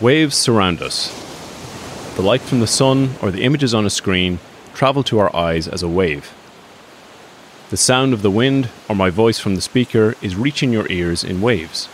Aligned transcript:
Waves 0.00 0.34
surround 0.34 0.80
us. 0.80 1.10
The 2.16 2.22
light 2.22 2.40
from 2.40 2.60
the 2.60 2.66
sun 2.66 3.16
or 3.20 3.30
the 3.30 3.42
images 3.42 3.74
on 3.74 3.84
a 3.84 3.90
screen 3.90 4.38
travel 4.72 5.02
to 5.04 5.18
our 5.18 5.34
eyes 5.36 5.68
as 5.68 5.82
a 5.82 5.88
wave. 5.88 6.32
The 7.68 7.76
sound 7.76 8.14
of 8.14 8.22
the 8.22 8.30
wind 8.30 8.70
or 8.88 8.96
my 8.96 9.10
voice 9.10 9.38
from 9.38 9.56
the 9.56 9.60
speaker 9.60 10.14
is 10.22 10.36
reaching 10.36 10.72
your 10.72 10.90
ears 10.90 11.22
in 11.22 11.42
waves. 11.42 11.86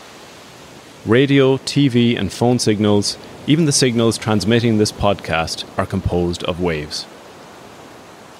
Radio, 1.05 1.57
TV, 1.57 2.17
and 2.17 2.33
phone 2.33 2.61
signals, 2.61 3.19
even 3.49 3.65
the 3.65 3.73
signals 3.73 4.19
transmitting 4.19 4.79
this 4.79 4.93
podcast, 4.93 5.65
are 5.77 5.85
composed 5.85 6.45
of 6.45 6.61
waves. 6.61 7.05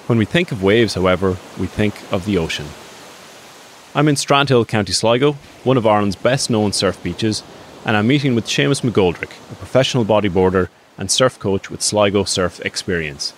When 0.05 0.17
we 0.17 0.23
think 0.23 0.53
of 0.53 0.63
waves, 0.63 0.93
however, 0.93 1.35
we 1.59 1.67
think 1.67 1.93
of 2.09 2.23
the 2.23 2.37
ocean. 2.37 2.67
I'm 3.93 4.07
in 4.07 4.15
Strandhill, 4.15 4.65
County 4.65 4.93
Sligo, 4.93 5.33
one 5.65 5.75
of 5.75 5.85
Ireland's 5.85 6.15
best 6.15 6.49
known 6.49 6.71
surf 6.71 7.03
beaches, 7.03 7.43
and 7.87 7.95
I'm 7.95 8.05
meeting 8.05 8.35
with 8.35 8.45
Seamus 8.45 8.81
McGoldrick, 8.81 9.31
a 9.49 9.55
professional 9.55 10.03
bodyboarder 10.03 10.67
and 10.97 11.09
surf 11.09 11.39
coach 11.39 11.71
with 11.71 11.81
Sligo 11.81 12.25
Surf 12.25 12.59
Experience. 12.65 13.33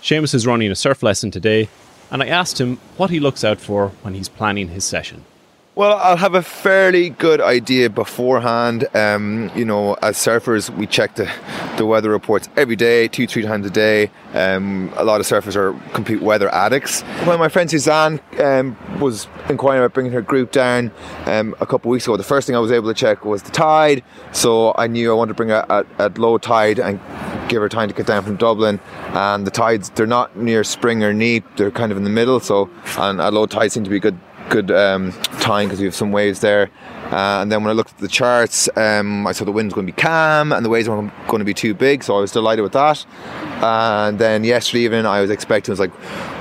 Seamus 0.00 0.34
is 0.34 0.46
running 0.46 0.70
a 0.70 0.74
surf 0.74 1.02
lesson 1.02 1.30
today, 1.30 1.68
and 2.10 2.22
I 2.22 2.26
asked 2.26 2.58
him 2.58 2.78
what 2.96 3.10
he 3.10 3.20
looks 3.20 3.44
out 3.44 3.60
for 3.60 3.88
when 4.00 4.14
he's 4.14 4.30
planning 4.30 4.68
his 4.68 4.86
session. 4.86 5.26
Well, 5.74 5.96
I'll 5.96 6.18
have 6.18 6.34
a 6.34 6.42
fairly 6.42 7.08
good 7.08 7.40
idea 7.40 7.88
beforehand. 7.88 8.94
Um, 8.94 9.50
you 9.54 9.64
know, 9.64 9.94
as 10.02 10.18
surfers, 10.18 10.68
we 10.68 10.86
check 10.86 11.14
the, 11.14 11.32
the 11.78 11.86
weather 11.86 12.10
reports 12.10 12.50
every 12.58 12.76
day, 12.76 13.08
two, 13.08 13.26
three 13.26 13.42
times 13.42 13.64
a 13.64 13.70
day. 13.70 14.10
Um, 14.34 14.92
a 14.96 15.04
lot 15.04 15.22
of 15.22 15.26
surfers 15.26 15.56
are 15.56 15.72
complete 15.94 16.20
weather 16.20 16.52
addicts. 16.54 17.00
When 17.24 17.38
my 17.38 17.48
friend 17.48 17.70
Suzanne 17.70 18.20
um, 18.38 18.76
was 19.00 19.28
inquiring 19.48 19.82
about 19.82 19.94
bringing 19.94 20.12
her 20.12 20.20
group 20.20 20.52
down 20.52 20.90
um, 21.24 21.54
a 21.58 21.64
couple 21.64 21.90
of 21.90 21.92
weeks 21.92 22.04
ago, 22.04 22.18
the 22.18 22.22
first 22.22 22.46
thing 22.46 22.54
I 22.54 22.58
was 22.58 22.70
able 22.70 22.88
to 22.88 22.94
check 22.94 23.24
was 23.24 23.42
the 23.42 23.50
tide. 23.50 24.04
So 24.32 24.74
I 24.76 24.88
knew 24.88 25.10
I 25.10 25.14
wanted 25.14 25.30
to 25.30 25.36
bring 25.36 25.48
her 25.48 25.64
at, 25.70 25.86
at 25.98 26.18
low 26.18 26.36
tide 26.36 26.80
and 26.80 27.00
give 27.48 27.62
her 27.62 27.70
time 27.70 27.88
to 27.88 27.94
get 27.94 28.06
down 28.06 28.24
from 28.24 28.36
Dublin. 28.36 28.78
And 29.14 29.46
the 29.46 29.50
tides, 29.50 29.88
they're 29.88 30.06
not 30.06 30.36
near 30.36 30.64
spring 30.64 31.02
or 31.02 31.14
neap, 31.14 31.46
they're 31.56 31.70
kind 31.70 31.92
of 31.92 31.96
in 31.96 32.04
the 32.04 32.10
middle. 32.10 32.40
So, 32.40 32.68
and 32.98 33.22
at 33.22 33.32
low 33.32 33.46
tide 33.46 33.72
seem 33.72 33.84
to 33.84 33.90
be 33.90 34.00
good 34.00 34.18
good 34.52 34.70
um, 34.70 35.12
time 35.40 35.66
because 35.66 35.80
we 35.80 35.86
have 35.86 35.94
some 35.94 36.12
waves 36.12 36.40
there. 36.40 36.70
Uh, 37.10 37.40
and 37.40 37.50
then 37.50 37.62
when 37.62 37.70
I 37.70 37.72
looked 37.72 37.92
at 37.92 37.98
the 37.98 38.08
charts, 38.08 38.68
um, 38.76 39.26
I 39.26 39.32
saw 39.32 39.44
the 39.44 39.52
wind's 39.52 39.74
going 39.74 39.86
to 39.86 39.92
be 39.92 40.00
calm 40.00 40.52
and 40.52 40.64
the 40.64 40.68
waves 40.68 40.88
weren't 40.88 41.12
going 41.26 41.40
to 41.40 41.44
be 41.44 41.54
too 41.54 41.74
big, 41.74 42.04
so 42.04 42.16
I 42.16 42.20
was 42.20 42.32
delighted 42.32 42.62
with 42.62 42.72
that. 42.72 43.04
And 43.62 44.18
then 44.18 44.44
yesterday 44.44 44.84
evening, 44.84 45.06
I 45.06 45.20
was 45.20 45.30
expecting 45.30 45.72
it 45.72 45.78
was 45.78 45.80
like 45.80 45.92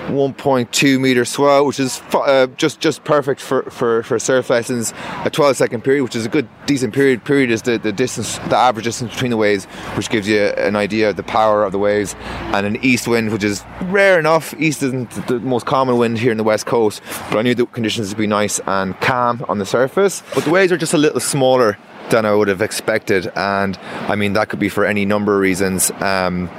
1.2 0.08 1.00
meter 1.00 1.26
swell, 1.26 1.66
which 1.66 1.80
is 1.80 2.02
uh, 2.14 2.48
just 2.58 2.80
just 2.80 3.04
perfect 3.04 3.40
for, 3.40 3.64
for, 3.64 4.04
for 4.04 4.20
surf 4.20 4.50
lessons. 4.50 4.94
A 5.26 5.30
12 5.30 5.58
second 5.58 5.84
period, 5.84 6.04
which 6.04 6.16
is 6.16 6.26
a 6.26 6.30
good 6.30 6.48
decent 6.66 6.94
period. 6.94 7.24
Period 7.24 7.52
is 7.52 7.62
the, 7.62 7.78
the 7.78 7.92
distance, 7.92 8.38
the 8.50 8.58
average 8.58 8.86
distance 8.86 9.12
between 9.12 9.32
the 9.32 9.38
waves, 9.38 9.66
which 9.96 10.10
gives 10.10 10.28
you 10.28 10.40
an 10.40 10.76
idea 10.76 11.10
of 11.10 11.16
the 11.16 11.24
power 11.24 11.64
of 11.64 11.72
the 11.72 11.80
waves. 11.80 12.16
And 12.54 12.66
an 12.66 12.84
east 12.84 13.08
wind, 13.08 13.32
which 13.32 13.44
is 13.44 13.64
rare 13.84 14.20
enough. 14.20 14.54
East 14.60 14.84
isn't 14.84 15.12
the 15.28 15.40
most 15.40 15.66
common 15.66 15.98
wind 15.98 16.18
here 16.18 16.32
in 16.32 16.38
the 16.38 16.44
west 16.44 16.66
coast, 16.66 17.02
but 17.30 17.38
I 17.38 17.42
knew 17.42 17.56
the 17.56 17.66
conditions 17.66 18.10
would 18.10 18.18
be 18.18 18.28
nice 18.28 18.60
and 18.66 19.00
calm 19.02 19.46
on 19.48 19.60
the 19.60 19.66
surface. 19.66 20.24
But 20.34 20.46
the 20.46 20.52
waves 20.52 20.72
are 20.72 20.78
just 20.78 20.94
a 20.94 20.98
little 20.98 21.20
smaller 21.20 21.78
than 22.10 22.26
I 22.26 22.34
would 22.34 22.50
have 22.50 22.62
expected, 22.62 23.32
and 23.36 23.78
I 24.10 24.16
mean 24.16 24.34
that 24.34 24.50
could 24.50 24.60
be 24.60 24.70
for 24.70 24.86
any 24.86 25.06
number 25.06 25.36
of 25.36 25.42
reasons. 25.42 25.92
Um, 26.02 26.50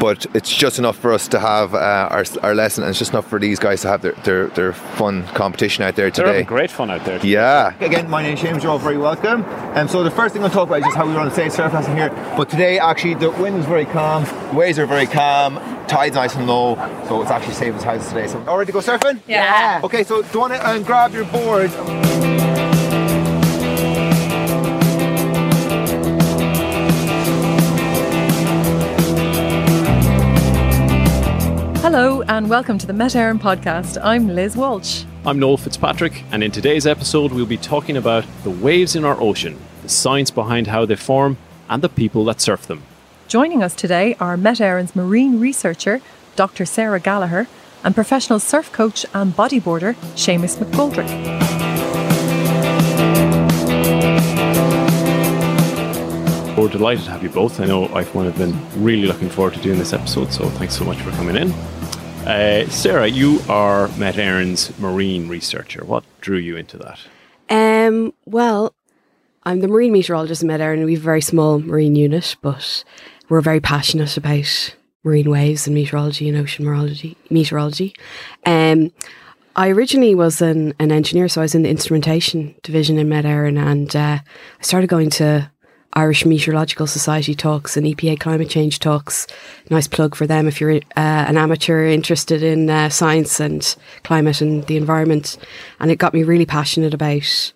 but 0.00 0.26
it's 0.34 0.50
just 0.56 0.78
enough 0.78 0.96
for 0.96 1.12
us 1.12 1.28
to 1.28 1.38
have 1.38 1.74
uh, 1.74 2.08
our, 2.10 2.24
our 2.42 2.54
lesson, 2.54 2.82
and 2.82 2.90
it's 2.90 2.98
just 2.98 3.12
enough 3.12 3.28
for 3.28 3.38
these 3.38 3.58
guys 3.58 3.82
to 3.82 3.88
have 3.88 4.00
their, 4.00 4.12
their, 4.24 4.46
their 4.48 4.72
fun 4.72 5.26
competition 5.28 5.84
out 5.84 5.94
there 5.94 6.10
They're 6.10 6.24
today. 6.24 6.42
great 6.42 6.70
fun 6.70 6.90
out 6.90 7.04
there. 7.04 7.18
today. 7.18 7.32
Yeah. 7.34 7.74
Again, 7.84 8.08
my 8.08 8.22
name's 8.22 8.40
James. 8.40 8.62
You're 8.62 8.72
all 8.72 8.78
very 8.78 8.96
welcome. 8.96 9.44
And 9.44 9.78
um, 9.80 9.88
so 9.88 10.02
the 10.02 10.10
first 10.10 10.32
thing 10.32 10.42
I'll 10.42 10.48
talk 10.50 10.68
about 10.68 10.78
is 10.78 10.84
just 10.86 10.96
how 10.96 11.06
we 11.06 11.12
run 11.14 11.28
a 11.28 11.30
safe 11.30 11.52
surf 11.52 11.72
lesson 11.74 11.96
here. 11.96 12.08
But 12.36 12.48
today, 12.48 12.78
actually, 12.78 13.14
the 13.14 13.30
wind 13.30 13.58
is 13.58 13.66
very 13.66 13.84
calm, 13.84 14.24
the 14.24 14.56
waves 14.56 14.78
are 14.78 14.86
very 14.86 15.06
calm, 15.06 15.56
tide's 15.86 16.14
nice 16.16 16.34
and 16.34 16.46
low, 16.46 16.76
so 17.06 17.20
it's 17.20 17.30
actually 17.30 17.54
safe 17.54 17.74
as 17.74 17.82
houses 17.82 18.08
today. 18.08 18.26
So, 18.26 18.42
all 18.46 18.56
ready 18.56 18.72
to 18.72 18.72
go 18.72 18.80
surfing? 18.80 19.20
Yeah. 19.28 19.82
Okay, 19.84 20.02
so 20.02 20.22
do 20.22 20.28
you 20.32 20.40
want 20.40 20.54
to 20.54 20.68
um, 20.68 20.82
grab 20.82 21.12
your 21.12 21.26
board? 21.26 21.70
Hello 31.92 32.22
and 32.22 32.48
welcome 32.48 32.78
to 32.78 32.86
the 32.86 32.92
Met 32.92 33.14
Éireann 33.14 33.40
podcast. 33.40 33.98
I'm 34.00 34.28
Liz 34.28 34.56
Walsh. 34.56 35.02
I'm 35.26 35.40
Noel 35.40 35.56
Fitzpatrick, 35.56 36.22
and 36.30 36.44
in 36.44 36.52
today's 36.52 36.86
episode, 36.86 37.32
we'll 37.32 37.46
be 37.46 37.56
talking 37.56 37.96
about 37.96 38.24
the 38.44 38.50
waves 38.50 38.94
in 38.94 39.04
our 39.04 39.20
ocean, 39.20 39.58
the 39.82 39.88
science 39.88 40.30
behind 40.30 40.68
how 40.68 40.86
they 40.86 40.94
form, 40.94 41.36
and 41.68 41.82
the 41.82 41.88
people 41.88 42.24
that 42.26 42.40
surf 42.40 42.64
them. 42.68 42.84
Joining 43.26 43.60
us 43.64 43.74
today 43.74 44.14
are 44.20 44.36
Met 44.36 44.58
Éireann's 44.58 44.94
marine 44.94 45.40
researcher, 45.40 46.00
Dr. 46.36 46.64
Sarah 46.64 47.00
Gallagher, 47.00 47.48
and 47.82 47.92
professional 47.92 48.38
surf 48.38 48.70
coach 48.70 49.04
and 49.12 49.32
bodyboarder, 49.32 49.96
Seamus 50.14 50.58
McGoldrick. 50.58 51.08
We're 56.56 56.68
delighted 56.68 57.04
to 57.06 57.10
have 57.10 57.22
you 57.24 57.30
both. 57.30 57.58
I 57.58 57.64
know 57.64 57.88
I've 57.88 58.14
one 58.14 58.26
have 58.26 58.38
been 58.38 58.54
really 58.80 59.08
looking 59.08 59.28
forward 59.28 59.54
to 59.54 59.60
doing 59.60 59.78
this 59.78 59.92
episode, 59.92 60.32
so 60.32 60.48
thanks 60.50 60.76
so 60.76 60.84
much 60.84 60.98
for 60.98 61.10
coming 61.12 61.34
in. 61.34 61.52
Uh, 62.26 62.68
Sarah, 62.68 63.06
you 63.06 63.40
are 63.48 63.88
Met 63.96 64.16
Éireann's 64.16 64.78
marine 64.78 65.26
researcher. 65.26 65.84
What 65.84 66.04
drew 66.20 66.36
you 66.36 66.56
into 66.56 66.76
that? 66.76 67.00
Um, 67.48 68.12
well, 68.26 68.74
I'm 69.44 69.60
the 69.60 69.68
marine 69.68 69.92
meteorologist 69.92 70.42
in 70.42 70.48
Met 70.48 70.60
Éireann. 70.60 70.84
We 70.84 70.94
have 70.94 71.02
a 71.02 71.04
very 71.04 71.22
small 71.22 71.58
marine 71.58 71.96
unit, 71.96 72.36
but 72.42 72.84
we're 73.30 73.40
very 73.40 73.60
passionate 73.60 74.18
about 74.18 74.76
marine 75.02 75.30
waves 75.30 75.66
and 75.66 75.74
meteorology 75.74 76.28
and 76.28 76.36
ocean 76.36 76.64
meteorology. 76.64 77.16
meteorology. 77.30 77.94
Um, 78.44 78.92
I 79.56 79.70
originally 79.70 80.14
was 80.14 80.42
an, 80.42 80.74
an 80.78 80.92
engineer, 80.92 81.26
so 81.26 81.40
I 81.40 81.44
was 81.44 81.54
in 81.54 81.62
the 81.62 81.70
instrumentation 81.70 82.54
division 82.62 82.98
in 82.98 83.08
Met 83.08 83.24
Éireann, 83.24 83.58
and 83.58 83.96
uh, 83.96 84.18
I 84.20 84.62
started 84.62 84.88
going 84.88 85.10
to 85.10 85.50
Irish 85.94 86.24
Meteorological 86.24 86.86
Society 86.86 87.34
talks 87.34 87.76
and 87.76 87.84
EPA 87.84 88.20
climate 88.20 88.48
change 88.48 88.78
talks. 88.78 89.26
Nice 89.70 89.88
plug 89.88 90.14
for 90.14 90.26
them 90.26 90.46
if 90.46 90.60
you're 90.60 90.76
uh, 90.76 90.80
an 90.96 91.36
amateur 91.36 91.84
interested 91.86 92.42
in 92.42 92.70
uh, 92.70 92.88
science 92.88 93.40
and 93.40 93.74
climate 94.04 94.40
and 94.40 94.64
the 94.66 94.76
environment. 94.76 95.36
And 95.80 95.90
it 95.90 95.96
got 95.96 96.14
me 96.14 96.22
really 96.22 96.46
passionate 96.46 96.94
about 96.94 97.52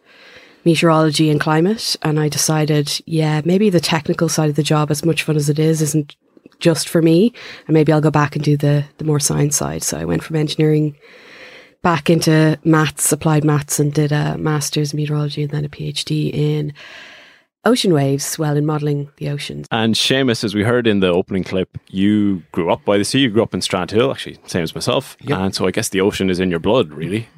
meteorology 0.65 1.31
and 1.31 1.41
climate. 1.41 1.94
And 2.03 2.19
I 2.19 2.28
decided, 2.28 3.00
yeah, 3.06 3.41
maybe 3.44 3.71
the 3.71 3.81
technical 3.81 4.28
side 4.28 4.50
of 4.50 4.56
the 4.56 4.62
job, 4.62 4.91
as 4.91 5.05
much 5.05 5.23
fun 5.23 5.37
as 5.37 5.49
it 5.49 5.61
is, 5.61 5.81
isn't 5.81 6.17
just 6.59 6.89
for 6.89 7.03
me. 7.03 7.33
And 7.69 7.75
maybe 7.75 7.93
I'll 7.93 8.00
go 8.00 8.11
back 8.11 8.34
and 8.34 8.44
do 8.44 8.56
the, 8.56 8.84
the 8.99 9.05
more 9.05 9.21
science 9.21 9.56
side. 9.56 9.84
So 9.84 9.99
I 9.99 10.05
went 10.05 10.25
from 10.25 10.37
engineering 10.37 10.97
back 11.83 12.11
into 12.11 12.59
maths, 12.65 13.12
applied 13.12 13.44
maths, 13.44 13.78
and 13.78 13.93
did 13.93 14.11
a 14.11 14.37
master's 14.39 14.93
in 14.93 14.97
meteorology 14.97 15.43
and 15.43 15.53
then 15.53 15.65
a 15.65 15.69
PhD 15.69 16.33
in 16.33 16.73
ocean 17.67 17.93
waves, 17.93 18.25
swell 18.25 18.57
in 18.57 18.67
modelling 18.67 19.11
the 19.17 19.29
oceans. 19.29 19.67
And 19.71 19.95
Seamus, 19.95 20.45
as 20.45 20.55
we 20.55 20.63
heard 20.63 20.87
in 20.87 21.01
the 21.01 21.09
opening 21.09 21.45
clip, 21.45 21.79
you 21.89 22.43
grew 22.53 22.71
up 22.71 22.85
by 22.85 22.99
the 22.99 23.05
sea. 23.05 23.21
You 23.21 23.31
grew 23.31 23.43
up 23.43 23.55
in 23.55 23.61
Strandhill, 23.61 24.11
actually, 24.11 24.39
same 24.47 24.63
as 24.63 24.75
myself. 24.75 25.17
Yep. 25.21 25.39
And 25.39 25.55
so 25.55 25.67
I 25.67 25.71
guess 25.71 25.89
the 25.89 26.01
ocean 26.01 26.31
is 26.31 26.41
in 26.41 26.51
your 26.51 26.61
blood, 26.61 26.91
really. 26.93 27.29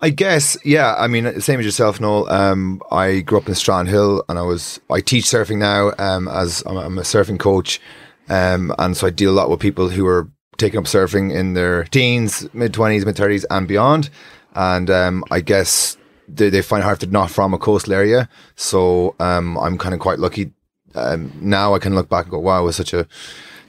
I 0.00 0.10
guess, 0.10 0.58
yeah. 0.64 0.94
I 0.98 1.06
mean, 1.06 1.40
same 1.40 1.60
as 1.60 1.64
yourself, 1.64 2.00
Noel. 2.00 2.28
Um, 2.30 2.82
I 2.90 3.20
grew 3.20 3.38
up 3.38 3.48
in 3.48 3.54
Strandhill, 3.54 4.22
and 4.28 4.38
I 4.38 4.42
was 4.42 4.80
I 4.90 5.00
teach 5.00 5.24
surfing 5.24 5.58
now. 5.58 5.92
Um, 5.98 6.28
as 6.28 6.62
I'm, 6.66 6.76
I'm 6.76 6.98
a 6.98 7.02
surfing 7.02 7.38
coach, 7.38 7.80
um, 8.28 8.74
and 8.78 8.96
so 8.96 9.06
I 9.06 9.10
deal 9.10 9.30
a 9.30 9.32
lot 9.32 9.48
with 9.48 9.60
people 9.60 9.88
who 9.88 10.06
are 10.06 10.28
taking 10.58 10.78
up 10.78 10.84
surfing 10.84 11.34
in 11.34 11.54
their 11.54 11.84
teens, 11.84 12.46
mid 12.52 12.74
twenties, 12.74 13.06
mid 13.06 13.16
thirties, 13.16 13.46
and 13.50 13.66
beyond. 13.66 14.10
And 14.54 14.90
um, 14.90 15.24
I 15.30 15.40
guess 15.40 15.96
they, 16.28 16.50
they 16.50 16.62
find 16.62 16.82
they're 16.82 17.10
not 17.10 17.30
from 17.30 17.54
a 17.54 17.58
coastal 17.58 17.92
area. 17.92 18.28
So 18.56 19.14
um, 19.20 19.58
I'm 19.58 19.78
kind 19.78 19.94
of 19.94 20.00
quite 20.00 20.18
lucky. 20.18 20.52
Um, 20.94 21.32
now 21.40 21.74
I 21.74 21.78
can 21.78 21.94
look 21.94 22.08
back 22.08 22.26
and 22.26 22.30
go, 22.30 22.38
wow, 22.38 22.62
it 22.62 22.64
was 22.64 22.76
such 22.76 22.92
a 22.92 23.06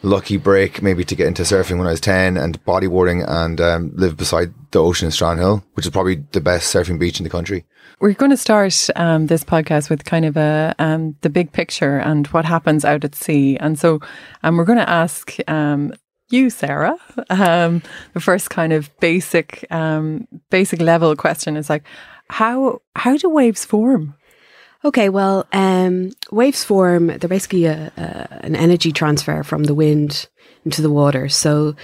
lucky 0.03 0.37
break 0.37 0.81
maybe 0.81 1.03
to 1.03 1.15
get 1.15 1.27
into 1.27 1.41
surfing 1.41 1.77
when 1.77 1.87
I 1.87 1.91
was 1.91 2.01
10 2.01 2.37
and 2.37 2.63
bodyboarding 2.63 3.25
and 3.27 3.59
um, 3.59 3.91
live 3.95 4.15
beside 4.15 4.53
the 4.71 4.81
ocean 4.81 5.07
in 5.07 5.11
Strandhill, 5.11 5.63
which 5.73 5.85
is 5.85 5.91
probably 5.91 6.23
the 6.31 6.41
best 6.41 6.73
surfing 6.73 6.99
beach 6.99 7.19
in 7.19 7.23
the 7.23 7.29
country. 7.29 7.65
We're 7.99 8.13
going 8.13 8.31
to 8.31 8.37
start 8.37 8.89
um, 8.95 9.27
this 9.27 9.43
podcast 9.43 9.89
with 9.89 10.05
kind 10.05 10.25
of 10.25 10.37
a 10.37 10.75
um, 10.79 11.15
the 11.21 11.29
big 11.29 11.51
picture 11.53 11.97
and 11.97 12.27
what 12.27 12.45
happens 12.45 12.85
out 12.85 13.03
at 13.03 13.15
sea. 13.15 13.57
And 13.57 13.79
so 13.79 14.01
um, 14.43 14.57
we're 14.57 14.65
going 14.65 14.79
to 14.79 14.89
ask 14.89 15.35
um, 15.47 15.93
you, 16.29 16.49
Sarah, 16.49 16.97
um, 17.29 17.81
the 18.13 18.19
first 18.19 18.49
kind 18.49 18.73
of 18.73 18.89
basic 18.99 19.65
um, 19.71 20.27
basic 20.49 20.81
level 20.81 21.15
question 21.15 21.55
is 21.55 21.69
like, 21.69 21.83
how 22.29 22.81
how 22.95 23.17
do 23.17 23.29
waves 23.29 23.65
form? 23.65 24.15
Okay, 24.83 25.09
well, 25.09 25.47
um, 25.51 26.11
waves 26.31 26.63
form, 26.63 27.07
they're 27.07 27.27
basically 27.27 27.65
a, 27.65 27.91
a, 27.97 28.45
an 28.45 28.55
energy 28.55 28.91
transfer 28.91 29.41
from 29.41 29.63
the 29.63 29.73
wind 29.73 30.27
into 30.63 30.83
the 30.83 30.91
water. 30.91 31.27
So 31.27 31.75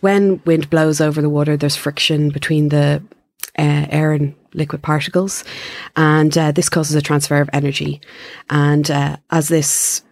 when 0.00 0.40
wind 0.46 0.70
blows 0.70 1.00
over 1.02 1.20
the 1.20 1.28
water, 1.28 1.58
there's 1.58 1.76
friction 1.76 2.30
between 2.30 2.70
the 2.70 3.02
uh, 3.58 3.86
air 3.90 4.12
and 4.12 4.34
liquid 4.54 4.82
particles, 4.82 5.44
and 5.96 6.36
uh, 6.38 6.52
this 6.52 6.70
causes 6.70 6.96
a 6.96 7.02
transfer 7.02 7.40
of 7.40 7.50
energy. 7.52 8.00
And 8.48 8.90
uh, 8.90 9.18
as 9.30 9.48
this 9.48 10.02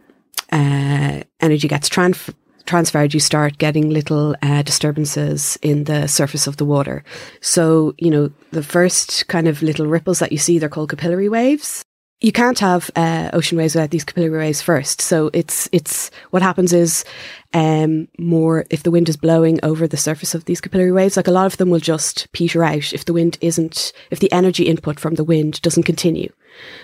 uh, 0.53 1.23
energy 1.41 1.69
gets 1.69 1.89
transferred 1.89 2.35
transferred, 2.67 3.15
you 3.15 3.21
start 3.21 3.59
getting 3.59 3.91
little 3.91 4.35
uh, 4.43 4.63
disturbances 4.63 5.59
in 5.63 5.85
the 5.85 6.07
surface 6.07 6.47
of 6.47 6.57
the 6.57 6.65
water. 6.65 7.05
So, 7.41 7.95
you 7.99 8.11
know, 8.11 8.31
the 8.53 8.63
first 8.63 9.29
kind 9.29 9.49
of 9.49 9.63
little 9.63 9.87
ripples 9.87 10.19
that 10.19 10.33
you 10.33 10.39
see, 10.39 10.59
they're 10.59 10.69
called 10.69 10.91
capillary 10.91 11.29
waves. 11.29 11.83
You 12.21 12.33
can't 12.33 12.59
have 12.61 12.91
uh, 12.97 13.29
ocean 13.35 13.59
waves 13.59 13.75
without 13.75 13.91
these 13.91 14.05
capillary 14.05 14.39
waves 14.39 14.63
first. 14.63 15.03
So 15.03 15.31
it's 15.35 15.69
it's 15.73 16.11
what 16.31 16.43
happens 16.43 16.73
is 16.73 17.05
um, 17.53 18.09
more 18.19 18.65
if 18.71 18.83
the 18.83 18.91
wind 18.91 19.11
is 19.11 19.19
blowing 19.19 19.59
over 19.63 19.87
the 19.87 19.99
surface 19.99 20.35
of 20.35 20.47
these 20.47 20.61
capillary 20.61 20.93
waves, 20.93 21.19
like 21.19 21.29
a 21.29 21.33
lot 21.33 21.47
of 21.47 21.59
them 21.59 21.69
will 21.69 21.81
just 21.81 22.33
peter 22.33 22.65
out 22.65 22.95
if 22.95 23.05
the 23.05 23.13
wind 23.13 23.37
isn't 23.43 23.93
if 24.11 24.21
the 24.21 24.33
energy 24.33 24.65
input 24.65 24.99
from 24.99 25.17
the 25.17 25.25
wind 25.25 25.61
doesn't 25.61 25.83
continue. 25.83 26.33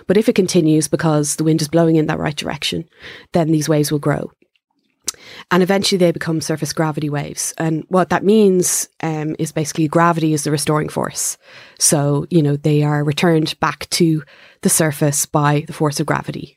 But 0.07 0.19
if 0.19 0.29
it 0.29 0.35
continues 0.35 0.89
because 0.89 1.37
the 1.37 1.45
wind 1.45 1.63
is 1.63 1.69
blowing 1.69 1.97
in 1.97 2.07
that 2.07 2.19
right 2.19 2.37
direction, 2.37 2.87
then 3.33 3.51
these 3.51 3.69
waves 3.69 3.91
will 3.91 4.01
grow 4.01 4.33
and 5.51 5.63
eventually 5.63 5.99
they 5.99 6.13
become 6.13 6.41
surface 6.41 6.73
gravity 6.73 7.11
waves. 7.11 7.53
And 7.59 7.85
what 7.89 8.11
that 8.11 8.25
means 8.25 8.89
um, 9.03 9.35
is 9.39 9.53
basically 9.53 9.89
gravity 9.89 10.33
is 10.33 10.45
the 10.45 10.51
restoring 10.51 10.89
force. 10.89 11.37
So, 11.79 12.27
you 12.31 12.43
know, 12.43 12.57
they 12.57 12.83
are 12.83 13.03
returned 13.03 13.59
back 13.61 13.89
to 13.91 14.23
the 14.63 14.69
surface 14.69 15.27
by 15.27 15.65
the 15.67 15.73
force 15.73 15.99
of 15.99 16.07
gravity. 16.07 16.57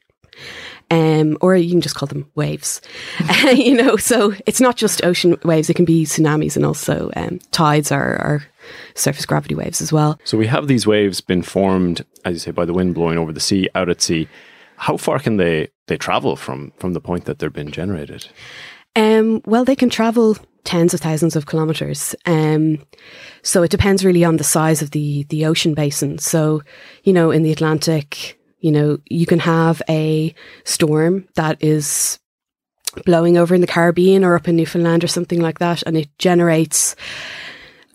Um, 0.91 1.37
or 1.41 1.55
you 1.55 1.71
can 1.71 1.81
just 1.81 1.95
call 1.95 2.07
them 2.07 2.29
waves. 2.35 2.81
you 3.55 3.75
know, 3.75 3.95
so 3.97 4.33
it's 4.45 4.61
not 4.61 4.75
just 4.75 5.03
ocean 5.03 5.37
waves, 5.43 5.69
it 5.69 5.75
can 5.75 5.85
be 5.85 6.05
tsunamis 6.05 6.55
and 6.55 6.65
also 6.65 7.09
um, 7.15 7.39
tides 7.51 7.91
are, 7.91 8.15
are 8.17 8.45
surface 8.93 9.25
gravity 9.25 9.55
waves 9.55 9.81
as 9.81 9.91
well. 9.91 10.19
So 10.23 10.37
we 10.37 10.47
have 10.47 10.67
these 10.67 10.85
waves 10.85 11.19
been 11.19 11.41
formed, 11.41 12.05
as 12.25 12.33
you 12.33 12.39
say, 12.39 12.51
by 12.51 12.65
the 12.65 12.73
wind 12.73 12.93
blowing 12.93 13.17
over 13.17 13.33
the 13.33 13.39
sea, 13.39 13.69
out 13.73 13.89
at 13.89 14.01
sea. 14.01 14.27
How 14.75 14.97
far 14.97 15.19
can 15.19 15.37
they 15.37 15.69
they 15.87 15.97
travel 15.97 16.35
from 16.35 16.73
from 16.77 16.93
the 16.93 17.01
point 17.01 17.25
that 17.25 17.39
they're 17.39 17.49
being 17.49 17.71
generated? 17.71 18.27
Um, 18.95 19.41
well, 19.45 19.65
they 19.65 19.75
can 19.75 19.89
travel 19.89 20.37
tens 20.63 20.93
of 20.93 21.01
thousands 21.01 21.35
of 21.35 21.45
kilometers. 21.45 22.15
Um, 22.25 22.85
so 23.41 23.63
it 23.63 23.71
depends 23.71 24.05
really 24.05 24.23
on 24.23 24.37
the 24.37 24.43
size 24.43 24.81
of 24.81 24.91
the 24.91 25.23
the 25.29 25.45
ocean 25.45 25.73
basin. 25.73 26.17
So, 26.19 26.61
you 27.03 27.13
know, 27.13 27.31
in 27.31 27.43
the 27.43 27.51
Atlantic, 27.51 28.39
you 28.59 28.71
know, 28.71 28.99
you 29.09 29.25
can 29.25 29.39
have 29.39 29.81
a 29.89 30.33
storm 30.63 31.27
that 31.35 31.61
is 31.61 32.19
blowing 33.05 33.37
over 33.37 33.55
in 33.55 33.61
the 33.61 33.67
Caribbean 33.67 34.23
or 34.23 34.35
up 34.35 34.47
in 34.47 34.55
Newfoundland 34.55 35.03
or 35.03 35.07
something 35.07 35.41
like 35.41 35.59
that, 35.59 35.83
and 35.83 35.97
it 35.97 36.09
generates 36.17 36.95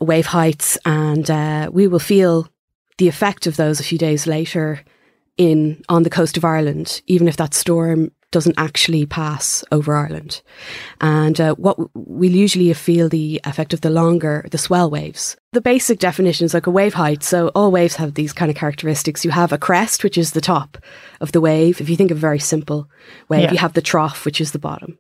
wave 0.01 0.27
heights, 0.27 0.79
and 0.85 1.31
uh, 1.31 1.71
we 1.73 1.87
will 1.89 1.99
feel 1.99 2.49
the 2.99 3.09
effect 3.09 3.47
of 3.47 3.57
those 3.57 3.81
a 3.81 3.85
few 3.85 3.99
days 3.99 4.27
later 4.27 4.83
in 5.37 5.83
on 5.89 6.03
the 6.03 6.11
coast 6.11 6.37
of 6.37 6.45
Ireland, 6.45 7.01
even 7.07 7.29
if 7.29 7.37
that 7.37 7.55
storm 7.55 8.11
doesn't 8.31 8.59
actually 8.59 9.07
pass 9.07 9.65
over 9.73 9.97
Ireland. 9.97 10.43
And 11.01 11.41
uh, 11.41 11.55
what 11.55 11.79
we'll 11.95 12.31
usually 12.31 12.73
feel 12.75 13.09
the 13.09 13.41
effect 13.45 13.73
of 13.73 13.81
the 13.81 13.91
longer, 13.91 14.47
the 14.51 14.59
swell 14.59 14.91
waves. 14.91 15.37
The 15.53 15.63
basic 15.63 15.99
definition 15.99 16.45
is 16.45 16.53
like 16.53 16.67
a 16.67 16.71
wave 16.71 16.95
height. 16.95 17.23
So 17.23 17.49
all 17.49 17.71
waves 17.71 17.97
have 17.97 18.15
these 18.15 18.35
kind 18.35 18.51
of 18.51 18.57
characteristics. 18.57 19.25
You 19.25 19.31
have 19.31 19.53
a 19.53 19.59
crest, 19.59 20.05
which 20.05 20.19
is 20.19 20.33
the 20.33 20.43
top 20.43 20.77
of 21.21 21.33
the 21.33 21.41
wave. 21.41 21.81
If 21.81 21.89
you 21.89 21.97
think 21.97 22.11
of 22.11 22.19
a 22.19 22.21
very 22.21 22.39
simple 22.39 22.91
wave, 23.31 23.45
yeah. 23.45 23.53
you 23.53 23.59
have 23.59 23.73
the 23.73 23.81
trough, 23.81 24.27
which 24.27 24.41
is 24.41 24.53
the 24.53 24.59
bottom. 24.59 24.99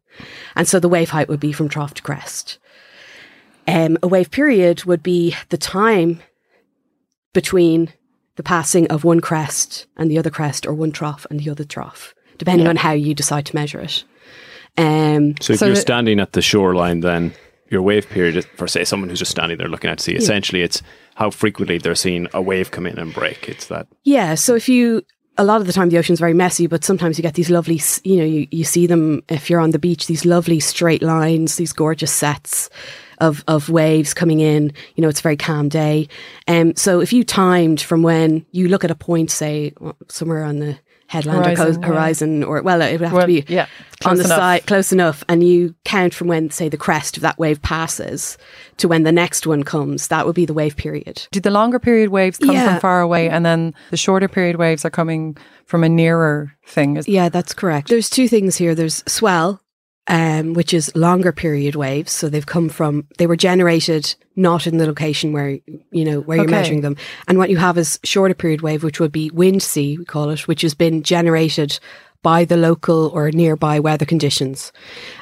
And 0.57 0.67
so 0.67 0.81
the 0.81 0.89
wave 0.89 1.11
height 1.11 1.29
would 1.29 1.41
be 1.41 1.53
from 1.53 1.69
trough 1.69 1.95
to 1.95 2.03
crest. 2.03 2.59
Um, 3.67 3.99
a 4.03 4.09
wave 4.09 4.31
period 4.31 4.85
would 4.85 5.03
be 5.03 5.37
the 5.51 5.59
time 5.59 6.23
between 7.35 7.93
the 8.37 8.43
passing 8.43 8.87
of 8.87 9.05
one 9.05 9.21
crest 9.21 9.87
and 9.99 10.11
the 10.11 10.17
other 10.17 10.31
crest, 10.31 10.65
or 10.65 10.73
one 10.73 10.93
trough 10.93 11.27
and 11.29 11.41
the 11.41 11.51
other 11.51 11.65
trough, 11.65 12.15
depending 12.39 12.67
yeah. 12.67 12.71
on 12.71 12.77
how 12.77 12.93
you 12.93 13.15
decide 13.15 13.47
to 13.47 13.55
measure 13.55 13.81
it. 13.81 14.05
Um, 14.77 15.35
so 15.41 15.55
if 15.55 15.59
so 15.59 15.67
you're 15.67 15.77
standing 15.77 16.21
at 16.21 16.33
the 16.33 16.43
shoreline, 16.43 17.01
then 17.01 17.35
your 17.71 17.83
wave 17.83 18.09
period 18.09 18.45
for 18.57 18.69
say 18.69 18.85
someone 18.85 19.09
who's 19.11 19.19
just 19.19 19.31
standing 19.31 19.59
there 19.59 19.69
looking 19.69 19.91
out 19.91 19.99
to 19.99 20.05
sea. 20.05 20.13
Yeah. 20.13 20.19
Essentially, 20.19 20.63
it's 20.63 20.83
how 21.17 21.31
frequently 21.31 21.79
they're 21.79 21.95
seeing 21.95 22.29
a 22.33 22.41
wave 22.41 22.71
come 22.71 22.87
in 22.87 22.99
and 22.99 23.13
break. 23.13 23.49
It's 23.49 23.67
that. 23.67 23.89
Yeah. 24.05 24.35
So 24.35 24.55
if 24.55 24.69
you 24.69 25.03
a 25.39 25.45
lot 25.45 25.61
of 25.61 25.67
the 25.69 25.73
time 25.73 25.89
the 25.89 25.99
ocean's 25.99 26.19
very 26.19 26.35
messy, 26.35 26.67
but 26.67 26.85
sometimes 26.85 27.17
you 27.17 27.23
get 27.23 27.35
these 27.35 27.49
lovely, 27.49 27.81
you 28.03 28.17
know, 28.17 28.25
you, 28.25 28.49
you 28.51 28.65
see 28.65 28.89
them 28.89 29.23
if 29.29 29.49
you're 29.49 29.61
on 29.61 29.71
the 29.71 29.79
beach, 29.79 30.09
these 30.09 30.25
lovely 30.27 30.59
straight 30.59 31.01
lines, 31.01 31.55
these 31.55 31.73
gorgeous 31.73 32.13
sets 32.13 32.69
of, 33.19 33.45
of 33.47 33.69
waves 33.69 34.13
coming 34.15 34.41
in. 34.41 34.73
You 34.97 35.03
know, 35.03 35.09
it's 35.09 35.21
a 35.21 35.23
very 35.23 35.37
calm 35.37 35.69
day. 35.69 36.09
Um, 36.49 36.75
so 36.75 37.01
if 37.01 37.13
you 37.13 37.23
timed 37.23 37.81
from 37.81 38.03
when 38.03 38.45
you 38.51 38.67
look 38.67 38.83
at 38.83 38.91
a 38.91 38.97
point, 38.97 39.31
say 39.31 39.73
somewhere 40.09 40.43
on 40.43 40.59
the 40.59 40.77
headland 41.09 41.45
horizon, 41.45 41.67
or 41.67 41.81
co- 41.81 41.93
horizon, 41.93 42.45
or 42.45 42.63
well, 42.63 42.81
it 42.81 42.93
would 42.93 43.01
have 43.01 43.13
well, 43.13 43.23
to 43.23 43.27
be 43.27 43.45
yeah, 43.49 43.67
on 44.05 44.17
the 44.17 44.25
enough. 44.25 44.39
side, 44.39 44.67
close 44.67 44.93
enough, 44.93 45.25
and 45.29 45.43
you 45.43 45.75
count 45.85 46.15
from 46.15 46.29
when, 46.29 46.51
say, 46.51 46.69
the 46.69 46.77
crest 46.77 47.17
of 47.17 47.23
that 47.23 47.39
wave 47.39 47.61
passes 47.63 48.39
to 48.77 48.87
when 48.87 49.03
the 49.03 49.13
next 49.13 49.47
one 49.47 49.65
comes. 49.65 50.09
That 50.09 50.27
would 50.27 50.35
be 50.35 50.47
the 50.47 50.55
wave 50.55 50.77
period. 50.77 51.27
Do 51.33 51.41
the 51.41 51.51
longer 51.51 51.79
period 51.79 52.11
waves 52.11 52.39
come 52.39 52.53
yeah. 52.53 52.73
from 52.73 52.81
far 52.81 53.01
away, 53.01 53.29
and 53.29 53.45
then 53.45 53.75
the 53.91 53.97
shorter 53.97 54.29
period 54.29 54.57
waves 54.57 54.85
are 54.85 54.91
coming 54.91 55.37
from 55.65 55.83
a 55.83 55.89
nearer 55.89 56.55
thing? 56.67 57.03
Yeah, 57.07 57.29
that's 57.29 57.55
correct. 57.55 57.89
There's 57.89 58.11
two 58.11 58.29
things 58.29 58.57
here. 58.57 58.75
There's 58.75 59.03
swell, 59.07 59.61
um, 60.09 60.55
which 60.55 60.73
is 60.73 60.95
longer 60.97 61.33
period 61.33 61.75
waves. 61.75 62.13
So 62.13 62.29
they've 62.29 62.45
come 62.45 62.69
from, 62.69 63.07
they 63.19 63.27
were 63.27 63.37
generated 63.37 64.15
not 64.37 64.67
in 64.67 64.79
the 64.79 64.87
location 64.87 65.33
where, 65.33 65.59
you 65.91 66.05
know, 66.05 66.21
where 66.21 66.39
you're 66.39 66.49
measuring 66.49 66.81
them. 66.81 66.97
And 67.29 67.39
what 67.39 67.51
you 67.51 67.59
have 67.59 67.77
is 67.77 68.01
shorter 68.03 68.35
period 68.35 68.63
wave, 68.63 68.83
which 68.83 69.01
would 69.01 69.13
be 69.13 69.31
wind 69.31 69.63
sea, 69.63 69.99
we 69.99 70.05
call 70.05 70.31
it, 70.31 70.49
which 70.49 70.63
has 70.63 70.75
been 70.75 71.03
generated 71.03 71.79
by 72.23 72.45
the 72.45 72.57
local 72.57 73.09
or 73.09 73.31
nearby 73.31 73.79
weather 73.79 74.07
conditions. 74.07 74.73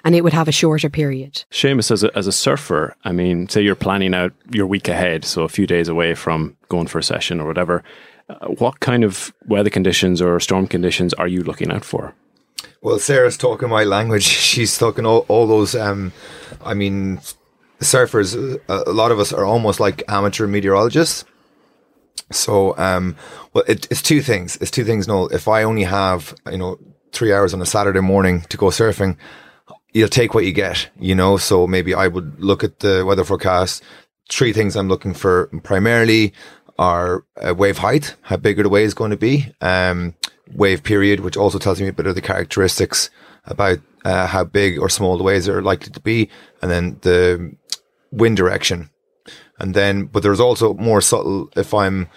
And 0.05 0.15
it 0.15 0.23
would 0.23 0.33
have 0.33 0.49
a 0.49 0.53
shorter 0.53 0.89
period. 0.89 1.45
Seamus, 1.51 1.91
as 1.91 2.05
a, 2.05 2.17
as 2.17 2.27
a 2.27 2.33
surfer, 2.33 2.97
I 3.05 3.13
mean, 3.13 3.49
say 3.49 3.63
you're 3.63 3.75
planning 3.75 4.15
out 4.15 4.33
your 4.51 4.67
week 4.67 4.89
ahead, 4.89 5.25
so 5.25 5.43
a 5.43 5.49
few 5.49 5.67
days 5.67 5.89
away 5.89 6.15
from 6.15 6.57
going 6.69 6.87
for 6.87 6.99
a 6.99 7.03
session 7.03 7.41
or 7.41 7.47
whatever. 7.47 7.83
Uh, 8.29 8.47
what 8.47 8.81
kind 8.81 9.05
of 9.05 9.33
weather 9.47 9.71
conditions 9.71 10.23
or 10.23 10.41
storm 10.41 10.67
conditions 10.67 11.13
are 11.15 11.29
you 11.29 11.43
looking 11.43 11.71
out 11.71 11.85
for? 11.85 12.15
Well, 12.83 12.99
Sarah's 12.99 13.37
talking 13.37 13.69
my 13.69 13.85
language. 13.85 14.23
She's 14.51 14.79
talking 14.79 15.07
all, 15.07 15.25
all 15.29 15.47
those. 15.47 15.75
Um, 15.75 16.13
I 16.65 16.75
mean, 16.75 17.21
surfers. 17.81 18.61
A, 18.69 18.93
lot 18.93 19.11
of 19.11 19.19
us 19.19 19.33
are 19.33 19.45
almost 19.45 19.81
like 19.81 20.03
amateur 20.09 20.47
meteorologists. 20.47 21.25
So, 22.33 22.77
um, 22.79 23.17
well, 23.53 23.65
it, 23.69 23.87
it's 23.91 24.03
two 24.03 24.21
things. 24.21 24.57
It's 24.61 24.71
two 24.71 24.85
things. 24.85 25.07
No, 25.07 25.27
if 25.29 25.49
I 25.49 25.63
only 25.63 25.85
have 25.85 26.35
you 26.51 26.59
know 26.59 26.79
three 27.13 27.33
hours 27.33 27.55
on 27.55 27.63
a 27.63 27.67
Saturday 27.67 28.01
morning 28.01 28.43
to 28.49 28.57
go 28.57 28.67
surfing, 28.67 29.17
you'll 29.93 30.09
take 30.09 30.35
what 30.35 30.45
you 30.45 30.53
get. 30.53 30.89
You 30.99 31.15
know, 31.15 31.37
so 31.37 31.67
maybe 31.67 31.95
I 31.95 32.09
would 32.09 32.41
look 32.41 32.65
at 32.65 32.81
the 32.81 33.05
weather 33.07 33.25
forecast. 33.25 33.83
Three 34.29 34.53
things 34.53 34.75
I'm 34.75 34.89
looking 34.89 35.15
for 35.15 35.47
primarily 35.63 36.33
are 36.79 37.25
uh, 37.41 37.55
wave 37.55 37.79
height. 37.79 38.17
How 38.23 38.37
big 38.37 38.59
are 38.59 38.65
the 38.65 38.69
waves 38.69 38.93
going 38.93 39.13
to 39.13 39.17
be? 39.17 39.53
Um, 39.61 40.15
wave 40.55 40.83
period, 40.83 41.21
which 41.21 41.37
also 41.37 41.59
tells 41.59 41.81
me 41.81 41.89
a 41.89 41.93
bit 41.93 42.07
of 42.07 42.15
the 42.15 42.21
characteristics 42.21 43.11
about 43.45 43.79
uh, 44.05 44.27
how 44.27 44.45
big 44.45 44.79
or 44.79 44.89
small 44.89 45.17
the 45.17 45.25
waves 45.25 45.49
are 45.49 45.63
likely 45.63 45.93
to 45.93 46.01
be, 46.01 46.29
and 46.63 46.71
then 46.71 46.99
the 47.03 47.55
wind 48.11 48.37
direction. 48.37 48.91
And 49.59 49.75
then, 49.75 50.05
but 50.05 50.23
there's 50.23 50.41
also 50.41 50.75
more 50.75 51.01
subtle 51.01 51.51
if 51.57 51.73
I'm, 51.73 52.09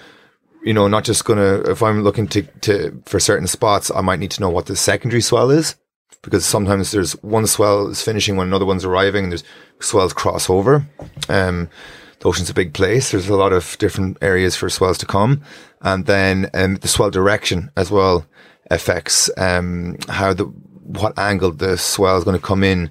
you 0.64 0.74
know, 0.74 0.88
not 0.88 1.06
just 1.06 1.26
gonna, 1.26 1.62
if 1.70 1.82
I'm 1.82 2.04
looking 2.04 2.28
to, 2.28 2.42
to, 2.42 3.02
for 3.06 3.20
certain 3.20 3.48
spots, 3.48 3.92
I 3.92 4.02
might 4.02 4.20
need 4.20 4.32
to 4.32 4.42
know 4.42 4.50
what 4.50 4.66
the 4.66 4.76
secondary 4.76 5.22
swell 5.22 5.50
is 5.50 5.76
because 6.22 6.46
sometimes 6.46 6.92
there's 6.92 7.14
one 7.24 7.48
swell 7.48 7.88
is 7.88 8.02
finishing 8.02 8.36
when 8.36 8.48
another 8.48 8.66
one's 8.66 8.86
arriving 8.86 9.26
and 9.26 9.32
there's 9.32 9.44
swells 9.80 10.14
cross 10.14 10.50
over. 10.50 10.86
Um, 11.30 11.70
the 12.20 12.28
ocean's 12.28 12.50
a 12.50 12.54
big 12.54 12.74
place. 12.74 13.12
There's 13.12 13.30
a 13.30 13.36
lot 13.36 13.54
of 13.54 13.78
different 13.78 14.18
areas 14.22 14.56
for 14.56 14.70
swells 14.70 14.98
to 15.00 15.06
come. 15.06 15.42
And 15.82 16.06
then 16.06 16.50
um, 16.54 16.76
the 16.76 16.88
swell 16.88 17.10
direction 17.10 17.72
as 17.78 17.90
well 17.90 18.26
affects 18.70 19.30
um, 19.38 19.98
how 20.08 20.34
the 20.34 20.46
what 20.46 21.18
angle 21.20 21.52
the 21.52 21.78
swell 21.78 22.18
is 22.18 22.24
going 22.24 22.38
to 22.38 22.46
come 22.46 22.64
in 22.64 22.90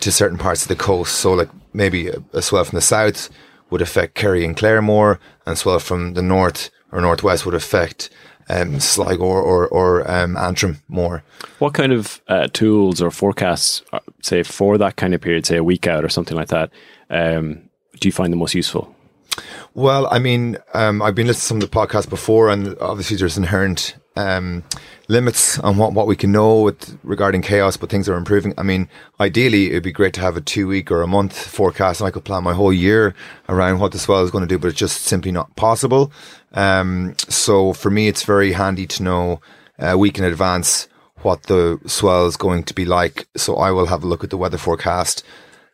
to 0.00 0.12
certain 0.12 0.38
parts 0.38 0.62
of 0.62 0.68
the 0.68 0.76
coast. 0.76 1.16
So 1.16 1.32
like 1.32 1.48
maybe 1.72 2.08
a, 2.08 2.22
a 2.32 2.42
swell 2.42 2.64
from 2.64 2.76
the 2.76 2.82
south 2.82 3.30
would 3.70 3.82
affect 3.82 4.14
Kerry 4.14 4.44
and 4.44 4.56
Clare 4.56 4.82
more, 4.82 5.18
and 5.46 5.58
swell 5.58 5.78
from 5.78 6.14
the 6.14 6.22
north 6.22 6.70
or 6.92 7.00
northwest 7.00 7.44
would 7.44 7.54
affect 7.54 8.10
um, 8.48 8.78
Sligo 8.78 9.24
or, 9.24 9.42
or, 9.42 9.66
or 9.68 10.10
um, 10.10 10.36
Antrim 10.36 10.82
more. 10.88 11.24
What 11.58 11.74
kind 11.74 11.92
of 11.92 12.20
uh, 12.28 12.48
tools 12.52 13.00
or 13.00 13.10
forecasts, 13.10 13.82
uh, 13.92 14.00
say 14.22 14.42
for 14.42 14.78
that 14.78 14.96
kind 14.96 15.14
of 15.14 15.20
period, 15.20 15.46
say 15.46 15.56
a 15.56 15.64
week 15.64 15.86
out 15.86 16.04
or 16.04 16.08
something 16.08 16.36
like 16.36 16.48
that, 16.48 16.70
um, 17.10 17.63
do 18.04 18.08
you 18.08 18.12
find 18.12 18.30
the 18.30 18.36
most 18.36 18.54
useful? 18.54 18.94
Well, 19.72 20.06
I 20.10 20.18
mean, 20.18 20.58
um, 20.74 21.00
I've 21.00 21.14
been 21.14 21.26
listening 21.26 21.40
to 21.40 21.46
some 21.46 21.56
of 21.62 21.88
the 21.88 21.96
podcasts 21.96 22.08
before, 22.08 22.50
and 22.50 22.76
obviously 22.80 23.16
there's 23.16 23.38
inherent 23.38 23.96
um, 24.14 24.62
limits 25.08 25.58
on 25.60 25.78
what, 25.78 25.94
what 25.94 26.06
we 26.06 26.14
can 26.14 26.30
know 26.30 26.60
with 26.60 26.98
regarding 27.02 27.40
chaos, 27.40 27.78
but 27.78 27.88
things 27.88 28.06
are 28.06 28.14
improving. 28.14 28.52
I 28.58 28.62
mean, 28.62 28.90
ideally, 29.18 29.70
it'd 29.70 29.82
be 29.82 29.90
great 29.90 30.12
to 30.14 30.20
have 30.20 30.36
a 30.36 30.42
two 30.42 30.68
week 30.68 30.90
or 30.90 31.00
a 31.00 31.06
month 31.06 31.34
forecast, 31.34 32.02
and 32.02 32.06
I 32.06 32.10
could 32.10 32.24
plan 32.24 32.44
my 32.44 32.52
whole 32.52 32.74
year 32.74 33.14
around 33.48 33.80
what 33.80 33.92
the 33.92 33.98
swell 33.98 34.22
is 34.22 34.30
going 34.30 34.46
to 34.46 34.54
do, 34.54 34.58
but 34.58 34.68
it's 34.68 34.78
just 34.78 35.04
simply 35.04 35.32
not 35.32 35.56
possible. 35.56 36.12
Um, 36.52 37.16
so 37.18 37.72
for 37.72 37.90
me, 37.90 38.06
it's 38.06 38.22
very 38.22 38.52
handy 38.52 38.86
to 38.88 39.02
know 39.02 39.40
a 39.78 39.96
week 39.96 40.18
in 40.18 40.24
advance 40.24 40.88
what 41.22 41.44
the 41.44 41.80
swell 41.86 42.26
is 42.26 42.36
going 42.36 42.64
to 42.64 42.74
be 42.74 42.84
like. 42.84 43.26
So 43.34 43.56
I 43.56 43.70
will 43.70 43.86
have 43.86 44.04
a 44.04 44.06
look 44.06 44.22
at 44.22 44.28
the 44.28 44.36
weather 44.36 44.58
forecast 44.58 45.24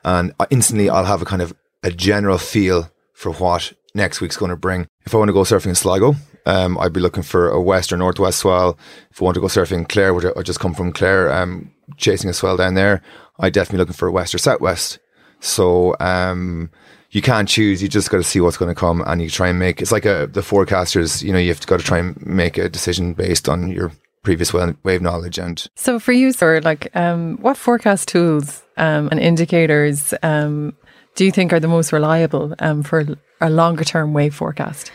and 0.04 0.32
instantly 0.50 0.88
I'll 0.88 1.04
have 1.04 1.22
a 1.22 1.25
kind 1.25 1.42
of 1.42 1.54
a 1.82 1.90
general 1.90 2.38
feel 2.38 2.90
for 3.12 3.32
what 3.32 3.72
next 3.94 4.20
week's 4.20 4.37
going 4.37 4.50
to 4.50 4.56
bring. 4.56 4.87
If 5.06 5.14
I 5.14 5.18
want 5.18 5.28
to 5.28 5.32
go 5.32 5.40
surfing 5.42 5.66
in 5.66 5.75
Sligo, 5.75 6.14
um, 6.46 6.78
I'd 6.78 6.92
be 6.92 7.00
looking 7.00 7.22
for 7.22 7.49
a 7.49 7.60
west 7.60 7.92
or 7.92 7.96
northwest 7.96 8.38
swell. 8.38 8.78
If 9.10 9.20
I 9.20 9.25
want 9.25 9.34
to 9.34 9.40
go 9.40 9.46
surfing 9.46 9.78
in 9.78 9.84
Clare, 9.84 10.14
which 10.14 10.25
I 10.25 10.42
just 10.42 10.60
come 10.60 10.75
from 10.75 10.92
Clare, 10.92 11.32
um, 11.32 11.70
chasing 11.96 12.30
a 12.30 12.32
swell 12.32 12.56
down 12.56 12.75
there, 12.75 13.02
I'd 13.38 13.52
definitely 13.52 13.78
looking 13.78 13.94
for 13.94 14.08
a 14.08 14.12
west 14.12 14.34
or 14.34 14.38
southwest. 14.38 14.99
So 15.40 15.96
um, 16.00 16.70
you 17.10 17.22
can't 17.22 17.49
choose. 17.49 17.82
You 17.82 17.88
just 17.88 18.10
got 18.10 18.18
to 18.18 18.22
see 18.22 18.40
what's 18.40 18.56
going 18.56 18.72
to 18.72 18.78
come, 18.78 19.02
and 19.06 19.22
you 19.22 19.30
try 19.30 19.49
and 19.49 19.58
make. 19.58 19.80
It's 19.80 19.92
like 19.92 20.04
a, 20.04 20.28
the 20.30 20.42
forecasters. 20.42 21.22
You 21.22 21.32
know, 21.32 21.38
you 21.38 21.49
have 21.49 21.60
to 21.60 21.66
got 21.66 21.80
to 21.80 21.87
try 21.87 21.99
and 21.99 22.25
make 22.25 22.58
a 22.58 22.68
decision 22.68 23.14
based 23.14 23.49
on 23.49 23.70
your 23.70 23.92
previous 24.22 24.52
wave 24.52 25.00
knowledge 25.00 25.38
and 25.38 25.66
so 25.76 25.99
for 25.99 26.12
you 26.12 26.30
Sarah 26.30 26.60
like 26.60 26.94
um, 26.94 27.38
what 27.38 27.56
forecast 27.56 28.06
tools 28.06 28.62
um, 28.76 29.08
and 29.10 29.18
indicators 29.18 30.12
um, 30.22 30.76
do 31.14 31.25
you 31.25 31.33
think 31.33 31.52
are 31.52 31.61
the 31.61 31.69
most 31.69 31.93
reliable 31.93 32.55
um, 32.59 32.83
for 32.83 33.05
a 33.40 33.50
longer 33.50 33.85
term 33.85 34.12
wave 34.12 34.35
forecast 34.35 34.90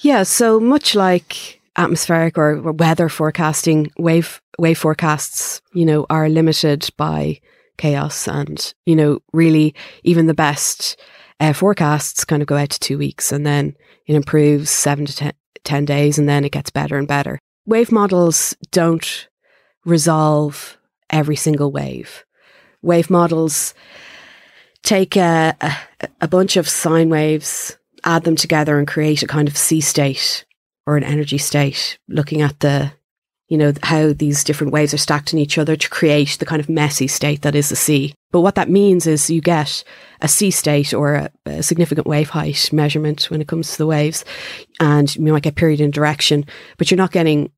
yeah 0.00 0.22
so 0.22 0.60
much 0.60 0.94
like 0.94 1.60
atmospheric 1.76 2.36
or 2.36 2.72
weather 2.72 3.08
forecasting 3.08 3.90
wave 3.98 4.40
wave 4.58 4.78
forecasts 4.78 5.60
you 5.72 5.84
know 5.84 6.06
are 6.10 6.28
limited 6.28 6.88
by 6.96 7.40
chaos 7.76 8.26
and 8.26 8.74
you 8.86 8.96
know 8.96 9.20
really 9.32 9.74
even 10.02 10.26
the 10.26 10.34
best 10.34 11.00
uh, 11.40 11.52
forecasts 11.52 12.24
kind 12.24 12.42
of 12.42 12.48
go 12.48 12.56
out 12.56 12.70
to 12.70 12.80
two 12.80 12.98
weeks 12.98 13.32
and 13.32 13.46
then 13.46 13.76
it 14.06 14.16
improves 14.16 14.70
seven 14.70 15.06
to 15.06 15.14
ten, 15.14 15.32
10 15.64 15.84
days 15.84 16.18
and 16.18 16.28
then 16.28 16.44
it 16.44 16.52
gets 16.52 16.70
better 16.70 16.96
and 16.96 17.06
better. 17.06 17.38
Wave 17.66 17.92
models 17.92 18.56
don't 18.70 19.28
resolve 19.84 20.78
every 21.10 21.36
single 21.36 21.70
wave. 21.70 22.24
Wave 22.82 23.10
models 23.10 23.74
take 24.88 25.16
a, 25.16 25.54
a, 25.60 26.08
a 26.22 26.28
bunch 26.28 26.56
of 26.56 26.66
sine 26.66 27.10
waves, 27.10 27.76
add 28.04 28.24
them 28.24 28.36
together 28.36 28.78
and 28.78 28.88
create 28.88 29.22
a 29.22 29.26
kind 29.26 29.46
of 29.46 29.56
sea 29.56 29.82
state 29.82 30.46
or 30.86 30.96
an 30.96 31.04
energy 31.04 31.36
state, 31.36 31.98
looking 32.08 32.40
at 32.40 32.60
the 32.60 32.92
you 33.48 33.56
know, 33.56 33.72
how 33.82 34.12
these 34.12 34.44
different 34.44 34.74
waves 34.74 34.92
are 34.92 34.98
stacked 34.98 35.32
on 35.32 35.40
each 35.40 35.56
other 35.56 35.74
to 35.74 35.88
create 35.88 36.36
the 36.38 36.44
kind 36.44 36.60
of 36.60 36.68
messy 36.68 37.08
state 37.08 37.40
that 37.40 37.54
is 37.54 37.70
the 37.70 37.76
sea. 37.76 38.14
But 38.30 38.42
what 38.42 38.56
that 38.56 38.68
means 38.68 39.06
is 39.06 39.30
you 39.30 39.40
get 39.40 39.82
a 40.20 40.28
sea 40.28 40.50
state 40.50 40.92
or 40.92 41.14
a, 41.14 41.30
a, 41.46 41.62
significant 41.62 42.06
wave 42.06 42.28
height 42.28 42.70
measurement 42.74 43.30
when 43.30 43.40
it 43.40 43.48
comes 43.48 43.72
to 43.72 43.78
the 43.78 43.86
waves, 43.86 44.22
and 44.80 45.14
you 45.16 45.32
might 45.32 45.44
get 45.44 45.54
period 45.54 45.80
and 45.80 45.94
direction, 45.94 46.44
but 46.76 46.90
you're 46.90 46.98
not 46.98 47.10
getting 47.10 47.50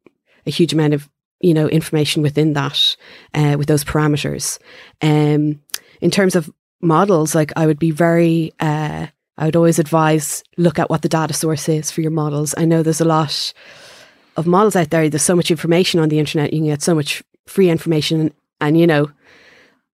a 0.47 0.51
huge 0.51 0.73
amount 0.73 0.95
of 0.95 1.09
you 1.41 1.55
know 1.55 1.69
information 1.69 2.23
within 2.23 2.53
that 2.53 2.97
uh, 3.35 3.57
with 3.59 3.67
those 3.67 3.83
parameters. 3.83 4.61
Um, 5.03 5.61
in 6.01 6.13
terms 6.13 6.37
of 6.37 6.49
models, 6.81 7.35
like 7.35 7.53
I 7.57 7.67
would 7.67 7.79
be 7.79 7.91
very. 7.91 8.53
Uh, 8.61 9.09
I 9.39 9.47
would 9.47 9.57
always 9.57 9.79
advise 9.79 10.45
look 10.59 10.79
at 10.79 10.91
what 10.91 11.01
the 11.01 11.09
data 11.09 11.33
source 11.33 11.67
is 11.67 11.91
for 11.91 12.03
your 12.03 12.11
models. 12.11 12.55
I 12.59 12.67
know 12.67 12.83
there's 12.83 13.01
a 13.01 13.07
lot 13.07 13.55
of 14.37 14.47
models 14.47 14.77
out 14.77 14.91
there. 14.91 15.09
There's 15.09 15.23
so 15.23 15.35
much 15.37 15.51
information 15.51 15.99
on 15.99 16.11
the 16.11 16.19
internet. 16.19 16.53
You 16.53 16.59
can 16.59 16.67
get 16.67 16.83
so 16.83 16.95
much 16.95 17.23
free 17.47 17.71
information, 17.71 18.21
and, 18.21 18.33
and 18.61 18.79
you 18.79 18.87
know, 18.87 19.11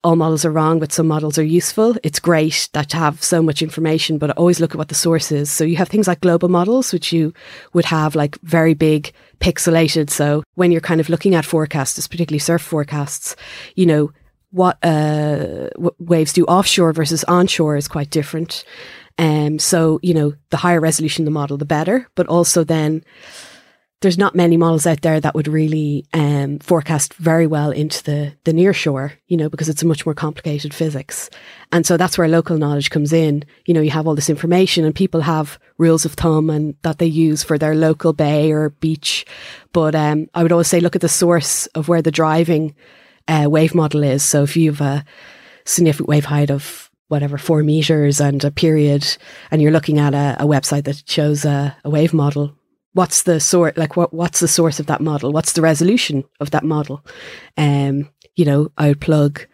all 0.04 0.16
models 0.16 0.44
are 0.44 0.50
wrong, 0.50 0.78
but 0.78 0.92
some 0.92 1.08
models 1.08 1.38
are 1.38 1.44
useful. 1.44 1.96
It's 2.02 2.20
great 2.20 2.68
that 2.74 2.90
to 2.90 2.98
have 2.98 3.22
so 3.22 3.42
much 3.42 3.62
information, 3.62 4.18
but 4.18 4.30
always 4.32 4.60
look 4.60 4.72
at 4.72 4.78
what 4.78 4.88
the 4.88 4.94
source 4.94 5.32
is. 5.32 5.50
So 5.50 5.64
you 5.64 5.76
have 5.76 5.88
things 5.88 6.06
like 6.06 6.20
global 6.20 6.50
models, 6.50 6.92
which 6.92 7.10
you 7.10 7.32
would 7.72 7.86
have 7.86 8.14
like 8.14 8.38
very 8.42 8.74
big 8.74 9.12
pixelated. 9.40 10.10
So 10.10 10.42
when 10.56 10.70
you're 10.70 10.82
kind 10.82 11.00
of 11.00 11.08
looking 11.08 11.34
at 11.34 11.46
forecasts, 11.46 12.06
particularly 12.06 12.38
surf 12.38 12.60
forecasts, 12.60 13.34
you 13.76 13.86
know, 13.86 14.12
what 14.54 14.78
uh, 14.84 15.68
waves 15.98 16.32
do 16.32 16.44
offshore 16.44 16.92
versus 16.92 17.24
onshore 17.24 17.76
is 17.76 17.88
quite 17.88 18.08
different. 18.10 18.64
Um, 19.18 19.58
so, 19.58 19.98
you 20.00 20.14
know, 20.14 20.34
the 20.50 20.56
higher 20.56 20.78
resolution 20.78 21.24
the 21.24 21.32
model, 21.32 21.56
the 21.56 21.64
better, 21.64 22.08
but 22.14 22.28
also 22.28 22.62
then 22.62 23.04
there's 24.00 24.16
not 24.16 24.36
many 24.36 24.56
models 24.56 24.86
out 24.86 25.00
there 25.00 25.18
that 25.18 25.34
would 25.34 25.48
really 25.48 26.06
um, 26.12 26.60
forecast 26.60 27.14
very 27.14 27.48
well 27.48 27.72
into 27.72 28.04
the 28.04 28.32
the 28.44 28.52
near 28.52 28.72
shore, 28.72 29.14
you 29.26 29.36
know, 29.36 29.48
because 29.48 29.68
it's 29.68 29.82
a 29.82 29.86
much 29.86 30.06
more 30.06 30.14
complicated 30.14 30.72
physics. 30.72 31.30
And 31.72 31.84
so 31.84 31.96
that's 31.96 32.16
where 32.16 32.28
local 32.28 32.56
knowledge 32.56 32.90
comes 32.90 33.12
in. 33.12 33.44
You 33.66 33.74
know, 33.74 33.80
you 33.80 33.90
have 33.90 34.06
all 34.06 34.14
this 34.14 34.30
information 34.30 34.84
and 34.84 34.94
people 34.94 35.22
have 35.22 35.58
rules 35.78 36.04
of 36.04 36.12
thumb 36.12 36.48
and 36.48 36.76
that 36.82 36.98
they 36.98 37.06
use 37.06 37.42
for 37.42 37.58
their 37.58 37.74
local 37.74 38.12
bay 38.12 38.52
or 38.52 38.70
beach. 38.70 39.26
But 39.72 39.96
um, 39.96 40.28
I 40.32 40.44
would 40.44 40.52
always 40.52 40.68
say 40.68 40.78
look 40.78 40.94
at 40.94 41.02
the 41.02 41.08
source 41.08 41.66
of 41.68 41.88
where 41.88 42.02
the 42.02 42.12
driving 42.12 42.76
uh, 43.28 43.46
wave 43.48 43.74
model 43.74 44.02
is. 44.02 44.22
So 44.22 44.42
if 44.42 44.56
you 44.56 44.72
have 44.72 44.80
a 44.80 45.04
significant 45.64 46.08
wave 46.08 46.24
height 46.26 46.50
of 46.50 46.90
whatever 47.08 47.38
four 47.38 47.62
meters 47.62 48.20
and 48.20 48.42
a 48.44 48.50
period, 48.50 49.16
and 49.50 49.60
you're 49.60 49.70
looking 49.72 49.98
at 49.98 50.14
a, 50.14 50.36
a 50.40 50.46
website 50.46 50.84
that 50.84 51.08
shows 51.08 51.44
a, 51.44 51.76
a 51.84 51.90
wave 51.90 52.14
model, 52.14 52.56
what's 52.94 53.24
the 53.24 53.38
sort 53.40 53.76
like 53.76 53.96
what 53.96 54.14
what's 54.14 54.40
the 54.40 54.48
source 54.48 54.80
of 54.80 54.86
that 54.86 55.00
model 55.00 55.32
what's 55.32 55.52
the 55.52 55.60
resolution 55.60 56.24
of 56.40 56.52
that 56.52 56.64
model 56.64 57.04
um 57.58 58.08
you 58.36 58.44
know 58.44 58.70
i 58.78 58.88
would 58.88 59.00
plug 59.00 59.46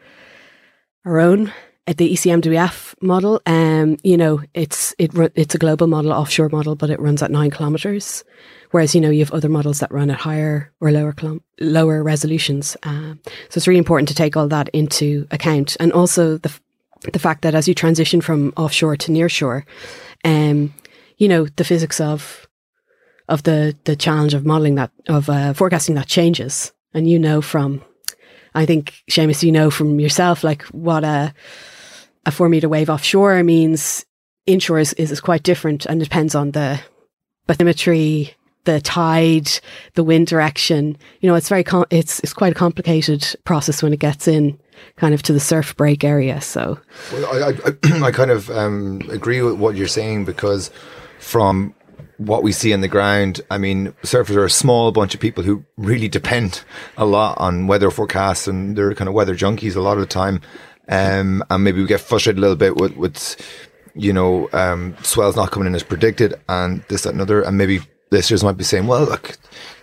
our 1.05 1.19
own 1.19 1.53
the 1.97 2.12
ECMWF 2.12 2.94
model 3.02 3.40
um 3.47 3.97
you 4.02 4.16
know 4.16 4.40
it's 4.54 4.94
it 4.99 5.11
it's 5.35 5.54
a 5.54 5.59
global 5.59 5.87
model 5.87 6.12
offshore 6.12 6.49
model 6.49 6.75
but 6.76 6.90
it 6.90 7.00
runs 7.00 7.23
at 7.23 7.30
9 7.30 7.50
kilometers. 7.50 8.25
Whereas 8.70 8.94
you 8.94 9.00
know 9.00 9.11
you 9.11 9.20
have 9.20 9.32
other 9.32 9.49
models 9.49 9.80
that 9.80 9.92
run 9.92 10.11
at 10.11 10.18
higher 10.18 10.73
or 10.80 10.92
lower 10.92 11.14
lower 11.61 12.02
resolutions. 12.02 12.76
Um, 12.85 13.18
so 13.49 13.59
it's 13.59 13.66
really 13.66 13.78
important 13.78 14.09
to 14.09 14.14
take 14.14 14.37
all 14.37 14.49
that 14.49 14.68
into 14.68 15.26
account. 15.30 15.76
And 15.80 15.92
also 15.92 16.38
the 16.38 16.52
the 17.12 17.18
fact 17.18 17.42
that 17.42 17.54
as 17.54 17.66
you 17.66 17.75
transition 17.75 18.20
from 18.20 18.52
offshore 18.56 18.94
to 18.94 19.11
nearshore 19.11 19.64
um 20.25 20.75
you 21.16 21.28
know 21.28 21.47
the 21.56 21.64
physics 21.64 22.00
of 22.00 22.47
of 23.30 23.44
the 23.44 23.76
the 23.85 23.97
challenge 23.97 24.35
of 24.35 24.44
modeling 24.44 24.75
that 24.75 24.90
of 25.09 25.30
uh, 25.30 25.54
forecasting 25.54 25.94
that 25.94 26.09
changes. 26.09 26.73
And 26.92 27.09
you 27.09 27.18
know 27.18 27.40
from, 27.40 27.82
I 28.54 28.66
think 28.66 28.94
Seamus, 29.09 29.44
you 29.44 29.52
know 29.52 29.70
from 29.70 30.00
yourself 30.00 30.42
like 30.42 30.62
what 30.64 31.04
a 31.04 31.32
a 32.30 32.32
four 32.32 32.49
meter 32.49 32.68
wave 32.68 32.88
offshore 32.88 33.42
means. 33.42 34.04
Inshore 34.46 34.78
is, 34.78 34.94
is, 34.94 35.20
quite 35.20 35.42
different 35.42 35.84
and 35.87 36.00
depends 36.00 36.34
on 36.34 36.52
the 36.52 36.80
bathymetry, 37.46 38.32
the 38.64 38.80
tide, 38.80 39.49
the 39.94 40.02
wind 40.02 40.26
direction. 40.26 40.96
You 41.20 41.28
know, 41.28 41.34
it's 41.34 41.49
very 41.49 41.62
com- 41.62 41.84
it's 41.90 42.20
it's 42.20 42.32
quite 42.32 42.52
a 42.52 42.54
complicated 42.54 43.37
process 43.44 43.82
when 43.82 43.92
it 43.92 44.00
gets 44.00 44.26
in 44.26 44.58
kind 44.96 45.14
of 45.14 45.22
to 45.25 45.32
the 45.32 45.40
surf 45.40 45.76
break 45.76 46.04
area. 46.04 46.40
So, 46.40 46.78
well, 47.12 47.44
I, 47.44 47.49
I, 47.50 48.06
I 48.06 48.10
kind 48.10 48.30
of 48.30 48.50
um, 48.50 49.02
agree 49.10 49.42
with 49.42 49.56
what 49.56 49.76
you're 49.76 49.87
saying 49.87 50.25
because 50.25 50.70
from 51.18 51.75
what 52.20 52.42
we 52.42 52.52
see 52.52 52.75
on 52.75 52.82
the 52.82 52.88
ground, 52.88 53.40
I 53.50 53.56
mean, 53.56 53.92
surfers 54.02 54.37
are 54.37 54.44
a 54.44 54.50
small 54.50 54.92
bunch 54.92 55.14
of 55.14 55.20
people 55.20 55.42
who 55.42 55.64
really 55.78 56.08
depend 56.08 56.62
a 56.99 57.06
lot 57.06 57.38
on 57.38 57.66
weather 57.66 57.90
forecasts 57.90 58.46
and 58.46 58.76
they're 58.76 58.94
kind 58.94 59.08
of 59.08 59.14
weather 59.14 59.34
junkies 59.34 59.75
a 59.75 59.80
lot 59.80 59.94
of 59.94 60.00
the 60.00 60.06
time. 60.06 60.42
Um, 60.90 61.42
and 61.49 61.64
maybe 61.64 61.80
we 61.80 61.87
get 61.87 62.00
frustrated 62.00 62.38
a 62.38 62.40
little 62.42 62.56
bit 62.56 62.76
with, 62.76 62.97
with 62.97 63.37
you 63.94 64.12
know, 64.12 64.49
um, 64.52 64.97
swells 65.02 65.37
not 65.37 65.50
coming 65.50 65.68
in 65.68 65.75
as 65.75 65.82
predicted 65.82 66.35
and 66.49 66.82
this, 66.88 67.02
that, 67.02 67.12
and 67.12 67.23
other. 67.23 67.42
And 67.42 67.56
maybe 67.56 67.80
listeners 68.11 68.44
might 68.44 68.56
be 68.56 68.64
saying, 68.64 68.87
well, 68.87 69.04
look, 69.04 69.38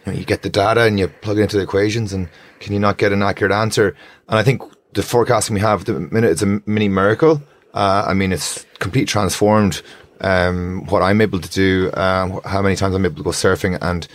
you, 0.06 0.12
know, 0.12 0.18
you 0.18 0.26
get 0.26 0.44
the 0.44 0.50
data 0.50 0.82
and 0.84 1.00
you 1.00 1.08
plug 1.08 1.40
it 1.40 1.44
into 1.44 1.58
the 1.58 1.64
equations 1.64 2.14
and 2.14 2.30
can 2.60 2.74
you 2.74 2.80
not 2.80 2.98
get 2.98 3.12
an 3.12 3.24
accurate 3.24 3.52
answer? 3.52 3.96
And 4.28 4.38
I 4.38 4.44
think 4.44 4.62
the 4.94 5.04
forecasting 5.04 5.54
we 5.54 5.62
have 5.62 5.82
at 5.82 5.86
the 5.88 6.00
minute, 6.00 6.32
it's 6.32 6.42
a 6.42 6.62
mini 6.66 6.90
miracle. 6.90 7.42
Uh, 7.74 8.06
I 8.08 8.14
mean, 8.14 8.34
it's 8.34 8.66
completely 8.80 9.06
transformed 9.06 9.82
um, 10.22 10.86
what 10.88 11.02
I'm 11.02 11.22
able 11.22 11.40
to 11.40 11.50
do, 11.50 11.90
uh, 11.92 12.40
how 12.48 12.62
many 12.62 12.76
times 12.76 12.96
I'm 12.96 13.06
able 13.06 13.18
to 13.18 13.24
go 13.24 13.30
surfing, 13.30 13.78
and 13.82 14.08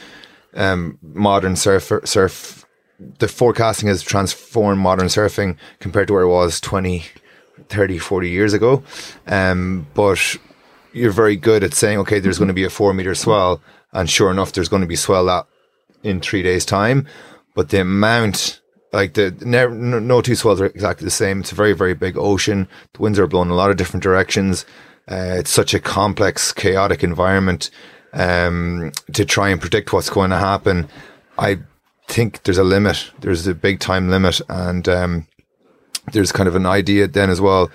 um, 0.54 0.98
modern 1.02 1.56
surf 1.56 1.92
surf. 2.04 2.61
The 3.18 3.28
forecasting 3.28 3.88
has 3.88 4.02
transformed 4.02 4.80
modern 4.80 5.06
surfing 5.06 5.56
compared 5.80 6.08
to 6.08 6.14
where 6.14 6.22
it 6.22 6.28
was 6.28 6.60
20, 6.60 7.04
30, 7.68 7.98
40 7.98 8.30
years 8.30 8.52
ago. 8.52 8.82
Um, 9.26 9.86
but 9.94 10.36
you're 10.92 11.12
very 11.12 11.36
good 11.36 11.64
at 11.64 11.74
saying, 11.74 11.98
okay, 12.00 12.20
there's 12.20 12.38
going 12.38 12.48
to 12.48 12.54
be 12.54 12.64
a 12.64 12.70
four 12.70 12.94
meter 12.94 13.14
swell, 13.14 13.60
and 13.92 14.08
sure 14.08 14.30
enough, 14.30 14.52
there's 14.52 14.68
going 14.68 14.82
to 14.82 14.88
be 14.88 14.96
swell 14.96 15.26
that 15.26 15.46
in 16.02 16.20
three 16.20 16.42
days' 16.42 16.64
time. 16.64 17.06
But 17.54 17.68
the 17.70 17.80
amount, 17.80 18.60
like 18.92 19.14
the 19.14 19.34
no, 19.40 19.68
no 19.68 20.20
two 20.20 20.34
swells 20.34 20.60
are 20.60 20.66
exactly 20.66 21.04
the 21.04 21.10
same. 21.10 21.40
It's 21.40 21.52
a 21.52 21.56
very, 21.56 21.72
very 21.72 21.94
big 21.94 22.16
ocean. 22.16 22.68
The 22.94 23.02
winds 23.02 23.18
are 23.18 23.26
blowing 23.26 23.50
a 23.50 23.54
lot 23.54 23.70
of 23.70 23.76
different 23.76 24.02
directions. 24.02 24.64
Uh, 25.10 25.36
it's 25.38 25.50
such 25.50 25.74
a 25.74 25.80
complex, 25.80 26.52
chaotic 26.52 27.02
environment 27.02 27.70
um, 28.12 28.92
to 29.12 29.24
try 29.24 29.48
and 29.48 29.60
predict 29.60 29.92
what's 29.92 30.10
going 30.10 30.30
to 30.30 30.38
happen. 30.38 30.88
I 31.38 31.58
think 32.12 32.42
there's 32.42 32.58
a 32.58 32.64
limit. 32.64 33.10
There's 33.20 33.46
a 33.46 33.54
big 33.54 33.80
time 33.80 34.10
limit, 34.10 34.40
and 34.48 34.88
um, 34.88 35.26
there's 36.12 36.32
kind 36.32 36.48
of 36.48 36.54
an 36.54 36.66
idea 36.66 37.08
then 37.08 37.30
as 37.30 37.40
well 37.40 37.70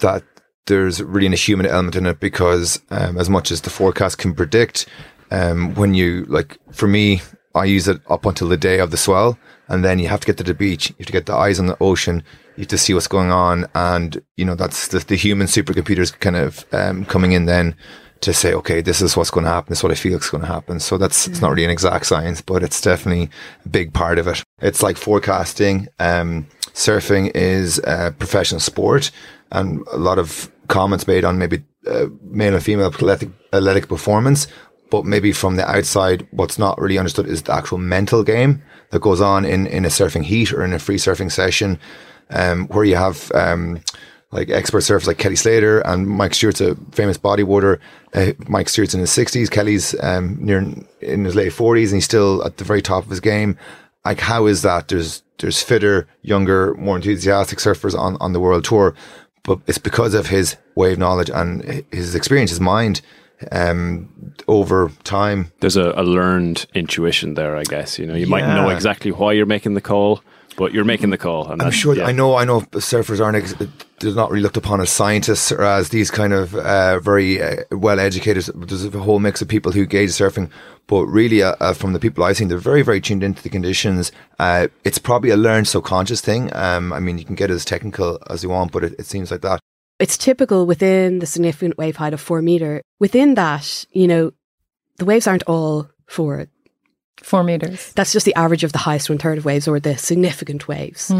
that 0.00 0.22
there's 0.66 1.02
really 1.02 1.26
a 1.26 1.36
human 1.36 1.66
element 1.66 1.96
in 1.96 2.06
it 2.06 2.20
because 2.20 2.80
um, 2.90 3.18
as 3.18 3.30
much 3.30 3.50
as 3.50 3.62
the 3.62 3.70
forecast 3.70 4.18
can 4.18 4.34
predict, 4.34 4.86
um, 5.30 5.74
when 5.74 5.94
you 5.94 6.24
like 6.26 6.58
for 6.72 6.86
me, 6.86 7.22
I 7.54 7.64
use 7.64 7.88
it 7.88 8.00
up 8.08 8.26
until 8.26 8.48
the 8.48 8.56
day 8.56 8.78
of 8.78 8.90
the 8.90 8.96
swell, 8.96 9.38
and 9.68 9.84
then 9.84 9.98
you 9.98 10.08
have 10.08 10.20
to 10.20 10.26
get 10.26 10.36
to 10.38 10.44
the 10.44 10.54
beach. 10.54 10.90
You 10.90 10.96
have 10.98 11.06
to 11.06 11.12
get 11.12 11.26
the 11.26 11.34
eyes 11.34 11.58
on 11.58 11.66
the 11.66 11.78
ocean. 11.80 12.22
You 12.56 12.62
have 12.62 12.68
to 12.68 12.78
see 12.78 12.94
what's 12.94 13.08
going 13.08 13.30
on, 13.30 13.66
and 13.74 14.22
you 14.36 14.44
know 14.44 14.54
that's 14.54 14.88
the, 14.88 14.98
the 14.98 15.16
human 15.16 15.46
supercomputers 15.46 16.18
kind 16.20 16.36
of 16.36 16.64
um, 16.72 17.04
coming 17.06 17.32
in 17.32 17.46
then 17.46 17.74
to 18.20 18.34
say, 18.34 18.52
okay, 18.52 18.80
this 18.80 19.00
is 19.00 19.16
what's 19.16 19.30
going 19.30 19.44
to 19.44 19.50
happen. 19.50 19.70
This 19.70 19.78
is 19.78 19.82
what 19.82 19.92
I 19.92 19.96
feel 19.96 20.18
is 20.18 20.28
going 20.28 20.42
to 20.42 20.46
happen. 20.46 20.78
So 20.80 20.98
that's 20.98 21.26
it's 21.26 21.40
not 21.40 21.50
really 21.50 21.64
an 21.64 21.70
exact 21.70 22.06
science, 22.06 22.42
but 22.42 22.62
it's 22.62 22.80
definitely 22.80 23.30
a 23.64 23.68
big 23.68 23.92
part 23.92 24.18
of 24.18 24.26
it. 24.26 24.42
It's 24.60 24.82
like 24.82 24.96
forecasting. 24.96 25.88
Um, 25.98 26.46
surfing 26.74 27.30
is 27.34 27.78
a 27.84 28.14
professional 28.18 28.60
sport, 28.60 29.10
and 29.52 29.86
a 29.92 29.96
lot 29.96 30.18
of 30.18 30.50
comments 30.68 31.06
made 31.06 31.24
on 31.24 31.38
maybe 31.38 31.62
uh, 31.86 32.06
male 32.22 32.54
and 32.54 32.62
female 32.62 32.86
athletic, 32.86 33.30
athletic 33.52 33.88
performance. 33.88 34.46
But 34.90 35.04
maybe 35.04 35.32
from 35.32 35.56
the 35.56 35.68
outside, 35.68 36.26
what's 36.32 36.58
not 36.58 36.80
really 36.80 36.98
understood 36.98 37.26
is 37.26 37.42
the 37.42 37.54
actual 37.54 37.78
mental 37.78 38.24
game 38.24 38.62
that 38.90 39.00
goes 39.00 39.20
on 39.20 39.44
in, 39.44 39.66
in 39.68 39.84
a 39.84 39.88
surfing 39.88 40.24
heat 40.24 40.52
or 40.52 40.64
in 40.64 40.72
a 40.72 40.80
free 40.80 40.96
surfing 40.96 41.30
session, 41.30 41.78
um, 42.30 42.66
where 42.68 42.84
you 42.84 42.96
have 42.96 43.30
um, 43.32 43.80
like 44.32 44.48
expert 44.50 44.80
surfers 44.80 45.06
like 45.06 45.18
Kelly 45.18 45.36
Slater 45.36 45.80
and 45.80 46.06
Mike 46.06 46.34
Stewart's 46.34 46.60
a 46.60 46.76
famous 46.92 47.18
bodyboarder. 47.18 47.78
Uh, 48.14 48.32
Mike 48.48 48.68
Stewart's 48.68 48.94
in 48.94 49.00
his 49.00 49.10
sixties. 49.10 49.50
Kelly's 49.50 49.94
um, 50.02 50.38
near 50.40 50.58
in 51.00 51.24
his 51.24 51.34
late 51.34 51.52
forties, 51.52 51.92
and 51.92 51.96
he's 51.96 52.04
still 52.04 52.44
at 52.44 52.56
the 52.56 52.64
very 52.64 52.82
top 52.82 53.04
of 53.04 53.10
his 53.10 53.20
game. 53.20 53.56
Like, 54.04 54.20
how 54.20 54.46
is 54.46 54.62
that? 54.62 54.88
There's 54.88 55.22
there's 55.38 55.62
fitter, 55.62 56.06
younger, 56.22 56.74
more 56.74 56.96
enthusiastic 56.96 57.58
surfers 57.58 57.98
on 57.98 58.16
on 58.20 58.32
the 58.32 58.40
world 58.40 58.64
tour, 58.64 58.94
but 59.42 59.58
it's 59.66 59.78
because 59.78 60.14
of 60.14 60.28
his 60.28 60.56
wave 60.74 60.98
knowledge 60.98 61.30
and 61.30 61.84
his 61.90 62.14
experience, 62.14 62.50
his 62.50 62.60
mind. 62.60 63.00
Um, 63.52 64.34
over 64.48 64.92
time, 65.02 65.50
There's 65.60 65.78
a, 65.78 65.94
a 65.96 66.02
learned 66.04 66.66
intuition 66.74 67.34
there, 67.34 67.56
I 67.56 67.62
guess. 67.62 67.98
You 67.98 68.04
know, 68.06 68.14
you 68.14 68.26
might 68.26 68.46
know 68.46 68.68
exactly 68.68 69.12
why 69.12 69.32
you're 69.32 69.46
making 69.46 69.72
the 69.72 69.80
call, 69.80 70.22
but 70.56 70.72
you're 70.74 70.84
making 70.84 71.10
the 71.10 71.18
call. 71.18 71.44
And 71.44 71.52
I'm 71.52 71.58
that's- 71.58 71.74
sure. 71.74 71.96
yeah. 71.96 72.06
I 72.06 72.12
know. 72.12 72.36
I 72.36 72.44
know. 72.44 72.60
Surfers 72.72 73.20
aren't. 73.24 73.36
Ex- 73.36 73.54
they're 74.00 74.14
not 74.14 74.30
really 74.30 74.42
looked 74.42 74.56
upon 74.56 74.80
as 74.80 74.90
scientists 74.90 75.52
or 75.52 75.62
as 75.62 75.90
these 75.90 76.10
kind 76.10 76.32
of 76.32 76.54
uh, 76.54 76.98
very 77.00 77.40
uh, 77.42 77.56
well 77.70 78.00
educated. 78.00 78.44
There's 78.54 78.84
a 78.84 78.90
whole 78.98 79.18
mix 79.18 79.42
of 79.42 79.48
people 79.48 79.72
who 79.72 79.84
gauge 79.86 80.10
surfing, 80.10 80.50
but 80.86 81.04
really, 81.06 81.42
uh, 81.42 81.54
uh, 81.60 81.74
from 81.74 81.92
the 81.92 81.98
people 81.98 82.24
I've 82.24 82.36
seen, 82.38 82.48
they're 82.48 82.56
very, 82.58 82.82
very 82.82 83.00
tuned 83.00 83.22
into 83.22 83.42
the 83.42 83.50
conditions. 83.50 84.10
Uh, 84.38 84.68
it's 84.84 84.98
probably 84.98 85.30
a 85.30 85.36
learned 85.36 85.68
subconscious 85.68 86.20
thing. 86.22 86.50
Um, 86.54 86.92
I 86.92 87.00
mean, 87.00 87.18
you 87.18 87.24
can 87.24 87.34
get 87.34 87.50
as 87.50 87.64
technical 87.64 88.18
as 88.30 88.42
you 88.42 88.48
want, 88.48 88.72
but 88.72 88.84
it, 88.84 88.94
it 88.98 89.06
seems 89.06 89.30
like 89.30 89.42
that. 89.42 89.60
it's 89.98 90.16
typical 90.16 90.64
within 90.66 91.18
the 91.18 91.26
significant 91.26 91.76
wave 91.76 91.96
height 91.96 92.14
of 92.14 92.20
four 92.22 92.40
meter. 92.40 92.80
Within 92.98 93.34
that, 93.34 93.84
you 93.92 94.08
know, 94.08 94.32
the 94.96 95.04
waves 95.04 95.26
aren't 95.26 95.42
all 95.44 95.90
four. 96.06 96.46
Four 97.22 97.44
meters. 97.44 97.92
That's 97.94 98.12
just 98.12 98.26
the 98.26 98.34
average 98.34 98.64
of 98.64 98.72
the 98.72 98.78
highest 98.78 99.08
one 99.08 99.18
third 99.18 99.38
of 99.38 99.44
waves 99.44 99.68
or 99.68 99.78
the 99.78 99.96
significant 99.96 100.66
waves. 100.68 101.10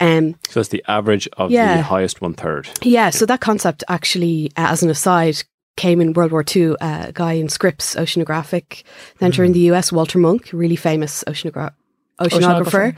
Um, 0.00 0.34
So 0.48 0.60
it's 0.60 0.68
the 0.68 0.84
average 0.86 1.28
of 1.36 1.50
Yeah. 1.50 1.76
the 1.78 1.82
highest 1.82 2.20
one 2.20 2.34
third. 2.34 2.68
yeah, 2.82 3.10
so 3.10 3.26
that 3.26 3.40
concept 3.40 3.82
actually, 3.88 4.52
uh, 4.56 4.68
as 4.70 4.82
an 4.82 4.90
aside, 4.90 5.42
came 5.76 6.00
in 6.00 6.12
World 6.14 6.32
War 6.32 6.44
II. 6.54 6.70
Uh, 6.80 7.06
a 7.08 7.12
guy 7.12 7.32
in 7.34 7.48
Scripps 7.48 7.94
Oceanographic 7.96 8.82
Center 9.18 9.44
in 9.44 9.52
the 9.52 9.60
US, 9.72 9.92
Walter 9.92 10.18
Munk, 10.18 10.48
really 10.52 10.76
famous 10.76 11.22
oceanogra- 11.26 11.72
oceanographer. 12.20 12.94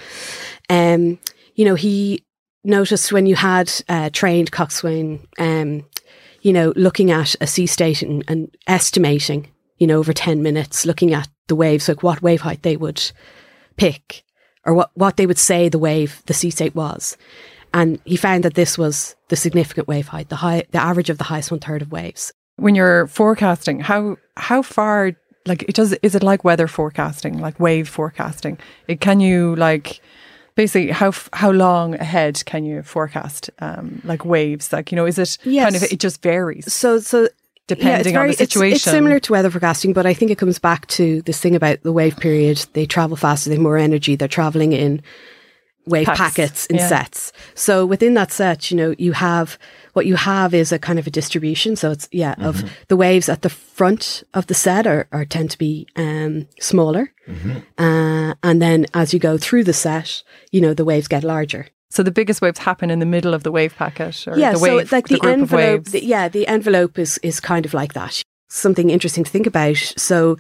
Um, 0.71 1.19
you 1.55 1.65
know, 1.65 1.75
he 1.75 2.23
noticed 2.65 3.13
when 3.13 3.27
you 3.27 3.35
had 3.37 3.73
uh, 3.89 4.11
trained 4.13 4.53
coxswain, 4.53 5.27
um, 5.39 5.85
you 6.43 6.53
know, 6.53 6.73
looking 6.77 7.11
at 7.11 7.35
a 7.41 7.47
sea 7.47 7.67
state 7.67 8.03
and, 8.03 8.25
and 8.29 8.55
estimating, 8.67 9.49
you 9.79 9.87
know, 9.87 9.99
over 9.99 10.13
10 10.13 10.43
minutes, 10.43 10.87
looking 10.87 11.13
at 11.15 11.29
the 11.49 11.57
waves, 11.57 11.89
like 11.89 12.03
what 12.03 12.23
wave 12.23 12.43
height 12.43 12.63
they 12.63 12.77
would 12.77 13.11
pick 13.77 14.25
or 14.65 14.75
what, 14.75 14.91
what 14.95 15.17
they 15.17 15.27
would 15.27 15.39
say 15.39 15.69
the 15.69 15.79
wave, 15.79 16.23
the 16.27 16.35
sea 16.35 16.51
state 16.51 16.75
was. 16.75 17.17
And 17.75 18.01
he 18.05 18.17
found 18.17 18.45
that 18.45 18.55
this 18.55 18.79
was 18.79 19.17
the 19.29 19.37
significant 19.37 19.89
wave 19.89 20.09
height, 20.09 20.29
the 20.29 20.37
high, 20.37 20.65
the 20.71 20.79
average 20.79 21.11
of 21.11 21.19
the 21.19 21.25
highest 21.25 21.51
one 21.51 21.61
third 21.61 21.83
of 21.83 21.93
waves. 21.93 22.33
When 22.57 22.75
you're 22.75 23.07
forecasting, 23.07 23.81
how 23.81 24.17
how 24.37 24.63
far 24.63 25.13
like 25.47 25.63
it 25.63 25.75
does 25.75 25.93
is 26.03 26.15
it 26.15 26.23
like 26.23 26.45
weather 26.45 26.67
forecasting, 26.67 27.39
like 27.39 27.61
wave 27.61 27.89
forecasting? 27.89 28.59
It 28.89 29.01
can 29.01 29.21
you 29.21 29.55
like 29.57 30.01
basically 30.55 30.91
how 30.91 31.13
how 31.33 31.51
long 31.51 31.95
ahead 31.95 32.43
can 32.47 32.65
you 32.65 32.83
forecast 32.83 33.51
um 33.61 34.01
like 34.05 34.25
waves? 34.25 34.73
Like 34.73 34.91
you 34.91 34.97
know, 34.97 35.07
is 35.07 35.19
it 35.19 35.39
kind 35.65 35.77
of 35.77 35.83
it 35.83 36.01
just 36.01 36.23
varies 36.23 36.73
So, 36.73 36.99
so 36.99 37.29
depending 37.69 38.17
on 38.17 38.27
the 38.27 38.33
it's- 38.33 38.39
situation? 38.51 38.75
It's, 38.77 38.83
similar 38.85 39.21
to 39.21 39.33
weather 39.33 39.51
forecasting, 39.51 39.93
but 39.93 40.05
I 40.07 40.15
think 40.15 40.31
it 40.33 40.39
comes 40.39 40.59
back 40.59 40.87
to 40.89 41.23
this 41.23 41.41
thing 41.41 41.55
about 41.55 41.83
the 41.85 41.93
wave 41.93 42.17
period. 42.17 42.67
They 42.73 42.85
travel 42.87 43.17
faster, 43.17 43.49
they 43.51 43.57
have 43.57 43.63
more 43.63 43.77
energy, 43.79 44.17
they're 44.17 44.27
traveling 44.29 44.73
in 44.73 45.01
wave 45.87 46.05
Packs, 46.07 46.19
packets 46.19 46.67
in 46.67 46.77
yeah. 46.77 46.87
sets. 46.89 47.33
So 47.55 47.87
within 47.87 48.13
that 48.15 48.31
set, 48.31 48.71
you 48.71 48.77
know, 48.77 48.95
you 48.99 49.13
have 49.13 49.59
what 49.95 50.05
you 50.05 50.17
have 50.17 50.53
is 50.53 50.71
a 50.71 50.79
kind 50.79 50.99
of 50.99 51.07
a 51.07 51.11
distribution. 51.11 51.77
So 51.77 51.91
it's 51.93 52.07
yeah, 52.13 52.35
Mm-hmm. 52.35 52.45
of 52.45 52.71
the 52.89 52.97
waves 52.97 53.29
at 53.31 53.41
the 53.41 53.49
front 53.49 54.23
of 54.35 54.47
the 54.49 54.55
set 54.55 54.87
are, 54.87 55.09
are 55.13 55.25
tend 55.25 55.51
to 55.53 55.59
be 55.59 55.87
um, 55.97 56.47
smaller, 56.61 57.11
Mm-hmm. 57.27 57.59
uh, 57.79 58.35
and 58.43 58.61
then 58.61 58.87
as 58.95 59.13
you 59.15 59.19
go 59.21 59.39
through 59.39 59.65
the 59.65 59.73
set, 59.73 60.23
you 60.53 60.61
know, 60.61 60.75
the 60.75 60.85
waves 60.85 61.09
get 61.09 61.25
larger. 61.25 61.69
So 61.91 62.03
the 62.03 62.11
biggest 62.11 62.43
waves 62.43 62.59
happen 62.59 62.91
in 62.91 62.99
the 62.99 63.07
middle 63.07 63.33
of 63.33 63.43
the 63.43 63.53
wave 63.53 63.75
packet, 63.75 64.29
or 64.29 64.39
yeah, 64.39 64.53
the 64.53 64.59
so 64.59 64.63
wave, 64.63 64.81
it's 64.83 64.93
like 64.93 65.09
the, 65.09 65.19
the, 65.21 65.29
envelope. 65.29 65.85
the- 65.87 66.05
yeah, 66.05 66.29
the 66.29 66.47
envelope 66.47 66.99
is 66.99 67.19
is 67.23 67.41
kind 67.41 67.65
of 67.65 67.73
like 67.73 67.95
that. 67.95 68.23
Something 68.49 68.91
interesting 68.91 69.25
to 69.25 69.31
think 69.31 69.47
about. 69.47 69.77
So, 69.77 70.37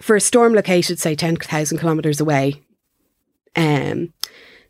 for 0.00 0.16
a 0.16 0.20
storm 0.20 0.54
located, 0.54 0.98
say 0.98 1.14
ten 1.14 1.36
thousand 1.36 1.78
kilometers 1.78 2.20
away, 2.20 2.62
um, 3.54 4.12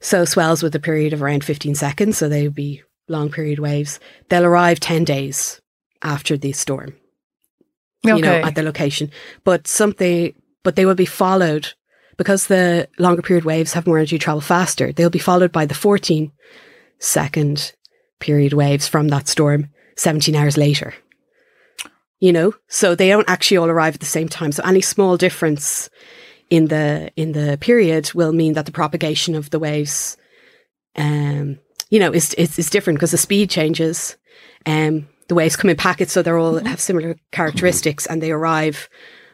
so 0.00 0.24
swells 0.24 0.62
with 0.62 0.74
a 0.74 0.80
period 0.80 1.12
of 1.12 1.22
around 1.22 1.44
fifteen 1.44 1.74
seconds, 1.74 2.18
so 2.18 2.28
they 2.28 2.42
would 2.42 2.54
be 2.54 2.82
long 3.08 3.30
period 3.30 3.58
waves. 3.58 3.98
They'll 4.28 4.44
arrive 4.44 4.80
ten 4.80 5.04
days 5.04 5.60
after 6.02 6.36
the 6.36 6.52
storm, 6.52 6.94
you 8.04 8.20
know, 8.20 8.32
at 8.32 8.54
the 8.54 8.62
location. 8.62 9.10
But 9.44 9.66
something, 9.66 10.34
but 10.62 10.76
they 10.76 10.84
will 10.84 10.94
be 10.94 11.06
followed 11.06 11.72
because 12.16 12.46
the 12.46 12.88
longer 12.98 13.22
period 13.22 13.44
waves 13.44 13.72
have 13.72 13.86
more 13.86 13.98
energy 13.98 14.18
to 14.18 14.24
travel 14.24 14.40
faster. 14.40 14.92
They'll 14.92 15.10
be 15.10 15.18
followed 15.18 15.52
by 15.52 15.66
the 15.66 15.74
fourteen 15.74 16.32
second 16.98 17.74
period 18.20 18.52
waves 18.52 18.86
from 18.86 19.08
that 19.08 19.26
storm 19.26 19.68
17 19.96 20.34
hours 20.36 20.56
later. 20.56 20.94
You 22.20 22.32
know, 22.32 22.54
so 22.68 22.94
they 22.94 23.08
don't 23.08 23.28
actually 23.28 23.56
all 23.56 23.68
arrive 23.68 23.94
at 23.94 24.00
the 24.00 24.06
same 24.06 24.28
time. 24.28 24.52
So 24.52 24.62
any 24.62 24.80
small 24.80 25.16
difference 25.16 25.90
in 26.50 26.68
the 26.68 27.10
in 27.16 27.32
the 27.32 27.58
period 27.60 28.12
will 28.14 28.32
mean 28.32 28.52
that 28.52 28.66
the 28.66 28.72
propagation 28.72 29.34
of 29.34 29.50
the 29.50 29.58
waves 29.58 30.16
um 30.96 31.58
you 31.88 31.98
know 31.98 32.12
is 32.12 32.34
is, 32.34 32.58
is 32.58 32.70
different 32.70 32.98
because 32.98 33.10
the 33.10 33.18
speed 33.18 33.50
changes. 33.50 34.16
Um 34.66 35.08
the 35.28 35.34
waves 35.34 35.56
come 35.56 35.70
in 35.70 35.76
packets 35.76 36.12
so 36.12 36.22
they're 36.22 36.38
all 36.38 36.64
have 36.64 36.80
similar 36.80 37.16
characteristics 37.32 38.06
and 38.06 38.22
they 38.22 38.30
arrive 38.30 38.88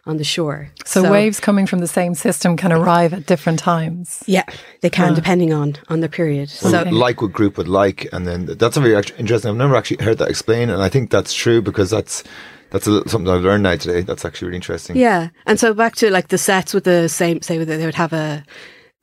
on 0.09 0.17
the 0.17 0.25
shore. 0.25 0.71
so, 0.85 1.11
waves 1.11 1.39
coming 1.39 1.67
from 1.67 1.81
the 1.81 1.87
same 1.87 2.15
system 2.15 2.57
can 2.57 2.73
arrive 2.73 3.13
at 3.13 3.27
different 3.27 3.59
times. 3.59 4.23
Yeah, 4.27 4.45
they 4.81 4.91
can 4.91 5.13
ah. 5.13 5.15
depending 5.15 5.53
on 5.53 5.77
on 5.89 6.01
the 6.01 6.09
period. 6.09 6.49
So 6.49 6.81
Okay. 6.81 6.91
like 6.91 7.21
what 7.23 7.33
group 7.33 7.59
would 7.59 7.69
like, 7.69 8.09
and 8.13 8.27
then 8.27 8.47
that's 8.47 8.77
a 8.77 8.81
very 8.81 8.97
act- 8.97 9.13
interesting. 9.19 9.51
I've 9.51 9.57
never 9.57 9.77
actually 9.77 10.03
heard 10.05 10.19
that 10.19 10.29
explained, 10.29 10.71
and 10.71 10.83
I 10.83 10.89
think 10.89 11.11
that's 11.11 11.35
true 11.35 11.61
because 11.63 11.91
that's 11.91 12.25
that's 12.71 12.87
a 12.87 12.91
little, 12.91 13.09
something 13.11 13.33
I've 13.33 13.43
learned 13.43 13.63
now 13.63 13.77
today. 13.77 14.03
That's 14.03 14.25
actually 14.25 14.49
really 14.49 14.57
interesting. 14.57 14.97
Yeah, 14.97 15.29
and 15.47 15.61
so 15.61 15.75
back 15.75 15.95
to 15.97 16.11
like 16.11 16.29
the 16.29 16.39
sets 16.39 16.75
with 16.75 16.85
the 16.85 17.09
same, 17.09 17.43
say 17.43 17.59
that 17.59 17.67
they 17.67 17.85
would 17.85 17.95
have 17.95 18.13
a 18.13 18.45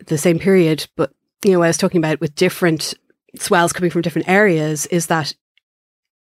the 0.08 0.18
same 0.18 0.40
period, 0.40 0.88
but 0.96 1.12
you 1.44 1.52
know 1.52 1.60
what 1.60 1.66
I 1.66 1.70
was 1.70 1.78
talking 1.78 2.00
about 2.00 2.20
with 2.20 2.36
different 2.36 2.94
swells 3.38 3.74
coming 3.74 3.92
from 3.92 4.02
different 4.02 4.28
areas 4.30 4.86
is 4.88 5.08
that 5.08 5.34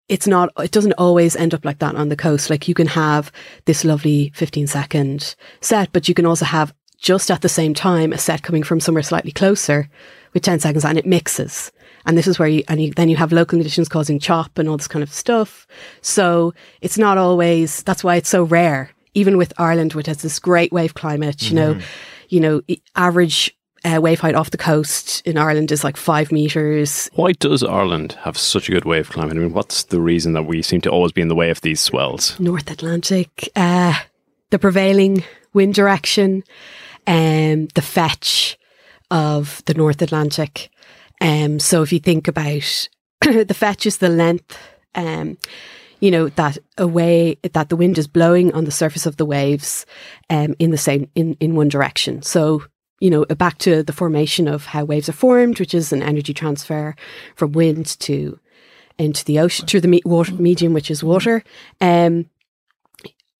it's 0.07 0.27
not 0.27 0.49
it 0.59 0.71
doesn't 0.71 0.93
always 0.93 1.35
end 1.35 1.53
up 1.53 1.65
like 1.65 1.79
that 1.79 1.95
on 1.95 2.09
the 2.09 2.15
coast. 2.15 2.49
Like 2.49 2.67
you 2.67 2.73
can 2.73 2.87
have 2.87 3.31
this 3.65 3.83
lovely 3.83 4.31
15 4.35 4.67
second 4.67 5.35
set, 5.61 5.91
but 5.93 6.07
you 6.07 6.13
can 6.13 6.25
also 6.25 6.45
have 6.45 6.73
just 6.97 7.29
at 7.29 7.41
the 7.41 7.49
same 7.49 7.73
time 7.73 8.13
a 8.13 8.17
set 8.17 8.43
coming 8.43 8.63
from 8.63 8.79
somewhere 8.79 9.03
slightly 9.03 9.31
closer 9.31 9.89
with 10.33 10.43
10 10.43 10.59
seconds 10.59 10.85
and 10.85 10.97
it 10.97 11.05
mixes. 11.05 11.71
And 12.05 12.17
this 12.17 12.27
is 12.27 12.37
where 12.37 12.47
you, 12.47 12.63
and 12.67 12.81
you, 12.81 12.91
then 12.93 13.09
you 13.09 13.15
have 13.15 13.31
local 13.31 13.57
conditions 13.57 13.89
causing 13.89 14.19
chop 14.19 14.57
and 14.57 14.69
all 14.69 14.77
this 14.77 14.87
kind 14.87 15.01
of 15.01 15.11
stuff. 15.11 15.65
So 16.01 16.53
it's 16.81 16.97
not 16.97 17.17
always, 17.17 17.81
that's 17.83 18.03
why 18.03 18.15
it's 18.15 18.29
so 18.29 18.43
rare. 18.43 18.91
Even 19.13 19.37
with 19.37 19.53
Ireland, 19.57 19.93
which 19.93 20.07
has 20.07 20.21
this 20.21 20.39
great 20.39 20.71
wave 20.71 20.93
climate, 20.93 21.49
you 21.49 21.55
know, 21.55 21.75
mm-hmm. 21.75 21.85
you 22.29 22.39
know, 22.39 22.61
average 22.95 23.54
uh, 23.85 24.01
wave 24.01 24.19
height 24.19 24.35
off 24.35 24.51
the 24.51 24.57
coast 24.57 25.21
in 25.25 25.37
Ireland 25.37 25.71
is 25.71 25.83
like 25.83 25.95
five 25.95 26.31
meters. 26.31 27.09
Why 27.13 27.33
does 27.33 27.63
Ireland 27.63 28.13
have 28.23 28.37
such 28.37 28.67
a 28.67 28.71
good 28.71 28.85
wave 28.85 29.09
climate? 29.09 29.37
I 29.37 29.39
mean, 29.39 29.53
what's 29.53 29.83
the 29.83 30.01
reason 30.01 30.33
that 30.33 30.43
we 30.43 30.61
seem 30.61 30.81
to 30.81 30.89
always 30.89 31.11
be 31.11 31.21
in 31.21 31.27
the 31.27 31.35
way 31.35 31.51
of 31.51 31.61
these 31.61 31.79
swells? 31.79 32.39
North 32.39 32.69
Atlantic, 32.71 33.49
uh, 33.55 33.93
the 34.49 34.59
prevailing 34.59 35.23
wind 35.53 35.75
direction, 35.75 36.43
um, 37.05 37.67
the 37.75 37.81
fetch 37.81 38.57
of 39.11 39.61
the 39.65 39.75
North 39.75 40.01
Atlantic. 40.01 40.69
Um, 41.21 41.59
so 41.59 41.83
if 41.83 41.93
you 41.93 41.99
think 41.99 42.27
about 42.27 42.89
the 43.21 43.55
fetch 43.55 43.85
is 43.85 43.99
the 43.99 44.09
length, 44.09 44.57
um, 44.95 45.37
you 45.99 46.11
know 46.11 46.29
that 46.29 46.57
a 46.77 46.87
way 46.87 47.37
that 47.53 47.69
the 47.69 47.75
wind 47.75 47.97
is 47.97 48.07
blowing 48.07 48.53
on 48.53 48.65
the 48.65 48.71
surface 48.71 49.05
of 49.05 49.17
the 49.17 49.25
waves 49.25 49.85
um, 50.29 50.55
in 50.59 50.71
the 50.71 50.77
same 50.77 51.09
in 51.15 51.37
in 51.39 51.55
one 51.55 51.69
direction. 51.69 52.21
So 52.21 52.63
you 53.05 53.11
know 53.11 53.23
back 53.25 53.59
to 53.59 53.83
the 53.83 53.93
formation 53.93 54.47
of 54.47 54.65
how 54.65 54.83
waves 54.83 55.07
are 55.07 55.13
formed, 55.13 55.59
which 55.59 55.75
is 55.75 55.93
an 55.93 56.01
energy 56.01 56.33
transfer 56.33 56.95
from 57.35 57.51
wind 57.51 57.85
to 57.99 58.39
into 58.97 59.23
the 59.25 59.37
ocean 59.37 59.67
through 59.67 59.81
the 59.81 59.87
me- 59.87 60.01
water 60.05 60.33
medium, 60.33 60.73
which 60.73 60.89
is 60.89 61.03
water. 61.03 61.43
Um, 61.79 62.27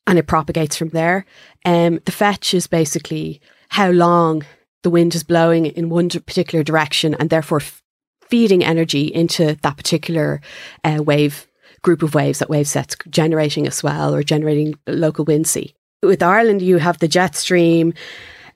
and 0.05 0.19
it 0.19 0.27
propagates 0.27 0.75
from 0.77 0.89
there. 0.89 1.25
Um, 1.65 1.99
the 2.05 2.11
fetch 2.11 2.53
is 2.53 2.67
basically 2.67 3.41
how 3.69 3.89
long 3.89 4.45
the 4.83 4.91
wind 4.91 5.15
is 5.15 5.23
blowing 5.23 5.65
in 5.65 5.89
one 5.89 6.09
particular 6.09 6.63
direction 6.63 7.15
and 7.15 7.31
therefore 7.31 7.61
f- 7.61 7.81
feeding 8.29 8.63
energy 8.63 9.05
into 9.05 9.55
that 9.63 9.77
particular 9.77 10.41
uh, 10.83 11.01
wave 11.01 11.47
group 11.81 12.03
of 12.03 12.13
waves 12.13 12.37
that 12.37 12.51
wave 12.51 12.67
sets 12.67 12.95
generating 13.09 13.65
a 13.65 13.71
swell 13.71 14.13
or 14.13 14.21
generating 14.21 14.75
local 14.85 15.25
wind 15.25 15.47
sea. 15.47 15.73
With 16.03 16.21
Ireland, 16.21 16.61
you 16.61 16.77
have 16.77 16.99
the 16.99 17.07
jet 17.07 17.35
stream, 17.35 17.95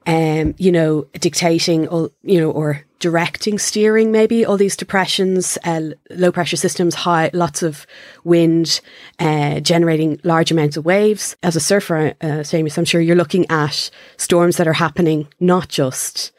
um, 0.07 0.55
you 0.57 0.71
know, 0.71 1.07
dictating, 1.13 1.87
all, 1.87 2.11
you 2.23 2.39
know, 2.39 2.51
or 2.51 2.83
directing, 2.99 3.57
steering 3.57 4.11
maybe 4.11 4.45
all 4.45 4.57
these 4.57 4.75
depressions, 4.75 5.57
uh, 5.63 5.81
low 6.09 6.31
pressure 6.31 6.57
systems, 6.57 6.95
high, 6.95 7.29
lots 7.33 7.63
of 7.63 7.87
wind, 8.23 8.81
uh, 9.19 9.59
generating 9.61 10.19
large 10.23 10.51
amounts 10.51 10.75
of 10.75 10.85
waves. 10.85 11.35
As 11.43 11.55
a 11.55 11.61
surfer, 11.61 12.13
uh, 12.21 12.43
Seamus, 12.43 12.77
I'm 12.77 12.85
sure 12.85 12.99
you're 12.99 13.15
looking 13.15 13.49
at 13.49 13.89
storms 14.17 14.57
that 14.57 14.67
are 14.67 14.73
happening 14.73 15.27
not 15.39 15.69
just 15.69 16.31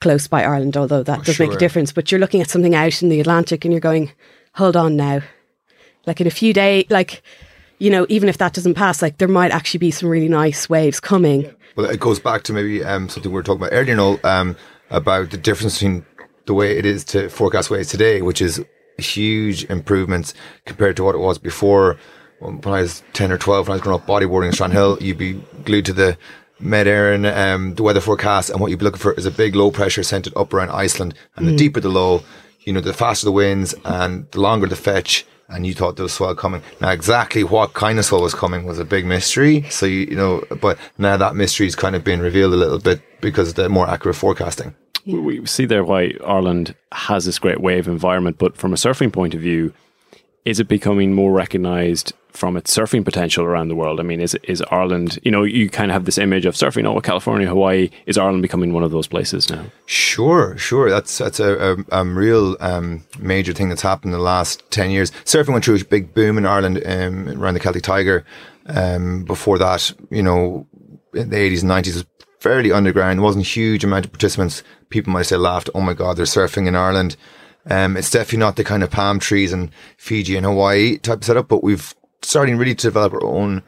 close 0.00 0.26
by 0.26 0.44
Ireland, 0.44 0.76
although 0.76 1.02
that 1.02 1.20
Oh, 1.20 1.22
does 1.22 1.38
make 1.38 1.52
a 1.52 1.58
difference, 1.58 1.92
but 1.92 2.10
you're 2.10 2.20
looking 2.20 2.40
at 2.40 2.50
something 2.50 2.74
out 2.74 3.02
in 3.02 3.08
the 3.08 3.20
Atlantic 3.20 3.64
and 3.64 3.72
you're 3.72 3.80
going, 3.80 4.12
hold 4.54 4.76
on 4.76 4.96
now. 4.96 5.20
Like 6.06 6.20
in 6.20 6.26
a 6.26 6.30
few 6.30 6.52
days, 6.52 6.86
like, 6.88 7.22
you 7.78 7.90
know, 7.90 8.06
even 8.08 8.28
if 8.28 8.38
that 8.38 8.52
doesn't 8.54 8.74
pass, 8.74 9.02
like 9.02 9.18
there 9.18 9.28
might 9.28 9.52
actually 9.52 9.78
be 9.78 9.90
some 9.90 10.08
really 10.08 10.28
nice 10.28 10.68
waves 10.68 11.00
coming. 11.00 11.54
Well, 11.78 11.88
it 11.88 12.00
goes 12.00 12.18
back 12.18 12.42
to 12.42 12.52
maybe 12.52 12.82
um, 12.82 13.08
something 13.08 13.30
we 13.30 13.36
were 13.36 13.44
talking 13.44 13.62
about 13.62 13.72
earlier, 13.72 13.94
Noel, 13.94 14.18
um, 14.24 14.56
about 14.90 15.30
the 15.30 15.36
difference 15.36 15.74
between 15.74 16.04
the 16.46 16.52
way 16.52 16.76
it 16.76 16.84
is 16.84 17.04
to 17.04 17.28
forecast 17.28 17.70
waves 17.70 17.88
today, 17.88 18.20
which 18.20 18.42
is 18.42 18.60
huge 18.98 19.62
improvements 19.66 20.34
compared 20.64 20.96
to 20.96 21.04
what 21.04 21.14
it 21.14 21.18
was 21.18 21.38
before. 21.38 21.96
When 22.40 22.60
I 22.64 22.80
was 22.80 23.04
10 23.12 23.30
or 23.30 23.38
12, 23.38 23.68
when 23.68 23.74
I 23.74 23.76
was 23.76 23.82
growing 23.82 24.00
up 24.00 24.08
bodyboarding 24.08 24.46
in 24.46 24.52
Strandhill, 24.54 25.00
you'd 25.00 25.18
be 25.18 25.34
glued 25.64 25.84
to 25.84 25.92
the 25.92 26.18
Met 26.58 26.88
Éireann, 26.88 27.32
um, 27.36 27.76
the 27.76 27.84
weather 27.84 28.00
forecast, 28.00 28.50
and 28.50 28.60
what 28.60 28.72
you'd 28.72 28.80
be 28.80 28.84
looking 28.84 28.98
for 28.98 29.12
is 29.12 29.24
a 29.24 29.30
big 29.30 29.54
low 29.54 29.70
pressure 29.70 30.02
centered 30.02 30.32
up 30.36 30.52
around 30.52 30.70
Iceland. 30.70 31.14
And 31.36 31.46
the 31.46 31.54
deeper 31.54 31.78
the 31.78 31.90
low, 31.90 32.24
you 32.62 32.72
know, 32.72 32.80
the 32.80 32.92
faster 32.92 33.24
the 33.24 33.30
winds 33.30 33.72
and 33.84 34.28
the 34.32 34.40
longer 34.40 34.66
the 34.66 34.74
fetch. 34.74 35.24
And 35.48 35.66
you 35.66 35.72
thought 35.72 35.96
there 35.96 36.02
was 36.02 36.12
swell 36.12 36.34
coming. 36.34 36.62
Now, 36.80 36.90
exactly 36.90 37.42
what 37.42 37.72
kind 37.72 37.98
of 37.98 38.04
swell 38.04 38.22
was 38.22 38.34
coming 38.34 38.66
was 38.66 38.78
a 38.78 38.84
big 38.84 39.06
mystery. 39.06 39.62
So, 39.70 39.86
you, 39.86 40.00
you 40.00 40.16
know, 40.16 40.44
but 40.60 40.78
now 40.98 41.16
that 41.16 41.34
mystery's 41.36 41.74
kind 41.74 41.96
of 41.96 42.04
been 42.04 42.20
revealed 42.20 42.52
a 42.52 42.56
little 42.56 42.78
bit 42.78 43.00
because 43.22 43.50
of 43.50 43.54
the 43.54 43.68
more 43.68 43.88
accurate 43.88 44.16
forecasting. 44.16 44.74
We 45.06 45.40
we 45.40 45.46
see 45.46 45.64
there 45.64 45.84
why 45.84 46.12
Ireland 46.24 46.74
has 46.92 47.24
this 47.24 47.38
great 47.38 47.60
wave 47.60 47.88
environment, 47.88 48.36
but 48.36 48.58
from 48.58 48.74
a 48.74 48.76
surfing 48.76 49.10
point 49.10 49.32
of 49.32 49.40
view, 49.40 49.72
is 50.44 50.60
it 50.60 50.68
becoming 50.68 51.14
more 51.14 51.32
recognised 51.32 52.12
from 52.38 52.56
its 52.56 52.74
surfing 52.74 53.04
potential 53.04 53.44
around 53.44 53.68
the 53.68 53.74
world? 53.74 54.00
I 54.00 54.02
mean, 54.04 54.20
is 54.20 54.34
is 54.44 54.62
Ireland? 54.70 55.18
You 55.24 55.30
know, 55.30 55.42
you 55.42 55.68
kind 55.68 55.90
of 55.90 55.94
have 55.94 56.04
this 56.04 56.18
image 56.18 56.46
of 56.46 56.54
surfing. 56.54 56.86
Oh, 56.86 57.00
California, 57.00 57.48
Hawaii. 57.48 57.90
Is 58.06 58.16
Ireland 58.16 58.42
becoming 58.42 58.72
one 58.72 58.84
of 58.84 58.92
those 58.92 59.08
places 59.08 59.50
now? 59.50 59.64
Sure, 59.86 60.56
sure. 60.56 60.88
That's 60.88 61.18
that's 61.18 61.40
a, 61.40 61.76
a, 61.90 62.00
a 62.00 62.04
real 62.04 62.56
um, 62.60 63.04
major 63.18 63.52
thing 63.52 63.68
that's 63.68 63.82
happened 63.82 64.12
in 64.12 64.18
the 64.18 64.24
last 64.24 64.62
ten 64.70 64.90
years. 64.90 65.10
Surfing 65.24 65.52
went 65.52 65.64
through 65.64 65.76
a 65.76 65.84
big 65.84 66.14
boom 66.14 66.38
in 66.38 66.46
Ireland 66.46 66.82
um, 66.86 67.28
around 67.42 67.54
the 67.54 67.60
Celtic 67.60 67.82
Tiger. 67.82 68.24
Um, 68.66 69.24
before 69.24 69.58
that, 69.58 69.92
you 70.10 70.22
know, 70.22 70.66
in 71.14 71.30
the 71.30 71.36
eighties 71.36 71.62
and 71.62 71.68
nineties, 71.68 71.94
was 71.94 72.06
fairly 72.38 72.70
underground. 72.70 73.18
There 73.18 73.24
wasn't 73.24 73.46
a 73.46 73.48
huge 73.48 73.82
amount 73.82 74.04
of 74.04 74.12
participants. 74.12 74.62
People 74.90 75.12
might 75.12 75.22
say 75.26 75.36
laughed, 75.36 75.70
"Oh 75.74 75.80
my 75.80 75.94
God, 75.94 76.16
they're 76.16 76.26
surfing 76.26 76.66
in 76.68 76.76
Ireland." 76.76 77.16
Um, 77.70 77.96
it's 77.96 78.10
definitely 78.10 78.38
not 78.38 78.56
the 78.56 78.64
kind 78.64 78.82
of 78.82 78.90
palm 78.90 79.18
trees 79.18 79.52
and 79.52 79.70
Fiji 79.98 80.36
and 80.36 80.46
Hawaii 80.46 80.96
type 80.96 81.22
setup, 81.22 81.48
but 81.48 81.62
we've 81.62 81.94
starting 82.28 82.58
really 82.58 82.74
to 82.74 82.88
develop 82.88 83.14
our 83.14 83.24
own 83.24 83.62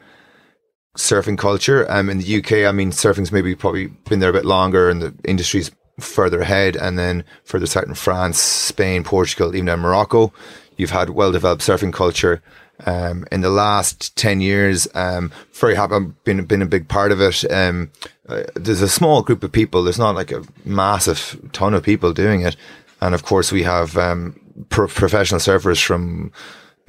surfing 0.95 1.37
culture. 1.37 1.89
Um, 1.91 2.09
in 2.09 2.19
the 2.19 2.37
UK, 2.37 2.69
I 2.69 2.71
mean, 2.71 2.91
surfing's 2.91 3.31
maybe 3.31 3.55
probably 3.55 3.87
been 3.87 4.19
there 4.19 4.29
a 4.29 4.33
bit 4.33 4.45
longer 4.45 4.87
and 4.87 5.01
the 5.01 5.15
industry's 5.23 5.71
further 5.99 6.41
ahead. 6.41 6.75
And 6.75 6.97
then 6.97 7.23
further 7.43 7.65
south 7.65 7.85
in 7.85 7.95
France, 7.95 8.37
Spain, 8.39 9.03
Portugal, 9.03 9.55
even 9.55 9.65
down 9.65 9.79
Morocco, 9.79 10.31
you've 10.77 10.91
had 10.91 11.09
well 11.09 11.31
developed 11.31 11.63
surfing 11.63 11.91
culture. 11.91 12.43
Um, 12.85 13.25
in 13.31 13.41
the 13.41 13.49
last 13.49 14.15
10 14.15 14.41
years, 14.41 14.87
um, 14.93 15.31
very 15.53 15.75
happy, 15.75 15.95
I've 15.95 16.23
been, 16.23 16.45
been 16.45 16.61
a 16.61 16.67
big 16.67 16.87
part 16.87 17.11
of 17.11 17.19
it. 17.19 17.43
Um, 17.51 17.91
uh, 18.29 18.43
there's 18.55 18.81
a 18.81 18.89
small 18.89 19.23
group 19.23 19.43
of 19.43 19.51
people. 19.51 19.83
There's 19.83 19.99
not 19.99 20.15
like 20.15 20.31
a 20.31 20.43
massive 20.65 21.39
ton 21.51 21.73
of 21.73 21.83
people 21.83 22.13
doing 22.13 22.41
it. 22.41 22.55
And 23.01 23.15
of 23.15 23.23
course, 23.23 23.51
we 23.51 23.63
have, 23.63 23.97
um, 23.97 24.39
pro- 24.69 24.87
professional 24.87 25.39
surfers 25.39 25.83
from 25.83 26.31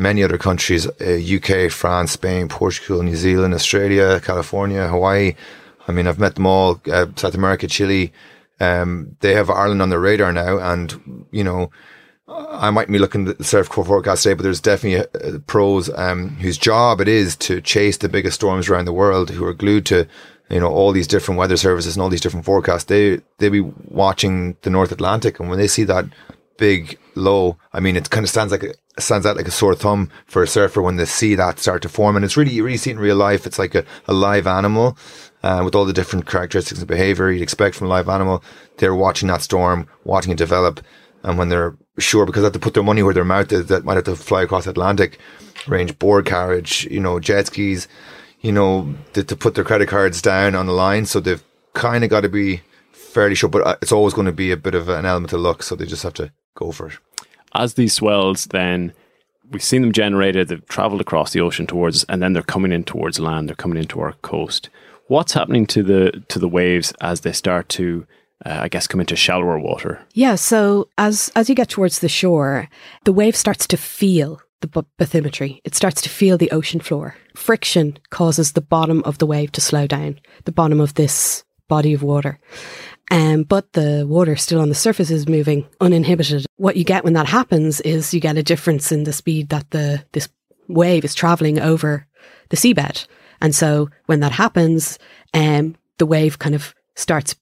many 0.03 0.23
other 0.23 0.39
countries 0.39 0.87
uh, 0.87 1.37
UK, 1.37 1.71
France, 1.71 2.13
Spain, 2.13 2.49
Portugal, 2.49 3.03
New 3.03 3.17
Zealand, 3.17 3.55
Australia, 3.55 4.21
California, 4.21 4.89
Hawaii. 4.89 5.35
I 5.89 5.93
mean, 5.93 6.07
I've 6.07 6.19
met 6.19 6.35
them 6.35 6.47
all, 6.47 6.81
uh, 6.91 7.07
South 7.17 7.35
America, 7.35 7.67
Chile. 7.67 8.13
Um, 8.61 9.17
they 9.21 9.35
have 9.35 9.51
Ireland 9.51 9.83
on 9.83 9.91
their 9.91 10.01
radar 10.01 10.33
now. 10.33 10.59
And, 10.59 11.27
you 11.33 11.43
know, 11.43 11.71
I 12.29 12.71
might 12.71 12.89
be 12.89 12.99
looking 12.99 13.29
at 13.29 13.39
the 13.39 13.45
surf 13.45 13.69
forecast 13.69 14.23
today, 14.23 14.35
but 14.35 14.43
there's 14.43 14.61
definitely 14.61 15.07
uh, 15.21 15.39
pros 15.47 15.91
um, 15.97 16.31
whose 16.37 16.59
job 16.59 17.01
it 17.01 17.09
is 17.09 17.37
to 17.37 17.61
chase 17.61 17.97
the 17.97 18.09
biggest 18.09 18.37
storms 18.37 18.69
around 18.69 18.85
the 18.85 18.93
world 18.93 19.31
who 19.31 19.45
are 19.45 19.55
glued 19.55 19.87
to 19.87 20.07
you 20.51 20.61
know 20.61 20.69
all 20.71 20.93
these 20.93 21.07
different 21.07 21.39
weather 21.39 21.57
services 21.57 21.97
and 21.97 22.03
all 22.03 22.11
these 22.11 22.21
different 22.21 22.45
forecasts. 22.45 22.85
They 22.85 23.21
they 23.39 23.49
be 23.49 23.61
watching 23.89 24.57
the 24.63 24.71
North 24.71 24.93
Atlantic, 24.93 25.41
and 25.41 25.49
when 25.49 25.59
they 25.59 25.67
see 25.67 25.85
that 25.85 26.07
big 26.59 26.99
low, 27.15 27.59
I 27.73 27.81
mean, 27.81 27.97
it 27.97 28.11
kind 28.11 28.25
of 28.25 28.31
stands 28.31 28.53
like 28.53 28.63
a, 28.63 29.01
stands 29.01 29.27
out 29.27 29.37
like 29.37 29.49
a 29.49 29.53
sore 29.53 29.75
thumb 29.75 30.11
for 30.27 30.43
a 30.43 30.47
surfer 30.47 30.83
when 30.83 30.97
they 30.97 31.05
see 31.05 31.35
that 31.35 31.59
start 31.59 31.83
to 31.83 31.89
form, 31.89 32.17
and 32.17 32.25
it's 32.25 32.37
really 32.37 32.53
you 32.53 32.65
really 32.65 32.77
see 32.77 32.91
it 32.91 32.95
in 32.95 32.99
real 33.01 33.17
life. 33.17 33.47
It's 33.47 33.59
like 33.59 33.75
a, 33.75 33.85
a 34.07 34.13
live 34.13 34.47
animal. 34.47 34.97
Uh, 35.43 35.61
with 35.65 35.75
all 35.75 35.85
the 35.85 35.93
different 35.93 36.25
characteristics 36.25 36.79
and 36.79 36.87
behavior 36.87 37.29
you'd 37.29 37.43
expect 37.43 37.75
from 37.75 37.89
a 37.89 37.91
live 37.91 38.09
animal, 38.09 38.45
they're 38.77 38.95
watching 38.95 39.27
that 39.27 39.43
storm, 39.43 39.89
watching 40.05 40.31
it 40.31 40.39
develop, 40.39 40.81
and 41.25 41.37
when 41.37 41.49
they're 41.49 41.77
sure 41.99 42.25
because 42.27 42.43
they 42.43 42.47
have 42.47 42.53
to 42.53 42.61
put 42.61 42.75
their 42.75 42.83
money 42.83 43.03
where 43.03 43.15
their 43.15 43.25
mouth 43.25 43.51
is, 43.53 43.67
that 43.67 43.85
might 43.85 43.97
have 43.97 44.05
to 44.05 44.15
fly 44.15 44.43
across 44.43 44.67
Atlantic, 44.67 45.19
range 45.67 45.99
board 45.99 46.27
carriage, 46.27 46.87
you 46.91 47.01
know, 47.01 47.19
jet 47.19 47.49
skis, 47.49 47.89
you 48.41 48.53
know, 48.53 48.95
to, 49.15 49.25
to 49.25 49.37
put 49.37 49.55
their 49.55 49.65
credit 49.65 49.89
cards 49.89 50.23
down 50.23 50.55
on 50.55 50.67
the 50.67 50.73
line. 50.73 51.07
So 51.07 51.21
they've 51.21 51.43
kind 51.75 52.05
of 52.05 52.11
got 52.11 52.21
to 52.21 52.29
be 52.29 52.63
fairly 52.93 53.35
sure, 53.35 53.51
but 53.51 53.67
uh, 53.67 53.77
it's 53.83 53.93
always 53.93 54.15
going 54.15 54.27
to 54.27 54.33
be 54.33 54.51
a 54.51 54.57
bit 54.57 54.75
of 54.75 54.89
an 54.89 55.07
element 55.07 55.33
of 55.33 55.41
luck. 55.41 55.63
So 55.63 55.75
they 55.75 55.87
just 55.87 56.03
have 56.03 56.15
to 56.15 56.33
go 56.55 56.73
for 56.73 56.89
it. 56.89 56.99
As 57.55 57.75
these 57.75 57.93
swells, 57.93 58.47
then 58.47 58.93
we've 59.51 59.63
seen 59.63 59.83
them 59.83 59.93
generated. 59.93 60.49
They've 60.49 60.67
travelled 60.67 61.01
across 61.01 61.33
the 61.33 61.41
ocean 61.41 61.67
towards, 61.67 62.05
and 62.05 62.23
then 62.23 62.33
they're 62.33 62.43
coming 62.43 62.73
in 62.73 62.85
towards 62.85 63.21
land. 63.21 63.49
They're 63.49 63.57
coming 63.57 63.79
into 63.79 64.01
our 64.01 64.15
coast. 64.23 64.71
What's 65.09 65.35
happening 65.35 65.67
to 65.67 65.83
the 65.83 66.25
to 66.29 66.39
the 66.39 66.49
waves 66.49 66.93
as 67.01 67.21
they 67.21 67.33
start 67.33 67.69
to, 67.71 68.07
uh, 68.47 68.61
I 68.63 68.69
guess, 68.69 68.87
come 68.87 69.01
into 69.01 69.17
shallower 69.17 69.59
water? 69.59 70.01
Yeah, 70.15 70.37
so 70.37 70.89
as 70.97 71.31
as 71.37 71.49
you 71.49 71.55
get 71.55 71.69
towards 71.69 71.99
the 71.99 72.09
shore, 72.09 72.69
the 73.05 73.13
wave 73.13 73.37
starts 73.37 73.67
to 73.69 73.77
feel 73.77 74.41
the 74.61 74.69
b- 74.69 74.89
bathymetry. 74.99 75.61
It 75.65 75.75
starts 75.75 76.01
to 76.03 76.09
feel 76.09 76.39
the 76.39 76.51
ocean 76.51 76.81
floor. 76.81 77.17
Friction 77.35 77.99
causes 78.11 78.53
the 78.53 78.61
bottom 78.61 79.03
of 79.05 79.19
the 79.19 79.27
wave 79.27 79.53
to 79.53 79.61
slow 79.61 79.87
down, 79.87 80.21
the 80.45 80.53
bottom 80.53 80.81
of 80.81 80.95
this 80.95 81.45
body 81.69 81.93
of 81.93 82.03
water. 82.03 82.39
Um, 83.13 83.43
but 83.43 83.75
the 83.75 84.07
water 84.09 84.37
still 84.37 84.63
on 84.63 84.71
the 84.71 84.75
surface 84.75 85.11
is 85.11 85.29
moving 85.29 85.69
uninhibited. 85.83 86.47
What 86.57 86.77
you 86.77 86.85
get 86.85 87.05
when 87.05 87.13
that 87.13 87.27
happens 87.27 87.79
is 87.83 88.15
you 88.15 88.21
get 88.21 88.39
a 88.39 88.43
difference 88.43 88.91
in 88.91 89.05
the 89.05 89.13
speed 89.13 89.51
that 89.51 89.71
the 89.71 90.03
this 90.13 90.31
wave 90.67 91.05
is 91.05 91.15
traveling 91.15 91.61
over 91.61 92.07
the 92.49 92.57
seabed. 92.57 93.07
And 93.43 93.55
so 93.55 93.91
when 94.07 94.21
that 94.21 94.33
happens, 94.33 94.99
um, 95.35 95.77
the 95.99 96.07
wave 96.07 96.39
kind 96.39 96.55
of 96.55 96.75
starts 96.95 97.37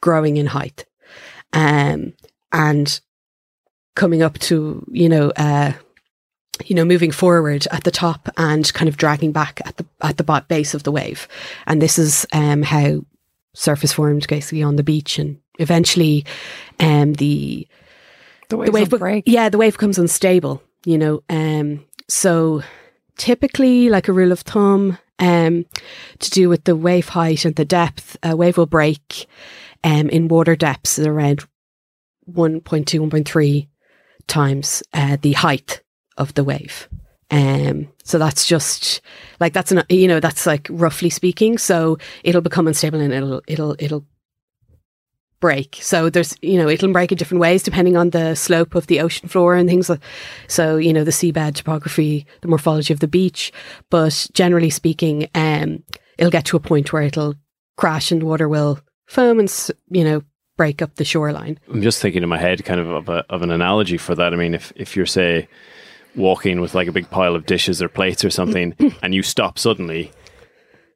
growing 0.00 0.38
in 0.38 0.46
height. 0.46 0.86
Um, 1.52 2.14
and 2.50 3.00
coming 3.94 4.22
up 4.22 4.40
to, 4.40 4.84
you 4.90 5.08
know, 5.08 5.30
uh, 5.36 5.72
you 6.64 6.74
know, 6.74 6.84
moving 6.84 7.12
forward 7.12 7.68
at 7.70 7.84
the 7.84 7.92
top 7.92 8.28
and 8.36 8.74
kind 8.74 8.88
of 8.88 8.96
dragging 8.96 9.30
back 9.30 9.60
at 9.64 9.76
the 9.76 9.86
at 10.00 10.16
the 10.16 10.44
base 10.48 10.74
of 10.74 10.82
the 10.82 10.92
wave, 10.92 11.28
and 11.66 11.80
this 11.80 11.96
is 11.96 12.26
um, 12.32 12.62
how 12.62 13.04
surf 13.54 13.84
is 13.84 13.92
formed 13.92 14.26
basically 14.28 14.62
on 14.62 14.76
the 14.76 14.82
beach, 14.82 15.18
and 15.18 15.38
eventually, 15.58 16.24
um, 16.80 17.14
the 17.14 17.66
The 18.48 18.56
the 18.56 18.70
wave 18.72 18.92
will 18.92 18.98
break. 18.98 19.24
Yeah, 19.26 19.48
the 19.48 19.58
wave 19.58 19.74
becomes 19.74 19.98
unstable. 19.98 20.62
You 20.84 20.98
know, 20.98 21.22
um, 21.30 21.84
so 22.08 22.62
typically, 23.16 23.88
like 23.88 24.08
a 24.08 24.12
rule 24.12 24.32
of 24.32 24.40
thumb, 24.40 24.98
um, 25.18 25.66
to 26.18 26.30
do 26.30 26.48
with 26.48 26.64
the 26.64 26.76
wave 26.76 27.10
height 27.10 27.44
and 27.44 27.54
the 27.54 27.64
depth, 27.64 28.16
a 28.22 28.34
wave 28.36 28.56
will 28.56 28.66
break, 28.66 29.26
um, 29.84 30.08
in 30.08 30.28
water 30.28 30.56
depths 30.56 30.98
at 30.98 31.06
around 31.06 31.44
1.2, 32.30 32.62
1.3 32.62 33.68
times 34.26 34.82
uh, 34.92 35.16
the 35.20 35.32
height 35.32 35.82
of 36.16 36.34
the 36.34 36.44
wave. 36.44 36.88
Um, 37.32 37.88
so 38.04 38.18
that's 38.18 38.46
just 38.46 39.00
like 39.40 39.54
that's 39.54 39.72
an 39.72 39.82
you 39.88 40.06
know 40.06 40.20
that's 40.20 40.46
like 40.46 40.68
roughly 40.70 41.10
speaking. 41.10 41.58
So 41.58 41.98
it'll 42.22 42.42
become 42.42 42.68
unstable 42.68 43.00
and 43.00 43.12
it'll 43.12 43.42
it'll 43.48 43.74
it'll 43.78 44.04
break. 45.40 45.78
So 45.80 46.10
there's 46.10 46.36
you 46.42 46.58
know 46.58 46.68
it'll 46.68 46.92
break 46.92 47.10
in 47.10 47.16
different 47.16 47.40
ways 47.40 47.62
depending 47.62 47.96
on 47.96 48.10
the 48.10 48.34
slope 48.34 48.74
of 48.74 48.86
the 48.86 49.00
ocean 49.00 49.28
floor 49.30 49.54
and 49.54 49.68
things. 49.68 49.88
like 49.88 50.02
So 50.46 50.76
you 50.76 50.92
know 50.92 51.04
the 51.04 51.10
seabed 51.10 51.54
topography, 51.54 52.26
the 52.42 52.48
morphology 52.48 52.92
of 52.92 53.00
the 53.00 53.08
beach. 53.08 53.50
But 53.88 54.28
generally 54.34 54.70
speaking, 54.70 55.28
um, 55.34 55.82
it'll 56.18 56.30
get 56.30 56.44
to 56.46 56.58
a 56.58 56.60
point 56.60 56.92
where 56.92 57.02
it'll 57.02 57.34
crash 57.78 58.12
and 58.12 58.22
water 58.22 58.48
will 58.48 58.78
foam 59.06 59.40
and 59.40 59.70
you 59.90 60.04
know 60.04 60.22
break 60.58 60.82
up 60.82 60.96
the 60.96 61.04
shoreline. 61.04 61.58
I'm 61.72 61.80
just 61.80 62.02
thinking 62.02 62.22
in 62.22 62.28
my 62.28 62.38
head, 62.38 62.62
kind 62.62 62.78
of 62.78 62.90
of, 62.90 63.08
a, 63.08 63.24
of 63.30 63.40
an 63.40 63.50
analogy 63.50 63.96
for 63.96 64.14
that. 64.14 64.34
I 64.34 64.36
mean, 64.36 64.52
if 64.52 64.70
if 64.76 64.96
you're 64.96 65.06
say 65.06 65.48
walking 66.16 66.60
with 66.60 66.74
like 66.74 66.88
a 66.88 66.92
big 66.92 67.08
pile 67.10 67.34
of 67.34 67.46
dishes 67.46 67.82
or 67.82 67.88
plates 67.88 68.24
or 68.24 68.30
something, 68.30 68.74
and 69.02 69.14
you 69.14 69.22
stop 69.22 69.58
suddenly, 69.58 70.12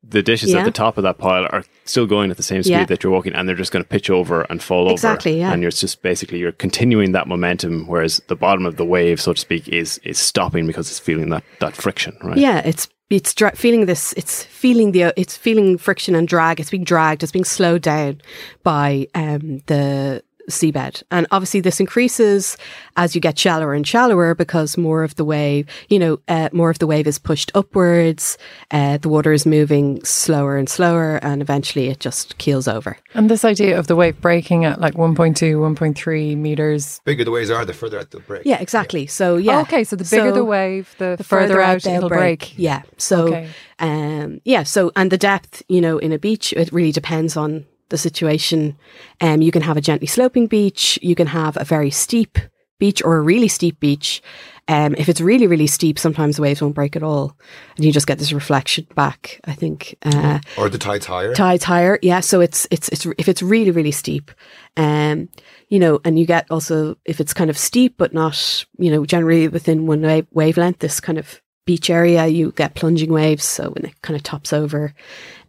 the 0.09 0.23
dishes 0.23 0.53
Yeah. 0.53 0.61
at 0.61 0.65
the 0.65 0.71
top 0.71 0.99
of 0.99 1.03
that 1.03 1.19
pile 1.19 1.47
are 1.51 1.65
still 1.85 2.07
going 2.07 2.31
at 2.31 2.37
the 2.37 2.43
same 2.43 2.63
speed 2.63 2.73
Yeah. 2.73 2.85
that 2.85 3.03
you're 3.03 3.13
walking, 3.13 3.33
and 3.35 3.49
they're 3.49 3.57
just 3.57 3.73
going 3.73 3.83
to 3.85 3.89
pitch 3.89 4.09
over 4.11 4.43
and 4.43 4.63
fall 4.63 4.91
Exactly, 4.91 5.33
over. 5.33 5.39
yeah. 5.41 5.53
And 5.53 5.63
you're 5.63 5.71
just 5.73 6.03
basically 6.03 6.39
you're 6.39 6.53
continuing 6.53 7.13
that 7.13 7.27
momentum, 7.27 7.87
whereas 7.87 8.21
the 8.29 8.37
bottom 8.37 8.67
of 8.67 8.77
the 8.77 8.85
wave, 8.85 9.21
so 9.21 9.33
to 9.33 9.41
speak, 9.41 9.69
is 9.69 9.99
is 10.05 10.19
stopping 10.19 10.67
because 10.67 10.89
it's 10.91 11.01
feeling 11.01 11.31
that 11.31 11.43
that 11.61 11.75
friction, 11.75 12.17
right? 12.23 12.37
Yeah, 12.39 12.59
it's 12.65 12.89
it's 13.09 13.33
dra- 13.35 13.55
feeling 13.55 13.87
this. 13.87 14.13
It's 14.15 14.43
feeling 14.43 14.91
the. 14.93 15.13
It's 15.17 15.37
feeling 15.37 15.79
friction 15.79 16.17
and 16.17 16.27
drag. 16.27 16.59
It's 16.59 16.71
being 16.71 16.83
dragged. 16.83 17.23
It's 17.23 17.31
being 17.31 17.45
slowed 17.45 17.83
down 17.83 18.21
by 18.65 19.07
um, 19.15 19.63
the 19.67 20.25
seabed, 20.49 21.03
and 21.11 21.27
obviously 21.31 21.61
this 21.61 21.81
increases 21.81 22.57
as 22.97 23.15
you 23.15 23.21
get 23.21 23.39
shallower 23.39 23.75
and 23.75 23.87
shallower 23.87 24.35
because 24.35 24.77
more 24.77 25.03
of 25.03 25.15
the 25.17 25.25
wave, 25.25 25.67
you 25.89 25.99
know, 25.99 26.19
uh, 26.29 26.49
more 26.53 26.71
of 26.71 26.79
the 26.79 26.87
wave 26.87 27.07
is 27.07 27.19
pushed 27.19 27.51
upwards. 27.55 28.39
Uh, 28.71 28.99
the 28.99 29.09
water 29.09 29.33
is 29.33 29.45
moving 29.47 30.03
slower 30.05 30.57
and 30.57 30.69
slower, 30.69 31.17
and 31.23 31.43
eventually 31.43 31.89
it 31.89 32.01
just 32.01 32.39
keels 32.39 32.67
over. 32.69 32.97
And 33.15 33.29
this 33.31 33.45
idea 33.45 33.79
of 33.79 33.87
the 33.87 33.97
wave 33.97 34.21
breaking 34.21 34.65
at 34.65 34.81
like 34.81 34.95
1.2, 34.95 35.35
1.3 35.35 36.37
meters. 36.37 36.99
The 37.05 37.13
Bigger 37.13 37.25
the 37.25 37.31
waves 37.31 37.51
are, 37.51 37.65
the 37.65 37.73
further 37.75 37.99
out 37.99 38.11
the 38.11 38.21
break. 38.21 38.43
Yeah, 38.45 38.61
exactly. 38.61 39.07
So 39.07 39.37
yeah. 39.37 39.59
Oh, 39.59 39.63
okay, 39.63 39.85
so 39.85 39.97
the 39.97 40.05
bigger 40.05 40.31
So 40.31 40.35
the 40.35 40.45
wave, 40.45 40.95
the, 40.99 41.15
the 41.17 41.25
further, 41.25 41.61
out 41.61 41.83
they'll 41.83 41.97
it'll 41.97 42.09
break. 42.09 42.59
Yeah. 42.59 42.83
So, 42.99 43.29
Okay. 43.29 43.49
um, 43.79 44.41
yeah. 44.45 44.63
So, 44.63 44.93
and 44.97 45.11
the 45.11 45.19
depth, 45.19 45.63
you 45.69 45.81
know, 45.81 45.99
in 45.99 46.13
a 46.13 46.19
beach, 46.19 46.53
it 46.53 46.73
really 46.73 46.93
depends 46.93 47.37
on 47.37 47.65
the 47.89 47.99
situation. 47.99 48.77
Um, 49.21 49.43
you 49.43 49.53
can 49.53 49.63
have 49.63 49.77
a 49.77 49.81
gently 49.81 50.07
sloping 50.07 50.47
beach. 50.47 50.99
You 51.03 51.15
can 51.15 51.27
have 51.29 51.57
a 51.57 51.65
very 51.65 51.91
steep 51.91 52.39
beach 52.79 53.03
or 53.05 53.17
a 53.17 53.23
really 53.23 53.49
steep 53.49 53.81
beach. 53.81 54.23
Um, 54.69 54.97
if 54.99 55.09
it's 55.09 55.21
really, 55.21 55.47
really 55.47 55.69
steep, 55.69 55.97
sometimes 55.97 56.37
the 56.37 56.43
waves 56.43 56.61
won't 56.61 56.75
break 56.75 56.97
at 56.97 57.03
all, 57.05 57.37
and 57.77 57.85
you 57.85 57.93
just 57.93 58.09
get 58.09 58.19
this 58.19 58.33
reflection 58.33 58.87
back. 58.97 59.41
I 59.45 59.55
think. 59.55 59.97
Uh, 60.03 60.41
Or 60.59 60.69
the 60.69 60.77
tide's 60.77 61.07
higher. 61.07 61.33
tides 61.35 61.63
higher. 61.63 62.01
Yeah, 62.03 62.19
so 62.19 62.41
it's 62.41 62.67
it's 62.73 62.89
it's 62.89 63.07
if 63.17 63.29
it's 63.29 63.43
really 63.43 63.71
really 63.71 63.93
steep, 63.93 64.33
um, 64.77 65.29
you 65.69 65.79
know, 65.79 66.01
and 66.05 66.19
you 66.19 66.27
get 66.27 66.51
also 66.51 66.97
if 67.05 67.21
it's 67.21 67.33
kind 67.33 67.49
of 67.49 67.57
steep 67.57 67.95
but 67.97 68.13
not 68.13 68.65
you 68.77 68.91
know 68.91 69.07
generally 69.07 69.47
within 69.47 69.87
one 69.87 70.01
wave, 70.03 70.27
wavelength, 70.33 70.81
this 70.81 70.99
kind 70.99 71.19
of 71.19 71.41
beach 71.67 71.91
area, 71.91 72.27
you 72.27 72.53
get 72.53 72.75
plunging 72.75 73.13
waves. 73.13 73.45
So 73.45 73.71
when 73.71 73.85
it 73.85 74.01
kind 74.03 74.17
of 74.17 74.23
tops 74.23 74.53
over, 74.53 74.95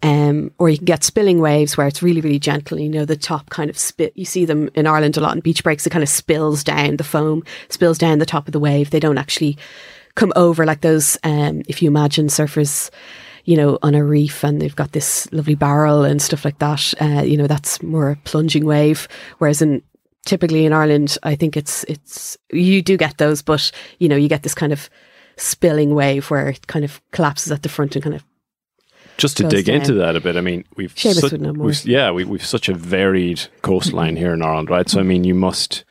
um, 0.04 0.52
or 0.58 0.70
you 0.70 0.78
can 0.78 0.86
get 0.86 1.04
spilling 1.04 1.40
waves 1.40 1.78
where 1.78 1.88
it's 1.88 2.04
really 2.04 2.22
really 2.22 2.40
gentle. 2.40 2.80
You 2.80 2.90
know, 2.90 3.06
the 3.06 3.16
top 3.16 3.50
kind 3.50 3.70
of 3.70 3.78
spit. 3.78 4.14
You 4.16 4.26
see 4.26 4.46
them 4.46 4.70
in 4.76 4.88
Ireland 4.88 5.18
a 5.18 5.22
lot 5.22 5.36
in 5.36 5.42
beach 5.42 5.64
breaks. 5.64 5.88
It 5.88 5.92
kind 5.92 6.04
of 6.04 6.10
spills 6.10 6.64
down 6.64 6.98
the 6.98 7.04
foam, 7.04 7.44
spills 7.70 7.98
down 7.98 8.20
the 8.20 8.26
top 8.26 8.48
of 8.48 8.52
the 8.52 8.60
wave. 8.60 8.90
They 8.90 9.00
don't 9.00 9.18
actually 9.18 9.58
come 10.16 10.34
over 10.36 10.66
like 10.66 10.82
those. 10.82 11.18
Um, 11.24 11.64
if 11.68 11.82
you 11.82 11.88
imagine 11.88 12.28
surfers 12.28 12.90
you 13.46 13.56
know, 13.56 13.80
on 13.82 13.96
a 13.96 14.04
reef 14.04 14.44
and 14.44 14.62
they've 14.62 14.76
got 14.76 14.92
this 14.92 15.32
lovely 15.32 15.56
barrel 15.56 16.04
and 16.04 16.22
stuff 16.22 16.44
like 16.44 16.60
that. 16.60 16.94
Uh, 17.00 17.22
you 17.22 17.38
know, 17.38 17.48
that's 17.48 17.82
more 17.82 18.12
a 18.12 18.16
plunging 18.18 18.66
wave. 18.66 19.08
Whereas 19.38 19.62
in 19.62 19.82
typically 20.26 20.66
in 20.66 20.74
Ireland, 20.74 21.18
I 21.24 21.36
think 21.36 21.56
it's 21.56 21.86
it's 21.86 22.38
you 22.52 22.82
do 22.82 22.98
get 22.98 23.18
those, 23.18 23.42
but 23.42 23.72
you 24.00 24.10
know, 24.10 24.18
you 24.18 24.28
get 24.28 24.44
this 24.44 24.54
kind 24.54 24.74
of 24.74 24.90
spilling 25.38 25.94
wave 25.96 26.30
where 26.30 26.50
it 26.50 26.68
kind 26.68 26.84
of 26.84 27.00
collapses 27.12 27.52
at 27.52 27.64
the 27.64 27.70
front 27.70 27.96
and 27.96 28.04
kind 28.04 28.16
of 28.16 28.24
Just 29.18 29.38
to 29.38 29.44
goes 29.44 29.52
dig 29.52 29.70
into 29.70 29.94
that 29.94 30.16
a 30.16 30.20
bit, 30.20 30.36
I 30.36 30.42
mean, 30.42 30.66
we've 30.76 30.94
Seamus 30.96 31.22
such- 31.22 31.32
would 31.32 31.42
more. 31.42 31.54
we've- 31.68 31.90
yeah, 31.92 32.12
we, 32.12 32.24
we've 32.26 32.46
such 32.46 32.70
a 32.70 32.74
varied 32.74 33.42
coastline 33.62 34.16
here 34.24 34.34
in 34.34 34.42
Ireland, 34.44 34.70
right? 34.70 34.90
So 34.90 35.00
I 35.00 35.04
mean, 35.04 35.24
you 35.24 35.34
must 35.36 35.84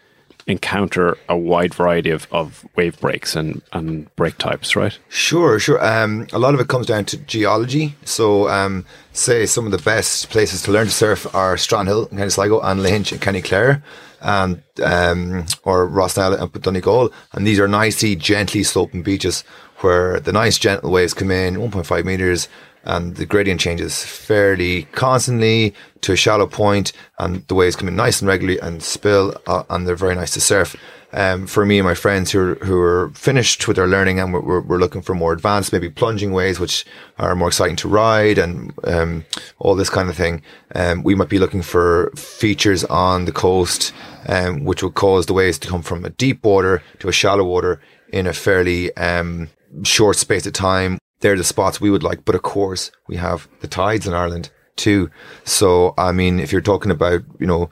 encounter 0.48 1.18
a 1.28 1.36
wide 1.36 1.74
variety 1.74 2.10
of, 2.10 2.28
of 2.30 2.64
wave 2.76 2.98
breaks 3.00 3.34
and, 3.34 3.62
and 3.72 4.14
break 4.14 4.38
types, 4.38 4.76
right? 4.76 4.96
Sure, 5.08 5.58
sure. 5.58 5.84
Um, 5.84 6.28
a 6.32 6.38
lot 6.38 6.54
of 6.54 6.60
it 6.60 6.68
comes 6.68 6.86
down 6.86 7.04
to 7.06 7.16
geology. 7.16 7.96
So, 8.04 8.48
um, 8.48 8.84
say 9.12 9.44
some 9.46 9.66
of 9.66 9.72
the 9.72 9.78
best 9.78 10.30
places 10.30 10.62
to 10.62 10.70
learn 10.70 10.86
to 10.86 10.92
surf 10.92 11.26
are 11.34 11.56
Strandhill 11.56 12.10
in 12.12 12.18
County 12.18 12.30
Sligo 12.30 12.60
and 12.60 12.80
Lahinch 12.80 13.12
in 13.12 13.18
County 13.18 13.42
Clare, 13.42 13.82
and 14.26 14.60
um, 14.82 15.46
or 15.62 15.88
Rossnowlagh 15.88 16.42
and 16.42 16.62
Donegal. 16.62 17.12
And 17.32 17.46
these 17.46 17.60
are 17.60 17.68
nicely, 17.68 18.16
gently 18.16 18.64
sloping 18.64 19.02
beaches 19.02 19.44
where 19.78 20.18
the 20.18 20.32
nice, 20.32 20.58
gentle 20.58 20.90
waves 20.90 21.14
come 21.14 21.30
in, 21.30 21.54
1.5 21.54 22.04
meters, 22.04 22.48
and 22.82 23.14
the 23.16 23.24
gradient 23.24 23.60
changes 23.60 24.04
fairly 24.04 24.82
constantly 24.92 25.74
to 26.00 26.12
a 26.12 26.16
shallow 26.16 26.46
point, 26.46 26.92
and 27.20 27.46
the 27.46 27.54
waves 27.54 27.76
come 27.76 27.88
in 27.88 27.94
nice 27.94 28.20
and 28.20 28.28
regularly 28.28 28.58
and 28.58 28.82
spill, 28.82 29.34
uh, 29.46 29.62
and 29.70 29.86
they're 29.86 29.94
very 29.94 30.16
nice 30.16 30.32
to 30.32 30.40
surf. 30.40 30.74
Um, 31.12 31.46
for 31.46 31.64
me 31.64 31.78
and 31.78 31.86
my 31.86 31.94
friends 31.94 32.32
who 32.32 32.40
are, 32.40 32.54
who 32.56 32.80
are 32.80 33.10
finished 33.14 33.66
with 33.68 33.76
their 33.76 33.86
learning 33.86 34.18
and 34.18 34.32
we're, 34.32 34.60
we're, 34.60 34.78
looking 34.78 35.02
for 35.02 35.14
more 35.14 35.32
advanced, 35.32 35.72
maybe 35.72 35.88
plunging 35.88 36.32
waves, 36.32 36.58
which 36.58 36.84
are 37.18 37.34
more 37.36 37.48
exciting 37.48 37.76
to 37.76 37.88
ride 37.88 38.38
and 38.38 38.72
um, 38.84 39.24
all 39.58 39.76
this 39.76 39.88
kind 39.88 40.10
of 40.10 40.16
thing, 40.16 40.42
um, 40.74 41.02
we 41.04 41.14
might 41.14 41.28
be 41.28 41.38
looking 41.38 41.62
for 41.62 42.10
features 42.16 42.84
on 42.84 43.24
the 43.24 43.32
coast, 43.32 43.92
um, 44.28 44.64
which 44.64 44.82
will 44.82 44.90
cause 44.90 45.26
the 45.26 45.32
waves 45.32 45.58
to 45.60 45.68
come 45.68 45.82
from 45.82 46.04
a 46.04 46.10
deep 46.10 46.44
water 46.44 46.82
to 46.98 47.08
a 47.08 47.12
shallow 47.12 47.44
water 47.44 47.80
in 48.12 48.26
a 48.26 48.32
fairly 48.32 48.94
um, 48.96 49.48
short 49.84 50.16
space 50.16 50.46
of 50.46 50.52
time. 50.52 50.98
They're 51.20 51.36
the 51.36 51.44
spots 51.44 51.80
we 51.80 51.90
would 51.90 52.02
like, 52.02 52.24
but 52.24 52.34
of 52.34 52.42
course 52.42 52.90
we 53.06 53.16
have 53.16 53.48
the 53.60 53.68
tides 53.68 54.06
in 54.06 54.12
Ireland 54.12 54.50
too. 54.76 55.10
So 55.44 55.94
I 55.98 56.12
mean, 56.12 56.38
if 56.38 56.52
you're 56.52 56.60
talking 56.60 56.90
about 56.90 57.22
you 57.38 57.46
know 57.46 57.70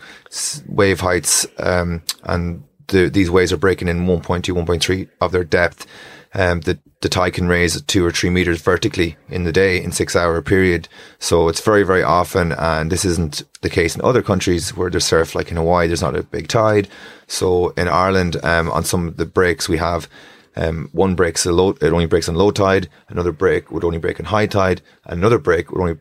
wave 0.67 1.01
heights 1.01 1.47
um, 1.59 2.03
and 2.25 2.65
the, 2.89 3.09
these 3.09 3.31
waves 3.31 3.53
are 3.53 3.57
breaking 3.57 3.89
in 3.89 4.07
1.2, 4.07 4.43
1.3 4.43 5.09
of 5.21 5.33
their 5.33 5.45
depth, 5.45 5.87
um, 6.35 6.61
the 6.61 6.79
the 7.01 7.09
tide 7.09 7.35
can 7.35 7.49
raise 7.49 7.81
two 7.83 8.05
or 8.05 8.11
three 8.11 8.31
meters 8.31 8.63
vertically 8.63 9.17
in 9.29 9.45
the 9.45 9.53
day 9.53 9.83
in 9.83 9.93
six 9.93 10.17
hour 10.17 10.41
period. 10.43 10.89
So 11.19 11.49
it's 11.49 11.61
very 11.61 11.85
very 11.85 12.03
often, 12.03 12.53
and 12.53 12.91
this 12.91 13.05
isn't 13.05 13.43
the 13.63 13.71
case 13.71 13.95
in 13.95 14.03
other 14.03 14.23
countries 14.23 14.75
where 14.75 14.91
there's 14.91 15.05
surf, 15.05 15.35
like 15.35 15.51
in 15.51 15.57
Hawaii. 15.57 15.87
There's 15.87 16.03
not 16.03 16.17
a 16.17 16.23
big 16.23 16.49
tide. 16.49 16.89
So 17.27 17.69
in 17.71 17.89
Ireland, 17.89 18.37
um, 18.43 18.71
on 18.71 18.85
some 18.85 19.09
of 19.09 19.17
the 19.17 19.27
breaks 19.27 19.69
we 19.69 19.79
have. 19.79 20.09
Um, 20.57 20.89
one 20.93 21.17
breaks 21.17 21.45
a 21.47 21.53
low, 21.53 21.71
it 21.71 21.93
only 21.93 22.07
breaks 22.07 22.29
on 22.29 22.37
low 22.37 22.53
tide. 22.53 22.89
Another 23.09 23.33
break 23.33 23.73
would 23.73 23.83
only 23.83 23.99
break 23.99 24.21
on 24.21 24.27
high 24.27 24.47
tide. 24.47 24.83
Another 25.05 25.37
break 25.37 25.73
would 25.73 25.81
only 25.81 25.97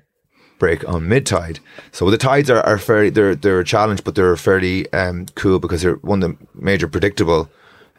break 0.64 0.88
on 0.88 1.10
mid 1.14 1.26
tide. 1.26 1.60
So 1.92 2.10
the 2.10 2.18
tides 2.18 2.50
are, 2.50 2.62
are 2.72 2.78
fairly 2.78 3.10
they're 3.16 3.36
they're 3.44 3.60
a 3.60 3.72
challenge, 3.76 4.02
but 4.06 4.16
they're 4.16 4.38
fairly 4.38 4.78
um, 5.02 5.26
cool 5.42 5.60
because 5.60 5.82
they're 5.82 6.00
one 6.12 6.24
of 6.24 6.30
the 6.30 6.38
major 6.70 6.88
predictable 6.88 7.50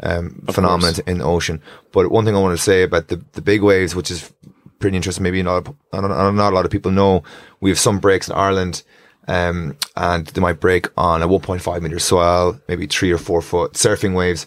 um, 0.09 0.25
phenomena 0.57 0.93
in 1.07 1.19
the 1.19 1.25
ocean. 1.25 1.61
But 1.93 2.11
one 2.11 2.25
thing 2.25 2.35
I 2.37 2.41
want 2.41 2.57
to 2.59 2.63
say 2.71 2.83
about 2.83 3.09
the 3.09 3.19
the 3.37 3.43
big 3.43 3.61
waves, 3.63 3.95
which 3.95 4.11
is 4.11 4.33
pretty 4.79 4.97
interesting, 4.97 5.23
maybe 5.25 5.43
not 5.43 5.69
I 5.93 6.01
don't- 6.01 6.13
I 6.19 6.23
don't- 6.25 6.37
not 6.37 6.53
a 6.53 6.57
lot 6.57 6.65
of 6.67 6.71
people 6.77 6.93
know, 7.01 7.23
we 7.61 7.71
have 7.71 7.79
some 7.79 7.99
breaks 8.01 8.29
in 8.29 8.35
Ireland. 8.47 8.83
Um, 9.27 9.77
and 9.97 10.27
they 10.27 10.41
might 10.43 10.61
break 10.61 10.85
on 10.99 11.23
a 11.23 11.27
1.5 11.29 11.81
meter 11.83 11.99
swell, 11.99 12.61
maybe 12.69 12.87
three 12.87 13.11
or 13.17 13.19
four 13.19 13.41
foot 13.43 13.73
surfing 13.75 14.15
waves. 14.15 14.47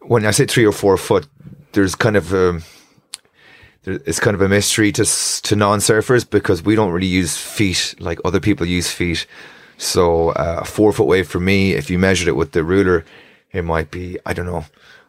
When 0.00 0.24
I 0.26 0.32
say 0.32 0.46
three 0.46 0.66
or 0.66 0.72
four 0.72 0.96
foot, 0.96 1.26
there's 1.72 1.94
kind 1.94 2.16
of 2.16 2.32
um 2.32 2.56
there, 2.62 2.62
it's 3.86 4.20
kind 4.20 4.34
of 4.34 4.40
a 4.42 4.48
mystery 4.48 4.92
to 4.92 5.04
to 5.04 5.56
non-surfers 5.56 6.28
because 6.28 6.62
we 6.62 6.74
don't 6.74 6.92
really 6.92 7.06
use 7.06 7.36
feet 7.36 7.94
like 7.98 8.18
other 8.24 8.40
people 8.40 8.66
use 8.66 8.90
feet. 8.90 9.26
So 9.76 10.30
uh, 10.30 10.60
a 10.62 10.64
four 10.64 10.92
foot 10.92 11.06
wave 11.06 11.28
for 11.28 11.40
me, 11.40 11.72
if 11.72 11.90
you 11.90 11.98
measured 11.98 12.28
it 12.28 12.36
with 12.36 12.52
the 12.52 12.62
ruler, 12.64 13.04
it 13.52 13.62
might 13.64 13.90
be 13.90 14.18
I 14.24 14.32
don't 14.32 14.46
know, 14.46 14.64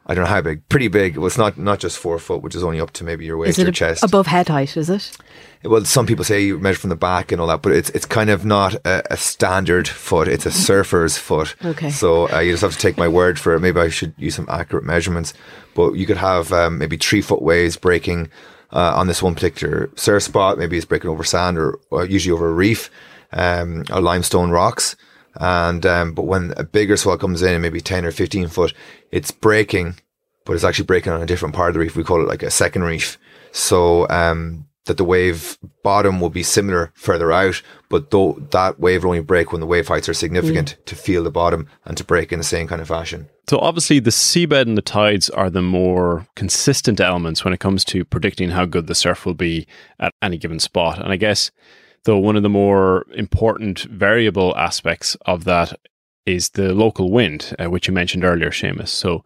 I 0.07 0.13
don't 0.13 0.23
know 0.25 0.29
how 0.29 0.41
big, 0.41 0.67
pretty 0.69 0.87
big. 0.87 1.17
Well, 1.17 1.27
it's 1.27 1.37
not 1.37 1.57
not 1.57 1.79
just 1.79 1.97
four 1.97 2.17
foot, 2.19 2.41
which 2.41 2.55
is 2.55 2.63
only 2.63 2.79
up 2.81 2.91
to 2.91 3.03
maybe 3.03 3.25
your 3.25 3.37
waist 3.37 3.57
or 3.57 3.61
it 3.61 3.65
your 3.65 3.69
ab- 3.69 3.75
chest. 3.75 4.03
above 4.03 4.27
head 4.27 4.47
height? 4.49 4.75
Is 4.75 4.89
it? 4.89 5.17
Well, 5.63 5.83
some 5.83 6.05
people 6.05 6.23
say 6.23 6.41
you 6.41 6.59
measure 6.59 6.79
from 6.79 6.91
the 6.91 6.95
back 6.95 7.31
and 7.31 7.41
all 7.41 7.47
that, 7.47 7.61
but 7.61 7.71
it's 7.71 7.89
it's 7.91 8.05
kind 8.05 8.29
of 8.29 8.45
not 8.45 8.75
a, 8.85 9.13
a 9.13 9.17
standard 9.17 9.87
foot. 9.87 10.27
It's 10.27 10.45
a 10.45 10.51
surfer's 10.51 11.17
foot. 11.17 11.55
Okay. 11.63 11.89
So 11.89 12.31
uh, 12.31 12.39
you 12.39 12.51
just 12.51 12.61
have 12.61 12.73
to 12.73 12.77
take 12.77 12.97
my 12.97 13.07
word 13.07 13.39
for 13.39 13.55
it. 13.55 13.61
Maybe 13.61 13.79
I 13.79 13.89
should 13.89 14.13
use 14.17 14.35
some 14.35 14.47
accurate 14.49 14.83
measurements. 14.83 15.33
But 15.73 15.93
you 15.93 16.05
could 16.05 16.17
have 16.17 16.53
um, 16.53 16.77
maybe 16.77 16.97
three 16.97 17.21
foot 17.21 17.41
waves 17.41 17.77
breaking 17.77 18.29
uh, 18.71 18.93
on 18.95 19.07
this 19.07 19.21
one 19.21 19.35
particular 19.35 19.89
surf 19.95 20.23
spot. 20.23 20.57
Maybe 20.57 20.77
it's 20.77 20.85
breaking 20.85 21.09
over 21.09 21.23
sand 21.23 21.57
or, 21.57 21.79
or 21.89 22.05
usually 22.05 22.33
over 22.33 22.49
a 22.49 22.53
reef 22.53 22.89
um, 23.31 23.85
or 23.91 24.01
limestone 24.01 24.51
rocks. 24.51 24.95
And 25.35 25.85
um, 25.85 26.13
but 26.13 26.23
when 26.23 26.53
a 26.55 26.63
bigger 26.63 26.95
swell 26.95 27.17
comes 27.17 27.41
in, 27.41 27.61
maybe 27.61 27.81
ten 27.81 28.05
or 28.05 28.11
fifteen 28.11 28.47
foot, 28.47 28.73
it's 29.11 29.31
breaking 29.31 29.95
but 30.45 30.53
it's 30.53 30.63
actually 30.63 30.85
breaking 30.85 31.11
on 31.11 31.21
a 31.21 31.25
different 31.25 31.55
part 31.55 31.69
of 31.69 31.73
the 31.73 31.79
reef. 31.79 31.95
We 31.95 32.03
call 32.03 32.21
it 32.21 32.27
like 32.27 32.43
a 32.43 32.51
second 32.51 32.83
reef. 32.83 33.17
So, 33.51 34.07
um, 34.09 34.67
that 34.85 34.97
the 34.97 35.03
wave 35.03 35.57
bottom 35.83 36.19
will 36.19 36.29
be 36.29 36.43
similar 36.43 36.91
further 36.95 37.31
out, 37.31 37.61
but 37.89 38.11
though 38.11 38.33
that 38.51 38.79
wave 38.79 39.03
will 39.03 39.11
only 39.11 39.21
break 39.21 39.51
when 39.51 39.61
the 39.61 39.67
wave 39.67 39.87
heights 39.87 40.07
are 40.07 40.13
significant 40.13 40.77
mm. 40.77 40.85
to 40.85 40.95
feel 40.95 41.23
the 41.23 41.31
bottom 41.31 41.67
and 41.85 41.97
to 41.97 42.03
break 42.03 42.31
in 42.31 42.39
the 42.39 42.45
same 42.45 42.67
kind 42.67 42.81
of 42.81 42.87
fashion. 42.87 43.27
So 43.49 43.59
obviously 43.59 43.99
the 43.99 44.09
seabed 44.09 44.61
and 44.61 44.77
the 44.77 44.81
tides 44.81 45.29
are 45.29 45.49
the 45.49 45.61
more 45.61 46.27
consistent 46.35 46.99
elements 46.99 47.43
when 47.43 47.53
it 47.53 47.59
comes 47.59 47.83
to 47.85 48.05
predicting 48.05 48.49
how 48.49 48.65
good 48.65 48.87
the 48.87 48.95
surf 48.95 49.25
will 49.25 49.35
be 49.35 49.67
at 49.99 50.13
any 50.21 50.37
given 50.37 50.59
spot. 50.59 50.99
And 50.99 51.11
I 51.11 51.15
guess 51.15 51.51
though 52.05 52.17
one 52.17 52.35
of 52.35 52.43
the 52.43 52.49
more 52.49 53.05
important 53.15 53.81
variable 53.83 54.55
aspects 54.57 55.15
of 55.25 55.43
that 55.43 55.79
is 56.25 56.49
the 56.49 56.73
local 56.73 57.11
wind, 57.11 57.55
uh, 57.59 57.69
which 57.69 57.87
you 57.87 57.93
mentioned 57.93 58.23
earlier, 58.23 58.49
Seamus. 58.49 58.87
So 58.87 59.23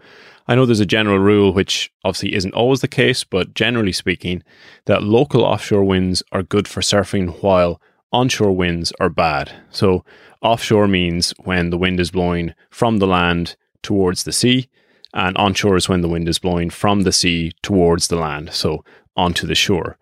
I 0.50 0.56
know 0.56 0.66
there's 0.66 0.80
a 0.80 0.86
general 0.88 1.20
rule, 1.20 1.54
which 1.54 1.94
obviously 2.04 2.34
isn't 2.34 2.56
always 2.56 2.82
the 2.82 2.88
case, 2.88 3.24
but 3.24 3.54
generally 3.54 3.92
speaking, 3.92 4.42
that 4.86 5.04
local 5.04 5.44
offshore 5.44 5.84
winds 5.84 6.24
are 6.32 6.42
good 6.42 6.68
for 6.68 6.82
surfing 6.82 7.44
while 7.44 7.80
onshore 8.12 8.54
winds 8.54 8.92
are 9.00 9.12
bad. 9.12 9.52
So, 9.70 10.04
offshore 10.42 10.88
means 10.88 11.36
when 11.44 11.70
the 11.70 11.78
wind 11.78 12.00
is 12.00 12.10
blowing 12.10 12.56
from 12.72 12.98
the 12.98 13.06
land 13.06 13.58
towards 13.84 14.24
the 14.24 14.32
sea, 14.32 14.70
and 15.14 15.38
onshore 15.38 15.76
is 15.76 15.88
when 15.88 16.02
the 16.02 16.10
wind 16.10 16.28
is 16.28 16.40
blowing 16.40 16.72
from 16.72 17.02
the 17.02 17.12
sea 17.12 17.52
towards 17.62 18.08
the 18.08 18.16
land, 18.16 18.52
so 18.52 18.84
onto 19.16 19.46
the 19.46 19.54
shore. 19.54 20.00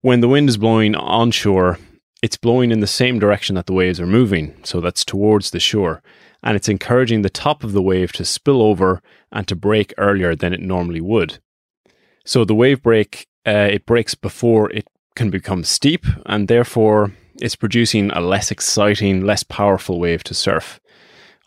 When 0.00 0.22
the 0.22 0.28
wind 0.28 0.48
is 0.48 0.56
blowing 0.56 0.94
onshore, 0.94 1.78
it's 2.22 2.38
blowing 2.38 2.70
in 2.70 2.80
the 2.80 2.86
same 2.86 3.18
direction 3.18 3.56
that 3.56 3.66
the 3.66 3.74
waves 3.74 4.00
are 4.00 4.06
moving, 4.06 4.54
so 4.64 4.80
that's 4.80 5.04
towards 5.04 5.50
the 5.50 5.60
shore 5.60 6.02
and 6.46 6.54
it's 6.54 6.68
encouraging 6.68 7.22
the 7.22 7.28
top 7.28 7.64
of 7.64 7.72
the 7.72 7.82
wave 7.82 8.12
to 8.12 8.24
spill 8.24 8.62
over 8.62 9.02
and 9.32 9.48
to 9.48 9.56
break 9.56 9.92
earlier 9.98 10.36
than 10.36 10.52
it 10.52 10.60
normally 10.60 11.00
would. 11.00 11.40
So 12.24 12.44
the 12.44 12.54
wave 12.54 12.80
break, 12.82 13.26
uh, 13.44 13.68
it 13.72 13.84
breaks 13.84 14.14
before 14.14 14.70
it 14.70 14.86
can 15.16 15.28
become 15.28 15.64
steep, 15.64 16.06
and 16.24 16.46
therefore 16.46 17.10
it's 17.40 17.56
producing 17.56 18.12
a 18.12 18.20
less 18.20 18.52
exciting, 18.52 19.26
less 19.26 19.42
powerful 19.42 19.98
wave 19.98 20.22
to 20.22 20.34
surf. 20.34 20.78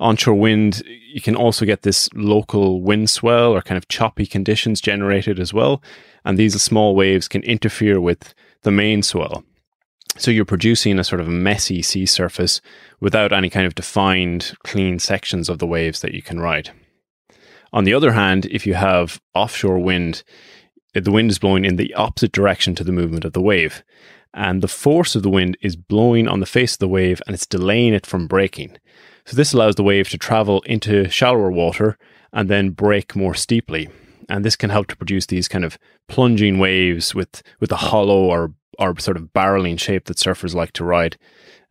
Onshore 0.01 0.35
wind, 0.35 0.83
you 0.85 1.21
can 1.21 1.35
also 1.35 1.65
get 1.65 1.83
this 1.83 2.09
local 2.13 2.81
wind 2.81 3.09
swell 3.09 3.53
or 3.53 3.61
kind 3.61 3.77
of 3.77 3.87
choppy 3.87 4.25
conditions 4.25 4.81
generated 4.81 5.39
as 5.39 5.53
well, 5.53 5.81
and 6.25 6.37
these 6.37 6.61
small 6.61 6.93
waves 6.93 7.29
can 7.29 7.43
interfere 7.43 8.01
with 8.01 8.33
the 8.63 8.71
main 8.71 9.01
swell. 9.01 9.45
So 10.17 10.31
you're 10.31 10.45
producing 10.45 10.99
a 10.99 11.03
sort 11.03 11.21
of 11.21 11.27
messy 11.27 11.81
sea 11.81 12.05
surface 12.05 12.61
without 12.99 13.31
any 13.31 13.49
kind 13.49 13.65
of 13.65 13.75
defined, 13.75 14.53
clean 14.63 14.99
sections 14.99 15.49
of 15.49 15.59
the 15.59 15.67
waves 15.67 16.01
that 16.01 16.13
you 16.13 16.21
can 16.21 16.39
ride. 16.39 16.71
On 17.71 17.83
the 17.83 17.93
other 17.93 18.11
hand, 18.13 18.45
if 18.47 18.65
you 18.65 18.73
have 18.73 19.21
offshore 19.33 19.79
wind, 19.79 20.23
eh, 20.95 20.99
the 20.99 21.11
wind 21.11 21.29
is 21.29 21.39
blowing 21.39 21.65
in 21.65 21.75
the 21.75 21.93
opposite 21.93 22.31
direction 22.31 22.75
to 22.75 22.83
the 22.83 22.91
movement 22.91 23.25
of 23.25 23.33
the 23.33 23.41
wave. 23.41 23.83
And 24.33 24.61
the 24.61 24.67
force 24.67 25.15
of 25.15 25.23
the 25.23 25.29
wind 25.29 25.57
is 25.61 25.75
blowing 25.75 26.27
on 26.27 26.39
the 26.39 26.45
face 26.45 26.73
of 26.73 26.79
the 26.79 26.87
wave 26.87 27.21
and 27.25 27.33
it's 27.33 27.47
delaying 27.47 27.93
it 27.93 28.05
from 28.05 28.27
breaking. 28.27 28.77
So 29.25 29.35
this 29.35 29.53
allows 29.53 29.75
the 29.75 29.83
wave 29.83 30.09
to 30.09 30.17
travel 30.17 30.61
into 30.61 31.09
shallower 31.09 31.51
water 31.51 31.97
and 32.33 32.49
then 32.49 32.71
break 32.71 33.15
more 33.15 33.33
steeply. 33.33 33.89
And 34.27 34.45
this 34.45 34.55
can 34.55 34.69
help 34.69 34.87
to 34.87 34.95
produce 34.95 35.25
these 35.25 35.47
kind 35.47 35.65
of 35.65 35.79
plunging 36.07 36.59
waves 36.59 37.15
with, 37.15 37.41
with 37.59 37.71
a 37.71 37.77
hollow 37.77 38.25
or 38.25 38.53
or 38.79 38.97
sort 38.99 39.17
of 39.17 39.33
barreling 39.33 39.79
shape 39.79 40.05
that 40.05 40.17
surfers 40.17 40.55
like 40.55 40.71
to 40.73 40.83
ride. 40.83 41.17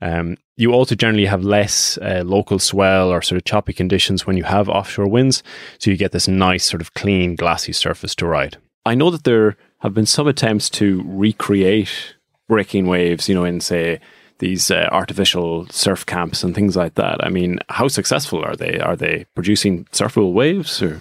Um, 0.00 0.36
you 0.56 0.72
also 0.72 0.94
generally 0.94 1.26
have 1.26 1.42
less 1.42 1.98
uh, 1.98 2.22
local 2.24 2.58
swell 2.58 3.10
or 3.10 3.22
sort 3.22 3.36
of 3.36 3.44
choppy 3.44 3.72
conditions 3.72 4.26
when 4.26 4.36
you 4.36 4.44
have 4.44 4.68
offshore 4.68 5.08
winds, 5.08 5.42
so 5.78 5.90
you 5.90 5.96
get 5.96 6.12
this 6.12 6.28
nice 6.28 6.64
sort 6.64 6.80
of 6.80 6.94
clean, 6.94 7.34
glassy 7.34 7.72
surface 7.72 8.14
to 8.16 8.26
ride. 8.26 8.58
I 8.86 8.94
know 8.94 9.10
that 9.10 9.24
there 9.24 9.56
have 9.78 9.94
been 9.94 10.06
some 10.06 10.28
attempts 10.28 10.70
to 10.70 11.02
recreate 11.04 12.14
breaking 12.48 12.86
waves, 12.86 13.28
you 13.28 13.34
know, 13.34 13.44
in 13.44 13.60
say 13.60 14.00
these 14.38 14.70
uh, 14.70 14.88
artificial 14.92 15.66
surf 15.68 16.06
camps 16.06 16.44
and 16.44 16.54
things 16.54 16.76
like 16.76 16.94
that. 16.94 17.24
I 17.24 17.28
mean, 17.28 17.58
how 17.68 17.88
successful 17.88 18.42
are 18.44 18.56
they? 18.56 18.78
Are 18.78 18.96
they 18.96 19.26
producing 19.34 19.84
surfable 19.86 20.32
waves 20.32 20.80
or? 20.82 21.00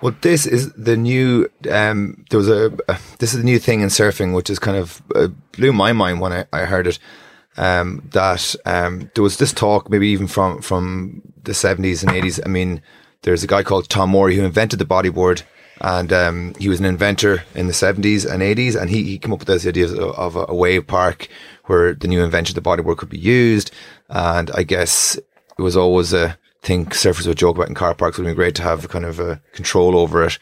Well, 0.00 0.14
this 0.20 0.46
is 0.46 0.72
the 0.74 0.96
new. 0.96 1.50
Um, 1.70 2.24
there 2.30 2.38
was 2.38 2.48
a, 2.48 2.72
a, 2.88 2.98
This 3.18 3.34
is 3.34 3.38
the 3.38 3.44
new 3.44 3.58
thing 3.58 3.80
in 3.80 3.88
surfing, 3.88 4.32
which 4.34 4.48
is 4.48 4.58
kind 4.58 4.76
of 4.76 5.02
uh, 5.14 5.28
blew 5.52 5.72
my 5.72 5.92
mind 5.92 6.20
when 6.20 6.32
I, 6.32 6.44
I 6.52 6.60
heard 6.66 6.86
it. 6.86 6.98
Um, 7.56 8.08
that 8.12 8.54
um, 8.64 9.10
there 9.14 9.24
was 9.24 9.38
this 9.38 9.52
talk, 9.52 9.90
maybe 9.90 10.08
even 10.08 10.28
from 10.28 10.62
from 10.62 11.22
the 11.42 11.54
seventies 11.54 12.04
and 12.04 12.12
eighties. 12.12 12.38
I 12.44 12.48
mean, 12.48 12.80
there's 13.22 13.42
a 13.42 13.48
guy 13.48 13.64
called 13.64 13.88
Tom 13.88 14.10
Morey 14.10 14.36
who 14.36 14.44
invented 14.44 14.78
the 14.78 14.84
bodyboard, 14.84 15.42
and 15.80 16.12
um, 16.12 16.54
he 16.60 16.68
was 16.68 16.78
an 16.78 16.86
inventor 16.86 17.42
in 17.56 17.66
the 17.66 17.72
seventies 17.72 18.24
and 18.24 18.40
eighties, 18.40 18.76
and 18.76 18.90
he, 18.90 19.02
he 19.02 19.18
came 19.18 19.32
up 19.32 19.40
with 19.40 19.48
this 19.48 19.66
idea 19.66 19.86
of, 19.86 20.36
of 20.36 20.48
a 20.48 20.54
wave 20.54 20.86
park 20.86 21.26
where 21.64 21.94
the 21.94 22.06
new 22.06 22.22
invention, 22.22 22.54
the 22.54 22.60
bodyboard, 22.60 22.98
could 22.98 23.10
be 23.10 23.18
used. 23.18 23.72
And 24.08 24.52
I 24.52 24.62
guess 24.62 25.16
it 25.16 25.62
was 25.62 25.76
always 25.76 26.12
a 26.12 26.38
think 26.68 26.90
surfers 26.90 27.26
would 27.26 27.38
joke 27.38 27.56
about 27.56 27.70
in 27.70 27.74
car 27.74 27.94
parks. 27.94 28.18
It 28.18 28.22
would 28.22 28.28
be 28.28 28.34
great 28.34 28.54
to 28.56 28.62
have 28.62 28.90
kind 28.90 29.06
of 29.06 29.18
a 29.18 29.40
control 29.52 29.96
over 29.96 30.24
it. 30.24 30.38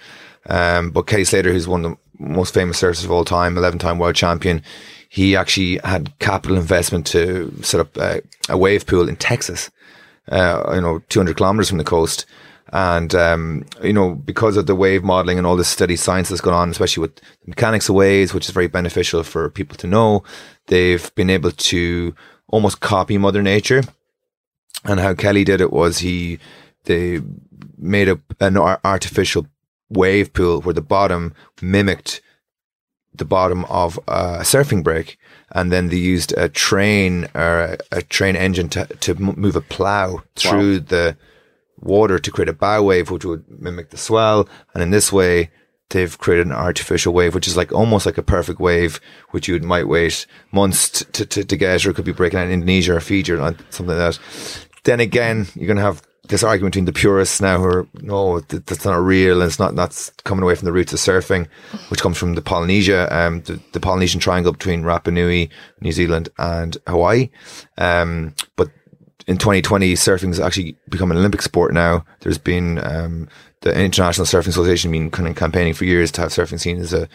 Um, 0.46 0.90
but 0.90 1.06
Kelly 1.06 1.24
Slater, 1.24 1.52
who's 1.52 1.68
one 1.68 1.84
of 1.84 1.92
the 1.92 1.98
most 2.18 2.52
famous 2.52 2.82
surfers 2.82 3.04
of 3.04 3.12
all 3.12 3.24
time, 3.24 3.56
11 3.56 3.78
time 3.78 3.98
world 4.00 4.16
champion, 4.16 4.60
he 5.08 5.36
actually 5.36 5.78
had 5.84 6.18
capital 6.18 6.56
investment 6.56 7.06
to 7.08 7.54
set 7.62 7.80
up 7.80 7.96
a, 7.96 8.22
a 8.48 8.58
wave 8.58 8.86
pool 8.86 9.08
in 9.08 9.14
Texas, 9.14 9.70
uh, 10.28 10.72
you 10.74 10.80
know, 10.80 10.98
200 11.10 11.36
kilometers 11.36 11.68
from 11.68 11.78
the 11.78 11.84
coast. 11.84 12.26
And, 12.72 13.14
um, 13.14 13.64
you 13.80 13.92
know, 13.92 14.16
because 14.16 14.56
of 14.56 14.66
the 14.66 14.74
wave 14.74 15.04
modeling 15.04 15.38
and 15.38 15.46
all 15.46 15.54
this 15.54 15.68
study 15.68 15.94
science 15.94 16.28
that's 16.28 16.40
going 16.40 16.56
on, 16.56 16.70
especially 16.70 17.02
with 17.02 17.14
the 17.14 17.22
mechanics 17.46 17.88
of 17.88 17.94
waves, 17.94 18.34
which 18.34 18.46
is 18.46 18.50
very 18.50 18.66
beneficial 18.66 19.22
for 19.22 19.48
people 19.48 19.76
to 19.76 19.86
know, 19.86 20.24
they've 20.66 21.14
been 21.14 21.30
able 21.30 21.52
to 21.52 22.16
almost 22.48 22.80
copy 22.80 23.16
Mother 23.16 23.42
Nature 23.42 23.82
and 24.84 25.00
how 25.00 25.14
Kelly 25.14 25.44
did 25.44 25.60
it 25.60 25.72
was 25.72 25.98
he 25.98 26.38
they 26.84 27.20
made 27.76 28.08
a, 28.08 28.20
an 28.40 28.56
artificial 28.56 29.46
wave 29.88 30.32
pool 30.32 30.60
where 30.62 30.74
the 30.74 30.82
bottom 30.82 31.34
mimicked 31.60 32.20
the 33.14 33.24
bottom 33.24 33.64
of 33.66 33.98
a 34.08 34.40
surfing 34.40 34.82
break, 34.82 35.18
and 35.52 35.72
then 35.72 35.88
they 35.88 35.96
used 35.96 36.32
a 36.32 36.48
train 36.48 37.28
or 37.34 37.60
a, 37.60 37.78
a 37.92 38.02
train 38.02 38.36
engine 38.36 38.68
to 38.68 38.86
to 38.86 39.14
move 39.14 39.56
a 39.56 39.60
plow 39.60 40.22
through 40.34 40.78
wow. 40.78 40.84
the 40.88 41.16
water 41.80 42.18
to 42.18 42.30
create 42.30 42.48
a 42.48 42.52
bow 42.52 42.82
wave, 42.82 43.10
which 43.10 43.24
would 43.24 43.44
mimic 43.48 43.90
the 43.90 43.96
swell, 43.96 44.48
and 44.74 44.82
in 44.82 44.90
this 44.90 45.12
way. 45.12 45.50
They've 45.90 46.18
created 46.18 46.48
an 46.48 46.52
artificial 46.52 47.14
wave, 47.14 47.32
which 47.32 47.46
is 47.46 47.56
like 47.56 47.72
almost 47.72 48.06
like 48.06 48.18
a 48.18 48.22
perfect 48.22 48.58
wave, 48.58 49.00
which 49.30 49.46
you 49.46 49.60
might 49.60 49.86
wait 49.86 50.26
months 50.50 51.04
to, 51.04 51.24
to, 51.24 51.44
to 51.44 51.56
get, 51.56 51.86
or 51.86 51.90
it 51.90 51.94
could 51.94 52.04
be 52.04 52.10
breaking 52.10 52.40
out 52.40 52.46
in 52.46 52.54
Indonesia 52.54 52.96
or 52.96 53.00
Fiji 53.00 53.34
or 53.34 53.38
something 53.70 53.86
like 53.86 53.96
that. 53.96 54.18
Then 54.86 55.00
again, 55.00 55.48
you're 55.56 55.66
going 55.66 55.78
to 55.78 55.82
have 55.82 56.00
this 56.28 56.44
argument 56.44 56.74
between 56.74 56.84
the 56.84 56.92
purists 56.92 57.40
now 57.40 57.58
who 57.58 57.64
are, 57.64 57.88
no, 57.94 58.38
that's 58.38 58.84
not 58.84 59.02
real 59.02 59.42
and 59.42 59.48
it's 59.48 59.58
not, 59.58 59.74
that's 59.74 60.10
coming 60.22 60.44
away 60.44 60.54
from 60.54 60.66
the 60.66 60.72
roots 60.72 60.92
of 60.92 61.00
surfing, 61.00 61.48
which 61.88 62.00
comes 62.00 62.16
from 62.16 62.36
the 62.36 62.40
Polynesia, 62.40 63.08
um, 63.10 63.42
the, 63.42 63.60
the 63.72 63.80
Polynesian 63.80 64.20
triangle 64.20 64.52
between 64.52 64.84
Rapa 64.84 65.12
Nui, 65.12 65.50
New 65.80 65.90
Zealand 65.90 66.28
and 66.38 66.76
Hawaii. 66.86 67.30
Um, 67.78 68.32
but 68.54 68.70
in 69.26 69.38
2020, 69.38 69.94
surfing 69.94 70.28
has 70.28 70.38
actually 70.38 70.76
become 70.88 71.10
an 71.10 71.16
Olympic 71.16 71.42
sport 71.42 71.74
now. 71.74 72.04
There's 72.20 72.38
been, 72.38 72.78
um, 72.78 73.28
the 73.62 73.76
International 73.76 74.24
Surfing 74.24 74.48
Association 74.48 74.92
been 74.92 75.10
kind 75.10 75.28
of 75.28 75.34
campaigning 75.34 75.74
for 75.74 75.84
years 75.84 76.12
to 76.12 76.20
have 76.20 76.30
surfing 76.30 76.60
seen 76.60 76.78
as 76.78 76.92
a, 76.92 77.08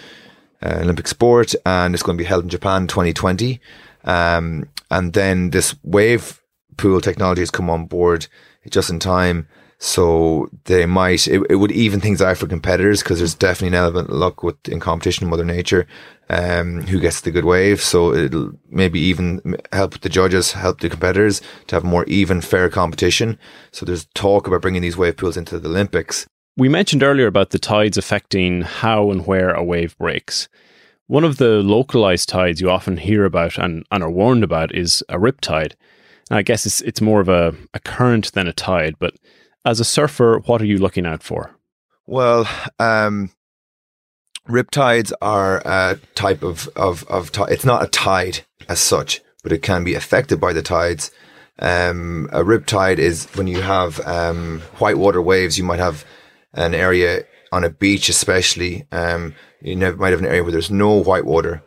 uh, 0.62 0.80
Olympic 0.82 1.08
sport 1.08 1.56
and 1.66 1.96
it's 1.96 2.04
going 2.04 2.18
to 2.18 2.22
be 2.22 2.28
held 2.28 2.44
in 2.44 2.50
Japan 2.50 2.88
2020. 2.88 3.62
Um, 4.04 4.68
and 4.90 5.14
then 5.14 5.52
this 5.52 5.74
wave 5.84 6.41
pool 6.82 7.02
technology 7.02 7.42
has 7.42 7.52
come 7.52 7.70
on 7.70 7.86
board 7.86 8.28
just 8.70 8.90
in 8.90 9.00
time. 9.00 9.48
So 9.84 10.48
they 10.66 10.86
might, 10.86 11.28
it, 11.28 11.42
it 11.50 11.56
would 11.56 11.72
even 11.72 12.00
things 12.00 12.22
out 12.22 12.38
for 12.38 12.46
competitors 12.46 13.02
because 13.02 13.18
there's 13.18 13.34
definitely 13.34 13.70
an 13.70 13.84
element 13.84 14.10
of 14.10 14.16
luck 14.16 14.44
with 14.44 14.56
in 14.70 14.80
competition 14.80 15.28
Mother 15.28 15.44
Nature, 15.44 15.88
um, 16.30 16.82
who 16.84 17.00
gets 17.00 17.22
the 17.22 17.32
good 17.32 17.46
wave. 17.46 17.82
So 17.82 18.14
it'll 18.14 18.52
maybe 18.70 19.00
even 19.00 19.58
help 19.74 20.00
the 20.02 20.10
judges, 20.10 20.52
help 20.52 20.82
the 20.82 20.90
competitors 20.90 21.42
to 21.68 21.76
have 21.76 21.84
more 21.84 22.06
even, 22.06 22.42
fair 22.42 22.70
competition. 22.70 23.40
So 23.72 23.84
there's 23.86 24.06
talk 24.14 24.46
about 24.46 24.62
bringing 24.62 24.84
these 24.84 24.98
wave 24.98 25.18
pools 25.18 25.36
into 25.36 25.58
the 25.58 25.70
Olympics. 25.70 26.28
We 26.58 26.70
mentioned 26.70 27.02
earlier 27.02 27.26
about 27.26 27.50
the 27.50 27.58
tides 27.58 27.98
affecting 27.98 28.62
how 28.62 29.10
and 29.10 29.26
where 29.26 29.50
a 29.50 29.64
wave 29.64 29.98
breaks. 29.98 30.48
One 31.08 31.24
of 31.24 31.38
the 31.38 31.64
localized 31.64 32.30
tides 32.30 32.62
you 32.62 32.70
often 32.70 32.98
hear 32.98 33.26
about 33.26 33.58
and, 33.58 33.84
and 33.92 34.04
are 34.04 34.12
warned 34.12 34.44
about 34.44 34.76
is 34.76 35.04
a 35.10 35.18
rip 35.18 35.42
tide. 35.42 35.76
I 36.32 36.42
guess 36.42 36.66
it's 36.66 36.82
it's 36.82 37.02
more 37.02 37.22
of 37.22 37.30
a, 37.30 37.54
a 37.74 37.80
current 37.80 38.32
than 38.34 38.48
a 38.48 38.54
tide, 38.54 38.96
but 39.00 39.16
as 39.66 39.80
a 39.80 39.86
surfer, 39.86 40.40
what 40.46 40.62
are 40.62 40.66
you 40.66 40.78
looking 40.78 41.06
out 41.06 41.24
for? 41.24 41.52
Well, 42.08 42.48
um, 42.80 43.32
riptides 44.48 45.12
are 45.22 45.62
a 45.66 46.00
type 46.16 46.44
of 46.44 46.70
of 46.76 47.04
of 47.10 47.32
t- 47.32 47.44
it's 47.50 47.66
not 47.66 47.84
a 47.84 47.88
tide 47.88 48.42
as 48.70 48.80
such, 48.80 49.22
but 49.44 49.52
it 49.52 49.62
can 49.62 49.84
be 49.84 49.94
affected 49.94 50.40
by 50.40 50.54
the 50.54 50.62
tides. 50.62 51.12
Um, 51.60 52.28
a 52.32 52.44
riptide 52.44 52.98
is 52.98 53.26
when 53.36 53.48
you 53.48 53.62
have 53.62 54.00
um, 54.08 54.62
whitewater 54.78 55.22
waves. 55.22 55.58
You 55.58 55.64
might 55.64 55.80
have 55.80 56.06
an 56.54 56.74
area 56.74 57.24
on 57.52 57.64
a 57.64 57.70
beach, 57.70 58.10
especially, 58.10 58.86
um, 58.92 59.36
you 59.62 59.76
know, 59.76 59.94
might 59.96 60.12
have 60.12 60.22
an 60.22 60.26
area 60.26 60.44
where 60.44 60.52
there's 60.52 60.72
no 60.72 60.96
white 60.96 61.26
water, 61.26 61.62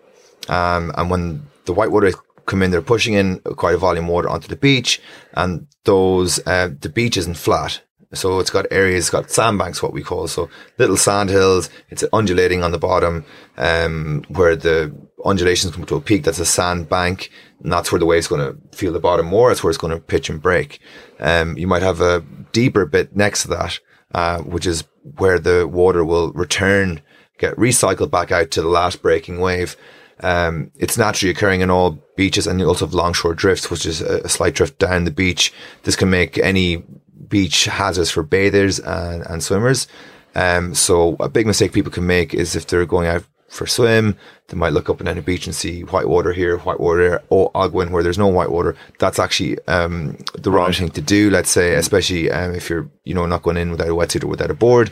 um, 0.49 0.91
and 0.97 1.11
when 1.11 1.47
the 1.67 1.75
white 1.75 1.91
water 1.91 2.13
come 2.47 2.63
in, 2.63 2.71
they're 2.71 2.83
pushing 2.83 3.15
in 3.15 3.39
quite 3.41 3.75
a 3.75 3.79
volume 3.79 4.05
of 4.05 4.11
water 4.11 4.29
onto 4.29 4.49
the 4.49 4.57
beach, 4.57 5.01
and 5.35 5.67
those 5.85 6.45
uh, 6.47 6.71
the 6.81 6.89
beach 6.89 7.17
isn't 7.17 7.37
flat. 7.37 7.81
So 8.13 8.39
it's 8.39 8.51
got 8.51 8.67
areas, 8.71 9.05
it's 9.05 9.11
got 9.11 9.31
sandbanks, 9.31 9.83
what 9.83 9.93
we 9.93 10.03
call. 10.03 10.29
So 10.29 10.49
little 10.79 10.97
sand 10.97 11.31
hills. 11.31 11.69
It's 11.91 12.05
undulating 12.13 12.63
on 12.63 12.71
the 12.71 12.79
bottom, 12.79 13.25
um, 13.57 14.25
where 14.29 14.55
the 14.55 14.95
undulations 15.25 15.75
come 15.75 15.85
to 15.87 15.97
a 15.97 16.01
peak. 16.01 16.23
That's 16.23 16.39
a 16.39 16.47
sand 16.47 16.89
bank, 16.89 17.31
and 17.63 17.73
that's 17.73 17.91
where 17.91 17.99
the 17.99 18.07
wave's 18.07 18.29
going 18.29 18.41
to 18.47 18.77
feel 18.77 18.93
the 18.93 19.01
bottom 19.01 19.27
more. 19.27 19.49
That's 19.49 19.65
where 19.65 19.71
it's 19.71 19.79
going 19.79 19.95
to 19.95 20.01
pitch 20.01 20.31
and 20.31 20.41
break. 20.41 20.81
Um, 21.19 21.59
you 21.59 21.67
might 21.67 21.83
have 21.83 22.01
a 22.01 22.21
deeper 22.53 22.87
bit 22.87 23.17
next 23.17 23.43
to 23.43 23.49
that, 23.49 23.81
uh, 24.15 24.39
which 24.43 24.67
is 24.67 24.85
where 25.17 25.39
the 25.39 25.67
water 25.67 26.05
will 26.05 26.33
return, 26.33 27.01
get 27.39 27.57
recycled 27.57 28.11
back 28.11 28.31
out 28.31 28.51
to 28.53 28.63
the 28.63 28.69
last 28.69 29.03
breaking 29.03 29.41
wave. 29.41 29.77
Um, 30.21 30.71
it's 30.77 30.97
naturally 30.97 31.33
occurring 31.33 31.61
in 31.61 31.71
all 31.71 31.99
beaches 32.17 32.47
and 32.47 32.61
you 32.61 32.67
also 32.67 32.87
have 32.87 32.95
longshore 32.95 33.35
drifts, 33.35 33.71
which 33.71 33.85
is 33.85 34.01
a, 34.01 34.21
a 34.25 34.29
slight 34.29 34.55
drift 34.55 34.79
down 34.79 35.05
the 35.05 35.11
beach. 35.11 35.53
This 35.83 35.97
can 35.97 36.11
make 36.11 36.39
any 36.39 36.85
beach 37.29 37.65
hazards 37.65 38.11
for 38.11 38.23
bathers 38.23 38.79
and, 38.79 39.27
and 39.27 39.43
swimmers. 39.43 39.89
Um, 40.35 40.75
so 40.75 41.17
a 41.21 41.29
big 41.29 41.47
mistake 41.47 41.73
people 41.73 41.93
can 41.93 42.07
make 42.07 42.35
is 42.35 42.57
if 42.57 42.67
they're 42.67 42.87
going 42.87 43.07
out 43.07 43.25
for 43.49 43.65
a 43.65 43.69
swim, 43.69 44.17
they 44.49 44.57
might 44.57 44.73
look 44.73 44.91
up 44.91 44.99
and 44.99 45.07
down 45.07 45.17
the 45.17 45.23
beach 45.23 45.47
and 45.47 45.55
see 45.55 45.83
white 45.83 46.09
water 46.09 46.33
here, 46.33 46.59
white 46.59 46.81
water 46.81 47.09
there, 47.09 47.23
or 47.31 47.53
Ogwen 47.53 47.91
where 47.91 48.03
there's 48.03 48.19
no 48.19 48.27
white 48.27 48.51
water. 48.51 48.77
That's 48.99 49.19
actually 49.19 49.59
um, 49.69 50.19
the 50.35 50.51
wrong 50.51 50.73
thing 50.73 50.91
to 50.91 51.01
do. 51.01 51.31
Let's 51.31 51.51
say, 51.51 51.75
especially 51.75 52.31
um, 52.31 52.55
if 52.55 52.69
you're 52.69 52.91
you 53.05 53.15
know 53.15 53.27
not 53.27 53.43
going 53.43 53.57
in 53.57 53.71
without 53.71 53.89
a 53.89 53.93
wetsuit 53.93 54.25
or 54.25 54.29
without 54.29 54.51
a 54.51 54.55
board, 54.55 54.91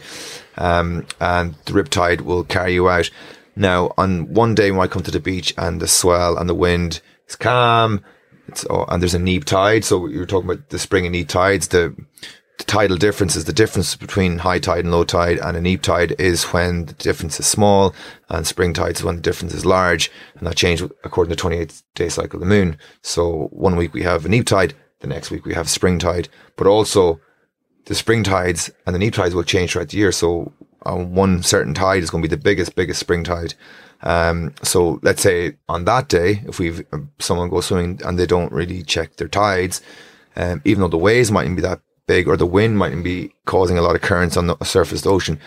um, 0.57 1.07
and 1.21 1.55
the 1.65 1.73
riptide 1.73 2.21
will 2.21 2.45
carry 2.45 2.75
you 2.75 2.89
out. 2.89 3.11
Now, 3.55 3.93
on 3.99 4.33
one 4.33 4.55
day, 4.55 4.71
when 4.71 4.81
I 4.81 4.87
come 4.87 5.03
to 5.03 5.11
the 5.11 5.21
beach 5.21 5.55
and 5.59 5.81
the 5.81 5.89
swell 5.89 6.37
and 6.37 6.49
the 6.49 6.55
wind 6.55 7.01
is 7.29 7.37
calm. 7.37 8.03
It's, 8.49 8.67
oh, 8.69 8.85
and 8.89 9.03
there's 9.03 9.15
a 9.15 9.19
neap 9.19 9.45
tide. 9.45 9.85
So 9.85 10.07
you're 10.07 10.27
talking 10.27 10.51
about 10.51 10.71
the 10.71 10.79
spring 10.79 11.07
and 11.07 11.13
neap 11.13 11.29
tides. 11.29 11.69
The, 11.69 11.95
the 12.59 12.65
tidal 12.65 12.97
difference 12.97 13.37
is 13.37 13.45
the 13.45 13.53
difference 13.53 13.95
between 13.97 14.39
high 14.39 14.59
tide 14.59 14.85
and 14.85 14.91
low 14.91 15.05
tide. 15.05 15.39
And 15.39 15.57
a 15.57 15.61
neap 15.61 15.83
tide 15.83 16.15
is 16.19 16.45
when 16.45 16.87
the 16.87 16.95
difference 16.95 17.39
is 17.39 17.47
small 17.47 17.95
and 18.29 18.47
spring 18.47 18.73
tide 18.73 18.97
is 18.97 19.05
when 19.05 19.17
the 19.17 19.23
difference 19.23 19.55
is 19.55 19.67
large. 19.67 20.11
And 20.37 20.47
that 20.47 20.57
changes 20.57 20.91
according 21.05 21.31
to 21.31 21.37
the 21.37 21.41
28 21.41 21.83
day 21.95 22.09
cycle 22.09 22.37
of 22.37 22.41
the 22.41 22.47
moon. 22.55 22.79
So 23.03 23.49
one 23.53 23.77
week 23.77 23.95
we 23.95 24.03
have 24.03 24.25
a 24.25 24.29
neap 24.29 24.47
tide. 24.47 24.75
The 25.01 25.09
next 25.09 25.31
week 25.31 25.45
we 25.45 25.55
have 25.55 25.69
spring 25.69 25.99
tide, 25.99 26.29
but 26.57 26.69
also 26.69 27.21
the 27.87 27.95
spring 27.95 28.23
tides 28.23 28.71
and 28.87 28.95
the 28.95 29.01
neap 29.01 29.15
tides 29.15 29.35
will 29.35 29.43
change 29.43 29.73
throughout 29.73 29.89
the 29.89 29.97
year. 29.97 30.13
So 30.13 30.53
on 30.85 31.15
one 31.15 31.43
certain 31.43 31.75
tide 31.75 32.03
is 32.03 32.11
going 32.11 32.23
to 32.23 32.29
be 32.29 32.35
the 32.35 32.43
biggest, 32.43 32.75
biggest 32.75 33.01
spring 33.01 33.25
tide. 33.25 33.55
Um, 34.03 34.55
so 34.63 34.99
let's 35.03 35.23
say 35.23 35.57
on 35.69 35.85
that 35.85 36.09
day, 36.09 36.43
if 36.47 36.59
we've 36.59 36.85
someone 37.19 37.49
goes 37.49 37.67
swimming 37.67 38.01
and 38.05 38.19
they 38.19 38.27
don't 38.27 38.53
really 38.53 38.83
check 38.83 39.17
their 39.17 39.29
tides, 39.29 39.81
um, 40.37 40.61
even 40.65 40.81
though 40.81 40.89
the 40.89 40.99
waves 40.99 41.31
mightn't 41.31 41.57
be 41.57 41.63
that 41.63 41.81
big 42.07 42.27
or 42.27 42.37
the 42.37 42.47
wind 42.47 42.79
mightn't 42.79 43.05
be 43.05 43.33
causing 43.47 43.79
a 43.79 43.83
lot 43.83 43.95
of 43.95 44.03
currents 44.03 44.37
on 44.37 44.47
the 44.49 44.57
surface 44.65 45.01
of 45.01 45.05
the 45.05 45.11
ocean, 45.11 45.41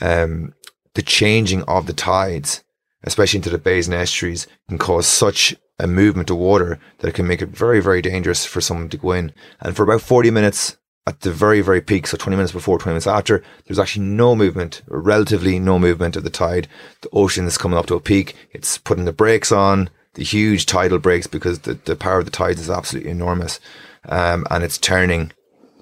um, 0.00 0.54
the 0.94 1.02
changing 1.02 1.62
of 1.64 1.86
the 1.86 1.92
tides, 1.92 2.62
especially 3.04 3.38
into 3.38 3.50
the 3.50 3.58
bays 3.58 3.88
and 3.88 3.94
estuaries, 3.94 4.46
can 4.68 4.78
cause 4.78 5.06
such 5.06 5.54
a 5.78 5.86
movement 5.86 6.30
of 6.30 6.38
water 6.38 6.78
that 6.98 7.08
it 7.08 7.14
can 7.14 7.26
make 7.26 7.42
it 7.42 7.50
very, 7.50 7.80
very 7.80 8.00
dangerous 8.00 8.44
for 8.44 8.60
someone 8.60 8.88
to 8.88 8.96
go 8.96 9.12
in. 9.12 9.32
And 9.60 9.76
for 9.76 9.82
about 9.82 10.00
40 10.00 10.30
minutes, 10.30 10.76
at 11.06 11.20
the 11.20 11.32
very, 11.32 11.60
very 11.60 11.80
peak, 11.80 12.06
so 12.06 12.16
20 12.16 12.36
minutes 12.36 12.52
before, 12.52 12.78
20 12.78 12.92
minutes 12.92 13.06
after, 13.06 13.42
there's 13.66 13.78
actually 13.78 14.06
no 14.06 14.34
movement, 14.34 14.82
relatively 14.88 15.58
no 15.58 15.78
movement 15.78 16.16
of 16.16 16.24
the 16.24 16.30
tide. 16.30 16.66
The 17.02 17.08
ocean 17.12 17.46
is 17.46 17.58
coming 17.58 17.78
up 17.78 17.86
to 17.86 17.94
a 17.94 18.00
peak. 18.00 18.34
It's 18.52 18.76
putting 18.78 19.04
the 19.04 19.12
brakes 19.12 19.52
on, 19.52 19.88
the 20.14 20.24
huge 20.24 20.66
tidal 20.66 20.98
brakes, 20.98 21.28
because 21.28 21.60
the, 21.60 21.74
the 21.74 21.94
power 21.94 22.18
of 22.18 22.24
the 22.24 22.30
tides 22.32 22.60
is 22.60 22.70
absolutely 22.70 23.10
enormous. 23.10 23.60
Um, 24.08 24.46
and 24.50 24.64
it's 24.64 24.78
turning. 24.78 25.32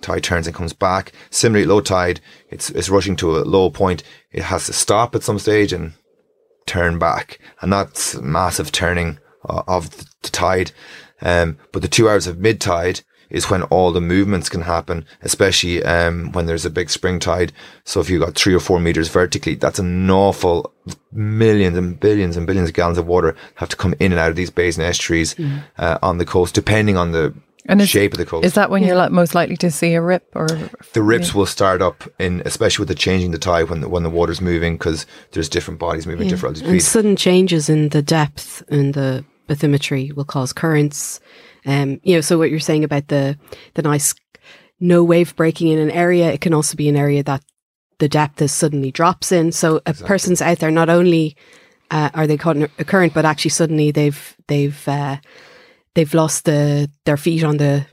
Tide 0.02 0.22
turns 0.22 0.46
and 0.46 0.54
comes 0.54 0.74
back. 0.74 1.12
Similarly, 1.30 1.66
low 1.66 1.80
tide, 1.80 2.20
it's, 2.50 2.68
it's 2.70 2.90
rushing 2.90 3.16
to 3.16 3.38
a 3.38 3.40
low 3.40 3.70
point. 3.70 4.02
It 4.30 4.42
has 4.42 4.66
to 4.66 4.74
stop 4.74 5.14
at 5.14 5.22
some 5.22 5.38
stage 5.38 5.72
and 5.72 5.94
turn 6.66 6.98
back. 6.98 7.38
And 7.62 7.72
that's 7.72 8.14
massive 8.16 8.72
turning 8.72 9.18
uh, 9.48 9.62
of 9.66 9.90
the, 9.96 10.30
tide. 10.30 10.72
Um, 11.22 11.58
but 11.72 11.80
the 11.82 11.88
two 11.88 12.08
hours 12.08 12.26
of 12.26 12.38
mid 12.38 12.60
tide, 12.60 13.00
is 13.30 13.50
when 13.50 13.62
all 13.64 13.92
the 13.92 14.00
movements 14.00 14.48
can 14.48 14.62
happen, 14.62 15.04
especially 15.22 15.82
um, 15.84 16.32
when 16.32 16.46
there's 16.46 16.64
a 16.64 16.70
big 16.70 16.90
spring 16.90 17.18
tide. 17.18 17.52
So 17.84 18.00
if 18.00 18.10
you've 18.10 18.22
got 18.22 18.34
three 18.34 18.54
or 18.54 18.60
four 18.60 18.80
meters 18.80 19.08
vertically, 19.08 19.54
that's 19.54 19.78
an 19.78 20.10
awful 20.10 20.72
millions 21.12 21.76
and 21.76 21.98
billions 21.98 22.36
and 22.36 22.46
billions 22.46 22.68
of 22.68 22.74
gallons 22.74 22.98
of 22.98 23.06
water 23.06 23.36
have 23.56 23.68
to 23.68 23.76
come 23.76 23.94
in 24.00 24.12
and 24.12 24.20
out 24.20 24.30
of 24.30 24.36
these 24.36 24.50
bays 24.50 24.76
and 24.76 24.86
estuaries 24.86 25.34
mm. 25.34 25.62
uh, 25.78 25.98
on 26.02 26.18
the 26.18 26.24
coast, 26.24 26.54
depending 26.54 26.96
on 26.96 27.12
the 27.12 27.34
and 27.66 27.80
is, 27.80 27.88
shape 27.88 28.12
of 28.12 28.18
the 28.18 28.26
coast. 28.26 28.44
Is 28.44 28.54
that 28.54 28.70
when 28.70 28.82
yeah. 28.82 28.88
you're 28.88 29.10
most 29.10 29.34
likely 29.34 29.56
to 29.58 29.70
see 29.70 29.94
a 29.94 30.02
rip 30.02 30.30
or 30.34 30.46
the 30.92 31.02
rips 31.02 31.28
yeah. 31.28 31.38
will 31.38 31.46
start 31.46 31.80
up 31.80 32.04
in 32.18 32.42
especially 32.44 32.82
with 32.82 32.88
the 32.88 32.94
changing 32.94 33.30
the 33.30 33.38
tide 33.38 33.70
when 33.70 33.80
the, 33.80 33.88
when 33.88 34.02
the 34.02 34.10
water's 34.10 34.40
moving 34.40 34.74
because 34.74 35.06
there's 35.32 35.48
different 35.48 35.80
bodies 35.80 36.06
moving 36.06 36.24
yeah. 36.24 36.30
different 36.30 36.56
altitudes. 36.56 36.72
And 36.72 36.82
sudden 36.82 37.16
changes 37.16 37.68
in 37.68 37.88
the 37.90 38.02
depth 38.02 38.62
and 38.68 38.94
the 38.94 39.24
bathymetry 39.48 40.12
will 40.14 40.24
cause 40.24 40.52
currents 40.52 41.20
um, 41.66 42.00
you 42.02 42.14
know, 42.14 42.20
so 42.20 42.38
what 42.38 42.50
you're 42.50 42.60
saying 42.60 42.84
about 42.84 43.08
the 43.08 43.38
the 43.74 43.82
nice 43.82 44.14
no 44.80 45.02
wave 45.02 45.34
breaking 45.36 45.68
in 45.68 45.78
an 45.78 45.90
area, 45.90 46.32
it 46.32 46.40
can 46.40 46.52
also 46.52 46.76
be 46.76 46.88
an 46.88 46.96
area 46.96 47.22
that 47.22 47.42
the 47.98 48.08
depth 48.08 48.42
is 48.42 48.52
suddenly 48.52 48.90
drops 48.90 49.32
in. 49.32 49.52
So 49.52 49.76
a 49.76 49.90
exactly. 49.90 50.06
person's 50.06 50.42
out 50.42 50.58
there, 50.58 50.70
not 50.70 50.90
only 50.90 51.36
uh, 51.90 52.10
are 52.14 52.26
they 52.26 52.36
caught 52.36 52.56
in 52.56 52.68
a 52.78 52.84
current, 52.84 53.14
but 53.14 53.24
actually 53.24 53.50
suddenly 53.50 53.90
they've 53.90 54.36
they've 54.48 54.88
uh, 54.88 55.16
they've 55.94 56.12
lost 56.12 56.44
the 56.44 56.90
their 57.04 57.16
feet 57.16 57.44
on 57.44 57.56
the 57.56 57.86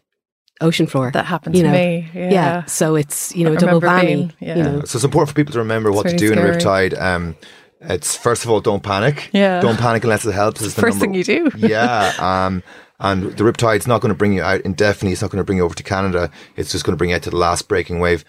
ocean 0.59 0.87
floor. 0.87 1.11
That 1.11 1.25
happened 1.25 1.55
you 1.55 1.63
to 1.63 1.67
know? 1.69 1.73
me. 1.73 2.09
Yeah. 2.13 2.29
yeah. 2.31 2.65
So 2.65 2.95
it's 2.95 3.35
you 3.35 3.45
know 3.45 3.55
double 3.55 3.81
whammy. 3.81 4.01
Being, 4.01 4.33
yeah. 4.39 4.55
You 4.57 4.63
know. 4.63 4.81
So 4.83 4.97
it's 4.97 5.03
important 5.03 5.29
for 5.29 5.35
people 5.35 5.53
to 5.53 5.59
remember 5.59 5.89
it's 5.89 5.95
what 5.95 6.09
to 6.09 6.17
do 6.17 6.27
scary. 6.29 6.49
in 6.49 6.53
a 6.53 6.57
riptide. 6.57 6.99
Um, 6.99 7.35
it's 7.81 8.15
first 8.15 8.43
of 8.43 8.51
all, 8.51 8.61
don't 8.61 8.83
panic. 8.83 9.29
Yeah. 9.33 9.59
Don't 9.59 9.77
panic 9.77 10.03
unless 10.03 10.25
it 10.25 10.33
helps. 10.33 10.61
It's 10.61 10.75
the 10.75 10.81
first 10.81 10.99
number, 10.99 11.05
thing 11.05 11.13
you 11.15 11.23
do. 11.23 11.51
yeah. 11.57 12.13
Um, 12.19 12.63
and 13.01 13.23
the 13.23 13.43
riptide's 13.43 13.87
not 13.87 13.99
going 13.99 14.13
to 14.13 14.17
bring 14.17 14.33
you 14.33 14.43
out 14.43 14.61
indefinitely. 14.61 15.11
It's 15.11 15.21
not 15.21 15.31
going 15.31 15.41
to 15.41 15.43
bring 15.43 15.57
you 15.57 15.65
over 15.65 15.75
to 15.75 15.83
Canada. 15.83 16.31
It's 16.55 16.71
just 16.71 16.85
going 16.85 16.93
to 16.93 16.97
bring 16.97 17.09
you 17.09 17.15
out 17.15 17.23
to 17.23 17.31
the 17.31 17.37
last 17.37 17.67
breaking 17.67 17.99
wave. 17.99 18.23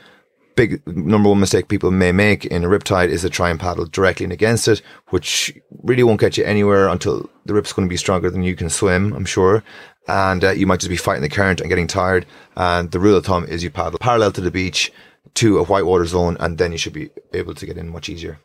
Big 0.56 0.86
number 0.86 1.28
one 1.28 1.40
mistake 1.40 1.68
people 1.68 1.90
may 1.90 2.10
make 2.10 2.44
in 2.46 2.64
a 2.64 2.68
riptide 2.68 3.08
is 3.08 3.22
to 3.22 3.30
try 3.30 3.50
and 3.50 3.60
paddle 3.60 3.86
directly 3.86 4.24
in 4.24 4.32
against 4.32 4.68
it, 4.68 4.82
which 5.08 5.54
really 5.82 6.02
won't 6.02 6.20
get 6.20 6.36
you 6.36 6.44
anywhere 6.44 6.88
until 6.88 7.28
the 7.46 7.54
rip's 7.54 7.72
going 7.72 7.86
to 7.86 7.92
be 7.92 7.96
stronger 7.96 8.30
than 8.30 8.42
you 8.42 8.56
can 8.56 8.68
swim, 8.68 9.12
I'm 9.12 9.24
sure. 9.24 9.62
And 10.08 10.42
uh, 10.42 10.50
you 10.50 10.66
might 10.66 10.80
just 10.80 10.90
be 10.90 10.96
fighting 10.96 11.22
the 11.22 11.28
current 11.28 11.60
and 11.60 11.68
getting 11.68 11.86
tired. 11.86 12.26
And 12.56 12.90
the 12.90 12.98
rule 12.98 13.16
of 13.16 13.24
thumb 13.24 13.44
is 13.44 13.62
you 13.62 13.70
paddle 13.70 13.98
parallel 13.98 14.32
to 14.32 14.40
the 14.40 14.50
beach 14.50 14.92
to 15.34 15.58
a 15.58 15.64
whitewater 15.64 16.06
zone, 16.06 16.36
and 16.40 16.58
then 16.58 16.72
you 16.72 16.78
should 16.78 16.92
be 16.92 17.10
able 17.32 17.54
to 17.54 17.66
get 17.66 17.78
in 17.78 17.88
much 17.88 18.08
easier. 18.08 18.38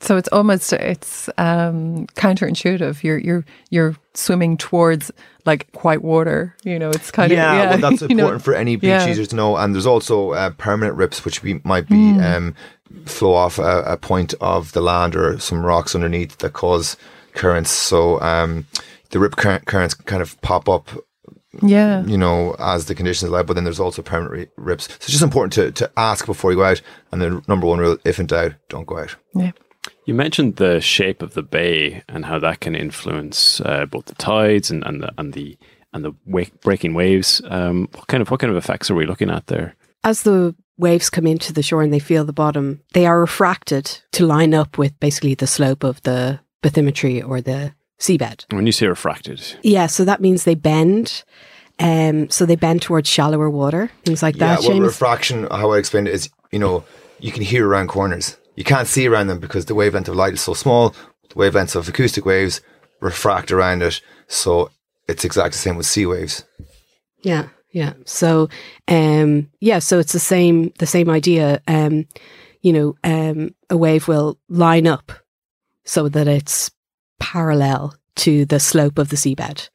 So 0.00 0.16
it's 0.16 0.28
almost 0.28 0.72
it's 0.72 1.28
um, 1.38 2.06
counterintuitive. 2.14 3.02
You're 3.02 3.18
you're 3.18 3.44
you're 3.70 3.96
swimming 4.14 4.56
towards 4.56 5.10
like 5.48 5.82
white 5.82 6.02
water. 6.02 6.54
You 6.62 6.78
know, 6.78 6.90
it's 6.90 7.10
kind 7.10 7.32
yeah, 7.32 7.52
of 7.52 7.58
yeah. 7.58 7.70
Well, 7.70 7.90
that's 7.90 8.02
important 8.10 8.34
know? 8.34 8.38
for 8.38 8.54
any 8.54 8.76
beach 8.76 8.88
yeah. 8.88 9.06
users 9.06 9.28
to 9.28 9.36
know. 9.36 9.56
And 9.56 9.74
there's 9.74 9.86
also 9.86 10.32
uh, 10.32 10.50
permanent 10.50 10.96
rips, 10.96 11.24
which 11.24 11.42
we, 11.42 11.60
might 11.64 11.88
be 11.88 11.96
mm. 11.96 12.22
um, 12.22 12.54
flow 13.06 13.34
off 13.34 13.58
a, 13.58 13.82
a, 13.82 13.96
point 13.96 14.34
of 14.40 14.72
the 14.72 14.82
land 14.82 15.16
or 15.16 15.38
some 15.40 15.64
rocks 15.64 15.94
underneath 15.94 16.36
that 16.38 16.52
cause 16.52 16.96
currents. 17.32 17.70
So 17.70 18.20
um, 18.20 18.66
the 19.10 19.18
rip 19.18 19.36
cur- 19.36 19.62
currents 19.66 19.94
kind 19.94 20.22
of 20.22 20.40
pop 20.42 20.68
up 20.68 20.90
yeah 21.62 22.04
you 22.04 22.18
know 22.18 22.54
as 22.58 22.84
the 22.84 22.94
conditions 22.94 23.30
allow 23.30 23.42
but 23.42 23.54
then 23.54 23.64
there's 23.64 23.80
also 23.80 24.02
permanent 24.02 24.50
rips 24.56 24.84
so 24.84 24.94
it's 24.96 25.06
just 25.06 25.22
important 25.22 25.50
to, 25.52 25.72
to 25.72 25.90
ask 25.96 26.26
before 26.26 26.50
you 26.52 26.58
go 26.58 26.62
out 26.62 26.80
and 27.10 27.22
the 27.22 27.42
number 27.48 27.66
one 27.66 27.78
rule 27.78 27.96
if 28.04 28.20
in 28.20 28.26
doubt 28.26 28.52
don't 28.68 28.86
go 28.86 28.98
out 28.98 29.16
yeah 29.34 29.50
you 30.08 30.14
mentioned 30.14 30.56
the 30.56 30.80
shape 30.80 31.20
of 31.20 31.34
the 31.34 31.42
bay 31.42 32.02
and 32.08 32.24
how 32.24 32.38
that 32.38 32.60
can 32.60 32.74
influence 32.74 33.60
uh, 33.60 33.84
both 33.84 34.06
the 34.06 34.14
tides 34.14 34.70
and, 34.70 34.82
and 34.86 35.02
the 35.02 35.12
and 35.18 35.34
the 35.34 35.58
and 35.92 36.02
the 36.02 36.14
wake, 36.24 36.58
breaking 36.62 36.94
waves. 36.94 37.42
Um, 37.44 37.88
what 37.92 38.06
kind 38.06 38.22
of 38.22 38.30
what 38.30 38.40
kind 38.40 38.50
of 38.50 38.56
effects 38.56 38.90
are 38.90 38.94
we 38.94 39.04
looking 39.04 39.28
at 39.28 39.48
there? 39.48 39.76
As 40.04 40.22
the 40.22 40.54
waves 40.78 41.10
come 41.10 41.26
into 41.26 41.52
the 41.52 41.62
shore 41.62 41.82
and 41.82 41.92
they 41.92 41.98
feel 41.98 42.24
the 42.24 42.32
bottom, 42.32 42.80
they 42.94 43.04
are 43.04 43.20
refracted 43.20 44.00
to 44.12 44.24
line 44.24 44.54
up 44.54 44.78
with 44.78 44.98
basically 44.98 45.34
the 45.34 45.46
slope 45.46 45.84
of 45.84 46.02
the 46.04 46.40
bathymetry 46.62 47.22
or 47.26 47.42
the 47.42 47.74
seabed. 47.98 48.50
When 48.50 48.64
you 48.64 48.72
say 48.72 48.86
refracted, 48.86 49.42
yeah, 49.62 49.88
so 49.88 50.06
that 50.06 50.22
means 50.22 50.44
they 50.44 50.54
bend. 50.54 51.22
Um, 51.80 52.30
so 52.30 52.46
they 52.46 52.56
bend 52.56 52.80
towards 52.80 53.10
shallower 53.10 53.50
water, 53.50 53.90
things 54.06 54.22
like 54.22 54.36
yeah, 54.36 54.56
that. 54.56 54.62
Yeah, 54.62 54.70
well, 54.70 54.80
refraction, 54.80 55.46
how 55.50 55.72
I 55.72 55.78
explain 55.78 56.06
it 56.06 56.14
is, 56.14 56.30
you 56.50 56.58
know, 56.58 56.82
you 57.20 57.30
can 57.30 57.42
hear 57.42 57.68
around 57.68 57.88
corners 57.88 58.38
you 58.58 58.64
can't 58.64 58.88
see 58.88 59.06
around 59.06 59.28
them 59.28 59.38
because 59.38 59.66
the 59.66 59.74
wavelength 59.76 60.08
of 60.08 60.16
light 60.16 60.32
is 60.32 60.40
so 60.40 60.52
small. 60.52 60.92
The 61.28 61.36
wavelengths 61.36 61.76
of 61.76 61.88
acoustic 61.88 62.26
waves 62.26 62.60
refract 63.00 63.52
around 63.52 63.82
it. 63.82 64.00
So 64.26 64.72
it's 65.06 65.24
exactly 65.24 65.50
the 65.50 65.58
same 65.58 65.76
with 65.76 65.86
sea 65.86 66.06
waves. 66.06 66.44
Yeah, 67.22 67.50
yeah. 67.70 67.92
So, 68.04 68.48
um, 68.88 69.48
yeah, 69.60 69.78
so 69.78 70.00
it's 70.00 70.12
the 70.12 70.18
same, 70.18 70.72
the 70.80 70.88
same 70.88 71.08
idea. 71.08 71.62
Um, 71.68 72.06
you 72.60 72.72
know, 72.72 72.96
um, 73.04 73.54
a 73.70 73.76
wave 73.76 74.08
will 74.08 74.40
line 74.48 74.88
up 74.88 75.12
so 75.84 76.08
that 76.08 76.26
it's 76.26 76.68
parallel 77.20 77.94
to 78.16 78.44
the 78.44 78.58
slope 78.58 78.98
of 78.98 79.10
the 79.10 79.16
seabed. 79.16 79.68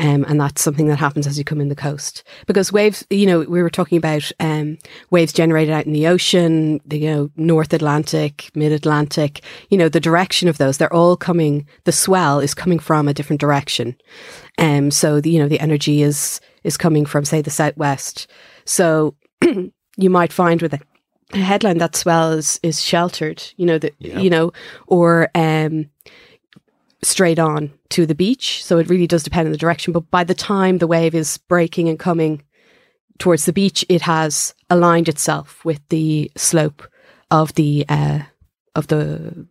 Um, 0.00 0.24
and 0.26 0.40
that's 0.40 0.62
something 0.62 0.86
that 0.86 0.98
happens 0.98 1.26
as 1.26 1.36
you 1.38 1.44
come 1.44 1.60
in 1.60 1.68
the 1.68 1.76
coast 1.76 2.24
because 2.46 2.72
waves, 2.72 3.06
you 3.10 3.26
know, 3.26 3.40
we 3.40 3.60
were 3.62 3.68
talking 3.68 3.98
about 3.98 4.32
um, 4.40 4.78
waves 5.10 5.30
generated 5.32 5.74
out 5.74 5.84
in 5.84 5.92
the 5.92 6.06
ocean, 6.06 6.80
the, 6.86 6.98
you 6.98 7.10
know, 7.10 7.30
North 7.36 7.74
Atlantic, 7.74 8.50
Mid 8.54 8.72
Atlantic, 8.72 9.42
you 9.68 9.76
know, 9.76 9.90
the 9.90 10.00
direction 10.00 10.48
of 10.48 10.56
those, 10.56 10.78
they're 10.78 10.92
all 10.92 11.18
coming, 11.18 11.66
the 11.84 11.92
swell 11.92 12.40
is 12.40 12.54
coming 12.54 12.78
from 12.78 13.08
a 13.08 13.14
different 13.14 13.40
direction. 13.40 13.94
Um, 14.56 14.90
so, 14.90 15.20
the, 15.20 15.28
you 15.30 15.38
know, 15.38 15.48
the 15.48 15.60
energy 15.60 16.00
is, 16.00 16.40
is 16.64 16.78
coming 16.78 17.04
from, 17.04 17.26
say, 17.26 17.42
the 17.42 17.50
southwest. 17.50 18.26
So 18.64 19.14
you 19.98 20.08
might 20.10 20.32
find 20.32 20.62
with 20.62 20.72
a, 20.72 20.80
a 21.34 21.38
headland 21.38 21.78
that 21.82 21.94
swell 21.94 22.32
is, 22.32 22.58
is 22.62 22.80
sheltered, 22.80 23.42
you 23.58 23.66
know, 23.66 23.78
that, 23.78 23.94
Yeah. 23.98 24.18
you 24.18 24.30
know, 24.30 24.52
or, 24.86 25.28
um, 25.34 25.90
straight 27.02 27.38
on 27.38 27.72
to 27.90 28.06
the 28.06 28.14
beach. 28.14 28.64
So 28.64 28.78
it 28.78 28.88
really 28.88 29.06
does 29.06 29.22
depend 29.22 29.46
on 29.46 29.52
the 29.52 29.58
direction. 29.58 29.92
But 29.92 30.10
by 30.10 30.24
the 30.24 30.34
time 30.34 30.78
the 30.78 30.86
wave 30.86 31.14
is 31.14 31.38
breaking 31.38 31.88
and 31.88 31.98
coming 31.98 32.42
towards 33.18 33.44
the 33.46 33.52
beach, 33.52 33.84
it 33.88 34.02
has 34.02 34.54
aligned 34.68 35.08
itself 35.08 35.64
with 35.64 35.80
the 35.88 36.30
slope 36.36 36.86
of 37.30 37.54
the 37.54 37.84
uh, 37.88 38.20
of 38.74 38.86
the 38.88 39.46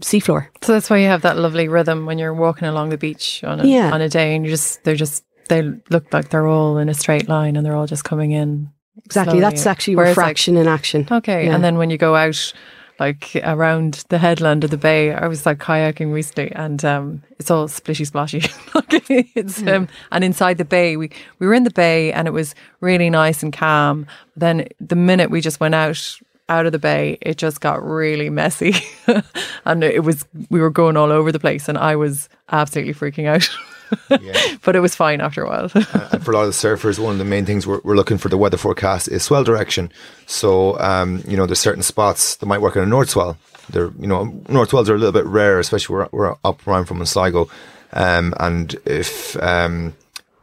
seafloor. 0.00 0.48
So 0.62 0.72
that's 0.72 0.90
why 0.90 0.98
you 0.98 1.06
have 1.06 1.22
that 1.22 1.36
lovely 1.38 1.68
rhythm 1.68 2.06
when 2.06 2.18
you're 2.18 2.34
walking 2.34 2.68
along 2.68 2.90
the 2.90 2.98
beach 2.98 3.42
on 3.44 3.60
a, 3.60 3.64
Yeah. 3.66 3.92
on 3.92 4.00
a 4.00 4.08
day 4.08 4.34
and 4.34 4.44
you 4.44 4.50
just 4.50 4.84
they're 4.84 4.94
just 4.96 5.24
they 5.48 5.62
look 5.90 6.12
like 6.12 6.28
they're 6.30 6.46
all 6.46 6.78
in 6.78 6.88
a 6.88 6.94
straight 6.94 7.28
line 7.28 7.56
and 7.56 7.64
they're 7.64 7.74
all 7.76 7.86
just 7.86 8.04
coming 8.04 8.30
in. 8.32 8.70
Exactly. 9.04 9.38
slowly. 9.38 9.40
That's 9.40 9.66
actually 9.66 9.96
Whereas, 9.96 10.16
like, 10.16 10.24
refraction 10.24 10.56
in 10.56 10.66
action. 10.68 11.08
Okay. 11.10 11.46
Yeah. 11.46 11.54
And 11.54 11.64
then 11.64 11.76
when 11.78 11.90
you 11.90 11.96
go 11.98 12.14
out 12.14 12.52
like 13.00 13.34
around 13.42 14.04
the 14.10 14.18
headland 14.18 14.62
of 14.62 14.70
the 14.70 14.76
bay, 14.76 15.12
I 15.12 15.26
was 15.26 15.46
like 15.46 15.58
kayaking 15.58 16.12
recently 16.12 16.52
and 16.52 16.84
um, 16.84 17.22
it's 17.38 17.50
all 17.50 17.66
splishy 17.66 18.06
splashy. 18.06 18.44
It's 19.34 19.62
um, 19.66 19.88
and 20.12 20.22
inside 20.22 20.58
the 20.58 20.64
bay 20.64 20.96
we, 20.96 21.10
we 21.38 21.46
were 21.46 21.54
in 21.54 21.64
the 21.64 21.70
bay 21.70 22.12
and 22.12 22.28
it 22.28 22.32
was 22.32 22.54
really 22.80 23.10
nice 23.10 23.42
and 23.42 23.52
calm. 23.52 24.06
Then 24.36 24.68
the 24.80 24.94
minute 24.94 25.30
we 25.30 25.40
just 25.40 25.58
went 25.58 25.74
out 25.74 26.20
out 26.48 26.66
of 26.66 26.72
the 26.72 26.78
bay, 26.78 27.16
it 27.22 27.38
just 27.38 27.60
got 27.60 27.82
really 27.82 28.28
messy. 28.28 28.74
and 29.64 29.82
it 29.82 30.04
was 30.04 30.24
we 30.50 30.60
were 30.60 30.70
going 30.70 30.96
all 30.96 31.10
over 31.10 31.32
the 31.32 31.40
place 31.40 31.68
and 31.68 31.78
I 31.78 31.96
was 31.96 32.28
absolutely 32.50 32.94
freaking 32.94 33.26
out. 33.26 33.48
Yeah. 34.10 34.56
but 34.64 34.76
it 34.76 34.80
was 34.80 34.94
fine 34.94 35.20
after 35.20 35.42
a 35.42 35.48
while. 35.48 35.70
and 36.12 36.24
for 36.24 36.32
a 36.32 36.34
lot 36.34 36.42
of 36.44 36.48
the 36.48 36.68
surfers, 36.68 36.98
one 36.98 37.12
of 37.12 37.18
the 37.18 37.24
main 37.24 37.44
things 37.46 37.66
we're, 37.66 37.80
we're 37.84 37.96
looking 37.96 38.18
for 38.18 38.28
the 38.28 38.36
weather 38.36 38.56
forecast 38.56 39.08
is 39.08 39.22
swell 39.22 39.44
direction. 39.44 39.92
So, 40.26 40.78
um, 40.80 41.22
you 41.26 41.36
know, 41.36 41.46
there's 41.46 41.60
certain 41.60 41.82
spots 41.82 42.36
that 42.36 42.46
might 42.46 42.60
work 42.60 42.76
in 42.76 42.82
a 42.82 42.86
north 42.86 43.10
swell. 43.10 43.36
They're, 43.70 43.90
you 43.98 44.06
know, 44.06 44.24
north 44.48 44.70
swells 44.70 44.90
are 44.90 44.94
a 44.94 44.98
little 44.98 45.12
bit 45.12 45.26
rare, 45.26 45.58
especially 45.58 45.94
where 45.96 46.08
we're 46.12 46.34
up 46.44 46.66
I'm 46.66 46.84
from 46.84 47.04
Sligo. 47.06 47.48
Um, 47.92 48.34
and 48.38 48.74
if, 48.84 49.40
um, 49.42 49.94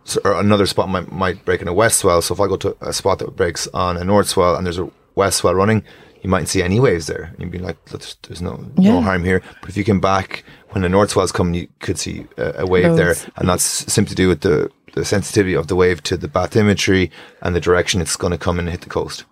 so, 0.03 0.21
or 0.23 0.39
another 0.39 0.65
spot 0.65 0.89
might, 0.89 1.11
might 1.11 1.43
break 1.45 1.61
in 1.61 1.67
a 1.67 1.73
west 1.73 1.99
swell. 1.99 2.21
So 2.21 2.33
if 2.33 2.39
I 2.39 2.47
go 2.47 2.55
to 2.57 2.75
a 2.81 2.93
spot 2.93 3.19
that 3.19 3.35
breaks 3.35 3.67
on 3.73 3.97
a 3.97 4.03
north 4.03 4.27
swell 4.29 4.55
and 4.55 4.65
there's 4.65 4.79
a 4.79 4.89
west 5.15 5.37
swell 5.37 5.55
running, 5.55 5.83
you 6.23 6.29
mightn't 6.29 6.49
see 6.49 6.63
any 6.63 6.79
waves 6.79 7.07
there. 7.07 7.33
You'd 7.37 7.51
be 7.51 7.59
like, 7.59 7.83
there's, 7.85 8.15
there's 8.27 8.41
no, 8.41 8.65
Yeah. 8.77 8.93
no 8.93 9.01
harm 9.01 9.23
here. 9.23 9.41
But 9.61 9.69
if 9.69 9.77
you 9.77 9.83
came 9.83 9.99
back 9.99 10.43
when 10.71 10.81
the 10.83 10.89
north 10.89 11.11
swell's 11.11 11.31
coming, 11.31 11.53
you 11.53 11.67
could 11.79 11.97
see 11.97 12.25
a, 12.37 12.61
a 12.63 12.65
wave 12.67 12.95
there. 12.95 13.15
And 13.37 13.47
that's 13.49 13.63
simply 13.63 14.09
to 14.09 14.15
do 14.15 14.27
with 14.27 14.41
the, 14.41 14.69
the 14.93 15.05
sensitivity 15.05 15.55
of 15.55 15.67
the 15.67 15.75
wave 15.75 16.03
to 16.03 16.17
the 16.17 16.27
bathymetry 16.27 17.09
and 17.41 17.55
the 17.55 17.61
direction 17.61 18.01
it's 18.01 18.15
going 18.15 18.31
to 18.31 18.37
come 18.37 18.59
and 18.59 18.69
hit 18.69 18.81
the 18.81 18.89
coast. 18.89 19.25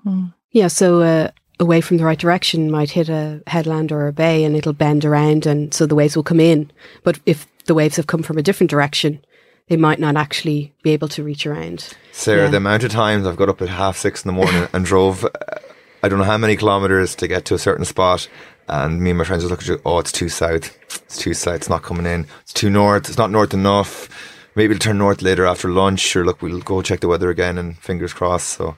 Yeah. 0.51 0.67
So 0.67 1.01
uh, 1.01 1.31
away 1.59 1.81
from 1.81 1.97
the 1.97 2.05
right 2.05 2.17
direction 2.19 2.71
might 2.71 2.91
hit 2.91 3.09
a 3.09 3.41
headland 3.47 3.91
or 3.91 4.07
a 4.07 4.13
bay 4.13 4.43
and 4.43 4.55
it'll 4.55 4.73
bend 4.73 5.03
around 5.05 5.45
and 5.45 5.73
so 5.73 5.85
the 5.85 5.95
waves 5.95 6.15
will 6.15 6.23
come 6.23 6.39
in. 6.39 6.71
But 7.03 7.19
if 7.25 7.47
the 7.65 7.73
waves 7.73 7.95
have 7.97 8.07
come 8.07 8.23
from 8.23 8.37
a 8.37 8.41
different 8.43 8.69
direction, 8.69 9.23
they 9.67 9.77
might 9.77 9.99
not 9.99 10.15
actually 10.15 10.73
be 10.83 10.91
able 10.91 11.07
to 11.09 11.23
reach 11.23 11.45
around. 11.47 11.93
Sarah, 12.11 12.43
Yeah. 12.43 12.49
the 12.51 12.57
amount 12.57 12.83
of 12.83 12.91
times 12.91 13.25
I've 13.25 13.35
got 13.35 13.49
up 13.49 13.61
at 13.61 13.69
half 13.69 13.97
six 13.97 14.23
in 14.23 14.29
the 14.29 14.33
morning 14.33 14.67
and 14.73 14.85
drove, 14.85 15.25
uh, 15.25 15.29
I 16.03 16.07
don't 16.07 16.19
know 16.19 16.25
how 16.25 16.37
many 16.37 16.55
kilometers 16.55 17.15
to 17.15 17.27
get 17.27 17.45
to 17.45 17.55
a 17.55 17.59
certain 17.59 17.83
spot. 17.83 18.27
And 18.67 19.01
me 19.01 19.11
and 19.11 19.17
my 19.19 19.25
friends 19.25 19.43
would 19.43 19.51
look 19.51 19.61
at 19.61 19.67
you, 19.67 19.81
oh, 19.85 19.99
it's 19.99 20.11
too 20.11 20.29
south. 20.29 20.75
It's 21.05 21.17
too 21.17 21.33
south. 21.33 21.55
It's 21.55 21.69
not 21.69 21.83
coming 21.83 22.05
in. 22.05 22.25
It's 22.41 22.53
too 22.53 22.69
north. 22.69 23.07
It's 23.07 23.17
not 23.17 23.31
north 23.31 23.53
enough. 23.53 24.09
Maybe 24.55 24.73
it'll 24.73 24.83
turn 24.83 24.97
north 24.97 25.21
later 25.21 25.45
after 25.45 25.69
lunch. 25.69 26.15
Or 26.15 26.25
look, 26.25 26.41
we'll 26.41 26.61
go 26.61 26.81
check 26.81 27.01
the 27.01 27.07
weather 27.07 27.29
again 27.29 27.57
and 27.57 27.77
fingers 27.77 28.13
crossed. 28.13 28.49
So 28.49 28.75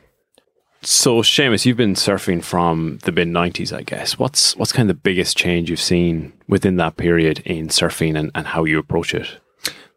So, 0.82 1.22
Seamus, 1.22 1.66
you've 1.66 1.78
been 1.78 1.96
surfing 1.96 2.44
from 2.44 3.00
the 3.04 3.12
mid 3.12 3.28
'90s, 3.28 3.76
I 3.76 3.84
guess. 3.84 4.20
What's 4.20 4.56
what's 4.58 4.72
kind 4.72 4.90
of 4.90 4.96
the 4.96 5.02
biggest 5.02 5.38
change 5.38 5.70
you've 5.70 5.80
seen 5.80 6.34
within 6.48 6.78
that 6.78 6.98
period 6.98 7.40
in 7.46 7.68
surfing 7.70 8.18
and, 8.18 8.32
and 8.36 8.48
how 8.48 8.66
you 8.66 8.80
approach 8.80 9.14
it? 9.14 9.40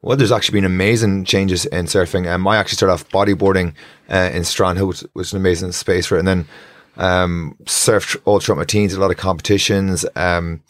Well, 0.03 0.17
there's 0.17 0.33
actually 0.33 0.57
been 0.57 0.65
amazing 0.65 1.27
changes 1.27 1.67
in 1.67 1.85
surfing. 1.85 2.27
Um, 2.27 2.49
I 2.49 2.57
actually 2.57 2.77
started 2.77 2.95
off 2.95 3.09
bodyboarding 3.11 3.75
uh, 4.09 4.31
in 4.33 4.43
Strandhill, 4.43 4.89
which 4.89 5.05
was 5.13 5.33
an 5.33 5.39
amazing 5.41 5.73
space 5.73 6.07
for 6.07 6.17
it. 6.17 6.21
And 6.21 6.29
then 6.29 6.49
um, 6.97 7.57
surfed 7.65 8.21
all 8.25 8.41
throughout 8.41 8.59
my 8.59 8.65
teens, 8.65 8.93
a 8.93 9.01
lot 9.01 9.11
of 9.11 9.17
competitions. 9.17 10.05
Um, 10.17 10.63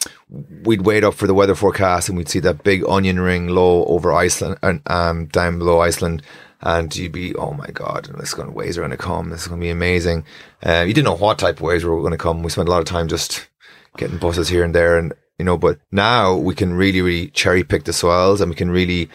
we'd 0.62 0.82
wait 0.82 1.04
up 1.04 1.14
for 1.14 1.26
the 1.26 1.34
weather 1.34 1.54
forecast 1.54 2.08
and 2.08 2.16
we'd 2.16 2.28
see 2.28 2.40
that 2.40 2.62
big 2.62 2.84
onion 2.88 3.18
ring 3.20 3.48
low 3.48 3.84
over 3.86 4.12
Iceland 4.12 4.58
and 4.62 4.82
um, 4.86 5.26
down 5.26 5.58
below 5.58 5.80
Iceland. 5.80 6.22
And 6.62 6.94
you'd 6.94 7.12
be, 7.12 7.34
oh 7.36 7.52
my 7.52 7.68
God, 7.68 8.10
this 8.18 8.28
is 8.28 8.34
going 8.34 8.52
waves 8.52 8.76
are 8.76 8.82
going 8.82 8.90
to 8.90 8.96
come. 8.98 9.30
This 9.30 9.42
is 9.42 9.48
going 9.48 9.60
to 9.60 9.64
be 9.64 9.70
amazing. 9.70 10.24
Uh, 10.62 10.84
you 10.86 10.92
didn't 10.92 11.06
know 11.06 11.16
what 11.16 11.38
type 11.38 11.56
of 11.56 11.62
waves 11.62 11.84
were 11.84 11.98
going 12.00 12.10
to 12.10 12.18
come. 12.18 12.42
We 12.42 12.50
spent 12.50 12.68
a 12.68 12.70
lot 12.70 12.80
of 12.80 12.84
time 12.84 13.08
just 13.08 13.48
getting 13.96 14.18
buses 14.18 14.48
here 14.48 14.64
and 14.64 14.74
there 14.74 14.98
and 14.98 15.12
you 15.38 15.44
know 15.44 15.58
but 15.58 15.78
now 15.90 16.34
we 16.34 16.54
can 16.54 16.74
really 16.74 17.02
really 17.02 17.28
cherry 17.28 17.64
pick 17.64 17.84
the 17.84 17.92
swells 17.92 18.40
and 18.40 18.50
we 18.50 18.56
can 18.56 18.70
really 18.70 19.08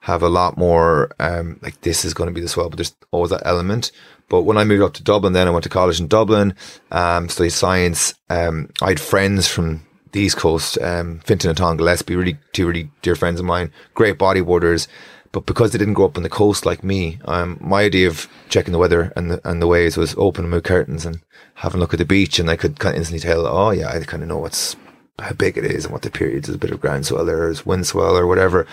have 0.00 0.22
a 0.22 0.28
lot 0.28 0.56
more 0.56 1.10
um 1.20 1.58
like 1.62 1.80
this 1.82 2.04
is 2.04 2.14
going 2.14 2.28
to 2.28 2.34
be 2.34 2.40
the 2.40 2.48
swell 2.48 2.68
but 2.68 2.76
there's 2.76 2.94
always 3.10 3.30
that 3.30 3.42
element 3.44 3.92
but 4.32 4.42
when 4.42 4.58
I 4.58 4.64
moved 4.64 4.82
up 4.82 4.94
to 4.94 5.02
Dublin 5.04 5.32
then 5.34 5.46
I 5.46 5.50
went 5.50 5.64
to 5.64 5.76
college 5.78 6.00
in 6.00 6.08
Dublin 6.08 6.54
um 6.90 7.28
studied 7.28 7.50
science 7.50 8.14
um 8.28 8.56
I 8.80 8.88
had 8.92 9.00
friends 9.00 9.46
from 9.46 9.86
the 10.12 10.20
East 10.20 10.36
Coast 10.36 10.78
um 10.80 11.20
Fintan 11.26 11.50
and 11.50 11.58
Tom 11.58 11.76
Gillespie 11.76 12.16
really 12.16 12.38
two 12.52 12.66
really 12.66 12.90
dear 13.02 13.16
friends 13.16 13.38
of 13.38 13.46
mine 13.46 13.70
great 13.94 14.18
bodyboarders 14.18 14.88
but 15.32 15.46
because 15.46 15.72
they 15.72 15.78
didn't 15.78 15.94
grow 15.94 16.04
up 16.04 16.18
on 16.18 16.22
the 16.22 16.28
coast 16.28 16.66
like 16.66 16.84
me, 16.84 17.18
um, 17.24 17.58
my 17.60 17.82
idea 17.82 18.06
of 18.06 18.28
checking 18.50 18.72
the 18.72 18.78
weather 18.78 19.12
and 19.16 19.30
the, 19.30 19.48
and 19.48 19.62
the 19.62 19.66
waves 19.66 19.96
was 19.96 20.14
opening 20.18 20.50
my 20.50 20.60
curtains 20.60 21.06
and 21.06 21.22
having 21.54 21.78
a 21.78 21.80
look 21.80 21.94
at 21.94 21.98
the 21.98 22.04
beach, 22.04 22.38
and 22.38 22.50
I 22.50 22.56
could 22.56 22.78
kind 22.78 22.94
of 22.94 22.98
instantly 23.00 23.26
tell, 23.26 23.46
oh 23.46 23.70
yeah, 23.70 23.88
I 23.88 23.98
kind 24.00 24.22
of 24.22 24.28
know 24.28 24.38
what's 24.38 24.76
how 25.18 25.32
big 25.32 25.56
it 25.56 25.64
is 25.64 25.84
and 25.84 25.92
what 25.92 26.02
the 26.02 26.10
periods. 26.10 26.48
is, 26.48 26.54
a 26.54 26.58
bit 26.58 26.70
of 26.70 26.80
ground 26.80 27.06
swell 27.06 27.24
there, 27.24 27.38
there's 27.38 27.64
wind 27.64 27.86
swell 27.86 28.16
or 28.16 28.26
whatever. 28.26 28.66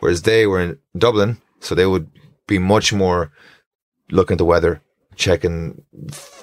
Whereas 0.00 0.22
they 0.22 0.46
were 0.46 0.60
in 0.60 0.78
Dublin, 0.96 1.38
so 1.60 1.74
they 1.74 1.86
would 1.86 2.08
be 2.46 2.58
much 2.58 2.92
more 2.92 3.30
looking 4.10 4.34
at 4.34 4.38
the 4.38 4.44
weather, 4.44 4.80
checking 5.16 5.82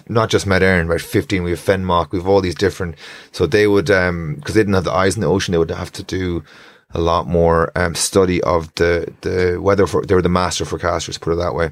not 0.08 0.30
just 0.30 0.46
Met 0.46 0.62
Éireann, 0.62 0.86
about 0.86 1.02
15, 1.02 1.44
we 1.44 1.52
have 1.52 1.60
FNMOC, 1.60 2.12
we 2.12 2.20
have 2.20 2.28
all 2.28 2.42
these 2.42 2.56
different, 2.56 2.96
so 3.32 3.46
they 3.46 3.68
would, 3.68 3.90
um, 3.90 4.40
cause 4.44 4.54
they 4.56 4.62
didn't 4.62 4.74
have 4.74 4.84
the 4.84 4.92
eyes 4.92 5.16
in 5.16 5.22
the 5.22 5.28
ocean, 5.28 5.52
they 5.52 5.58
would 5.58 5.72
have 5.72 5.92
to 5.94 6.04
do 6.04 6.44
a 6.92 7.00
lot 7.00 7.28
more, 7.28 7.72
um, 7.78 7.96
study 7.96 8.42
of 8.44 8.74
the, 8.76 9.14
the 9.22 9.60
weather 9.62 9.88
for, 9.88 10.06
they 10.06 10.16
were 10.16 10.22
the 10.22 10.30
master 10.30 10.66
forecasters, 10.66 11.20
put 11.20 11.34
it 11.34 11.38
that 11.38 11.56
way. 11.56 11.72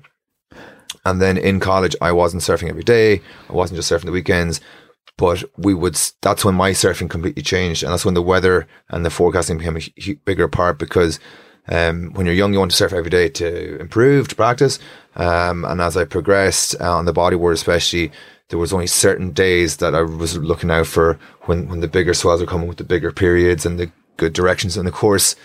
And 1.05 1.21
then 1.21 1.37
in 1.37 1.59
college, 1.59 1.95
I 2.01 2.11
wasn't 2.11 2.43
surfing 2.43 2.69
every 2.69 2.83
day. 2.83 3.21
I 3.49 3.53
wasn't 3.53 3.77
just 3.77 3.91
surfing 3.91 4.05
the 4.05 4.11
weekends, 4.11 4.61
but 5.17 5.43
we 5.57 5.73
would, 5.73 5.99
that's 6.21 6.45
when 6.45 6.55
my 6.55 6.71
surfing 6.71 7.09
completely 7.09 7.41
changed. 7.41 7.83
And 7.83 7.91
that's 7.91 8.05
when 8.05 8.13
the 8.13 8.21
weather 8.21 8.67
and 8.89 9.05
the 9.05 9.09
forecasting 9.09 9.57
became 9.57 9.77
a 9.77 10.13
bigger 10.25 10.47
part 10.47 10.77
because, 10.77 11.19
um, 11.67 12.11
when 12.13 12.25
you're 12.25 12.35
young, 12.35 12.53
you 12.53 12.59
want 12.59 12.71
to 12.71 12.77
surf 12.77 12.93
every 12.93 13.09
day 13.09 13.29
to 13.29 13.79
improve, 13.79 14.27
to 14.27 14.35
practice. 14.35 14.79
Um, 15.15 15.65
and 15.65 15.81
as 15.81 15.97
I 15.97 16.05
progressed 16.05 16.75
uh, 16.79 16.97
on 16.97 17.05
the 17.05 17.13
bodyboard, 17.13 17.53
especially, 17.53 18.11
there 18.49 18.59
was 18.59 18.73
only 18.73 18.87
certain 18.87 19.31
days 19.31 19.77
that 19.77 19.95
I 19.95 20.01
was 20.01 20.37
looking 20.37 20.71
out 20.71 20.87
for 20.87 21.17
when, 21.43 21.69
when 21.69 21.79
the 21.79 21.87
bigger 21.87 22.13
swells 22.13 22.41
are 22.41 22.45
coming 22.45 22.67
with 22.67 22.77
the 22.77 22.83
bigger 22.83 23.11
periods 23.11 23.65
and 23.65 23.79
the 23.79 23.91
good 24.17 24.33
directions. 24.33 24.75
And 24.75 24.87
of 24.87 24.93
course, 24.93 25.35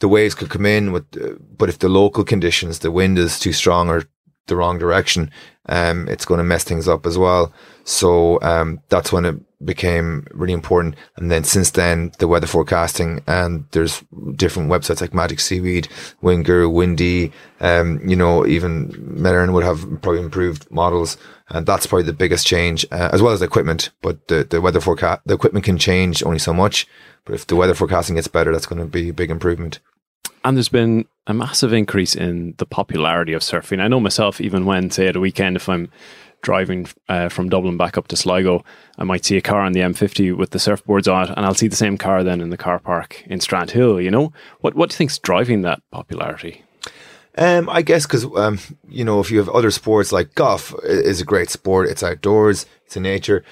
the 0.00 0.08
waves 0.08 0.34
could 0.34 0.50
come 0.50 0.66
in 0.66 0.92
with, 0.92 1.04
uh, 1.16 1.34
but 1.56 1.68
if 1.68 1.78
the 1.78 1.88
local 1.88 2.24
conditions, 2.24 2.78
the 2.78 2.90
wind 2.90 3.18
is 3.18 3.38
too 3.38 3.52
strong 3.52 3.88
or 3.88 4.04
the 4.46 4.56
wrong 4.56 4.78
direction, 4.78 5.30
um, 5.66 6.08
it's 6.08 6.24
going 6.24 6.38
to 6.38 6.44
mess 6.44 6.64
things 6.64 6.88
up 6.88 7.06
as 7.06 7.18
well. 7.18 7.52
So 7.84 8.40
um, 8.42 8.80
that's 8.88 9.12
when 9.12 9.24
it 9.24 9.36
became 9.64 10.26
really 10.32 10.52
important. 10.52 10.96
And 11.16 11.30
then 11.30 11.44
since 11.44 11.70
then, 11.70 12.12
the 12.18 12.28
weather 12.28 12.46
forecasting 12.46 13.22
and 13.26 13.66
there's 13.72 14.02
different 14.36 14.70
websites 14.70 15.00
like 15.00 15.12
Magic 15.12 15.40
Seaweed, 15.40 15.88
Wind 16.22 16.44
Guru, 16.44 16.68
Windy, 16.68 17.32
um, 17.60 18.00
you 18.08 18.16
know, 18.16 18.46
even 18.46 18.94
Met 19.20 19.50
would 19.50 19.64
have 19.64 19.80
probably 20.02 20.20
improved 20.20 20.70
models. 20.70 21.16
And 21.48 21.66
that's 21.66 21.86
probably 21.86 22.04
the 22.04 22.12
biggest 22.12 22.46
change, 22.46 22.86
uh, 22.92 23.10
as 23.12 23.20
well 23.20 23.32
as 23.32 23.40
the 23.40 23.46
equipment. 23.46 23.90
But 24.02 24.28
the, 24.28 24.44
the 24.44 24.60
weather 24.60 24.80
forecast, 24.80 25.22
the 25.26 25.34
equipment 25.34 25.64
can 25.64 25.78
change 25.78 26.22
only 26.22 26.38
so 26.38 26.54
much. 26.54 26.86
But 27.24 27.34
if 27.34 27.46
the 27.46 27.56
weather 27.56 27.74
forecasting 27.74 28.14
gets 28.14 28.28
better, 28.28 28.52
that's 28.52 28.66
going 28.66 28.80
to 28.80 28.86
be 28.86 29.10
a 29.10 29.14
big 29.14 29.30
improvement. 29.30 29.80
And 30.44 30.56
there's 30.56 30.68
been 30.68 31.06
a 31.26 31.34
massive 31.34 31.72
increase 31.72 32.14
in 32.16 32.54
the 32.58 32.66
popularity 32.66 33.32
of 33.32 33.42
surfing. 33.42 33.80
I 33.80 33.88
know 33.88 34.00
myself, 34.00 34.40
even 34.40 34.64
when, 34.64 34.90
say, 34.90 35.06
at 35.06 35.16
a 35.16 35.20
weekend, 35.20 35.56
if 35.56 35.68
I'm 35.68 35.90
driving 36.42 36.88
uh, 37.08 37.28
from 37.28 37.48
Dublin 37.48 37.76
back 37.76 37.98
up 37.98 38.08
to 38.08 38.16
Sligo, 38.16 38.64
I 38.98 39.04
might 39.04 39.24
see 39.24 39.36
a 39.36 39.42
car 39.42 39.60
on 39.60 39.72
the 39.72 39.80
M50 39.80 40.36
with 40.36 40.50
the 40.50 40.58
surfboards 40.58 41.12
on 41.12 41.24
it, 41.28 41.34
and 41.36 41.44
I'll 41.44 41.54
see 41.54 41.68
the 41.68 41.76
same 41.76 41.98
car 41.98 42.24
then 42.24 42.40
in 42.40 42.50
the 42.50 42.56
car 42.56 42.78
park 42.78 43.22
in 43.26 43.38
Strandhill. 43.38 44.02
You 44.02 44.10
know, 44.10 44.32
what 44.60 44.74
what 44.74 44.90
do 44.90 44.94
you 44.94 44.98
think's 44.98 45.18
driving 45.18 45.62
that 45.62 45.82
popularity? 45.90 46.64
Um, 47.38 47.68
I 47.68 47.82
guess 47.82 48.06
because 48.06 48.24
um, 48.36 48.58
you 48.88 49.04
know 49.04 49.20
if 49.20 49.30
you 49.30 49.38
have 49.38 49.48
other 49.48 49.70
sports 49.70 50.12
like 50.12 50.34
golf 50.34 50.74
is 50.82 51.20
a 51.20 51.24
great 51.24 51.50
sport. 51.50 51.88
It's 51.88 52.02
outdoors, 52.02 52.66
it's 52.86 52.96
in 52.96 53.02
nature, 53.02 53.44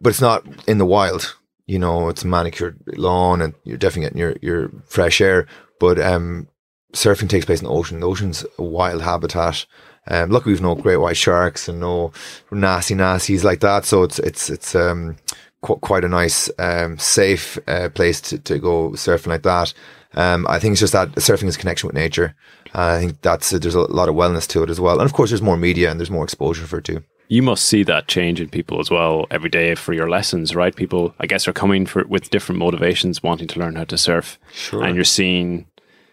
but 0.00 0.10
it's 0.10 0.20
not 0.20 0.44
in 0.68 0.78
the 0.78 0.86
wild. 0.86 1.36
You 1.66 1.78
know, 1.78 2.08
it's 2.08 2.24
a 2.24 2.26
manicured 2.26 2.80
lawn, 2.86 3.40
and 3.40 3.54
you're 3.64 3.78
definitely 3.78 4.06
getting 4.06 4.18
your 4.18 4.36
your 4.42 4.70
fresh 4.86 5.20
air. 5.20 5.46
But 5.80 6.00
um, 6.00 6.46
surfing 6.92 7.28
takes 7.28 7.46
place 7.46 7.60
in 7.60 7.66
the 7.66 7.72
ocean. 7.72 7.98
The 8.00 8.06
ocean's 8.06 8.44
a 8.58 8.62
wild 8.62 9.02
habitat. 9.02 9.66
Um, 10.06 10.30
luckily, 10.30 10.52
we've 10.52 10.62
no 10.62 10.74
great 10.76 10.96
white 10.98 11.16
sharks 11.16 11.68
and 11.68 11.80
no 11.80 12.12
nasty 12.52 12.94
nasties 12.94 13.42
like 13.42 13.60
that. 13.60 13.84
So 13.84 14.04
it's 14.04 14.18
it's 14.20 14.48
it's 14.48 14.74
um, 14.76 15.16
qu- 15.62 15.76
quite 15.78 16.04
a 16.04 16.08
nice, 16.08 16.48
um, 16.58 16.98
safe 16.98 17.58
uh, 17.66 17.88
place 17.90 18.20
to, 18.22 18.38
to 18.38 18.58
go 18.58 18.90
surfing 18.90 19.26
like 19.28 19.42
that. 19.42 19.74
Um, 20.14 20.46
I 20.48 20.58
think 20.58 20.72
it's 20.72 20.80
just 20.80 20.92
that 20.92 21.12
surfing 21.12 21.44
is 21.48 21.56
connection 21.56 21.86
with 21.86 21.94
nature. 21.94 22.34
Uh, 22.74 22.96
I 22.96 22.98
think 23.00 23.20
that's 23.22 23.52
uh, 23.52 23.58
there's 23.58 23.74
a 23.74 23.80
lot 23.82 24.08
of 24.08 24.14
wellness 24.14 24.46
to 24.48 24.62
it 24.62 24.70
as 24.70 24.80
well, 24.80 24.98
and 25.00 25.06
of 25.06 25.12
course, 25.12 25.30
there's 25.30 25.42
more 25.42 25.56
media 25.56 25.90
and 25.90 26.00
there's 26.00 26.10
more 26.10 26.24
exposure 26.24 26.66
for 26.66 26.78
it 26.78 26.84
too. 26.84 27.02
You 27.28 27.42
must 27.42 27.64
see 27.64 27.84
that 27.84 28.08
change 28.08 28.40
in 28.40 28.48
people 28.48 28.80
as 28.80 28.90
well 28.90 29.26
every 29.30 29.50
day 29.50 29.76
for 29.76 29.92
your 29.92 30.10
lessons, 30.10 30.56
right? 30.56 30.74
People, 30.74 31.14
I 31.20 31.26
guess, 31.26 31.46
are 31.46 31.52
coming 31.52 31.86
for 31.86 32.04
with 32.08 32.30
different 32.30 32.58
motivations, 32.58 33.22
wanting 33.22 33.46
to 33.48 33.60
learn 33.60 33.76
how 33.76 33.84
to 33.84 33.96
surf, 33.96 34.36
Sure. 34.52 34.82
and 34.82 34.96
you're 34.96 35.04
seeing 35.04 35.66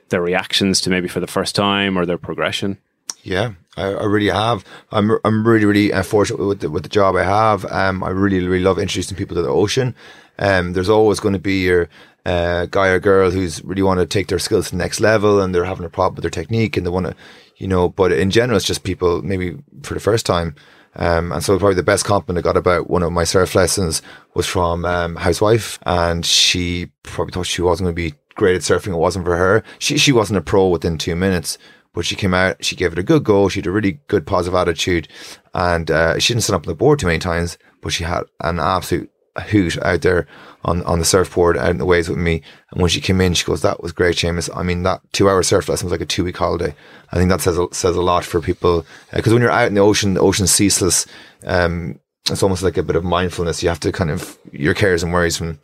their 0.10 0.22
reactions 0.22 0.82
to 0.82 0.90
maybe 0.90 1.08
for 1.08 1.20
the 1.20 1.28
first 1.28 1.56
time 1.56 1.98
or 1.98 2.06
their 2.06 2.18
progression. 2.18 2.78
Yeah, 3.24 3.54
I, 3.76 3.88
I 3.94 4.04
really 4.06 4.30
have. 4.30 4.64
I'm 4.92 5.18
I'm 5.26 5.46
really 5.46 5.66
really 5.66 5.94
uh, 5.94 6.04
fortunate 6.04 6.46
with 6.46 6.62
the, 6.62 6.70
with 6.70 6.84
the 6.84 6.90
job 6.90 7.16
I 7.16 7.24
have. 7.24 7.66
Um, 7.66 8.04
I 8.04 8.10
really 8.10 8.46
really 8.46 8.64
love 8.64 8.80
introducing 8.80 9.18
people 9.18 9.36
to 9.36 9.42
the 9.42 9.50
ocean. 9.50 9.96
Um, 10.40 10.74
there's 10.74 10.90
always 10.90 11.20
going 11.20 11.34
to 11.34 11.40
be 11.40 11.64
your 11.64 11.90
uh, 12.26 12.68
guy 12.68 12.88
or 12.88 13.00
girl 13.00 13.32
who's 13.32 13.64
really 13.64 13.82
want 13.82 14.00
to 14.00 14.06
take 14.06 14.28
their 14.28 14.40
skills 14.40 14.66
to 14.66 14.72
the 14.72 14.78
next 14.78 15.00
level, 15.00 15.42
and 15.42 15.54
they're 15.54 15.66
having 15.66 15.86
a 15.86 15.90
problem 15.90 16.16
with 16.16 16.24
their 16.24 16.42
technique, 16.44 16.78
and 16.78 16.86
they 16.86 16.90
want 16.90 17.08
to, 17.08 17.16
you 17.58 17.68
know. 17.68 17.90
But 17.90 18.12
in 18.12 18.32
general, 18.32 18.58
it's 18.58 18.66
just 18.66 18.84
people 18.84 19.22
maybe 19.22 19.58
for 19.84 19.94
the 19.94 20.00
first 20.00 20.26
time. 20.26 20.56
Um, 20.96 21.32
and 21.32 21.44
so 21.44 21.58
probably 21.60 21.76
the 21.76 21.84
best 21.84 22.06
compliment 22.06 22.44
I 22.44 22.48
got 22.48 22.58
about 22.58 22.90
one 22.90 23.04
of 23.04 23.12
my 23.12 23.24
surf 23.24 23.54
lessons 23.54 24.02
was 24.34 24.48
from 24.48 24.84
um, 24.84 25.16
housewife, 25.16 25.80
and 25.86 26.26
she 26.26 26.88
probably 27.04 27.34
thought 27.34 27.46
she 27.46 27.62
wasn't 27.62 27.86
going 27.86 27.96
to 27.96 28.12
be 28.12 28.18
great 28.38 28.56
at 28.56 28.62
surfing. 28.62 28.94
It 28.94 28.98
wasn't 28.98 29.26
for 29.26 29.36
her. 29.36 29.64
She 29.80 29.98
she 29.98 30.14
wasn't 30.14 30.38
a 30.38 30.42
pro 30.42 30.70
within 30.70 30.98
two 30.98 31.16
minutes, 31.16 31.58
but 31.94 32.06
she 32.06 32.16
came 32.16 32.34
out. 32.34 32.64
She 32.64 32.76
gave 32.76 32.94
it 32.94 33.00
a 33.00 33.04
good 33.04 33.26
go. 33.26 33.50
She 33.50 33.60
had 33.60 33.68
a 33.68 33.72
really 33.72 34.00
good 34.08 34.26
positive 34.26 34.56
attitude, 34.56 35.10
and 35.54 35.92
uh, 35.92 36.18
she 36.20 36.34
didn't 36.34 36.44
sit 36.44 36.56
up 36.56 36.66
on 36.66 36.72
the 36.72 36.76
board 36.76 37.00
too 37.00 37.08
many 37.08 37.20
times, 37.20 37.58
but 37.82 37.92
she 37.92 38.06
had 38.06 38.24
an 38.40 38.60
absolute 38.60 39.12
hoot 39.50 39.78
out 39.84 40.02
there 40.02 40.28
on, 40.66 40.82
on 40.84 41.00
the 41.00 41.06
surfboard 41.06 41.58
out 41.58 41.70
in 41.70 41.78
the 41.78 41.86
waves 41.86 42.10
with 42.10 42.18
me. 42.18 42.42
And 42.72 42.82
when 42.82 42.90
she 42.90 43.02
came 43.02 43.22
in, 43.22 43.34
she 43.34 43.46
goes, 43.46 43.62
"That 43.62 43.82
was 43.82 43.92
great, 43.92 44.16
Seamus. 44.16 44.50
I 44.56 44.64
mean, 44.64 44.84
that 44.84 45.02
two 45.12 45.30
hour 45.30 45.44
surf 45.44 45.70
lesson 45.70 45.86
was 45.86 45.92
like 45.92 46.02
a 46.02 46.06
two 46.06 46.24
week 46.24 46.38
holiday. 46.38 46.76
I 47.12 47.16
think 47.18 47.30
that 47.30 47.42
says 47.42 47.58
a, 47.58 47.68
says 47.72 47.96
a 47.96 48.02
lot 48.02 48.26
for 48.26 48.42
people 48.42 48.86
because 49.14 49.34
when 49.34 49.42
you're 49.42 49.52
out 49.52 49.68
in 49.68 49.74
the 49.74 49.82
ocean, 49.82 50.14
the 50.16 50.22
ocean's 50.22 50.52
ceaseless. 50.52 51.06
Um, 51.46 52.00
it's 52.30 52.44
almost 52.44 52.64
like 52.64 52.76
a 52.76 52.84
bit 52.84 52.98
of 52.98 53.06
mindfulness. 53.06 53.64
You 53.64 53.70
have 53.70 53.80
to 53.82 53.92
kind 53.92 54.10
of 54.10 54.38
your 54.52 54.74
cares 54.74 55.02
and 55.02 55.14
worries 55.14 55.38
from 55.38 55.60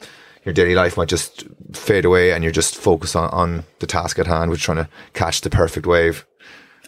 your 0.46 0.54
daily 0.54 0.76
life 0.76 0.98
might 0.98 1.10
just 1.10 1.46
fade 1.74 2.06
away, 2.06 2.32
and 2.32 2.44
you're 2.44 2.52
just 2.52 2.76
focused 2.76 3.16
on, 3.16 3.30
on 3.30 3.64
the 3.80 3.88
task 3.88 4.20
at 4.20 4.28
hand, 4.28 4.52
which 4.52 4.64
trying 4.64 4.78
to 4.78 4.90
catch 5.14 5.42
the 5.42 5.50
perfect 5.50 5.86
wave. 5.86 6.26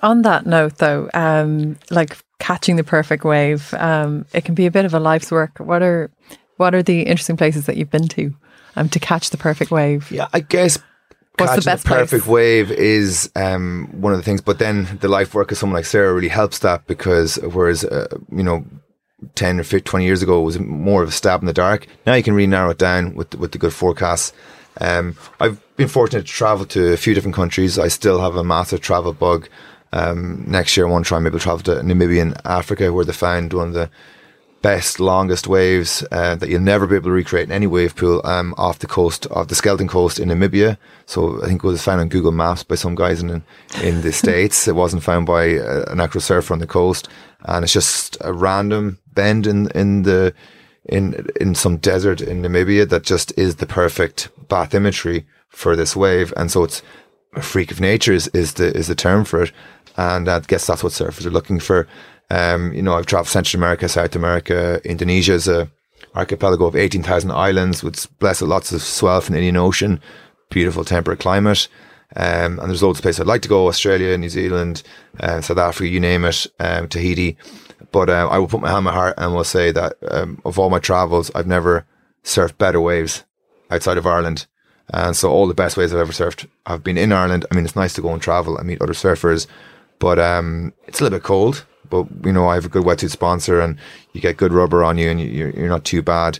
On 0.01 0.22
that 0.24 0.45
note, 0.45 0.78
though, 0.78 1.10
um, 1.14 1.78
like 1.89 2.18
catching 2.39 2.76
the 2.76 2.84
perfect 2.84 3.24
wave, 3.24 3.74
um, 3.76 4.26
it 4.34 4.45
can 4.45 4.56
be 4.56 4.66
a 4.66 4.72
bit 4.72 4.86
of 4.86 4.93
a 4.93 4.99
life's 4.99 5.32
work. 5.32 5.58
What 5.58 5.82
are 5.82 6.12
what 6.58 6.76
are 6.76 6.84
the 6.84 7.01
interesting 7.03 7.38
places 7.38 7.66
that 7.66 7.78
you've 7.78 7.89
been 7.89 8.08
to 8.10 8.34
um, 8.76 8.89
to 8.89 8.99
catch 8.99 9.30
the 9.30 9.38
perfect 9.38 9.72
wave? 9.72 10.12
Yeah, 10.12 10.28
I 10.34 10.41
guess 10.41 10.78
What's 11.38 11.56
the 11.56 11.70
best 11.70 11.86
perfect 11.86 12.24
place? 12.24 12.32
wave 12.32 12.72
is 12.72 13.30
um, 13.36 13.89
one 13.91 14.14
of 14.14 14.20
the 14.20 14.24
things. 14.24 14.41
But 14.41 14.60
then 14.60 14.97
the 15.01 15.10
life 15.10 15.34
work 15.34 15.51
of 15.51 15.58
someone 15.58 15.76
like 15.76 15.86
Sarah 15.86 16.14
really 16.14 16.30
helps 16.30 16.60
that 16.60 16.88
because 16.88 17.36
whereas 17.38 17.84
uh, 17.84 18.08
you 18.32 18.43
know. 18.43 18.66
10 19.36 19.59
or 19.59 19.63
15, 19.63 19.84
20 19.84 20.05
years 20.05 20.22
ago 20.22 20.41
it 20.41 20.45
was 20.45 20.59
more 20.59 21.03
of 21.03 21.09
a 21.09 21.11
stab 21.11 21.41
in 21.41 21.47
the 21.47 21.53
dark. 21.53 21.88
Now 22.05 22.13
you 22.13 22.24
can 22.24 22.34
really 22.34 22.47
narrow 22.47 22.72
it 22.72 22.78
down 22.78 23.16
with 23.16 23.32
the, 23.32 23.38
with 23.38 23.51
the 23.51 23.57
good 23.57 23.74
forecasts. 23.74 24.34
Um, 24.82 25.16
I've 25.39 25.61
been 25.78 25.88
fortunate 25.88 26.26
to 26.26 26.32
travel 26.32 26.66
to 26.68 26.93
a 26.93 26.97
few 26.97 27.13
different 27.13 27.36
countries. 27.36 27.80
I 27.80 27.88
still 27.88 28.20
have 28.20 28.36
a 28.36 28.43
massive 28.43 28.82
travel 28.82 29.13
bug. 29.13 29.47
Um, 29.93 30.43
next 30.45 30.76
year 30.76 30.86
I 30.86 30.89
want 30.89 31.05
to 31.05 31.09
try 31.09 31.18
and 31.18 31.24
maybe 31.24 31.39
travel 31.39 31.63
to 31.63 31.82
Namibia 31.82 32.22
in 32.22 32.34
Africa 32.43 32.91
where 32.91 33.05
they 33.05 33.13
found 33.13 33.53
one 33.53 33.70
of 33.70 33.74
the 33.74 33.89
best, 34.66 34.99
longest 34.99 35.47
waves 35.47 36.03
uh, 36.11 36.34
that 36.34 36.49
you'll 36.49 36.59
never 36.59 36.88
be 36.88 36.95
able 36.95 37.05
to 37.05 37.11
recreate 37.11 37.47
in 37.47 37.51
any 37.51 37.68
wave 37.68 37.95
pool 37.95 38.20
um, 38.26 38.51
off 38.57 38.80
the 38.80 38.88
coast 38.88 39.28
of 39.28 39.47
the 39.47 39.53
Skeleton 39.53 39.88
Coast 39.88 40.20
in 40.20 40.30
Namibia. 40.30 40.76
So 41.05 41.41
I 41.43 41.45
think 41.45 41.63
it 41.63 41.68
was 41.68 41.84
found 41.84 42.01
on 42.01 42.09
Google 42.09 42.32
Maps 42.32 42.63
by 42.63 42.74
some 42.74 42.95
guys 42.95 43.22
in 43.22 43.43
in 43.84 44.01
the 44.01 44.11
states. 44.24 44.68
It 44.68 44.76
wasn't 44.76 45.03
found 45.03 45.28
by 45.28 45.57
uh, 45.57 45.86
an 45.89 45.99
actual 45.99 46.22
surfer 46.22 46.51
on 46.51 46.59
the 46.59 46.66
coast, 46.68 47.07
and 47.43 47.63
it's 47.63 47.74
just 47.74 48.18
a 48.22 48.34
random 48.34 48.97
bend 49.16 49.47
in 49.47 49.70
in 49.72 50.03
the 50.03 50.34
in 50.88 51.28
in 51.41 51.55
some 51.55 51.78
desert 51.78 52.22
in 52.22 52.41
Namibia 52.41 52.88
that 52.89 53.03
just 53.03 53.34
is 53.38 53.55
the 53.55 53.66
perfect 53.66 54.30
bathymetry 54.47 55.26
for 55.49 55.76
this 55.76 55.95
wave, 55.95 56.34
and 56.38 56.51
so 56.51 56.63
it's 56.63 56.82
a 57.34 57.41
freak 57.41 57.72
of 57.72 57.82
nature 57.82 58.13
is, 58.13 58.28
is 58.30 58.53
the 58.53 58.76
is 58.78 58.88
the 58.88 58.95
term 58.95 59.26
for 59.26 59.43
it, 59.43 59.51
and 59.97 60.30
I 60.30 60.39
guess 60.41 60.68
that's 60.68 60.84
what 60.84 60.93
surfers 60.93 61.26
are 61.26 61.32
looking 61.32 61.59
for. 61.59 61.88
Um, 62.30 62.74
you 62.74 62.82
know, 62.82 62.93
I've 62.93 63.05
traveled 63.05 63.28
Central 63.30 63.59
America, 63.59 63.88
South 63.88 64.16
America, 64.16 64.82
Indonesia 64.84 65.34
is 65.34 65.47
a 65.47 65.70
archipelago 66.13 66.66
of 66.66 66.76
eighteen 66.76 67.03
thousand 67.03 67.32
islands, 67.32 67.84
with 67.84 68.07
blessed 68.20 68.43
lots 68.43 68.72
of 68.72 68.82
swell 68.82 69.22
from 69.22 69.34
the 69.34 69.39
Indian 69.39 69.57
Ocean, 69.57 70.01
beautiful 70.49 70.84
temperate 70.84 71.20
climate. 71.20 71.68
Um, 72.16 72.59
and 72.59 72.70
there's 72.70 72.84
loads 72.84 72.99
of 72.99 73.03
places 73.03 73.22
I'd 73.22 73.28
like 73.28 73.41
to 73.41 73.49
go: 73.49 73.68
Australia, 73.68 74.18
New 74.18 74.30
Zealand, 74.30 74.84
uh, 75.20 75.41
South 75.41 75.57
Africa, 75.57 75.88
you 75.88 75.99
name 75.99 76.26
it, 76.26 76.47
um, 76.59 76.88
Tahiti. 76.88 77.38
But 77.91 78.09
uh, 78.09 78.28
I 78.30 78.38
will 78.38 78.47
put 78.47 78.61
my 78.61 78.67
hand 78.67 78.78
on 78.78 78.84
my 78.86 78.93
heart 78.93 79.15
and 79.17 79.34
will 79.34 79.43
say 79.43 79.71
that 79.71 79.93
um, 80.09 80.41
of 80.45 80.57
all 80.59 80.69
my 80.69 80.80
travels, 80.80 81.32
I've 81.36 81.47
never 81.47 81.86
surfed 82.23 82.57
better 82.57 82.82
waves 82.82 83.23
outside 83.69 83.97
of 83.97 84.05
Ireland. 84.07 84.47
And 84.93 85.15
so 85.15 85.32
all 85.32 85.47
the 85.47 85.53
best 85.53 85.78
waves 85.78 85.93
I've 85.93 85.99
ever 85.99 86.11
surfed 86.11 86.47
have 86.65 86.84
been 86.84 86.97
in 86.97 87.11
Ireland. 87.11 87.45
I 87.51 87.55
mean, 87.55 87.65
it's 87.65 87.76
nice 87.76 87.93
to 87.93 88.01
go 88.01 88.13
and 88.13 88.21
travel 88.21 88.57
and 88.57 88.67
meet 88.67 88.82
other 88.82 88.93
surfers, 88.93 89.47
but 89.99 90.19
um, 90.19 90.73
it's 90.88 90.99
a 90.99 91.03
little 91.03 91.17
bit 91.19 91.23
cold. 91.23 91.65
But 91.89 92.07
you 92.23 92.32
know, 92.32 92.47
I 92.47 92.55
have 92.55 92.65
a 92.65 92.69
good 92.69 92.84
wetsuit 92.84 93.11
sponsor, 93.11 93.61
and 93.61 93.78
you 94.13 94.21
get 94.21 94.38
good 94.38 94.53
rubber 94.53 94.84
on 94.84 94.97
you, 94.97 95.09
and 95.09 95.19
you- 95.19 95.28
you're, 95.28 95.49
you're 95.51 95.69
not 95.69 95.86
too 95.86 96.01
bad. 96.01 96.39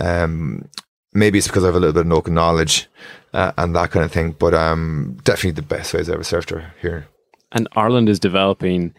Um, 0.00 0.68
maybe 1.12 1.38
it's 1.38 1.46
because 1.48 1.64
I 1.64 1.66
have 1.66 1.74
a 1.76 1.80
little 1.80 1.92
bit 1.94 2.06
of 2.06 2.12
local 2.12 2.32
knowledge 2.32 2.88
uh, 3.32 3.52
and 3.56 3.74
that 3.74 3.90
kind 3.90 4.04
of 4.04 4.12
thing. 4.12 4.32
But 4.32 4.54
um, 4.54 5.18
definitely 5.24 5.52
the 5.52 5.62
best 5.62 5.94
waves 5.94 6.08
I've 6.08 6.14
ever 6.14 6.22
surfed 6.24 6.52
are 6.52 6.74
here. 6.80 7.06
And 7.52 7.68
Ireland 7.76 8.08
is 8.08 8.18
developing 8.18 8.94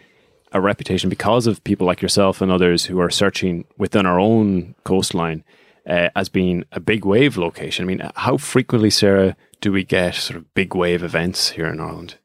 a 0.51 0.61
reputation 0.61 1.09
because 1.09 1.47
of 1.47 1.63
people 1.63 1.85
like 1.85 2.01
yourself 2.01 2.41
and 2.41 2.51
others 2.51 2.85
who 2.85 2.99
are 2.99 3.09
searching 3.09 3.65
within 3.77 4.05
our 4.05 4.19
own 4.19 4.75
coastline 4.83 5.43
uh, 5.87 6.09
as 6.15 6.29
being 6.29 6.63
a 6.71 6.79
big 6.79 7.05
wave 7.05 7.37
location. 7.37 7.85
I 7.85 7.87
mean, 7.87 8.11
how 8.15 8.37
frequently, 8.37 8.89
Sarah, 8.89 9.35
do 9.61 9.71
we 9.71 9.83
get 9.83 10.15
sort 10.15 10.37
of 10.37 10.53
big 10.53 10.75
wave 10.75 11.03
events 11.03 11.51
here 11.51 11.67
in 11.67 11.79
Ireland? 11.79 12.15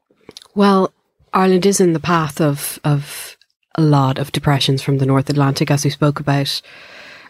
Well, 0.55 0.93
Ireland 1.33 1.65
is 1.65 1.79
in 1.79 1.93
the 1.93 1.99
path 1.99 2.41
of 2.41 2.79
of 2.83 3.37
a 3.75 3.81
lot 3.81 4.17
of 4.17 4.31
depressions 4.31 4.81
from 4.81 4.97
the 4.97 5.05
North 5.05 5.29
Atlantic, 5.29 5.71
as 5.71 5.83
we 5.83 5.89
spoke 5.89 6.19
about 6.19 6.61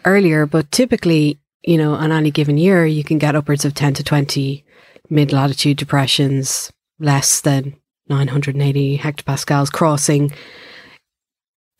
earlier. 0.06 0.46
But 0.46 0.72
typically, 0.72 1.40
you 1.64 1.78
know, 1.78 1.94
on 1.94 2.12
any 2.12 2.32
given 2.32 2.58
year, 2.58 2.86
you 2.86 3.04
can 3.04 3.20
get 3.20 3.36
upwards 3.36 3.66
of 3.66 3.74
ten 3.74 3.94
to 3.96 4.04
twenty 4.04 4.66
mid 5.10 5.32
latitude 5.32 5.78
depressions, 5.78 6.72
less 7.00 7.42
than 7.42 7.76
nine 8.08 8.30
hundred 8.30 8.56
and 8.56 8.64
eighty 8.64 8.98
hectopascals, 8.98 9.72
crossing. 9.72 10.32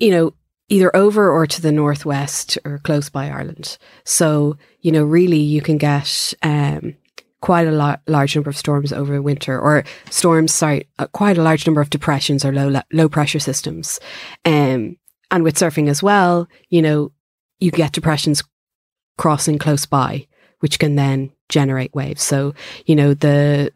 You 0.02 0.12
know, 0.12 0.34
either 0.72 0.96
over 0.96 1.30
or 1.30 1.46
to 1.46 1.62
the 1.62 1.72
northwest 1.72 2.58
or 2.64 2.80
close 2.80 3.10
by 3.10 3.30
Ireland. 3.30 3.78
So, 4.06 4.58
you 4.80 4.92
know, 4.92 5.04
really 5.04 5.40
you 5.40 5.62
can 5.62 5.78
get 5.78 6.34
um, 6.42 6.96
quite 7.42 7.68
a 7.68 7.72
lot, 7.72 8.02
large 8.08 8.36
number 8.36 8.50
of 8.50 8.58
storms 8.58 8.94
over 8.94 9.22
winter, 9.22 9.60
or 9.60 9.84
storms, 10.10 10.54
sorry, 10.54 10.88
uh, 10.98 11.08
quite 11.08 11.38
a 11.38 11.44
large 11.44 11.68
number 11.68 11.82
of 11.82 11.90
depressions 11.90 12.46
or 12.46 12.54
low 12.54 12.82
low 12.94 13.10
pressure 13.10 13.40
systems. 13.40 14.00
Um, 14.46 14.98
and 15.30 15.44
with 15.44 15.56
surfing 15.56 15.90
as 15.90 16.02
well, 16.02 16.48
you 16.70 16.82
know, 16.82 17.12
you 17.60 17.72
get 17.72 17.92
depressions 17.92 18.44
crossing 19.18 19.58
close 19.58 19.86
by, 19.86 20.28
which 20.60 20.80
can 20.80 20.96
then 20.96 21.32
generate 21.50 21.94
waves. 21.94 22.24
So, 22.24 22.54
you 22.86 22.96
know, 22.96 23.14
the 23.14 23.72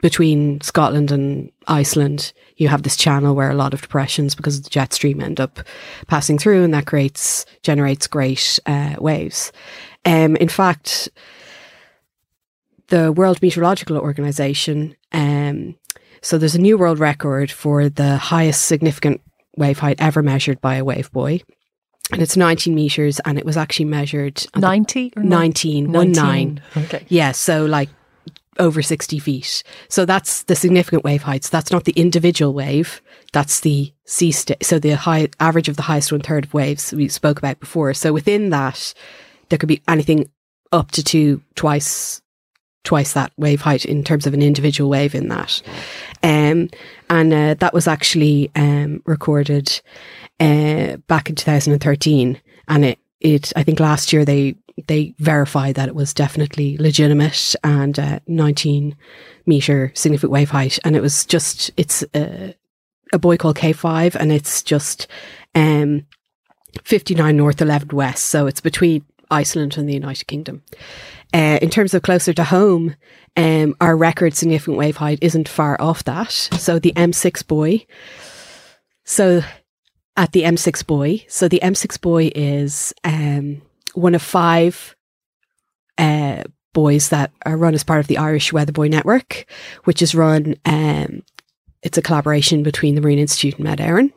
between 0.00 0.60
Scotland 0.60 1.10
and 1.10 1.50
Iceland, 1.66 2.32
you 2.56 2.68
have 2.68 2.82
this 2.82 2.96
channel 2.96 3.34
where 3.34 3.50
a 3.50 3.54
lot 3.54 3.74
of 3.74 3.82
depressions 3.82 4.34
because 4.34 4.58
of 4.58 4.64
the 4.64 4.70
jet 4.70 4.92
stream 4.92 5.20
end 5.20 5.40
up 5.40 5.60
passing 6.06 6.38
through, 6.38 6.62
and 6.64 6.72
that 6.74 6.86
creates 6.86 7.46
generates 7.62 8.06
great 8.06 8.60
uh, 8.66 8.94
waves. 8.98 9.52
Um, 10.04 10.36
in 10.36 10.48
fact, 10.48 11.08
the 12.88 13.12
World 13.12 13.42
Meteorological 13.42 13.96
Organization. 13.98 14.96
Um, 15.12 15.76
so 16.22 16.38
there's 16.38 16.54
a 16.54 16.60
new 16.60 16.78
world 16.78 16.98
record 16.98 17.50
for 17.50 17.88
the 17.88 18.16
highest 18.16 18.64
significant 18.64 19.20
wave 19.56 19.78
height 19.78 19.96
ever 20.00 20.22
measured 20.22 20.60
by 20.60 20.76
a 20.76 20.84
wave 20.84 21.10
buoy. 21.12 21.44
and 22.12 22.22
it's 22.22 22.36
19 22.36 22.74
meters, 22.74 23.20
and 23.20 23.38
it 23.38 23.44
was 23.44 23.56
actually 23.56 23.84
measured 23.84 24.44
at 24.54 24.60
90 24.60 25.12
or 25.16 25.22
19, 25.22 25.92
one 25.92 26.12
nine. 26.12 26.62
Okay. 26.76 27.04
Yeah, 27.08 27.32
so 27.32 27.66
like 27.66 27.90
over 28.58 28.82
60 28.82 29.18
feet. 29.18 29.62
So 29.88 30.04
that's 30.04 30.42
the 30.44 30.56
significant 30.56 31.04
wave 31.04 31.22
heights. 31.22 31.48
That's 31.48 31.70
not 31.70 31.84
the 31.84 31.92
individual 31.92 32.52
wave. 32.52 33.00
That's 33.32 33.60
the 33.60 33.92
sea 34.04 34.32
state. 34.32 34.64
So 34.64 34.78
the 34.78 34.96
high 34.96 35.28
average 35.40 35.68
of 35.68 35.76
the 35.76 35.82
highest 35.82 36.12
one 36.12 36.20
third 36.20 36.46
of 36.46 36.54
waves 36.54 36.92
we 36.92 37.08
spoke 37.08 37.38
about 37.38 37.60
before. 37.60 37.94
So 37.94 38.12
within 38.12 38.50
that, 38.50 38.94
there 39.48 39.58
could 39.58 39.68
be 39.68 39.82
anything 39.88 40.30
up 40.72 40.90
to 40.92 41.02
two, 41.02 41.42
twice, 41.54 42.20
twice 42.84 43.12
that 43.12 43.32
wave 43.36 43.62
height 43.62 43.84
in 43.84 44.04
terms 44.04 44.26
of 44.26 44.34
an 44.34 44.42
individual 44.42 44.90
wave 44.90 45.14
in 45.14 45.28
that. 45.28 45.62
Um, 46.22 46.70
and 47.10 47.32
uh, 47.32 47.54
that 47.54 47.74
was 47.74 47.86
actually 47.86 48.50
um, 48.54 49.02
recorded 49.06 49.80
uh, 50.40 50.96
back 51.06 51.28
in 51.28 51.36
2013. 51.36 52.40
And 52.68 52.84
it, 52.84 52.98
it, 53.20 53.52
I 53.56 53.62
think 53.62 53.80
last 53.80 54.12
year 54.12 54.24
they 54.24 54.56
they 54.86 55.14
verified 55.18 55.74
that 55.74 55.88
it 55.88 55.94
was 55.94 56.14
definitely 56.14 56.76
legitimate 56.78 57.54
and 57.64 57.98
uh, 57.98 58.20
19 58.26 58.96
meter 59.46 59.90
significant 59.94 60.30
wave 60.30 60.50
height. 60.50 60.78
And 60.84 60.94
it 60.94 61.02
was 61.02 61.24
just, 61.24 61.70
it's 61.76 62.04
uh, 62.14 62.52
a 63.12 63.18
buoy 63.18 63.36
called 63.36 63.56
K5 63.56 64.14
and 64.14 64.30
it's 64.30 64.62
just 64.62 65.08
um, 65.54 66.06
59 66.84 67.36
north, 67.36 67.60
11 67.60 67.88
west. 67.92 68.26
So 68.26 68.46
it's 68.46 68.60
between 68.60 69.04
Iceland 69.30 69.76
and 69.76 69.88
the 69.88 69.94
United 69.94 70.26
Kingdom. 70.26 70.62
Uh, 71.34 71.58
in 71.60 71.70
terms 71.70 71.92
of 71.92 72.02
closer 72.02 72.32
to 72.32 72.44
home, 72.44 72.94
um, 73.36 73.74
our 73.80 73.96
record 73.96 74.34
significant 74.34 74.78
wave 74.78 74.96
height 74.96 75.18
isn't 75.20 75.48
far 75.48 75.80
off 75.80 76.04
that. 76.04 76.30
So 76.30 76.78
the 76.78 76.92
M6 76.92 77.46
buoy. 77.46 77.86
So 79.04 79.42
at 80.18 80.32
the 80.32 80.42
M6 80.42 80.84
buoy. 80.84 81.24
So 81.28 81.48
the 81.48 81.60
M6 81.62 81.98
buoy 82.00 82.26
is 82.34 82.92
um, 83.04 83.62
one 83.94 84.16
of 84.16 84.20
five 84.20 84.96
uh, 85.96 86.42
buoys 86.74 87.10
that 87.10 87.30
are 87.46 87.56
run 87.56 87.72
as 87.72 87.84
part 87.84 88.00
of 88.00 88.08
the 88.08 88.18
Irish 88.18 88.52
Weather 88.52 88.72
Buoy 88.72 88.88
Network, 88.88 89.46
which 89.84 90.02
is 90.02 90.16
run. 90.16 90.56
Um, 90.64 91.22
it's 91.84 91.96
a 91.96 92.02
collaboration 92.02 92.64
between 92.64 92.96
the 92.96 93.00
Marine 93.00 93.20
Institute 93.20 93.54
and 93.54 93.64
Met 93.64 93.78
Éireann. 93.78 94.12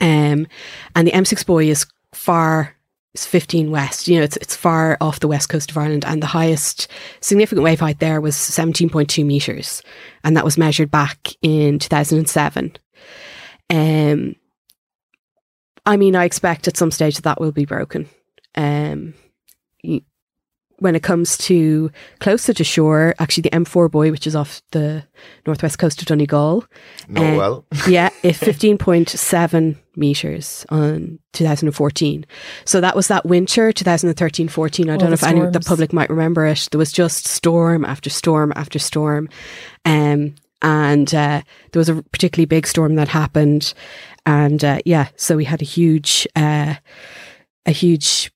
Um, 0.00 0.46
and 0.94 1.08
the 1.08 1.12
M6 1.12 1.44
buoy 1.44 1.70
is 1.70 1.86
far. 2.12 2.76
It's 3.14 3.26
15 3.26 3.72
west. 3.72 4.06
You 4.06 4.18
know, 4.18 4.24
it's 4.24 4.36
it's 4.38 4.56
far 4.56 4.96
off 5.00 5.20
the 5.20 5.28
west 5.28 5.48
coast 5.48 5.70
of 5.70 5.78
Ireland, 5.78 6.04
and 6.04 6.20
the 6.22 6.26
highest 6.26 6.88
significant 7.20 7.62
wave 7.62 7.80
height 7.80 8.00
there 8.00 8.20
was 8.20 8.34
17.2 8.34 9.24
meters, 9.24 9.82
and 10.24 10.36
that 10.36 10.44
was 10.44 10.58
measured 10.58 10.90
back 10.90 11.32
in 11.42 11.78
2007. 11.78 12.76
Um, 13.70 14.34
I 15.86 15.96
mean, 15.96 16.16
I 16.16 16.24
expect 16.24 16.68
at 16.68 16.76
some 16.76 16.90
stage 16.90 17.16
that 17.16 17.24
that 17.24 17.40
will 17.40 17.52
be 17.52 17.64
broken. 17.66 18.08
Um, 18.54 19.14
y- 19.82 20.02
when 20.80 20.96
it 20.96 21.04
comes 21.04 21.38
to 21.38 21.90
closer 22.18 22.52
to 22.52 22.64
shore, 22.64 23.14
actually 23.20 23.42
the 23.42 23.50
M4 23.50 23.88
buoy, 23.90 24.10
which 24.10 24.26
is 24.26 24.34
off 24.34 24.60
the 24.72 25.04
northwest 25.46 25.78
coast 25.78 26.00
of 26.02 26.08
Donegal, 26.08 26.64
No, 27.08 27.22
Uh, 27.22 27.36
well, 27.36 27.64
yeah, 27.88 28.08
it's 28.24 28.40
15.7 28.40 29.76
meters 29.96 30.66
on 30.70 31.18
2014. 31.32 32.26
So 32.64 32.80
that 32.80 32.96
was 32.96 33.08
that 33.08 33.24
winter, 33.24 33.72
2013 33.72 34.48
14. 34.48 34.88
I 34.88 34.92
All 34.92 34.98
don't 34.98 35.10
know 35.10 35.16
the 35.16 35.24
if 35.26 35.28
any 35.28 35.40
of 35.40 35.52
the 35.52 35.60
public 35.60 35.92
might 35.92 36.10
remember 36.10 36.44
it. 36.46 36.68
There 36.70 36.78
was 36.78 36.92
just 36.92 37.26
storm 37.26 37.84
after 37.84 38.10
storm 38.10 38.52
after 38.56 38.78
storm. 38.78 39.28
Um, 39.84 40.34
and 40.60 41.14
uh, 41.14 41.42
there 41.72 41.80
was 41.80 41.88
a 41.88 42.02
particularly 42.02 42.46
big 42.46 42.66
storm 42.66 42.94
that 42.96 43.08
happened. 43.08 43.74
And 44.26 44.64
uh, 44.64 44.78
yeah, 44.84 45.08
so 45.16 45.36
we 45.36 45.44
had 45.44 45.62
a 45.62 45.66
huge, 45.66 46.26
uh, 46.34 46.74
a 47.66 47.70
huge 47.70 48.32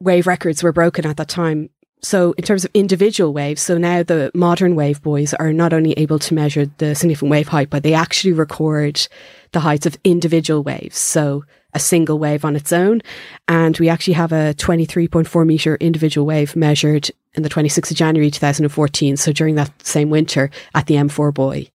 wave 0.00 0.26
records 0.26 0.62
were 0.62 0.72
broken 0.72 1.06
at 1.06 1.16
that 1.16 1.28
time. 1.28 1.70
So 2.02 2.32
in 2.32 2.44
terms 2.44 2.66
of 2.66 2.70
individual 2.74 3.32
waves, 3.32 3.62
so 3.62 3.78
now 3.78 4.02
the 4.02 4.30
modern 4.34 4.74
wave 4.74 5.00
buoys 5.00 5.32
are 5.32 5.54
not 5.54 5.72
only 5.72 5.92
able 5.92 6.18
to 6.18 6.34
measure 6.34 6.66
the 6.76 6.94
significant 6.94 7.30
wave 7.30 7.48
height, 7.48 7.70
but 7.70 7.82
they 7.82 7.94
actually 7.94 8.34
record 8.34 9.08
the 9.52 9.60
heights 9.60 9.86
of 9.86 9.96
individual 10.04 10.62
waves. 10.62 10.98
So 10.98 11.44
a 11.74 11.78
single 11.78 12.18
wave 12.18 12.44
on 12.44 12.56
its 12.56 12.72
own. 12.72 13.00
And 13.48 13.78
we 13.78 13.88
actually 13.88 14.14
have 14.14 14.32
a 14.32 14.54
23.4 14.54 15.46
meter 15.46 15.76
individual 15.76 16.26
wave 16.26 16.54
measured 16.54 17.10
in 17.34 17.42
the 17.42 17.48
26th 17.48 17.90
of 17.90 17.96
January 17.96 18.30
2014. 18.30 19.16
So 19.16 19.32
during 19.32 19.56
that 19.56 19.72
same 19.84 20.10
winter 20.10 20.50
at 20.74 20.86
the 20.86 20.94
M4 20.94 21.34
buoy. 21.34 21.70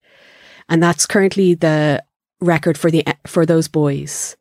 And 0.69 0.81
that's 0.81 1.05
currently 1.05 1.55
the 1.55 2.03
record 2.41 2.77
for 2.77 2.91
the 2.91 3.05
for 3.25 3.45
those 3.45 3.67
buoys. 3.67 4.35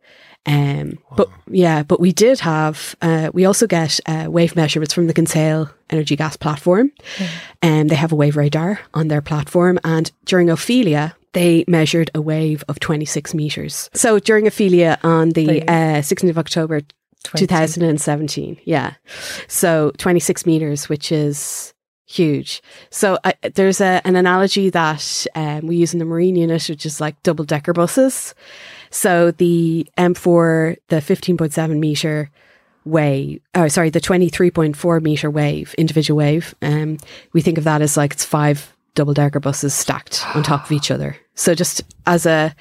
Um, 0.47 0.99
but 1.15 1.29
yeah, 1.51 1.83
but 1.83 2.01
we 2.01 2.11
did 2.11 2.41
have, 2.41 2.97
uh, 3.03 3.31
we 3.35 3.45
also 3.45 3.67
get 3.67 4.01
uh, 4.07 4.29
wave 4.31 4.57
measurements 4.57 4.95
from 4.95 5.07
the 5.07 5.13
Kinsale 5.13 5.69
Energy 5.91 6.17
Gas 6.17 6.37
platform. 6.37 6.91
And 7.61 7.91
they 7.91 7.97
have 7.97 8.13
a 8.13 8.17
wave 8.17 8.37
radar 8.37 8.81
on 8.95 9.09
their 9.09 9.21
platform. 9.21 9.79
And 9.85 10.11
during 10.25 10.49
Ophelia, 10.49 11.15
they 11.35 11.65
measured 11.69 12.11
a 12.15 12.23
wave 12.23 12.65
of 12.67 12.81
26 12.81 13.35
meters. 13.35 13.91
So 13.93 14.19
during 14.19 14.47
Ophelia 14.47 14.99
on 15.03 15.31
the 15.31 15.63
uh, 15.69 16.01
16th 16.01 16.31
of 16.31 16.39
October 16.39 16.81
20. 17.25 17.47
2017. 17.47 18.59
Yeah. 18.65 18.95
So 19.49 19.93
26 19.99 20.47
meters, 20.47 20.89
which 20.89 21.13
is 21.13 21.75
huge. 22.09 22.63
So 22.91 23.19
uh, 23.23 23.33
there's 23.55 23.81
a, 23.81 24.01
an 24.05 24.17
analogy 24.17 24.71
that 24.71 25.27
um, 25.35 25.67
we 25.67 25.77
use 25.77 25.93
in 25.93 25.99
the 25.99 26.05
Marine 26.05 26.37
unit, 26.37 26.69
which 26.69 26.87
is 26.87 27.01
like 27.01 27.23
double 27.23 27.45
decker 27.45 27.73
buses. 27.73 28.35
So 28.91 29.31
the 29.31 29.87
M4, 29.99 30.77
the 30.89 30.97
15.7 30.97 31.79
meter 31.79 32.31
wave, 32.85 33.43
oh, 33.55 33.69
sorry, 33.69 33.91
the 33.91 34.01
23.4 34.01 35.03
meter 35.03 35.31
wave, 35.31 35.75
individual 35.77 36.17
wave, 36.17 36.55
um, 36.63 36.97
we 37.35 37.43
think 37.43 37.59
of 37.59 37.65
that 37.65 37.83
as 37.83 37.99
like 37.99 38.15
it's 38.15 38.25
five 38.25 38.75
double 38.95 39.13
decker 39.13 39.39
buses 39.39 39.75
stacked 39.75 40.25
on 40.35 40.43
top 40.43 40.65
of 40.65 40.73
each 40.73 40.91
other. 40.91 41.15
So 41.35 41.55
just 41.55 41.83
as 42.07 42.25
a, 42.25 42.57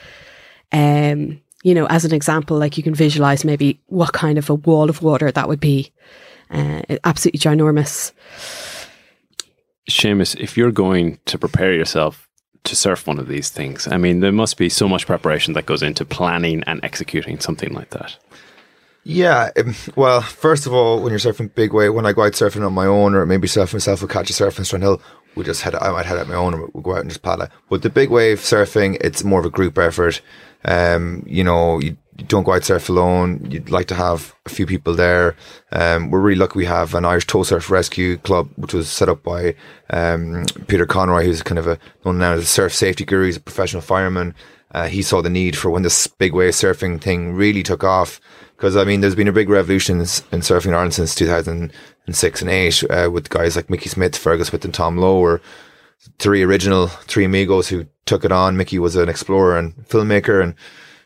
um, 0.73 1.41
you 1.63 1.73
know, 1.73 1.87
as 1.87 2.03
an 2.03 2.13
example, 2.13 2.57
like 2.57 2.77
you 2.77 2.83
can 2.83 2.93
visualize 2.93 3.45
maybe 3.45 3.79
what 3.87 4.11
kind 4.11 4.37
of 4.37 4.49
a 4.49 4.55
wall 4.55 4.89
of 4.89 5.01
water 5.01 5.31
that 5.31 5.47
would 5.47 5.61
be. 5.61 5.93
Uh, 6.49 6.81
absolutely 7.03 7.39
ginormous. 7.39 8.11
Seamus, 9.89 10.35
if 10.39 10.57
you're 10.57 10.71
going 10.71 11.19
to 11.25 11.37
prepare 11.37 11.73
yourself 11.73 12.27
to 12.63 12.75
surf 12.75 13.07
one 13.07 13.19
of 13.19 13.27
these 13.27 13.49
things, 13.49 13.87
I 13.87 13.97
mean, 13.97 14.19
there 14.19 14.31
must 14.31 14.57
be 14.57 14.69
so 14.69 14.87
much 14.87 15.05
preparation 15.05 15.53
that 15.53 15.65
goes 15.65 15.81
into 15.81 16.05
planning 16.05 16.63
and 16.67 16.83
executing 16.83 17.39
something 17.39 17.73
like 17.73 17.91
that. 17.91 18.17
Yeah, 19.09 19.51
um, 19.55 19.73
well, 19.95 20.19
first 20.19 20.65
of 20.65 20.73
all, 20.73 21.01
when 21.01 21.11
you're 21.11 21.19
surfing 21.19 21.55
big 21.55 21.71
wave, 21.71 21.93
when 21.93 22.05
I 22.05 22.11
go 22.11 22.23
out 22.23 22.33
surfing 22.33 22.65
on 22.65 22.73
my 22.73 22.85
own, 22.85 23.15
or 23.15 23.25
maybe 23.25 23.47
surfing 23.47 23.75
myself 23.75 24.01
with 24.01 24.11
catch 24.11 24.29
a 24.29 24.33
surf 24.33 24.57
in 24.57 24.65
Strandhill, 24.65 24.99
we 25.35 25.45
just 25.45 25.61
head. 25.61 25.75
I 25.75 25.91
might 25.91 26.05
head 26.05 26.17
out 26.17 26.27
my 26.27 26.35
own, 26.35 26.53
and 26.53 26.69
we'll 26.73 26.83
go 26.83 26.91
out 26.91 27.01
and 27.01 27.09
just 27.09 27.21
paddle. 27.21 27.47
But 27.69 27.83
the 27.83 27.89
big 27.89 28.09
wave 28.09 28.39
surfing, 28.39 28.97
it's 28.99 29.23
more 29.23 29.39
of 29.39 29.45
a 29.45 29.49
group 29.49 29.77
effort. 29.77 30.21
Um, 30.65 31.23
you 31.25 31.45
know, 31.45 31.79
you, 31.79 31.95
don't 32.25 32.43
go 32.43 32.53
out 32.53 32.63
surf 32.63 32.89
alone. 32.89 33.45
You'd 33.49 33.69
like 33.69 33.87
to 33.87 33.95
have 33.95 34.35
a 34.45 34.49
few 34.49 34.65
people 34.65 34.95
there. 34.95 35.35
Um, 35.71 36.09
we're 36.09 36.19
really 36.19 36.39
lucky 36.39 36.57
we 36.57 36.65
have 36.65 36.95
an 36.95 37.05
Irish 37.05 37.27
Tow 37.27 37.43
Surf 37.43 37.69
Rescue 37.69 38.17
Club, 38.17 38.49
which 38.55 38.73
was 38.73 38.89
set 38.89 39.09
up 39.09 39.23
by 39.23 39.55
um, 39.89 40.45
Peter 40.67 40.85
Conroy, 40.85 41.25
who's 41.25 41.43
kind 41.43 41.59
of 41.59 41.67
a 41.67 41.77
known 42.03 42.17
now 42.17 42.33
as 42.33 42.41
a 42.41 42.45
surf 42.45 42.73
safety 42.73 43.05
guru. 43.05 43.25
He's 43.25 43.37
a 43.37 43.41
professional 43.41 43.81
fireman. 43.81 44.33
Uh, 44.71 44.87
he 44.87 45.01
saw 45.01 45.21
the 45.21 45.29
need 45.29 45.55
for 45.55 45.69
when 45.69 45.83
this 45.83 46.07
big 46.07 46.33
wave 46.33 46.53
surfing 46.53 46.99
thing 46.99 47.33
really 47.33 47.63
took 47.63 47.83
off. 47.83 48.19
Because 48.55 48.75
I 48.75 48.83
mean, 48.83 49.01
there's 49.01 49.15
been 49.15 49.27
a 49.27 49.33
big 49.33 49.49
revolution 49.49 49.97
in, 49.97 50.01
in 50.01 50.41
surfing 50.41 50.67
in 50.67 50.73
Ireland 50.73 50.95
since 50.95 51.13
2006 51.15 52.41
and 52.41 52.49
8 52.49 52.83
uh, 52.89 53.09
with 53.11 53.29
guys 53.29 53.55
like 53.55 53.69
Mickey 53.69 53.89
Smith, 53.89 54.13
Fergal 54.13 54.45
Smith, 54.45 54.65
and 54.65 54.73
Tom 54.73 54.97
Lowe, 54.97 55.19
were 55.19 55.41
three 56.19 56.41
original, 56.41 56.87
three 56.87 57.25
amigos 57.25 57.69
who 57.69 57.85
took 58.05 58.25
it 58.25 58.31
on. 58.31 58.57
Mickey 58.57 58.79
was 58.79 58.95
an 58.95 59.09
explorer 59.09 59.57
and 59.57 59.75
filmmaker, 59.87 60.41
and 60.41 60.55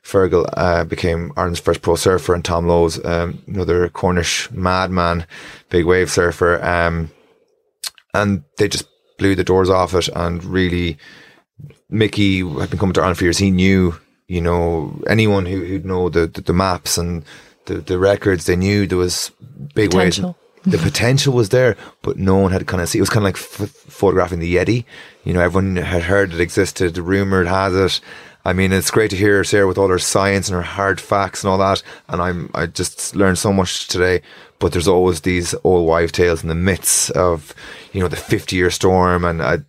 Fergal 0.04 0.49
uh, 0.54 0.84
became 0.84 1.32
Ireland's 1.38 1.60
first 1.60 1.82
pro 1.82 1.95
surfer, 1.95 2.34
and 2.34 2.43
Tom 2.43 2.68
Lowe's 2.68 3.04
um, 3.06 3.41
another 3.47 3.88
Cornish 3.89 4.49
madman, 4.52 5.26
big 5.70 5.86
wave 5.86 6.10
surfer. 6.10 6.64
Um, 6.64 7.12
and 8.14 8.43
they 8.58 8.68
just 8.68 8.88
blew 9.18 9.36
the 9.36 9.43
doors 9.43 9.70
off 9.70 9.93
it 9.93 10.10
and 10.16 10.43
really 10.43 10.97
Mickey 11.89 12.39
had 12.39 12.70
been 12.70 12.80
coming 12.80 12.93
to 12.93 13.02
Ireland 13.02 13.18
for 13.18 13.26
years. 13.26 13.38
He 13.38 13.52
knew, 13.52 13.99
you 14.28 14.41
know, 14.41 14.99
anyone 15.08 15.45
who 15.45 15.64
who'd 15.64 15.86
know 15.86 16.10
the, 16.10 16.26
the, 16.26 16.41
the 16.41 16.54
maps 16.54 16.97
and 16.97 17.24
the, 17.66 17.76
the 17.76 17.99
records, 17.99 18.45
they 18.45 18.56
knew 18.56 18.88
there 18.88 18.97
was 18.97 19.32
big 19.76 19.93
waves. 19.93 20.20
The 20.64 20.78
potential 20.78 21.34
was 21.34 21.49
there, 21.49 21.76
but 22.04 22.18
no 22.18 22.38
one 22.38 22.52
had 22.52 22.68
kind 22.68 22.82
of 22.82 22.89
see. 22.89 22.99
It 22.99 23.02
was 23.02 23.10
kind 23.10 23.26
of 23.26 23.34
like 23.34 23.36
f- 23.36 23.70
photographing 23.70 24.39
the 24.39 24.56
Yeti. 24.56 24.86
You 25.24 25.34
know, 25.34 25.41
everyone 25.41 25.76
had 25.76 26.04
heard 26.04 26.34
it 26.34 26.39
existed, 26.39 26.97
rumored 26.97 27.47
has 27.47 27.76
it. 27.76 28.02
I 28.44 28.54
mean, 28.54 28.72
it's 28.72 28.92
great 28.92 29.12
to 29.12 29.18
hear 29.18 29.44
Sarah 29.44 29.68
with 29.68 29.78
all 29.78 29.89
her 29.89 30.00
science 30.00 30.50
and 30.50 30.56
her 30.56 30.62
hard 30.62 31.00
facts 31.00 31.44
and 31.44 31.52
all 31.52 31.58
that. 31.60 31.84
And 32.08 32.22
I'm, 32.22 32.50
I 32.54 32.66
just 32.66 33.16
learned 33.16 33.38
so 33.38 33.54
much 33.54 33.88
today. 33.88 34.22
But 34.60 34.72
there's 34.72 34.88
always 34.88 35.22
these 35.22 35.56
old 35.64 35.88
wives' 35.88 36.12
tales 36.12 36.42
and 36.42 36.50
the 36.50 36.56
myths 36.56 37.10
of, 37.12 37.54
you 37.94 38.00
know, 38.00 38.08
the 38.08 38.16
50 38.16 38.56
year 38.56 38.70
storm. 38.70 39.26
And 39.26 39.42
I, 39.42 39.60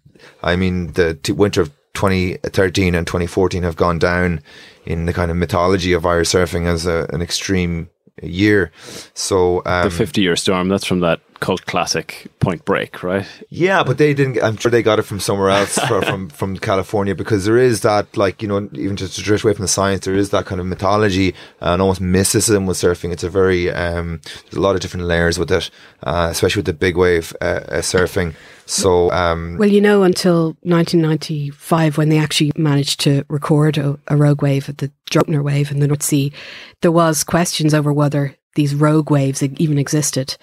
I 0.42 0.56
mean, 0.56 0.92
the 0.92 1.14
t- 1.14 1.32
winter 1.32 1.62
of 1.62 1.70
2013 1.94 2.94
and 2.94 3.06
2014 3.06 3.62
have 3.62 3.76
gone 3.76 3.98
down 3.98 4.40
in 4.84 5.06
the 5.06 5.12
kind 5.12 5.30
of 5.30 5.36
mythology 5.36 5.92
of 5.92 6.06
Irish 6.06 6.30
surfing 6.30 6.66
as 6.66 6.86
a, 6.86 7.06
an 7.12 7.22
extreme 7.22 7.88
year. 8.22 8.72
So 9.14 9.62
um, 9.66 9.84
the 9.84 9.90
50 9.90 10.20
year 10.20 10.36
storm, 10.36 10.68
that's 10.68 10.84
from 10.84 11.00
that 11.00 11.20
cult 11.42 11.66
classic 11.66 12.28
Point 12.38 12.64
Break, 12.64 13.02
right? 13.02 13.26
Yeah, 13.50 13.82
but 13.82 13.98
they 13.98 14.14
didn't. 14.14 14.42
I'm 14.42 14.56
sure 14.56 14.70
they 14.70 14.82
got 14.82 14.98
it 14.98 15.02
from 15.02 15.20
somewhere 15.20 15.50
else, 15.50 15.78
from 15.88 16.28
from 16.28 16.56
California, 16.56 17.14
because 17.14 17.44
there 17.44 17.58
is 17.58 17.80
that, 17.82 18.16
like 18.16 18.42
you 18.42 18.48
know, 18.48 18.68
even 18.74 18.96
just 18.96 19.16
to 19.16 19.22
drift 19.22 19.44
away 19.44 19.54
from 19.54 19.64
the 19.64 19.68
science, 19.68 20.04
there 20.04 20.14
is 20.14 20.30
that 20.30 20.46
kind 20.46 20.60
of 20.60 20.66
mythology 20.66 21.34
and 21.60 21.82
almost 21.82 22.00
mysticism 22.00 22.66
with 22.66 22.76
surfing. 22.76 23.12
It's 23.12 23.24
a 23.24 23.30
very 23.30 23.70
um, 23.70 24.20
there's 24.44 24.56
a 24.56 24.60
lot 24.60 24.74
of 24.74 24.80
different 24.80 25.06
layers 25.06 25.38
with 25.38 25.50
it, 25.50 25.70
uh, 26.02 26.28
especially 26.30 26.60
with 26.60 26.66
the 26.66 26.72
big 26.72 26.96
wave 26.96 27.34
uh, 27.40 27.44
uh, 27.44 27.80
surfing. 27.80 28.34
So, 28.66 29.10
um, 29.10 29.56
well, 29.58 29.68
you 29.68 29.80
know, 29.80 30.02
until 30.02 30.56
1995, 30.62 31.98
when 31.98 32.08
they 32.08 32.18
actually 32.18 32.52
managed 32.56 33.00
to 33.00 33.24
record 33.28 33.76
a, 33.76 33.98
a 34.08 34.16
rogue 34.16 34.42
wave 34.42 34.68
at 34.68 34.78
the 34.78 34.90
Draupner 35.10 35.42
wave 35.42 35.70
in 35.70 35.80
the 35.80 35.88
North 35.88 36.02
Sea, 36.02 36.32
there 36.80 36.92
was 36.92 37.24
questions 37.24 37.74
over 37.74 37.92
whether 37.92 38.36
these 38.54 38.74
rogue 38.74 39.10
waves 39.10 39.42
even 39.42 39.78
existed. 39.78 40.36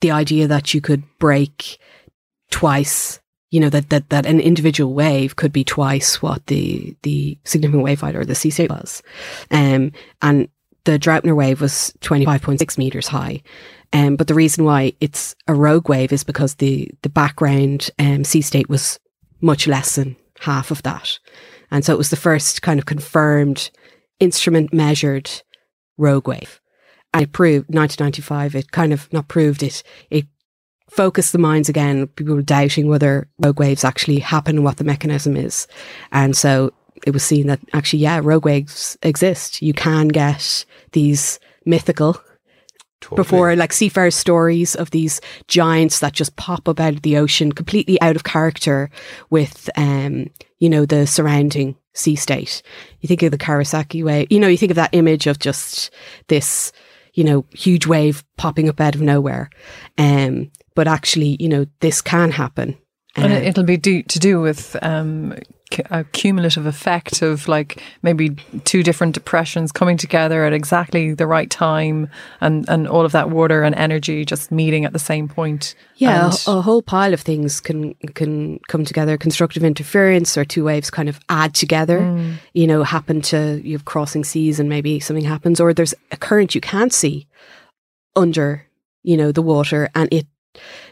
The 0.00 0.10
idea 0.10 0.46
that 0.46 0.74
you 0.74 0.80
could 0.80 1.02
break 1.18 1.78
twice, 2.50 3.20
you 3.50 3.60
know, 3.60 3.70
that, 3.70 3.90
that, 3.90 4.10
that 4.10 4.26
an 4.26 4.40
individual 4.40 4.94
wave 4.94 5.36
could 5.36 5.52
be 5.52 5.64
twice 5.64 6.22
what 6.22 6.46
the, 6.46 6.96
the 7.02 7.38
significant 7.44 7.82
wave 7.82 8.00
height 8.00 8.16
or 8.16 8.24
the 8.24 8.34
sea 8.34 8.50
state 8.50 8.70
was. 8.70 9.02
Um, 9.50 9.92
and 10.22 10.48
the 10.84 10.98
Draupner 10.98 11.34
wave 11.34 11.60
was 11.60 11.92
25.6 12.00 12.78
meters 12.78 13.08
high. 13.08 13.42
Um, 13.96 14.16
but 14.16 14.26
the 14.26 14.34
reason 14.34 14.64
why 14.64 14.92
it's 15.00 15.34
a 15.48 15.54
rogue 15.54 15.88
wave 15.88 16.12
is 16.12 16.22
because 16.22 16.56
the, 16.56 16.90
the 17.00 17.08
background 17.08 17.90
um, 17.98 18.24
sea 18.24 18.42
state 18.42 18.68
was 18.68 19.00
much 19.40 19.66
less 19.66 19.94
than 19.94 20.16
half 20.40 20.70
of 20.70 20.82
that. 20.82 21.18
And 21.70 21.82
so 21.82 21.94
it 21.94 21.98
was 21.98 22.10
the 22.10 22.16
first 22.16 22.60
kind 22.60 22.78
of 22.78 22.84
confirmed 22.84 23.70
instrument 24.20 24.74
measured 24.74 25.30
rogue 25.96 26.28
wave. 26.28 26.60
And 27.14 27.22
it 27.22 27.32
proved, 27.32 27.74
1995, 27.74 28.54
it 28.54 28.70
kind 28.70 28.92
of 28.92 29.10
not 29.14 29.28
proved 29.28 29.62
it, 29.62 29.82
it 30.10 30.26
focused 30.90 31.32
the 31.32 31.38
minds 31.38 31.70
again. 31.70 32.06
People 32.08 32.34
were 32.34 32.42
doubting 32.42 32.88
whether 32.88 33.28
rogue 33.38 33.58
waves 33.58 33.82
actually 33.82 34.18
happen 34.18 34.62
what 34.62 34.76
the 34.76 34.84
mechanism 34.84 35.38
is. 35.38 35.66
And 36.12 36.36
so 36.36 36.74
it 37.06 37.12
was 37.12 37.22
seen 37.22 37.46
that 37.46 37.60
actually, 37.72 38.00
yeah, 38.00 38.20
rogue 38.22 38.44
waves 38.44 38.98
exist. 39.02 39.62
You 39.62 39.72
can 39.72 40.08
get 40.08 40.66
these 40.92 41.40
mythical 41.64 42.20
Totally. 43.00 43.16
before 43.16 43.56
like 43.56 43.74
seafarer 43.74 44.10
stories 44.10 44.74
of 44.74 44.90
these 44.90 45.20
giants 45.48 45.98
that 46.00 46.14
just 46.14 46.34
pop 46.36 46.66
up 46.66 46.80
out 46.80 46.94
of 46.94 47.02
the 47.02 47.18
ocean 47.18 47.52
completely 47.52 48.00
out 48.00 48.16
of 48.16 48.24
character 48.24 48.90
with 49.28 49.68
um 49.76 50.30
you 50.58 50.70
know 50.70 50.86
the 50.86 51.06
surrounding 51.06 51.76
sea 51.92 52.16
state. 52.16 52.62
You 53.00 53.06
think 53.06 53.22
of 53.22 53.30
the 53.30 53.38
Karasaki 53.38 54.02
wave 54.02 54.28
you 54.30 54.40
know 54.40 54.48
you 54.48 54.56
think 54.56 54.70
of 54.70 54.76
that 54.76 54.94
image 54.94 55.26
of 55.26 55.38
just 55.38 55.90
this 56.28 56.72
you 57.12 57.22
know 57.22 57.44
huge 57.52 57.86
wave 57.86 58.24
popping 58.38 58.68
up 58.68 58.80
out 58.80 58.94
of 58.94 59.02
nowhere. 59.02 59.50
Um 59.98 60.50
but 60.74 60.88
actually 60.88 61.36
you 61.38 61.48
know 61.48 61.66
this 61.80 62.00
can 62.00 62.30
happen. 62.30 62.78
And 63.16 63.32
uh, 63.32 63.36
it'll 63.36 63.64
be 63.64 63.76
do, 63.76 64.02
to 64.02 64.18
do 64.18 64.40
with 64.40 64.76
um, 64.82 65.34
a 65.90 66.04
cumulative 66.04 66.64
effect 66.64 67.22
of 67.22 67.48
like 67.48 67.82
maybe 68.02 68.30
two 68.64 68.82
different 68.82 69.14
depressions 69.14 69.72
coming 69.72 69.96
together 69.96 70.44
at 70.44 70.52
exactly 70.52 71.12
the 71.12 71.26
right 71.26 71.50
time 71.50 72.08
and, 72.40 72.68
and 72.68 72.86
all 72.86 73.04
of 73.04 73.12
that 73.12 73.30
water 73.30 73.62
and 73.62 73.74
energy 73.74 74.24
just 74.24 74.52
meeting 74.52 74.84
at 74.84 74.92
the 74.92 74.98
same 74.98 75.28
point. 75.28 75.74
Yeah, 75.96 76.30
a, 76.46 76.50
a, 76.50 76.62
whole 76.62 76.82
pile 76.82 77.12
of 77.12 77.20
things 77.20 77.60
can 77.60 77.94
can 78.14 78.60
come 78.68 78.84
together. 78.84 79.16
Constructive 79.16 79.64
interference 79.64 80.36
or 80.36 80.44
two 80.44 80.64
waves 80.64 80.90
kind 80.90 81.08
of 81.08 81.18
add 81.28 81.54
together, 81.54 82.00
mm. 82.00 82.36
you 82.54 82.66
know, 82.66 82.84
happen 82.84 83.20
to 83.22 83.60
you 83.64 83.72
have 83.72 83.84
crossing 83.84 84.24
seas 84.24 84.60
and 84.60 84.68
maybe 84.68 85.00
something 85.00 85.24
happens 85.24 85.60
or 85.60 85.74
there's 85.74 85.94
a 86.12 86.16
current 86.16 86.54
you 86.54 86.60
can't 86.60 86.92
see 86.92 87.26
under, 88.14 88.66
you 89.02 89.16
know, 89.16 89.32
the 89.32 89.42
water 89.42 89.90
and 89.94 90.12
it 90.12 90.26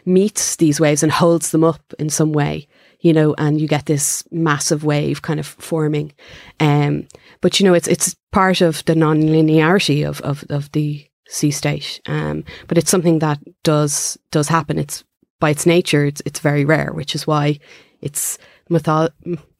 meets 0.05 0.57
these 0.57 0.79
waves 0.79 1.03
and 1.03 1.11
holds 1.11 1.51
them 1.51 1.63
up 1.63 1.81
in 1.99 2.09
some 2.09 2.31
way, 2.31 2.67
you 3.05 3.13
know, 3.13 3.35
and 3.37 3.61
you 3.61 3.67
get 3.67 3.85
this 3.85 4.23
massive 4.31 4.83
wave 4.83 5.21
kind 5.21 5.39
of 5.39 5.45
forming. 5.45 6.11
Um, 6.59 7.07
but 7.39 7.59
you 7.59 7.63
know, 7.63 7.75
it's 7.75 7.87
it's 7.87 8.15
part 8.31 8.61
of 8.61 8.83
the 8.85 8.95
non-linearity 8.95 10.03
of, 10.09 10.21
of, 10.21 10.43
of 10.49 10.71
the 10.71 11.07
sea 11.27 11.51
state. 11.51 12.01
Um, 12.07 12.43
but 12.67 12.79
it's 12.79 12.89
something 12.89 13.19
that 13.19 13.37
does 13.61 14.17
does 14.31 14.47
happen. 14.47 14.79
It's 14.79 15.03
by 15.39 15.51
its 15.51 15.67
nature, 15.67 16.03
it's 16.03 16.23
it's 16.25 16.39
very 16.39 16.65
rare, 16.65 16.93
which 16.93 17.13
is 17.13 17.27
why 17.27 17.59
it's 18.01 18.39
mytho- 18.71 19.11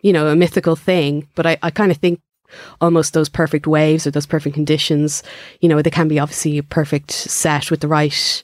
you 0.01 0.11
know, 0.11 0.25
a 0.25 0.35
mythical 0.35 0.75
thing. 0.75 1.27
But 1.35 1.45
I, 1.45 1.57
I 1.61 1.69
kind 1.69 1.91
of 1.91 1.97
think 1.97 2.21
almost 2.81 3.13
those 3.13 3.29
perfect 3.29 3.67
waves 3.67 4.07
or 4.07 4.11
those 4.11 4.25
perfect 4.25 4.55
conditions, 4.55 5.21
you 5.61 5.69
know, 5.69 5.83
they 5.83 5.91
can 5.91 6.07
be 6.07 6.17
obviously 6.17 6.57
a 6.57 6.63
perfect 6.63 7.11
set 7.11 7.69
with 7.69 7.81
the 7.81 7.87
right 7.87 8.43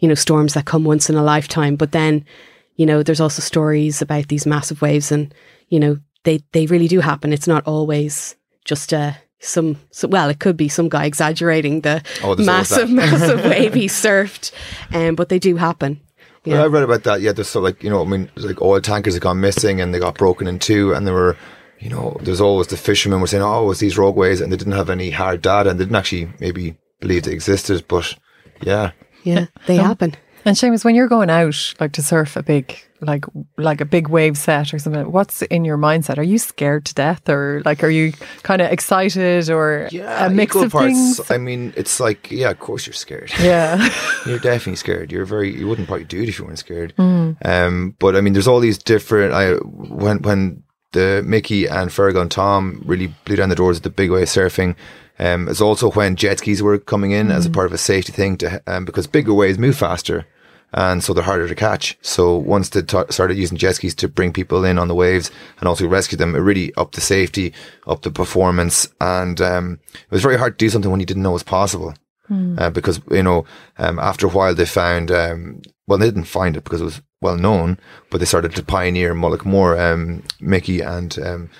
you 0.00 0.08
know, 0.08 0.14
storms 0.14 0.54
that 0.54 0.64
come 0.64 0.84
once 0.84 1.10
in 1.10 1.16
a 1.16 1.22
lifetime. 1.22 1.76
But 1.76 1.92
then, 1.92 2.24
you 2.78 2.86
know, 2.86 3.02
there's 3.02 3.20
also 3.20 3.42
stories 3.42 4.00
about 4.00 4.28
these 4.28 4.46
massive 4.46 4.80
waves 4.80 5.12
and, 5.12 5.34
you 5.68 5.78
know, 5.78 5.98
they, 6.22 6.40
they 6.52 6.64
really 6.66 6.88
do 6.88 7.00
happen. 7.00 7.32
It's 7.32 7.48
not 7.48 7.66
always 7.66 8.36
just 8.64 8.92
a, 8.92 9.18
some, 9.40 9.78
so, 9.90 10.08
well, 10.08 10.30
it 10.30 10.38
could 10.38 10.56
be 10.56 10.68
some 10.68 10.88
guy 10.88 11.04
exaggerating 11.04 11.82
the 11.82 12.02
oh, 12.22 12.36
massive, 12.36 12.88
massive 13.04 13.44
wave 13.44 13.74
he 13.74 13.86
surfed, 13.86 14.52
um, 14.94 15.16
but 15.16 15.28
they 15.28 15.38
do 15.38 15.56
happen. 15.56 16.00
Yeah. 16.44 16.54
Well, 16.54 16.64
I 16.64 16.66
read 16.68 16.82
about 16.84 17.02
that. 17.02 17.20
Yeah, 17.20 17.32
there's 17.32 17.48
so 17.48 17.60
like 17.60 17.82
you 17.82 17.90
know, 17.90 18.00
I 18.00 18.06
mean, 18.06 18.30
like 18.36 18.62
oil 18.62 18.80
tankers 18.80 19.14
have 19.14 19.22
gone 19.22 19.40
missing 19.40 19.80
and 19.80 19.92
they 19.92 19.98
got 19.98 20.16
broken 20.16 20.46
in 20.46 20.58
two, 20.58 20.94
and 20.94 21.06
there 21.06 21.12
were, 21.12 21.36
you 21.78 21.90
know, 21.90 22.16
there's 22.22 22.40
always 22.40 22.68
the 22.68 22.76
fishermen 22.76 23.20
were 23.20 23.26
saying, 23.26 23.42
oh, 23.42 23.64
it 23.64 23.66
was 23.66 23.80
these 23.80 23.98
rogue 23.98 24.16
waves, 24.16 24.40
and 24.40 24.50
they 24.50 24.56
didn't 24.56 24.72
have 24.72 24.88
any 24.88 25.10
hard 25.10 25.42
data 25.42 25.68
and 25.68 25.78
they 25.78 25.84
didn't 25.84 25.96
actually 25.96 26.30
maybe 26.38 26.76
believe 27.00 27.24
they 27.24 27.32
existed, 27.32 27.84
but 27.86 28.14
yeah, 28.62 28.92
yeah, 29.24 29.46
they 29.66 29.76
happen. 29.90 30.14
And 30.48 30.56
Seamus, 30.56 30.82
when 30.82 30.94
you're 30.94 31.08
going 31.08 31.28
out 31.28 31.74
like 31.78 31.92
to 31.92 32.02
surf 32.02 32.34
a 32.34 32.42
big 32.42 32.82
like 33.02 33.26
like 33.58 33.82
a 33.82 33.84
big 33.84 34.08
wave 34.08 34.38
set 34.38 34.72
or 34.72 34.78
something, 34.78 35.12
what's 35.12 35.42
in 35.42 35.62
your 35.66 35.76
mindset? 35.76 36.16
Are 36.16 36.22
you 36.22 36.38
scared 36.38 36.86
to 36.86 36.94
death 36.94 37.28
or 37.28 37.60
like 37.66 37.84
are 37.84 37.90
you 37.90 38.14
kind 38.44 38.62
of 38.62 38.72
excited 38.72 39.50
or 39.50 39.90
yeah, 39.92 40.24
a 40.24 40.30
mix 40.30 40.56
of 40.56 40.72
parts. 40.72 40.86
things? 40.86 41.30
I 41.30 41.36
mean, 41.36 41.74
it's 41.76 42.00
like 42.00 42.30
yeah, 42.30 42.48
of 42.48 42.60
course 42.60 42.86
you're 42.86 42.94
scared. 42.94 43.30
Yeah, 43.38 43.76
you're 44.26 44.38
definitely 44.38 44.76
scared. 44.76 45.12
You're 45.12 45.26
very 45.26 45.54
you 45.54 45.68
wouldn't 45.68 45.86
probably 45.86 46.06
do 46.06 46.22
it 46.22 46.30
if 46.30 46.38
you 46.38 46.46
weren't 46.46 46.58
scared. 46.58 46.94
Mm. 46.96 47.36
Um, 47.44 47.94
but 47.98 48.16
I 48.16 48.22
mean, 48.22 48.32
there's 48.32 48.48
all 48.48 48.60
these 48.60 48.78
different. 48.78 49.34
I 49.34 49.52
when 49.56 50.22
when 50.22 50.62
the 50.92 51.22
Mickey 51.26 51.66
and 51.66 51.90
Fergal 51.90 52.30
Tom 52.30 52.82
really 52.86 53.08
blew 53.26 53.36
down 53.36 53.50
the 53.50 53.54
doors 53.54 53.76
of 53.76 53.82
the 53.82 53.90
big 53.90 54.10
wave 54.10 54.28
surfing. 54.28 54.76
Um, 55.18 55.46
it's 55.46 55.60
also 55.60 55.90
when 55.90 56.16
jet 56.16 56.38
skis 56.38 56.62
were 56.62 56.78
coming 56.78 57.10
in 57.10 57.26
mm. 57.26 57.34
as 57.34 57.44
a 57.44 57.50
mm. 57.50 57.54
part 57.54 57.66
of 57.66 57.72
a 57.74 57.78
safety 57.78 58.12
thing 58.12 58.38
to 58.38 58.62
um, 58.66 58.86
because 58.86 59.06
bigger 59.06 59.34
waves 59.34 59.58
move 59.58 59.76
faster 59.76 60.24
and 60.72 61.02
so 61.02 61.12
they're 61.12 61.24
harder 61.24 61.48
to 61.48 61.54
catch. 61.54 61.96
So 62.02 62.36
once 62.36 62.68
they 62.70 62.82
t- 62.82 63.02
started 63.10 63.38
using 63.38 63.56
jet 63.56 63.76
skis 63.76 63.94
to 63.96 64.08
bring 64.08 64.32
people 64.32 64.64
in 64.64 64.78
on 64.78 64.88
the 64.88 64.94
waves 64.94 65.30
and 65.58 65.68
also 65.68 65.88
rescue 65.88 66.18
them, 66.18 66.34
it 66.34 66.40
really 66.40 66.74
upped 66.74 66.94
the 66.94 67.00
safety, 67.00 67.52
upped 67.86 68.02
the 68.02 68.10
performance, 68.10 68.88
and 69.00 69.40
um, 69.40 69.80
it 69.94 70.10
was 70.10 70.22
very 70.22 70.36
hard 70.36 70.58
to 70.58 70.64
do 70.64 70.70
something 70.70 70.90
when 70.90 71.00
you 71.00 71.06
didn't 71.06 71.22
know 71.22 71.30
it 71.30 71.34
was 71.34 71.42
possible. 71.42 71.94
Mm. 72.30 72.60
Uh, 72.60 72.70
because 72.70 73.00
you 73.10 73.22
know, 73.22 73.46
um, 73.78 73.98
after 73.98 74.26
a 74.26 74.30
while 74.30 74.54
they 74.54 74.66
found, 74.66 75.10
um, 75.10 75.62
well, 75.86 75.98
they 75.98 76.06
didn't 76.06 76.24
find 76.24 76.56
it 76.56 76.64
because 76.64 76.82
it 76.82 76.84
was 76.84 77.00
well 77.22 77.36
known, 77.36 77.78
but 78.10 78.18
they 78.18 78.26
started 78.26 78.54
to 78.54 78.62
pioneer 78.62 79.14
Mullaghmore, 79.14 79.78
um, 79.78 80.22
Mickey 80.38 80.82
and 80.82 81.18
um, 81.20 81.50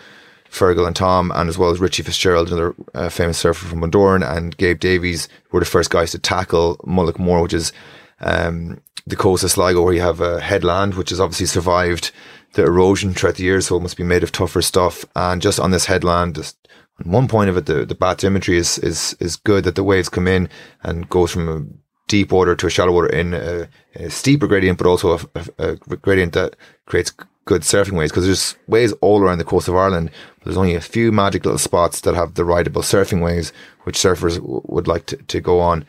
Fergal 0.51 0.87
and 0.87 0.95
Tom, 0.95 1.33
and 1.35 1.49
as 1.49 1.57
well 1.57 1.71
as 1.71 1.81
Richie 1.81 2.03
Fitzgerald, 2.03 2.49
another 2.49 2.75
uh, 2.95 3.09
famous 3.09 3.39
surfer 3.39 3.67
from 3.67 3.81
Bundoran, 3.81 4.29
and 4.29 4.57
Gabe 4.57 4.79
Davies 4.79 5.29
were 5.53 5.61
the 5.61 5.67
first 5.67 5.91
guys 5.91 6.11
to 6.13 6.19
tackle 6.19 6.77
Mullaghmore, 6.87 7.43
which 7.43 7.55
is 7.55 7.73
um, 8.21 8.81
the 9.09 9.17
coast 9.17 9.45
of 9.45 9.51
Sligo, 9.51 9.83
where 9.83 9.95
you 9.95 10.01
have 10.01 10.21
a 10.21 10.41
headland, 10.41 10.95
which 10.95 11.11
has 11.11 11.21
obviously 11.21 11.47
survived 11.47 12.11
the 12.55 12.65
erosion 12.65 13.15
throughout 13.15 13.37
the 13.37 13.45
years, 13.45 13.67
so 13.67 13.77
it 13.77 13.81
must 13.81 13.97
be 13.97 14.05
made 14.05 14.23
of 14.23 14.33
tougher 14.33 14.63
stuff. 14.63 15.05
And 15.15 15.43
just 15.43 15.61
on 15.61 15.71
this 15.71 15.87
headland, 15.87 16.37
just 16.37 16.57
on 17.05 17.11
one 17.11 17.29
point 17.29 17.51
of 17.51 17.57
it, 17.57 17.67
the, 17.67 17.85
the 17.85 17.95
bathymetry 17.95 18.55
is, 18.55 18.79
is, 18.79 19.17
is 19.21 19.37
good 19.37 19.65
that 19.65 19.75
the 19.75 19.85
waves 19.85 20.09
come 20.09 20.27
in 20.27 20.49
and 20.83 21.09
goes 21.09 21.33
from 21.33 21.49
a 21.49 21.65
deep 22.09 22.33
water 22.33 22.57
to 22.57 22.67
a 22.67 22.71
shallow 22.71 22.93
water 22.93 23.09
in 23.09 23.35
a, 23.35 23.69
a 23.97 24.11
steeper 24.11 24.47
gradient, 24.47 24.79
but 24.79 24.87
also 24.87 25.19
a, 25.19 25.45
a, 25.59 25.69
a 25.91 25.97
gradient 25.97 26.33
that 26.33 26.57
creates 26.87 27.13
good 27.45 27.63
surfing 27.63 27.97
waves 27.97 28.13
because 28.13 28.27
there's 28.27 28.57
waves 28.67 28.93
all 29.01 29.21
around 29.23 29.39
the 29.39 29.45
coast 29.45 29.69
of 29.69 29.77
Ireland. 29.77 30.11
There's 30.45 30.59
only 30.59 30.75
a 30.75 30.81
few 30.81 31.13
magic 31.13 31.45
little 31.45 31.59
spots 31.59 32.03
that 32.03 32.15
have 32.15 32.35
the 32.35 32.45
rideable 32.45 32.83
surfing 32.83 33.23
waves, 33.23 33.53
which 33.85 33.97
surfers 33.97 34.37
w- 34.37 34.63
would 34.67 34.87
like 34.87 35.07
to, 35.07 35.17
to 35.17 35.41
go 35.41 35.61
on. 35.61 35.87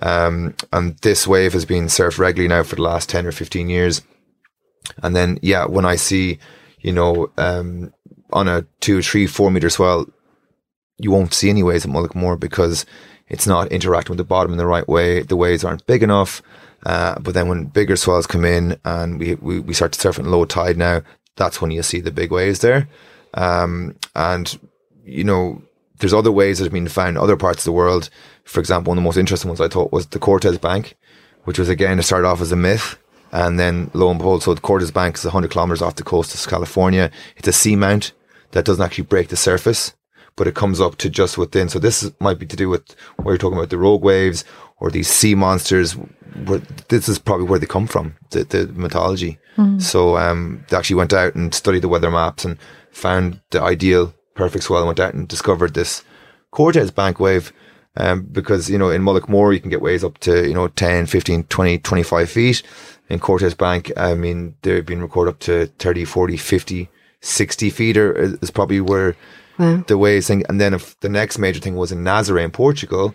Um, 0.00 0.54
and 0.72 0.96
this 0.98 1.26
wave 1.26 1.52
has 1.52 1.64
been 1.64 1.86
surfed 1.86 2.18
regularly 2.18 2.48
now 2.48 2.62
for 2.62 2.76
the 2.76 2.82
last 2.82 3.08
10 3.08 3.26
or 3.26 3.32
15 3.32 3.68
years. 3.68 4.02
And 5.02 5.14
then, 5.14 5.38
yeah, 5.42 5.66
when 5.66 5.84
I 5.84 5.96
see, 5.96 6.38
you 6.80 6.92
know, 6.92 7.30
um, 7.38 7.92
on 8.32 8.48
a 8.48 8.66
two, 8.80 9.02
three, 9.02 9.26
four 9.26 9.50
meter 9.50 9.70
swell, 9.70 10.06
you 10.98 11.10
won't 11.10 11.34
see 11.34 11.50
any 11.50 11.62
waves 11.62 11.84
at 11.84 11.90
Mullaghmore 11.90 12.38
because 12.38 12.86
it's 13.28 13.46
not 13.46 13.70
interacting 13.72 14.12
with 14.12 14.18
the 14.18 14.24
bottom 14.24 14.52
in 14.52 14.58
the 14.58 14.66
right 14.66 14.88
way. 14.88 15.22
The 15.22 15.36
waves 15.36 15.64
aren't 15.64 15.86
big 15.86 16.02
enough. 16.02 16.42
Uh, 16.84 17.18
but 17.20 17.34
then 17.34 17.48
when 17.48 17.66
bigger 17.66 17.96
swells 17.96 18.26
come 18.26 18.44
in 18.44 18.76
and 18.84 19.18
we, 19.18 19.34
we, 19.36 19.60
we 19.60 19.74
start 19.74 19.92
to 19.92 20.00
surf 20.00 20.18
at 20.18 20.26
low 20.26 20.44
tide 20.44 20.76
now, 20.76 21.02
that's 21.36 21.60
when 21.60 21.70
you 21.70 21.82
see 21.82 22.00
the 22.00 22.10
big 22.10 22.32
waves 22.32 22.58
there. 22.58 22.88
Um, 23.34 23.96
and, 24.14 24.58
you 25.04 25.24
know, 25.24 25.62
there's 26.02 26.12
other 26.12 26.32
ways 26.32 26.58
that 26.58 26.64
have 26.64 26.72
been 26.72 26.88
found 26.88 27.16
in 27.16 27.22
other 27.22 27.36
parts 27.36 27.60
of 27.60 27.64
the 27.64 27.72
world. 27.72 28.10
For 28.42 28.58
example, 28.58 28.90
one 28.90 28.98
of 28.98 29.02
the 29.02 29.06
most 29.06 29.16
interesting 29.16 29.48
ones 29.48 29.60
I 29.60 29.68
thought 29.68 29.92
was 29.92 30.08
the 30.08 30.18
Cortez 30.18 30.58
Bank, 30.58 30.96
which 31.44 31.60
was 31.60 31.68
again 31.68 32.00
it 32.00 32.02
started 32.02 32.26
off 32.26 32.40
as 32.40 32.50
a 32.50 32.56
myth, 32.56 32.98
and 33.30 33.56
then 33.56 33.88
lo 33.94 34.10
and 34.10 34.18
behold, 34.18 34.42
so 34.42 34.52
the 34.52 34.60
Cortez 34.60 34.90
Bank 34.90 35.16
is 35.16 35.24
100 35.24 35.52
kilometers 35.52 35.80
off 35.80 35.94
the 35.94 36.02
coast 36.02 36.34
of 36.34 36.50
California. 36.50 37.08
It's 37.36 37.46
a 37.46 37.52
seamount 37.52 38.10
that 38.50 38.64
doesn't 38.64 38.84
actually 38.84 39.04
break 39.04 39.28
the 39.28 39.36
surface, 39.36 39.94
but 40.34 40.48
it 40.48 40.56
comes 40.56 40.80
up 40.80 40.96
to 40.96 41.08
just 41.08 41.38
within. 41.38 41.68
So 41.68 41.78
this 41.78 42.02
is, 42.02 42.10
might 42.18 42.40
be 42.40 42.46
to 42.46 42.56
do 42.56 42.68
with 42.68 42.96
what 43.18 43.30
you're 43.30 43.38
talking 43.38 43.58
about 43.58 43.70
the 43.70 43.78
rogue 43.78 44.02
waves 44.02 44.44
or 44.80 44.90
these 44.90 45.08
sea 45.08 45.36
monsters. 45.36 45.92
Where, 45.92 46.62
this 46.88 47.08
is 47.08 47.20
probably 47.20 47.46
where 47.46 47.60
they 47.60 47.66
come 47.66 47.86
from, 47.86 48.16
the, 48.30 48.42
the 48.42 48.66
mythology. 48.66 49.38
So 49.78 50.16
um, 50.16 50.64
they 50.68 50.76
actually 50.76 50.96
went 50.96 51.12
out 51.12 51.36
and 51.36 51.54
studied 51.54 51.82
the 51.82 51.88
weather 51.88 52.10
maps 52.10 52.44
and 52.44 52.58
found 52.90 53.40
the 53.50 53.62
ideal 53.62 54.12
perfect 54.34 54.64
swell 54.64 54.80
and 54.80 54.86
went 54.86 55.00
out 55.00 55.14
and 55.14 55.28
discovered 55.28 55.74
this 55.74 56.04
Cortez 56.50 56.90
bank 56.90 57.20
wave. 57.20 57.52
Um, 57.94 58.22
because, 58.22 58.70
you 58.70 58.78
know, 58.78 58.88
in 58.90 59.02
Mullaghmore, 59.02 59.52
you 59.52 59.60
can 59.60 59.68
get 59.68 59.82
waves 59.82 60.02
up 60.02 60.16
to, 60.18 60.48
you 60.48 60.54
know, 60.54 60.68
10, 60.68 61.04
15, 61.06 61.44
20, 61.44 61.78
25 61.78 62.30
feet. 62.30 62.62
In 63.10 63.18
Cortez 63.18 63.52
Bank, 63.52 63.92
I 63.98 64.14
mean, 64.14 64.54
they've 64.62 64.86
been 64.86 65.02
recorded 65.02 65.32
up 65.32 65.38
to 65.40 65.66
30, 65.78 66.06
40, 66.06 66.38
50, 66.38 66.88
60 67.20 67.70
feet 67.70 67.96
or 67.98 68.14
is 68.40 68.50
probably 68.50 68.80
where 68.80 69.14
Wow. 69.58 69.84
the 69.86 69.98
waves 69.98 70.26
thing. 70.28 70.44
And 70.48 70.58
then 70.58 70.72
if 70.72 70.98
the 71.00 71.10
next 71.10 71.38
major 71.38 71.60
thing 71.60 71.76
was 71.76 71.92
in 71.92 72.02
Nazaré 72.02 72.42
in 72.42 72.50
Portugal, 72.50 73.14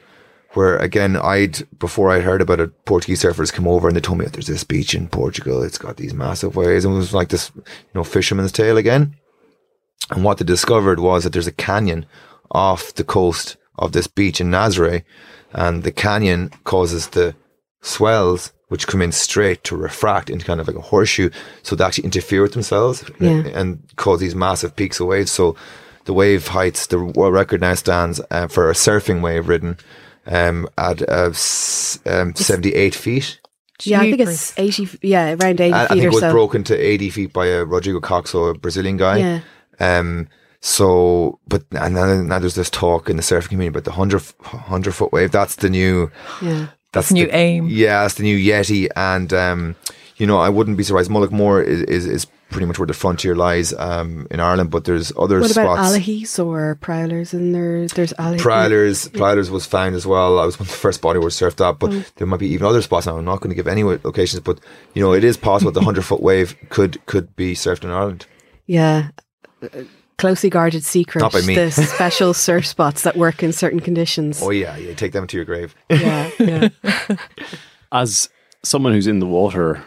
where 0.54 0.78
again, 0.78 1.18
I'd, 1.18 1.68
before 1.80 2.12
I'd 2.12 2.24
heard 2.24 2.42
about 2.42 2.60
it, 2.60 2.86
Portuguese 2.86 3.24
surfers 3.24 3.52
come 3.52 3.68
over 3.68 3.88
and 3.88 3.98
they 3.98 4.02
told 4.02 4.20
me 4.20 4.26
that 4.26 4.34
there's 4.34 4.46
this 4.48 4.64
beach 4.64 4.94
in 4.94 5.08
Portugal. 5.08 5.64
It's 5.64 5.80
got 5.80 5.98
these 5.98 6.14
massive 6.14 6.56
waves 6.56 6.86
and 6.86 6.94
it 6.94 6.98
was 6.98 7.14
like 7.16 7.30
this, 7.30 7.52
you 7.56 7.64
know, 7.96 8.04
fisherman's 8.04 8.52
tale 8.52 8.78
again. 8.78 9.16
And 10.12 10.24
what 10.24 10.38
they 10.38 10.46
discovered 10.46 11.00
was 11.00 11.24
that 11.24 11.34
there's 11.34 11.48
a 11.48 11.52
canyon 11.52 12.06
off 12.52 12.94
the 12.94 13.04
coast 13.04 13.58
of 13.78 13.92
this 13.92 14.08
beach 14.08 14.40
in 14.42 14.50
Nazaré, 14.50 15.04
and 15.54 15.84
the 15.84 15.92
canyon 15.92 16.52
causes 16.64 17.08
the 17.10 17.36
swells 17.82 18.54
which 18.70 18.88
come 18.88 19.02
in 19.02 19.12
straight 19.14 19.64
to 19.64 19.78
refract 19.78 20.30
into 20.30 20.46
kind 20.46 20.60
of 20.60 20.68
like 20.68 20.76
a 20.76 20.82
horseshoe, 20.82 21.30
so 21.64 21.76
they 21.76 21.84
actually 21.86 22.04
interfere 22.04 22.42
with 22.42 22.52
themselves 22.54 23.04
Yeah. 23.20 23.44
and 23.56 23.80
cause 23.96 24.20
these 24.20 24.36
massive 24.36 24.76
peaks 24.76 25.00
of 25.00 25.08
waves. 25.08 25.32
So 25.32 25.56
the 26.04 26.12
wave 26.14 26.48
heights, 26.48 26.88
the 26.88 27.00
world 27.00 27.34
record 27.34 27.62
now 27.62 27.76
stands 27.76 28.20
uh, 28.30 28.48
for 28.48 28.70
a 28.70 28.74
surfing 28.74 29.22
wave 29.22 29.48
ridden 29.48 29.78
um, 30.26 30.68
at 30.78 31.02
uh, 31.08 31.28
um, 32.06 32.36
78 32.36 32.94
feet. 32.94 33.40
Yeah, 33.84 34.02
I 34.02 34.10
think 34.12 34.22
it's 34.22 34.58
80, 34.58 34.84
f- 34.84 34.98
yeah, 35.04 35.36
around 35.40 35.62
80 35.62 35.74
I, 35.74 35.84
I 35.84 35.88
feet 35.88 35.94
think 35.94 36.04
or 36.04 36.08
it 36.08 36.12
was 36.14 36.20
so. 36.22 36.32
broken 36.32 36.64
to 36.66 36.76
80 36.78 37.10
feet 37.12 37.32
by 37.34 37.46
a 37.48 37.64
Rodrigo 37.64 38.00
Koxa, 38.02 38.52
a 38.52 38.58
Brazilian 38.58 38.98
guy. 38.98 39.18
Yeah. 39.18 39.40
Um, 39.80 40.28
so, 40.60 41.40
but 41.48 41.64
and 41.72 41.96
then 41.96 42.28
now 42.28 42.40
there's 42.40 42.56
this 42.56 42.70
talk 42.70 43.10
in 43.10 43.16
the 43.18 43.22
surfing 43.24 43.50
community 43.50 43.68
about 43.78 43.84
the 43.86 43.92
100, 43.92 44.22
100 44.22 44.92
foot 44.96 45.12
wave. 45.12 45.32
That's 45.32 45.56
the 45.56 45.70
new, 45.70 46.12
Yeah. 46.42 46.68
that's 46.92 47.12
New 47.12 47.26
the, 47.28 47.36
aim. 47.36 47.68
Yeah, 47.70 48.02
that's 48.02 48.16
the 48.16 48.24
new 48.24 48.38
Yeti. 48.38 48.90
And, 48.96 49.32
um, 49.34 49.76
you 50.18 50.26
know, 50.26 50.40
I 50.40 50.50
wouldn't 50.50 50.78
be 50.78 50.84
surprised. 50.84 51.12
Mullaghmore 51.12 51.64
is, 51.64 51.82
is, 51.84 52.06
is 52.08 52.26
pretty 52.50 52.66
much 52.66 52.80
where 52.80 52.88
the 52.88 52.94
frontier 52.94 53.36
lies, 53.36 53.72
um, 53.74 54.26
in 54.32 54.40
Ireland, 54.40 54.72
but 54.72 54.86
there's 54.86 55.12
other 55.18 55.40
What 55.42 55.52
about 55.52 55.76
spots. 55.78 55.96
alahis 55.98 56.44
or 56.44 56.76
prowlers? 56.82 57.34
And 57.34 57.54
there, 57.54 57.88
there's 57.90 58.14
alahis. 58.14 58.40
Prowlers, 58.40 59.08
Prowlers 59.10 59.52
was 59.52 59.66
found 59.68 59.94
as 59.96 60.08
well. 60.08 60.40
I 60.40 60.46
was 60.46 60.58
one 60.60 60.66
of 60.66 60.72
the 60.72 60.78
first 60.78 61.02
bodyboards 61.04 61.38
surfed 61.40 61.62
up, 61.62 61.78
but 61.80 62.12
there 62.16 62.26
might 62.26 62.40
be 62.40 62.48
even 62.48 62.66
other 62.66 62.82
spots 62.82 63.06
now. 63.06 63.18
I'm 63.18 63.26
not 63.26 63.42
going 63.42 63.50
to 63.52 63.56
give 63.56 63.68
any 63.68 63.84
locations, 63.84 64.40
but 64.42 64.60
you 64.96 65.04
know, 65.04 65.14
it 65.14 65.24
is 65.24 65.38
possible 65.38 65.72
the 65.72 65.82
hundred 65.82 66.04
foot 66.04 66.22
wave 66.24 66.56
could 66.70 67.06
could 67.06 67.36
be 67.36 67.54
surfed 67.54 67.84
in 67.84 67.92
Ireland. 67.92 68.26
Yeah. 68.70 69.12
Uh, 69.62 69.84
Closely 70.18 70.50
guarded 70.50 70.84
secret. 70.84 71.22
Not 71.22 71.32
by 71.32 71.42
me. 71.42 71.54
The 71.54 71.70
special 71.70 72.34
surf 72.34 72.66
spots 72.66 73.04
that 73.04 73.16
work 73.18 73.44
in 73.44 73.54
certain 73.54 73.80
conditions. 73.80 74.42
Oh 74.42 74.50
yeah, 74.50 74.76
yeah, 74.76 74.96
take 74.96 75.12
them 75.12 75.28
to 75.28 75.38
your 75.38 75.46
grave. 75.46 75.76
Yeah, 75.92 76.32
yeah. 76.40 76.70
as 77.92 78.28
someone 78.64 78.94
who's 78.94 79.06
in 79.06 79.20
the 79.20 79.28
water, 79.28 79.84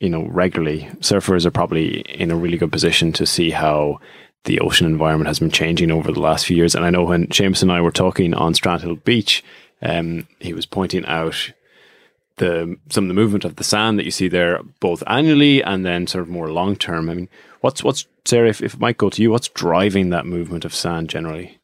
you 0.00 0.10
know, 0.10 0.26
regularly, 0.26 0.90
surfers 1.00 1.46
are 1.46 1.50
probably 1.50 2.00
in 2.00 2.30
a 2.30 2.36
really 2.36 2.58
good 2.58 2.72
position 2.72 3.10
to 3.14 3.24
see 3.24 3.50
how 3.52 4.00
the 4.44 4.60
ocean 4.60 4.86
environment 4.86 5.28
has 5.28 5.38
been 5.38 5.50
changing 5.50 5.90
over 5.90 6.12
the 6.12 6.20
last 6.20 6.44
few 6.44 6.56
years. 6.58 6.74
And 6.74 6.84
I 6.84 6.90
know 6.90 7.04
when 7.04 7.26
James 7.30 7.62
and 7.62 7.72
I 7.72 7.80
were 7.80 7.90
talking 7.90 8.34
on 8.34 8.52
Strandhill 8.52 9.02
Beach, 9.02 9.42
um, 9.80 10.28
he 10.40 10.52
was 10.52 10.66
pointing 10.66 11.06
out 11.06 11.52
the 12.36 12.76
some 12.90 13.04
of 13.04 13.08
the 13.08 13.14
movement 13.14 13.44
of 13.44 13.56
the 13.56 13.64
sand 13.64 13.98
that 13.98 14.04
you 14.04 14.10
see 14.10 14.28
there, 14.28 14.60
both 14.80 15.02
annually 15.06 15.62
and 15.62 15.84
then 15.84 16.06
sort 16.06 16.22
of 16.22 16.28
more 16.28 16.50
long 16.50 16.76
term. 16.76 17.08
I 17.08 17.14
mean, 17.14 17.28
what's 17.60 17.84
what's 17.84 18.06
Sarah? 18.24 18.48
If, 18.48 18.62
if 18.62 18.74
it 18.74 18.80
might 18.80 18.98
go 18.98 19.10
to 19.10 19.22
you, 19.22 19.30
what's 19.30 19.48
driving 19.48 20.10
that 20.10 20.26
movement 20.26 20.64
of 20.64 20.74
sand 20.74 21.08
generally? 21.08 21.58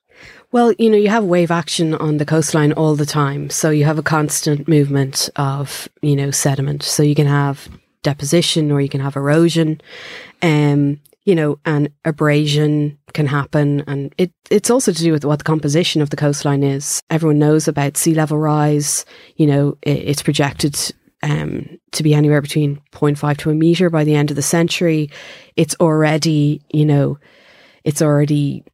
Well, 0.53 0.73
you 0.79 0.91
know, 0.91 0.97
you 0.97 1.09
have 1.09 1.25
wave 1.25 1.53
action 1.53 1.95
on 1.95 2.17
the 2.17 2.27
coastline 2.27 2.73
all 2.73 2.97
the 2.97 3.07
time. 3.07 3.51
So 3.51 3.71
you 3.71 3.85
have 3.85 3.99
a 3.99 4.03
constant 4.03 4.67
movement 4.67 5.31
of, 5.37 5.89
you 6.03 6.17
know, 6.17 6.33
sediment. 6.33 6.83
So 6.83 7.05
you 7.05 7.15
can 7.15 7.29
have 7.29 7.69
deposition 8.03 8.73
or 8.73 8.81
you 8.81 8.89
can 8.89 9.01
have 9.01 9.15
erosion. 9.15 9.81
Um, 10.43 11.01
you 11.25 11.35
know, 11.35 11.59
and 11.65 11.91
abrasion 12.05 12.99
can 13.13 13.27
happen. 13.27 13.83
And 13.87 14.15
it, 14.17 14.33
it's 14.51 14.71
also 14.71 14.93
to 14.93 15.03
do 15.03 15.13
with 15.13 15.25
what 15.25 15.39
the 15.39 15.45
composition 15.45 16.01
of 16.01 16.11
the 16.11 16.17
coastline 16.17 16.63
is. 16.63 17.03
Everyone 17.11 17.39
knows 17.39 17.69
about 17.69 17.97
sea 17.97 18.15
level 18.15 18.39
rise. 18.39 19.05
You 19.37 19.47
know, 19.47 19.79
it, 19.83 19.99
it's 19.99 20.23
projected 20.23 20.77
um, 21.23 21.79
to 21.93 22.03
be 22.03 22.15
anywhere 22.15 22.41
between 22.41 22.81
0.5 22.93 23.37
to 23.39 23.51
a 23.51 23.55
meter 23.55 23.91
by 23.91 24.05
the 24.05 24.15
end 24.15 24.31
of 24.31 24.37
the 24.37 24.43
century. 24.43 25.11
It's 25.57 25.77
already, 25.81 26.63
you 26.73 26.87
know, 26.87 27.19
it's 27.85 28.01
already 28.01 28.65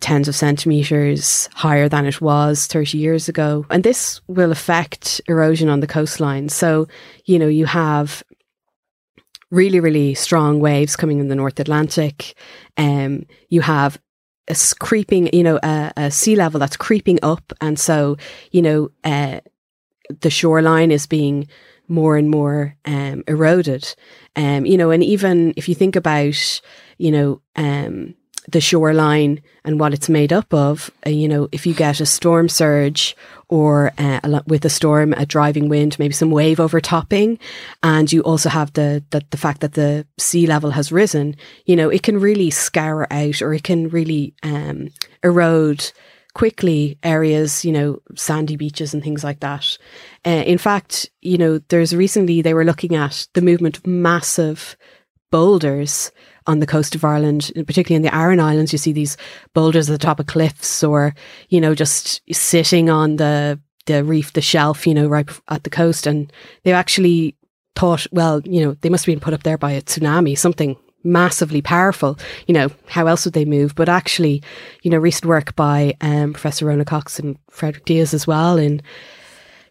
tens 0.00 0.28
of 0.28 0.34
centimeters 0.34 1.48
higher 1.54 1.88
than 1.88 2.06
it 2.06 2.20
was 2.20 2.66
30 2.66 2.98
years 2.98 3.28
ago. 3.28 3.66
And 3.68 3.84
this 3.84 4.20
will 4.26 4.52
affect 4.52 5.20
erosion 5.28 5.68
on 5.68 5.80
the 5.80 5.86
coastline. 5.86 6.48
So, 6.48 6.86
you 7.24 7.38
know, 7.38 7.48
you 7.48 7.66
have 7.66 8.22
really, 9.52 9.78
really 9.78 10.14
strong 10.14 10.58
waves 10.58 10.96
coming 10.96 11.20
in 11.20 11.28
the 11.28 11.36
North 11.36 11.60
Atlantic. 11.60 12.34
Um, 12.76 13.26
you 13.50 13.60
have 13.60 14.00
a 14.48 14.56
creeping, 14.80 15.28
you 15.32 15.44
know, 15.44 15.60
a, 15.62 15.92
a 15.96 16.10
sea 16.10 16.34
level 16.34 16.58
that's 16.58 16.76
creeping 16.76 17.20
up. 17.22 17.52
And 17.60 17.78
so, 17.78 18.16
you 18.50 18.62
know, 18.62 18.90
uh, 19.04 19.40
the 20.20 20.30
shoreline 20.30 20.90
is 20.90 21.06
being 21.06 21.46
more 21.86 22.16
and 22.16 22.30
more 22.30 22.76
um, 22.86 23.22
eroded. 23.28 23.94
Um, 24.34 24.64
you 24.64 24.78
know, 24.78 24.90
and 24.90 25.04
even 25.04 25.52
if 25.56 25.68
you 25.68 25.74
think 25.74 25.96
about, 25.96 26.60
you 26.96 27.10
know, 27.10 27.42
um, 27.54 28.14
the 28.48 28.60
shoreline 28.60 29.40
and 29.64 29.78
what 29.78 29.94
it's 29.94 30.08
made 30.08 30.32
up 30.32 30.52
of, 30.52 30.90
uh, 31.06 31.10
you 31.10 31.28
know, 31.28 31.48
if 31.52 31.66
you 31.66 31.74
get 31.74 32.00
a 32.00 32.06
storm 32.06 32.48
surge 32.48 33.16
or 33.48 33.92
uh, 33.98 34.40
with 34.46 34.64
a 34.64 34.70
storm, 34.70 35.12
a 35.12 35.26
driving 35.26 35.68
wind, 35.68 35.98
maybe 35.98 36.14
some 36.14 36.30
wave 36.30 36.58
overtopping, 36.58 37.38
and 37.82 38.12
you 38.12 38.20
also 38.22 38.48
have 38.48 38.72
the, 38.72 39.04
the 39.10 39.22
the 39.30 39.36
fact 39.36 39.60
that 39.60 39.74
the 39.74 40.06
sea 40.18 40.46
level 40.46 40.70
has 40.72 40.90
risen, 40.90 41.36
you 41.66 41.76
know, 41.76 41.88
it 41.88 42.02
can 42.02 42.18
really 42.18 42.50
scour 42.50 43.06
out 43.10 43.42
or 43.42 43.54
it 43.54 43.62
can 43.62 43.88
really 43.88 44.34
um, 44.42 44.88
erode 45.22 45.92
quickly 46.34 46.98
areas, 47.02 47.64
you 47.64 47.72
know, 47.72 48.00
sandy 48.16 48.56
beaches 48.56 48.94
and 48.94 49.02
things 49.02 49.22
like 49.22 49.40
that. 49.40 49.76
Uh, 50.26 50.30
in 50.46 50.58
fact, 50.58 51.10
you 51.20 51.36
know, 51.36 51.58
there's 51.68 51.94
recently 51.94 52.40
they 52.40 52.54
were 52.54 52.64
looking 52.64 52.96
at 52.96 53.28
the 53.34 53.42
movement 53.42 53.76
of 53.76 53.86
massive 53.86 54.76
boulders 55.32 56.12
on 56.46 56.60
the 56.60 56.66
coast 56.66 56.94
of 56.94 57.04
Ireland, 57.04 57.50
particularly 57.66 57.96
in 57.96 58.02
the 58.02 58.14
Aran 58.14 58.38
Islands. 58.38 58.70
You 58.70 58.78
see 58.78 58.92
these 58.92 59.16
boulders 59.54 59.90
at 59.90 59.92
the 59.92 60.06
top 60.06 60.20
of 60.20 60.26
cliffs, 60.26 60.84
or 60.84 61.14
you 61.48 61.60
know, 61.60 61.74
just 61.74 62.20
sitting 62.32 62.88
on 62.88 63.16
the 63.16 63.58
the 63.86 64.04
reef, 64.04 64.32
the 64.32 64.40
shelf, 64.40 64.86
you 64.86 64.94
know, 64.94 65.08
right 65.08 65.28
at 65.48 65.64
the 65.64 65.70
coast, 65.70 66.06
and 66.06 66.32
they 66.62 66.72
actually 66.72 67.36
thought, 67.74 68.06
well, 68.12 68.40
you 68.44 68.64
know, 68.64 68.74
they 68.82 68.88
must 68.88 69.04
have 69.04 69.12
been 69.12 69.20
put 69.20 69.34
up 69.34 69.42
there 69.42 69.58
by 69.58 69.72
a 69.72 69.82
tsunami, 69.82 70.38
something 70.38 70.76
massively 71.04 71.62
powerful. 71.62 72.18
You 72.46 72.54
know, 72.54 72.68
how 72.86 73.06
else 73.06 73.24
would 73.24 73.34
they 73.34 73.44
move? 73.44 73.74
But 73.74 73.88
actually, 73.88 74.42
you 74.82 74.90
know, 74.90 74.98
recent 74.98 75.26
work 75.26 75.56
by 75.56 75.94
um, 76.00 76.32
Professor 76.32 76.66
Rónadh 76.66 76.86
Cox 76.86 77.18
and 77.18 77.38
Frédéric 77.50 77.84
Dias 77.84 78.14
as 78.14 78.26
well 78.26 78.56
in 78.56 78.82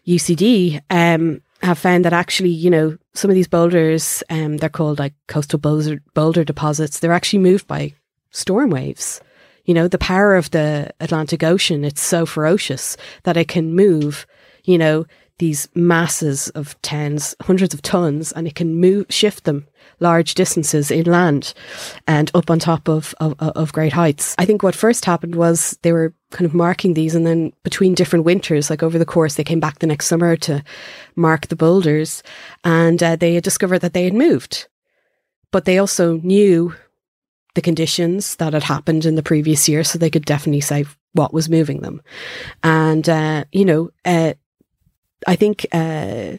UCD 0.06 0.80
um, 0.90 1.40
have 1.62 1.78
found 1.78 2.04
that 2.04 2.12
actually, 2.12 2.50
you 2.50 2.70
know, 2.70 2.96
some 3.14 3.30
of 3.30 3.34
these 3.34 3.48
boulders, 3.48 4.22
um, 4.30 4.56
they're 4.56 4.68
called 4.68 4.98
like 4.98 5.14
coastal 5.28 5.58
boulder, 5.58 6.02
boulder 6.14 6.44
deposits, 6.44 6.98
they're 6.98 7.12
actually 7.12 7.38
moved 7.38 7.66
by 7.66 7.94
storm 8.30 8.70
waves. 8.70 9.20
You 9.64 9.74
know, 9.74 9.86
the 9.86 9.98
power 9.98 10.34
of 10.34 10.50
the 10.50 10.92
Atlantic 10.98 11.44
Ocean, 11.44 11.84
it's 11.84 12.02
so 12.02 12.26
ferocious 12.26 12.96
that 13.22 13.36
it 13.36 13.46
can 13.46 13.74
move, 13.74 14.26
you 14.64 14.76
know, 14.76 15.06
these 15.42 15.68
masses 15.74 16.50
of 16.50 16.80
tens, 16.82 17.34
hundreds 17.40 17.74
of 17.74 17.82
tons, 17.82 18.30
and 18.30 18.46
it 18.46 18.54
can 18.54 18.76
move, 18.76 19.04
shift 19.10 19.42
them 19.42 19.66
large 19.98 20.34
distances 20.34 20.88
inland 20.88 21.52
and 22.06 22.30
up 22.32 22.48
on 22.48 22.60
top 22.60 22.88
of, 22.88 23.12
of, 23.18 23.34
of 23.40 23.72
great 23.72 23.92
heights. 23.92 24.36
I 24.38 24.44
think 24.44 24.62
what 24.62 24.76
first 24.76 25.04
happened 25.04 25.34
was 25.34 25.76
they 25.82 25.92
were 25.92 26.14
kind 26.30 26.46
of 26.46 26.54
marking 26.54 26.94
these, 26.94 27.16
and 27.16 27.26
then 27.26 27.52
between 27.64 27.92
different 27.96 28.24
winters, 28.24 28.70
like 28.70 28.84
over 28.84 29.00
the 29.00 29.04
course, 29.04 29.34
they 29.34 29.42
came 29.42 29.58
back 29.58 29.80
the 29.80 29.88
next 29.88 30.06
summer 30.06 30.36
to 30.36 30.62
mark 31.16 31.48
the 31.48 31.56
boulders, 31.56 32.22
and 32.62 33.02
uh, 33.02 33.16
they 33.16 33.34
had 33.34 33.42
discovered 33.42 33.80
that 33.80 33.94
they 33.94 34.04
had 34.04 34.14
moved. 34.14 34.68
But 35.50 35.64
they 35.64 35.76
also 35.76 36.18
knew 36.18 36.72
the 37.56 37.62
conditions 37.62 38.36
that 38.36 38.52
had 38.52 38.62
happened 38.62 39.04
in 39.04 39.16
the 39.16 39.24
previous 39.24 39.68
year, 39.68 39.82
so 39.82 39.98
they 39.98 40.08
could 40.08 40.24
definitely 40.24 40.60
say 40.60 40.84
what 41.14 41.34
was 41.34 41.48
moving 41.48 41.80
them. 41.80 42.00
And 42.62 43.08
uh, 43.08 43.44
you 43.50 43.64
know, 43.64 43.90
uh, 44.04 44.34
I 45.26 45.36
think 45.36 45.66
uh, 45.72 46.38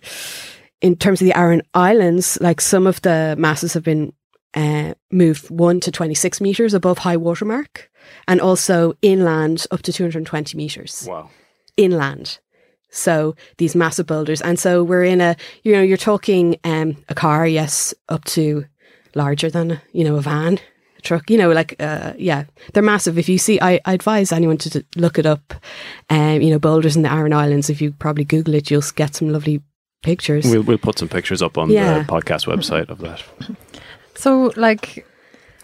in 0.82 0.96
terms 0.98 1.22
of 1.22 1.26
the 1.26 1.38
Aran 1.38 1.62
Islands, 1.74 2.38
like 2.42 2.62
some 2.62 2.88
of 2.88 3.02
the 3.02 3.36
masses 3.38 3.74
have 3.74 3.84
been 3.84 4.14
uh, 4.54 4.94
moved 5.12 5.50
one 5.50 5.80
to 5.82 5.92
twenty 5.92 6.14
six 6.16 6.40
meters 6.42 6.74
above 6.74 7.00
high 7.00 7.18
water 7.18 7.46
mark, 7.46 7.90
and 8.28 8.40
also 8.42 8.94
inland 9.02 9.66
up 9.72 9.82
to 9.84 9.94
two 9.94 10.04
hundred 10.04 10.20
and 10.20 10.28
twenty 10.28 10.58
meters 10.58 11.06
Wow. 11.10 11.30
inland. 11.78 12.40
So 12.90 13.36
these 13.58 13.76
massive 13.76 14.06
boulders, 14.06 14.42
and 14.42 14.60
so 14.60 14.84
we're 14.84 15.04
in 15.04 15.22
a 15.22 15.36
you 15.64 15.72
know 15.74 15.82
you're 15.82 15.98
talking 15.98 16.58
um, 16.64 16.98
a 17.10 17.16
car, 17.16 17.48
yes, 17.48 17.94
up 18.10 18.24
to 18.26 18.66
larger 19.16 19.50
than 19.50 19.82
you 19.94 20.04
know 20.04 20.16
a 20.18 20.22
van, 20.22 20.60
truck. 21.04 21.30
You 21.30 21.38
know, 21.38 21.52
like 21.52 21.76
uh, 21.80 22.14
yeah, 22.18 22.46
they're 22.74 22.84
massive. 22.84 23.18
If 23.18 23.30
you 23.30 23.38
see, 23.38 23.60
I, 23.62 23.80
I 23.86 23.94
advise 23.94 24.32
anyone 24.32 24.58
to, 24.60 24.70
to 24.72 24.86
look 24.96 25.20
it 25.20 25.26
up. 25.26 25.54
Um, 26.10 26.42
you 26.42 26.50
know, 26.50 26.60
boulders 26.60 26.96
in 26.96 27.02
the 27.04 27.12
Aran 27.12 27.34
Islands. 27.34 27.70
If 27.70 27.82
you 27.82 27.92
probably 27.92 28.24
Google 28.26 28.56
it, 28.56 28.72
you'll 28.72 28.84
get 28.96 29.16
some 29.16 29.30
lovely 29.30 29.62
pictures. 30.02 30.46
We'll, 30.46 30.64
we'll 30.64 30.78
put 30.78 31.00
some 31.00 31.08
pictures 31.10 31.42
up 31.42 31.58
on 31.58 31.70
Yeah. 31.70 32.00
the 32.00 32.06
podcast 32.06 32.46
website 32.48 32.90
of 32.90 33.00
that. 33.00 33.22
So, 34.16 34.52
like, 34.58 35.06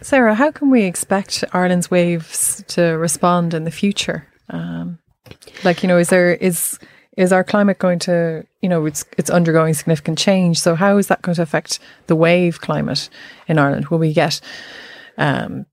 Sarah, 0.01 0.33
how 0.35 0.51
can 0.51 0.69
we 0.69 0.83
expect 0.83 1.43
Ireland's 1.53 1.91
waves 1.91 2.63
to 2.69 2.81
respond 2.97 3.53
in 3.53 3.63
the 3.65 3.71
future? 3.71 4.27
Um, 4.49 4.97
like, 5.63 5.83
you 5.83 5.87
know, 5.87 5.97
is 5.97 6.09
there 6.09 6.33
is 6.33 6.79
is 7.17 7.33
our 7.33 7.43
climate 7.43 7.79
going 7.79 7.99
to, 7.99 8.45
you 8.61 8.69
know, 8.69 8.85
it's 8.85 9.03
it's 9.17 9.29
undergoing 9.29 9.73
significant 9.73 10.17
change. 10.17 10.59
So, 10.59 10.73
how 10.75 10.97
is 10.97 11.07
that 11.07 11.21
going 11.21 11.35
to 11.35 11.41
affect 11.41 11.79
the 12.07 12.15
wave 12.15 12.61
climate 12.61 13.09
in 13.47 13.57
Ireland? 13.59 13.87
Will 13.89 13.99
we 13.99 14.13
get 14.13 14.39
um, 15.19 15.65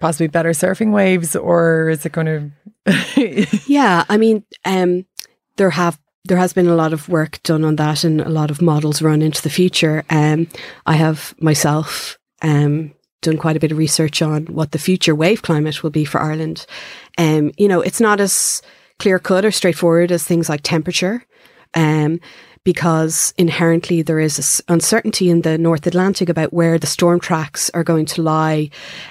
possibly 0.00 0.28
better 0.28 0.50
surfing 0.50 0.92
waves, 0.92 1.34
or 1.34 1.88
is 1.88 2.06
it 2.06 2.12
going 2.12 2.52
to? 2.86 3.46
Yeah, 3.66 4.04
I 4.08 4.16
mean, 4.16 4.44
um, 4.64 5.06
there 5.56 5.70
have 5.70 5.98
there 6.24 6.36
has 6.36 6.52
been 6.52 6.68
a 6.68 6.74
lot 6.74 6.92
of 6.92 7.08
work 7.08 7.42
done 7.42 7.64
on 7.64 7.76
that, 7.76 8.04
and 8.04 8.20
a 8.20 8.28
lot 8.28 8.50
of 8.50 8.62
models 8.62 9.02
run 9.02 9.22
into 9.22 9.42
the 9.42 9.50
future. 9.50 10.04
Um, 10.10 10.46
I 10.86 10.94
have 10.94 11.34
myself 11.40 12.18
um, 12.42 12.92
done 13.22 13.38
quite 13.38 13.56
a 13.56 13.60
bit 13.60 13.72
of 13.72 13.78
research 13.78 14.22
on 14.22 14.46
what 14.46 14.72
the 14.72 14.78
future 14.78 15.14
wave 15.14 15.42
climate 15.42 15.82
will 15.82 15.90
be 15.90 16.04
for 16.04 16.20
Ireland. 16.20 16.66
Um, 17.18 17.52
you 17.56 17.68
know, 17.68 17.80
it's 17.80 18.00
not 18.00 18.20
as 18.20 18.62
clear 18.98 19.18
cut 19.18 19.44
or 19.44 19.50
straightforward 19.50 20.12
as 20.12 20.24
things 20.24 20.48
like 20.48 20.60
temperature. 20.62 21.24
Um, 21.74 22.20
because 22.64 23.32
inherently 23.38 24.02
there 24.02 24.20
is 24.20 24.62
uncertainty 24.68 25.30
in 25.30 25.42
the 25.42 25.56
North 25.56 25.86
Atlantic 25.86 26.28
about 26.28 26.52
where 26.52 26.78
the 26.78 26.86
storm 26.86 27.18
tracks 27.18 27.70
are 27.70 27.84
going 27.84 28.04
to 28.06 28.22
lie, 28.22 28.68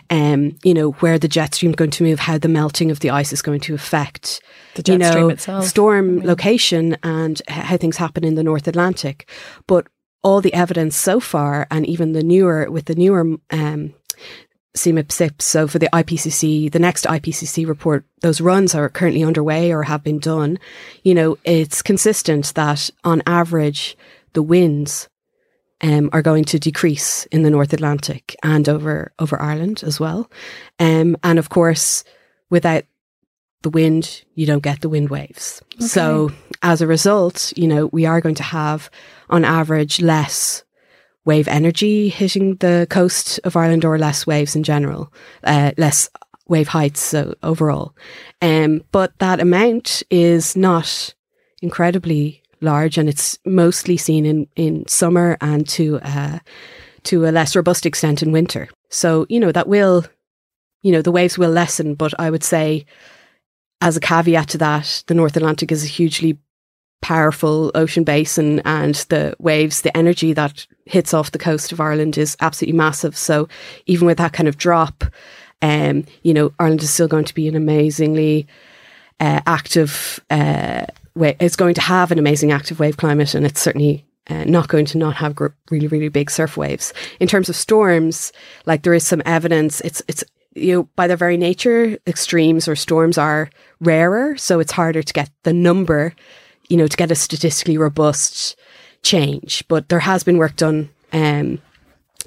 um, 0.10 0.56
you 0.64 0.74
know, 0.74 0.92
where 0.92 1.18
the 1.18 1.28
jet 1.28 1.56
stream 1.56 1.72
is 1.72 1.76
going 1.76 1.92
to 1.92 2.04
move, 2.04 2.20
how 2.20 2.38
the 2.38 2.48
melting 2.48 2.92
of 2.92 3.00
the 3.00 3.10
ice 3.10 3.34
is 3.34 3.42
going 3.42 3.60
to 3.62 3.74
affect 3.74 4.42
The 4.76 4.84
jet 4.84 4.94
you 4.94 5.00
know, 5.00 5.12
stream 5.12 5.30
itself. 5.32 5.66
storm 5.66 6.20
location 6.22 6.98
and 7.02 7.42
how 7.48 7.78
things 7.78 7.98
happen 7.98 8.24
in 8.24 8.36
the 8.36 8.44
North 8.44 8.68
Atlantic. 8.68 9.30
But 9.66 9.88
all 10.22 10.42
the 10.42 10.54
evidence 10.54 10.96
so 10.96 11.20
far, 11.20 11.66
and 11.72 11.88
even 11.88 12.12
the 12.12 12.24
newer 12.24 12.70
with 12.70 12.86
the 12.86 12.96
newer 12.96 13.38
um, 13.52 13.94
CMIP 14.80 15.12
SIPs, 15.12 15.46
so 15.46 15.68
for 15.68 15.80
the 15.80 15.90
IPCC, 15.92 16.72
the 16.72 16.80
next 16.80 17.06
IPCC 17.06 17.68
report, 17.68 18.06
those 18.22 18.42
runs 18.42 18.74
are 18.74 18.90
currently 18.90 19.24
underway 19.24 19.72
or 19.72 19.84
have 19.84 20.04
been 20.04 20.20
done. 20.20 20.60
You 21.04 21.14
know, 21.14 21.38
it's 21.44 21.82
consistent 21.82 22.54
that 22.56 22.90
on 23.04 23.22
average, 23.26 23.98
the 24.34 24.42
winds 24.42 25.10
um, 25.82 26.10
are 26.14 26.22
going 26.22 26.46
to 26.46 26.60
decrease 26.60 27.26
in 27.26 27.44
the 27.44 27.50
North 27.50 27.74
Atlantic 27.74 28.36
and 28.44 28.68
over 28.68 29.12
over 29.20 29.42
Ireland 29.42 29.84
as 29.86 30.00
well. 30.00 30.30
Um, 30.80 31.16
and 31.24 31.40
of 31.40 31.50
course, 31.50 32.04
without 32.50 32.84
the 33.62 33.70
wind, 33.70 34.24
you 34.36 34.46
don't 34.46 34.64
get 34.64 34.82
the 34.82 34.90
wind 34.90 35.10
waves. 35.10 35.62
So 35.80 36.32
as 36.62 36.82
a 36.82 36.88
result, 36.88 37.54
you 37.56 37.68
know, 37.68 37.88
we 37.88 38.06
are 38.06 38.22
going 38.22 38.36
to 38.36 38.44
have 38.44 38.90
on 39.30 39.44
average 39.46 40.02
less 40.02 40.64
wave 41.26 41.48
energy 41.48 42.10
hitting 42.10 42.56
the 42.56 42.88
coast 42.90 43.40
of 43.44 43.56
Ireland 43.56 43.86
or 43.86 43.98
less 43.98 44.26
waves 44.26 44.56
in 44.56 44.64
general, 44.64 45.14
uh, 45.44 45.72
less 45.78 46.10
wave 46.48 46.70
heights 46.70 47.00
so 47.00 47.36
overall. 47.44 47.96
Um, 48.42 48.84
but 48.92 49.18
that 49.20 49.40
amount 49.40 50.04
is 50.10 50.56
not 50.56 51.14
incredibly 51.62 52.42
large 52.62 52.98
and 52.98 53.08
it's 53.08 53.38
mostly 53.46 53.98
seen 53.98 54.26
in, 54.26 54.48
in 54.56 54.88
summer 54.88 55.38
and 55.42 55.68
to, 55.70 56.00
uh, 56.02 56.40
to 57.04 57.26
a 57.26 57.32
less 57.32 57.56
robust 57.56 57.86
extent 57.86 58.24
in 58.24 58.32
winter. 58.32 58.68
So, 58.90 59.26
you 59.30 59.40
know, 59.40 59.52
that 59.52 59.68
will, 59.68 60.06
you 60.82 60.92
know, 60.92 61.02
the 61.02 61.12
waves 61.12 61.38
will 61.38 61.52
lessen, 61.52 61.96
but 61.96 62.14
I 62.20 62.30
would 62.30 62.44
say 62.44 62.86
as 63.82 63.96
a 63.96 64.02
caveat 64.02 64.50
to 64.50 64.58
that, 64.58 65.04
the 65.08 65.14
North 65.14 65.38
Atlantic 65.38 65.72
is 65.72 65.84
a 65.84 65.88
hugely 65.88 66.38
powerful 67.02 67.72
ocean 67.76 68.04
basin 68.04 68.60
and 68.66 68.96
the 69.10 69.36
waves, 69.40 69.82
the 69.82 69.96
energy 69.96 70.34
that 70.34 70.66
hits 70.86 71.14
off 71.14 71.32
the 71.32 71.40
coast 71.40 71.72
of 71.72 71.80
Ireland 71.80 72.18
is 72.18 72.36
absolutely 72.42 72.78
massive. 72.78 73.16
So 73.16 73.48
even 73.86 74.06
with 74.06 74.18
that 74.18 74.34
kind 74.34 74.50
of 74.50 74.58
drop, 74.58 75.04
um, 75.62 76.06
you 76.24 76.34
know, 76.34 76.52
Ireland 76.60 76.84
is 76.84 76.90
still 76.90 77.08
going 77.08 77.26
to 77.26 77.34
be 77.34 77.48
an 77.48 77.56
amazingly 77.56 78.48
uh, 79.20 79.42
active 79.46 80.20
uh, 80.30 80.86
It's 81.16 81.56
going 81.56 81.74
to 81.76 81.82
have 81.82 82.12
an 82.12 82.20
amazing 82.20 82.52
active 82.52 82.80
wave 82.80 82.98
climate, 82.98 83.36
and 83.36 83.46
it's 83.46 83.62
certainly 83.62 84.06
uh, 84.30 84.46
not 84.46 84.68
going 84.68 84.86
to 84.86 84.98
not 84.98 85.16
have 85.16 85.36
gr- 85.36 85.48
really, 85.70 85.88
really 85.88 86.10
big 86.10 86.32
surf 86.32 86.56
waves. 86.56 86.94
In 87.20 87.28
terms 87.28 87.50
of 87.50 87.56
storms, 87.56 88.32
like 88.66 88.84
there 88.84 88.94
is 88.94 89.06
some 89.06 89.22
evidence, 89.26 89.82
it's 89.82 90.02
it's 90.08 90.24
you 90.56 90.74
know 90.74 90.84
by 90.96 91.08
their 91.08 91.18
very 91.18 91.38
nature, 91.38 91.98
extremes 92.08 92.68
or 92.68 92.76
storms 92.76 93.18
are 93.18 93.50
rarer, 93.82 94.38
so 94.38 94.60
it's 94.60 94.72
harder 94.72 95.04
to 95.04 95.14
get 95.14 95.30
the 95.44 95.54
number, 95.54 96.14
you 96.70 96.78
know, 96.78 96.88
to 96.88 96.98
get 96.98 97.12
a 97.12 97.16
statistically 97.16 97.78
robust 97.78 98.56
change. 99.04 99.64
But 99.68 99.90
there 99.90 100.00
has 100.00 100.24
been 100.24 100.38
work 100.38 100.56
done. 100.56 100.90
Um, 101.12 101.62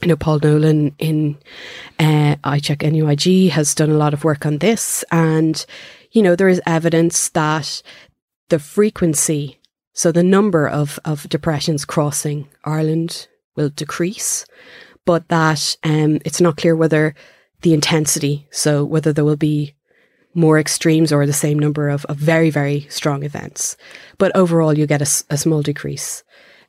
you 0.03 0.09
know, 0.09 0.17
Paul 0.17 0.41
Nolan 0.41 0.95
in 0.99 1.39
uh, 1.99 2.37
ICHEC 2.45 2.91
NUIG 2.91 3.51
has 3.53 3.75
done 3.75 3.91
a 3.91 3.97
lot 3.97 4.13
of 4.13 4.25
work 4.25 4.45
on 4.45 4.59
this, 4.59 5.05
and 5.13 5.65
you 6.11 6.23
know 6.23 6.35
there 6.35 6.49
is 6.49 6.61
evidence 6.67 7.29
that 7.31 7.83
the 8.49 8.59
frequency, 8.59 9.61
so 9.93 10.11
the 10.11 10.25
number 10.25 10.69
of 10.69 10.99
of 11.05 11.29
depressions 11.29 11.85
crossing 11.85 12.49
Ireland 12.65 13.29
will 13.55 13.69
decrease, 13.69 14.45
but 15.05 15.29
that 15.29 15.77
um, 15.85 16.19
it's 16.25 16.41
not 16.41 16.57
clear 16.57 16.75
whether 16.75 17.15
the 17.61 17.73
intensity, 17.73 18.49
so 18.51 18.85
whether 18.85 19.13
there 19.13 19.25
will 19.25 19.37
be 19.37 19.75
more 20.35 20.59
extremes 20.59 21.13
or 21.13 21.27
the 21.27 21.33
same 21.33 21.59
number 21.59 21.89
of, 21.89 22.05
of 22.07 22.17
very 22.17 22.51
very 22.51 22.87
strong 22.89 23.23
events, 23.23 23.77
but 24.19 24.35
overall 24.37 24.77
you 24.77 24.87
get 24.87 25.03
a 25.03 25.37
small 25.37 25.63
decrease. 25.63 26.23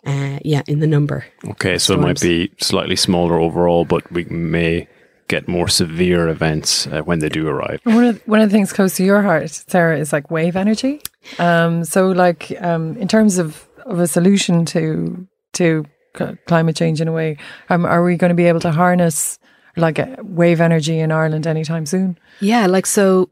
Uh, 0.06 0.38
yeah, 0.44 0.62
in 0.68 0.82
the 0.82 0.88
number. 0.88 1.24
Okay, 1.52 1.78
so 1.78 1.94
it 1.94 2.00
might 2.02 2.20
be 2.20 2.52
slightly 2.60 2.96
smaller 2.98 3.40
overall, 3.40 3.86
but 3.86 4.12
we 4.12 4.26
may 4.26 4.86
get 5.28 5.48
more 5.48 5.68
severe 5.68 6.28
events 6.28 6.88
uh, 6.88 7.02
when 7.02 7.20
they 7.20 7.30
do 7.30 7.48
arrive. 7.48 7.80
One 7.84 8.04
of 8.04 8.22
one 8.28 8.42
of 8.42 8.50
the 8.50 8.54
things 8.54 8.74
close 8.74 8.96
to 8.98 9.04
your 9.04 9.22
heart, 9.22 9.50
Sarah, 9.50 9.98
is 9.98 10.14
like 10.14 10.30
wave 10.30 10.56
energy. 10.56 11.02
Um, 11.40 11.84
so, 11.84 12.10
like 12.10 12.54
um, 12.62 12.98
in 12.98 13.08
terms 13.08 13.38
of, 13.38 13.68
of 13.86 14.00
a 14.00 14.08
solution 14.08 14.66
to 14.66 15.28
to 15.54 15.86
c- 16.18 16.38
climate 16.48 16.76
change 16.76 17.02
in 17.02 17.08
a 17.08 17.12
way, 17.12 17.38
um, 17.70 17.86
are 17.86 18.04
we 18.04 18.18
going 18.18 18.30
to 18.30 18.36
be 18.36 18.46
able 18.46 18.60
to 18.62 18.72
harness 18.72 19.40
like 19.76 20.00
uh, 20.00 20.16
wave 20.22 20.62
energy 20.62 21.00
in 21.00 21.12
Ireland 21.12 21.48
anytime 21.48 21.86
soon? 21.86 22.18
Yeah, 22.40 22.68
like 22.68 22.86
so, 22.86 23.30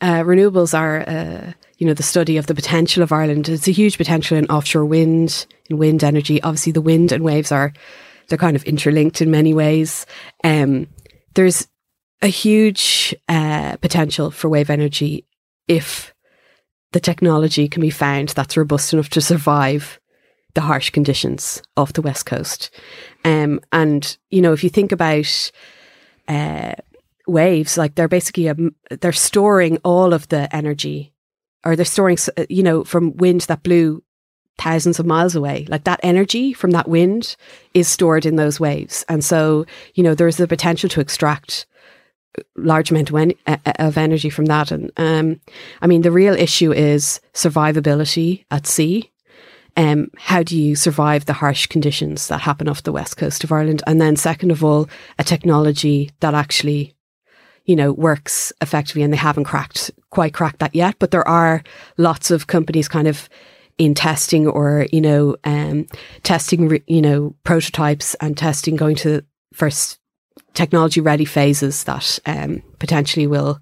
uh, 0.00 0.22
renewables 0.22 0.78
are, 0.78 1.08
uh, 1.08 1.52
you 1.78 1.86
know, 1.86 1.94
the 1.94 2.02
study 2.02 2.36
of 2.36 2.46
the 2.46 2.54
potential 2.54 3.02
of 3.02 3.12
Ireland. 3.12 3.48
It's 3.48 3.68
a 3.68 3.72
huge 3.72 3.96
potential 3.96 4.36
in 4.36 4.46
offshore 4.46 4.84
wind, 4.84 5.46
in 5.70 5.78
wind 5.78 6.04
energy. 6.04 6.42
Obviously, 6.42 6.72
the 6.72 6.80
wind 6.80 7.12
and 7.12 7.24
waves 7.24 7.50
are 7.50 7.72
they're 8.28 8.38
kind 8.38 8.56
of 8.56 8.64
interlinked 8.64 9.22
in 9.22 9.30
many 9.30 9.54
ways. 9.54 10.04
Um, 10.44 10.88
there's 11.34 11.68
a 12.22 12.28
huge 12.28 13.14
uh, 13.28 13.76
potential 13.76 14.30
for 14.30 14.48
wave 14.48 14.70
energy 14.70 15.26
if 15.68 16.14
the 16.92 17.00
technology 17.00 17.68
can 17.68 17.82
be 17.82 17.90
found 17.90 18.30
that's 18.30 18.56
robust 18.56 18.92
enough 18.92 19.08
to 19.10 19.20
survive 19.20 20.00
the 20.54 20.60
harsh 20.62 20.90
conditions 20.90 21.62
off 21.76 21.92
the 21.92 22.02
west 22.02 22.24
coast. 22.26 22.70
Um, 23.24 23.60
and 23.72 24.16
you 24.30 24.40
know, 24.40 24.52
if 24.52 24.64
you 24.64 24.70
think 24.70 24.92
about 24.92 25.52
uh, 26.28 26.72
waves, 27.26 27.76
like 27.76 27.94
they're 27.94 28.08
basically 28.08 28.48
a, 28.48 28.56
they're 29.00 29.12
storing 29.12 29.78
all 29.78 30.12
of 30.12 30.28
the 30.28 30.54
energy, 30.54 31.12
or 31.64 31.76
they're 31.76 31.84
storing, 31.84 32.18
uh, 32.36 32.44
you 32.48 32.62
know, 32.62 32.84
from 32.84 33.16
wind 33.16 33.42
that 33.42 33.62
blew 33.62 34.02
thousands 34.58 34.98
of 34.98 35.06
miles 35.06 35.34
away. 35.34 35.66
Like 35.68 35.84
that 35.84 36.00
energy 36.02 36.52
from 36.52 36.70
that 36.72 36.88
wind 36.88 37.36
is 37.74 37.88
stored 37.88 38.26
in 38.26 38.36
those 38.36 38.60
waves, 38.60 39.04
and 39.08 39.24
so 39.24 39.66
you 39.94 40.02
know 40.02 40.14
there's 40.14 40.36
the 40.36 40.48
potential 40.48 40.88
to 40.90 41.00
extract 41.00 41.66
large 42.56 42.90
amount 42.90 43.10
of, 43.10 43.16
en- 43.16 43.32
uh, 43.46 43.56
of 43.78 43.96
energy 43.96 44.30
from 44.30 44.46
that. 44.46 44.70
And 44.70 44.90
um, 44.96 45.40
I 45.80 45.86
mean, 45.86 46.02
the 46.02 46.10
real 46.10 46.34
issue 46.34 46.72
is 46.72 47.20
survivability 47.34 48.44
at 48.50 48.66
sea. 48.66 49.10
Um, 49.78 50.08
how 50.16 50.42
do 50.42 50.58
you 50.58 50.74
survive 50.74 51.26
the 51.26 51.34
harsh 51.34 51.66
conditions 51.66 52.28
that 52.28 52.40
happen 52.40 52.66
off 52.68 52.82
the 52.82 52.92
west 52.92 53.18
coast 53.18 53.44
of 53.44 53.52
Ireland? 53.52 53.82
And 53.86 54.00
then, 54.00 54.16
second 54.16 54.50
of 54.50 54.64
all, 54.64 54.88
a 55.18 55.24
technology 55.24 56.10
that 56.20 56.34
actually 56.34 56.95
you 57.66 57.76
know, 57.76 57.92
works 57.92 58.52
effectively 58.62 59.02
and 59.02 59.12
they 59.12 59.18
haven't 59.18 59.44
cracked, 59.44 59.90
quite 60.10 60.32
cracked 60.32 60.60
that 60.60 60.74
yet. 60.74 60.96
But 60.98 61.10
there 61.10 61.26
are 61.28 61.62
lots 61.98 62.30
of 62.30 62.46
companies 62.46 62.88
kind 62.88 63.08
of 63.08 63.28
in 63.76 63.92
testing 63.92 64.46
or, 64.46 64.86
you 64.92 65.00
know, 65.00 65.36
um, 65.44 65.86
testing, 66.22 66.80
you 66.86 67.02
know, 67.02 67.34
prototypes 67.44 68.14
and 68.20 68.36
testing 68.36 68.76
going 68.76 68.96
to 68.96 69.22
first 69.52 69.98
technology 70.54 71.00
ready 71.00 71.24
phases 71.24 71.84
that 71.84 72.18
um, 72.24 72.62
potentially 72.78 73.26
will, 73.26 73.60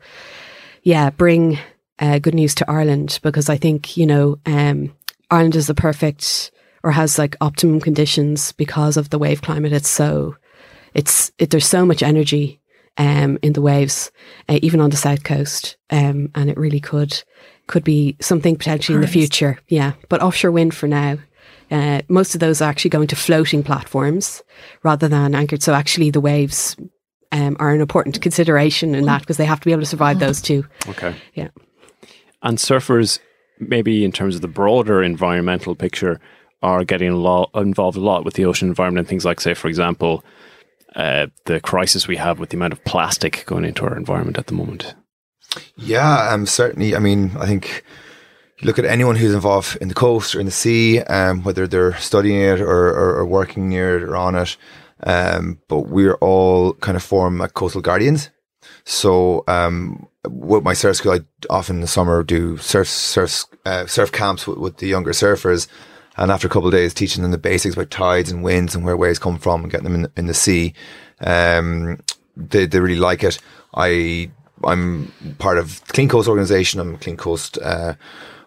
yeah, 0.83 1.11
bring 1.11 1.59
uh, 1.99 2.19
good 2.19 2.35
news 2.35 2.55
to 2.57 2.71
Ireland 2.71 3.19
because 3.23 3.49
I 3.49 3.57
think, 3.57 3.97
you 3.97 4.07
know, 4.07 4.39
um, 4.47 4.95
Ireland 5.31 5.57
is 5.57 5.67
the 5.67 5.75
perfect 5.75 6.53
or 6.85 6.93
has 6.93 7.19
like 7.19 7.37
optimum 7.41 7.81
conditions 7.81 8.53
because 8.53 8.97
of 8.97 9.09
the 9.09 9.19
wave 9.19 9.41
climate. 9.41 9.73
It's 9.73 9.89
so, 9.89 10.37
it's, 10.93 11.33
it, 11.39 11.51
there's 11.51 11.67
so 11.67 11.87
much 11.87 12.03
energy 12.03 12.61
um, 12.97 13.39
in 13.43 13.53
the 13.53 13.63
waves, 13.63 14.11
uh, 14.49 14.59
even 14.63 14.81
on 14.81 14.91
the 14.91 14.97
south 14.97 15.25
coast, 15.25 15.77
um, 15.91 16.31
and 16.35 16.51
it 16.51 16.57
really 16.57 16.81
could 16.81 17.23
could 17.67 17.85
be 17.85 18.17
something 18.21 18.57
potentially 18.57 18.95
in 18.97 19.01
the 19.01 19.07
future. 19.07 19.59
Yeah, 19.69 19.93
but 20.09 20.23
offshore 20.23 20.51
wind 20.51 20.75
for 20.75 20.87
now. 20.87 21.19
Uh, 21.71 22.03
most 22.09 22.35
of 22.35 22.41
those 22.41 22.61
are 22.61 22.69
actually 22.69 22.91
going 22.91 23.09
to 23.09 23.17
floating 23.17 23.63
platforms 23.63 24.43
rather 24.83 25.09
than 25.09 25.35
anchored. 25.35 25.63
So 25.63 25.73
actually, 25.73 26.11
the 26.11 26.21
waves 26.21 26.77
um, 27.33 27.57
are 27.59 27.73
an 27.73 27.81
important 27.81 28.21
consideration 28.21 28.95
in 28.95 29.07
that 29.07 29.21
because 29.21 29.39
they 29.39 29.47
have 29.47 29.61
to 29.61 29.65
be 29.65 29.73
able 29.73 29.83
to 29.83 29.87
survive 29.87 30.19
those 30.19 30.41
too. 30.41 30.65
Okay. 30.89 31.15
Yeah. 31.33 31.49
And 32.43 32.59
surfers, 32.59 33.19
maybe 33.59 34.05
in 34.05 34.13
terms 34.13 34.37
of 34.37 34.43
the 34.43 34.49
broader 34.49 35.03
environmental 35.03 35.75
picture, 35.75 36.21
are 36.63 36.85
getting 36.85 37.11
a 37.11 37.17
lot 37.17 37.51
involved 37.55 37.97
a 37.97 38.01
lot 38.01 38.25
with 38.25 38.35
the 38.35 38.45
ocean 38.45 38.69
environment 38.69 39.05
and 39.05 39.09
things 39.09 39.25
like, 39.25 39.41
say, 39.41 39.55
for 39.55 39.69
example, 39.69 40.25
uh, 40.95 41.27
the 41.47 41.61
crisis 41.61 42.07
we 42.07 42.17
have 42.17 42.39
with 42.39 42.51
the 42.51 42.57
amount 42.57 42.73
of 42.73 42.85
plastic 42.85 43.45
going 43.47 43.65
into 43.65 43.85
our 43.85 43.97
environment 43.97 44.39
at 44.39 44.47
the 44.47 44.55
moment. 44.55 44.95
Yeah, 45.77 46.29
um, 46.31 46.47
certainly. 46.47 46.97
I 46.97 46.99
mean, 46.99 47.33
I 47.39 47.47
think 47.47 47.85
look 48.63 48.79
at 48.79 48.85
anyone 48.85 49.17
who's 49.17 49.35
involved 49.35 49.77
in 49.81 49.89
the 49.89 49.95
coast 49.95 50.35
or 50.35 50.41
in 50.41 50.47
the 50.47 50.53
sea, 50.53 51.01
um, 51.01 51.43
whether 51.43 51.67
they're 51.67 51.97
studying 51.97 52.41
it 52.41 52.61
or, 52.61 52.89
or, 52.89 53.17
or, 53.19 53.27
working 53.27 53.69
near 53.69 53.97
it 53.97 54.03
or 54.03 54.17
on 54.17 54.35
it. 54.35 54.57
Um, 55.03 55.61
but 55.69 55.81
we're 55.81 56.15
all 56.15 56.75
kind 56.75 56.97
of 56.97 57.03
form 57.03 57.39
like 57.39 57.55
coastal 57.55 57.83
guardians. 57.83 58.31
So, 58.85 59.45
um, 59.49 60.09
with 60.27 60.65
my 60.65 60.73
surf 60.73 60.97
school, 60.97 61.13
I 61.13 61.21
often 61.51 61.77
in 61.77 61.83
the 61.83 61.87
summer 61.87 62.23
do 62.23 62.57
surf 62.59 62.89
surf 62.89 63.45
uh, 63.67 63.87
surf 63.87 64.13
camps 64.13 64.47
with, 64.47 64.59
with, 64.59 64.77
the 64.79 64.87
younger 64.87 65.13
surfers, 65.13 65.67
and 66.17 66.31
after 66.31 66.47
a 66.47 66.51
couple 66.51 66.69
of 66.69 66.73
days, 66.73 66.95
teaching 66.95 67.23
them 67.23 67.33
the 67.33 67.39
basics 67.39 67.75
about 67.75 67.91
tides 67.91 68.31
and 68.31 68.43
winds 68.43 68.75
and 68.75 68.85
where 68.85 68.97
waves 68.97 69.19
come 69.19 69.39
from, 69.39 69.63
and 69.63 69.71
getting 69.71 69.85
them 69.85 69.95
in 69.95 70.03
the, 70.03 70.13
in 70.17 70.27
the 70.27 70.35
sea, 70.35 70.75
um, 71.21 71.99
they 72.37 72.67
they 72.67 72.81
really 72.81 72.97
like 72.97 73.25
it. 73.25 73.39
I 73.75 74.31
I'm 74.63 75.13
part 75.39 75.59
of 75.59 75.85
the 75.87 75.93
Clean 75.93 76.09
Coast 76.09 76.29
organization. 76.29 76.81
I'm 76.81 76.95
a 76.95 76.99
Clean 76.99 77.17
Coast 77.17 77.59
uh, 77.59 77.95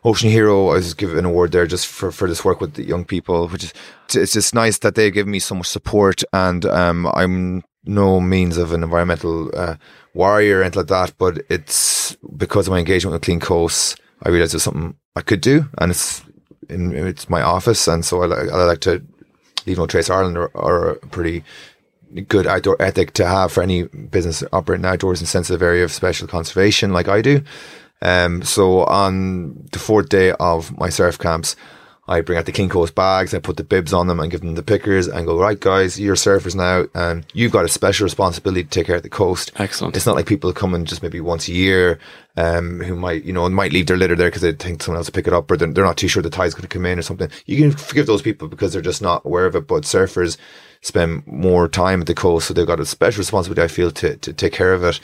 Ocean 0.04 0.30
Hero. 0.30 0.70
I 0.70 0.76
was 0.76 0.94
given 0.94 1.18
an 1.18 1.26
award 1.26 1.52
there 1.52 1.68
just 1.68 1.88
for, 1.88 2.12
for 2.12 2.28
this 2.28 2.46
work 2.46 2.62
with 2.62 2.76
the 2.76 2.84
young 2.84 3.06
people, 3.06 3.48
which 3.48 3.64
is 3.66 3.74
it's 4.14 4.34
just 4.34 4.56
nice 4.56 4.80
that 4.80 4.96
they 4.96 5.12
give 5.12 5.28
me 5.28 5.40
so 5.40 5.56
much 5.56 5.68
support. 5.68 6.24
And 6.34 6.66
um, 6.66 7.08
I'm 7.14 7.64
no 7.84 8.20
means 8.20 8.58
of 8.58 8.72
an 8.72 8.84
environmental 8.84 9.52
uh, 9.54 9.76
warrior 10.14 10.60
or 10.60 10.62
anything 10.64 10.82
like 10.82 10.88
that, 10.88 11.14
but 11.18 11.40
it's 11.50 12.16
because 12.36 12.68
of 12.68 12.72
my 12.72 12.80
engagement 12.80 13.14
with 13.14 13.22
Clean 13.22 13.40
Coast, 13.40 14.00
I 14.24 14.30
realized 14.30 14.54
there's 14.54 14.64
something 14.64 14.96
I 15.16 15.22
could 15.22 15.42
do, 15.42 15.66
and 15.78 15.92
it's 15.92 16.24
in 16.70 16.94
it's 16.94 17.30
my 17.30 17.42
office, 17.42 17.88
and 17.88 18.04
so 18.04 18.24
I, 18.24 18.26
I 18.26 18.64
like 18.64 18.82
to 18.82 19.04
leave 19.66 19.78
no 19.78 19.88
trace 19.88 20.10
Ireland 20.10 20.38
are, 20.38 20.52
are 20.56 20.92
a 20.92 20.96
pretty 20.96 21.44
good 22.28 22.48
outdoor 22.48 22.82
ethic 22.82 23.14
to 23.14 23.26
have 23.26 23.52
for 23.52 23.62
any 23.62 23.84
business 23.84 24.44
operating 24.54 24.86
outdoors 24.86 25.20
in 25.20 25.28
sensitive 25.28 25.62
area 25.62 25.84
of 25.84 25.92
special 25.92 26.28
conservation 26.28 26.94
like 26.94 27.08
I 27.08 27.22
do. 27.22 27.44
Um, 28.02 28.44
so 28.44 28.84
on 28.86 29.68
the 29.72 29.80
fourth 29.80 30.10
day 30.10 30.32
of 30.40 30.78
my 30.78 30.90
surf 30.90 31.18
camps, 31.18 31.56
I 32.08 32.22
bring 32.22 32.38
out 32.38 32.46
the 32.46 32.52
Clean 32.52 32.70
Coast 32.70 32.96
bags, 32.96 33.34
I 33.34 33.40
put 33.40 33.58
the 33.58 33.64
bibs 33.64 33.94
on 33.94 34.08
them 34.08 34.20
and 34.20 34.32
give 34.32 34.42
them 34.42 34.56
the 34.56 34.64
pickers 34.64 35.08
and 35.08 35.26
go, 35.26 35.38
right 35.38 35.60
guys, 35.60 36.00
you're 36.00 36.16
surfers 36.16 36.56
now 36.56 36.86
and 36.94 37.26
you've 37.34 37.52
got 37.52 37.66
a 37.66 37.70
special 37.70 38.06
responsibility 38.06 38.64
to 38.64 38.70
take 38.70 38.88
care 38.88 38.96
of 38.96 39.04
the 39.04 39.10
coast. 39.10 39.52
Excellent. 39.58 39.96
It's 39.96 40.06
not 40.06 40.16
like 40.16 40.26
people 40.26 40.52
come 40.54 40.74
in 40.74 40.86
just 40.86 41.04
maybe 41.04 41.20
once 41.20 41.48
a 41.48 41.54
year, 41.54 42.00
um, 42.38 42.80
who 42.80 42.96
might, 42.96 43.24
you 43.26 43.34
know, 43.34 43.50
might 43.50 43.74
leave 43.74 43.88
their 43.88 43.98
litter 43.98 44.16
there 44.16 44.30
because 44.30 44.42
they 44.42 44.54
think 44.54 44.82
someone 44.82 44.98
else 44.98 45.08
will 45.08 45.14
pick 45.14 45.28
it 45.28 45.34
up 45.34 45.52
or 45.52 45.58
they're, 45.58 45.72
they're 45.72 45.84
not 45.84 45.98
too 45.98 46.08
sure 46.08 46.24
the 46.24 46.30
tide's 46.30 46.54
going 46.54 46.62
to 46.62 46.68
come 46.68 46.86
in 46.86 47.00
or 47.00 47.02
something. 47.02 47.30
You 47.46 47.58
can 47.58 47.72
forgive 47.72 48.06
those 48.06 48.22
people 48.22 48.48
because 48.48 48.74
they're 48.74 48.82
just 48.82 49.02
not 49.02 49.26
aware 49.26 49.46
of 49.46 49.56
it, 49.56 49.68
but 49.68 49.84
surfers, 49.84 50.38
spend 50.82 51.26
more 51.28 51.68
time 51.68 52.02
at 52.02 52.08
the 52.08 52.14
coast, 52.14 52.48
so 52.48 52.54
they've 52.54 52.68
got 52.68 52.80
a 52.80 52.86
special 52.86 53.20
responsibility. 53.20 53.62
I 53.62 53.68
feel 53.68 53.92
to 53.92 54.16
to 54.18 54.34
take 54.34 54.54
care 54.54 54.74
of 54.74 54.84
it. 54.84 55.00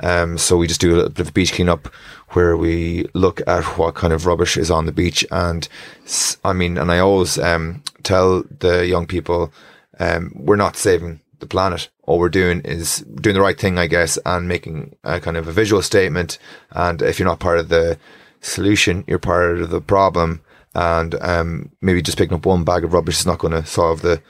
Um, 0.00 0.38
so 0.38 0.56
we 0.56 0.66
just 0.66 0.80
do 0.80 0.94
a 0.94 0.96
little 0.96 1.10
bit 1.10 1.20
of 1.20 1.28
a 1.28 1.32
beach 1.32 1.52
cleanup 1.52 1.86
where 2.30 2.56
we 2.56 3.06
look 3.14 3.40
at 3.46 3.64
what 3.78 3.94
kind 3.94 4.12
of 4.12 4.26
rubbish 4.26 4.56
is 4.56 4.70
on 4.70 4.86
the 4.86 4.92
beach. 4.92 5.24
And 5.30 5.68
I 6.44 6.52
mean, 6.52 6.78
and 6.78 6.90
I 6.90 6.98
always 6.98 7.38
um, 7.38 7.82
tell 8.02 8.42
the 8.58 8.86
young 8.86 9.06
people, 9.06 9.52
um, 10.00 10.32
we're 10.34 10.56
not 10.56 10.76
saving 10.76 11.20
the 11.38 11.46
planet. 11.46 11.88
All 12.02 12.18
we're 12.18 12.28
doing 12.28 12.60
is 12.62 12.98
doing 12.98 13.34
the 13.34 13.42
right 13.42 13.58
thing, 13.58 13.78
I 13.78 13.86
guess, 13.86 14.18
and 14.26 14.48
making 14.48 14.96
a 15.04 15.20
kind 15.20 15.36
of 15.36 15.48
a 15.48 15.52
visual 15.52 15.82
statement. 15.82 16.38
And 16.72 17.00
if 17.02 17.18
you're 17.18 17.28
not 17.28 17.40
part 17.40 17.58
of 17.58 17.68
the 17.68 17.98
solution, 18.40 19.04
you're 19.06 19.18
part 19.18 19.60
of 19.60 19.70
the 19.70 19.80
problem. 19.80 20.42
And 20.74 21.14
um, 21.20 21.70
maybe 21.80 22.02
just 22.02 22.18
picking 22.18 22.34
up 22.34 22.46
one 22.46 22.64
bag 22.64 22.82
of 22.82 22.92
rubbish 22.92 23.20
is 23.20 23.26
not 23.26 23.38
going 23.38 23.52
to 23.52 23.64
solve 23.64 24.02
the 24.02 24.20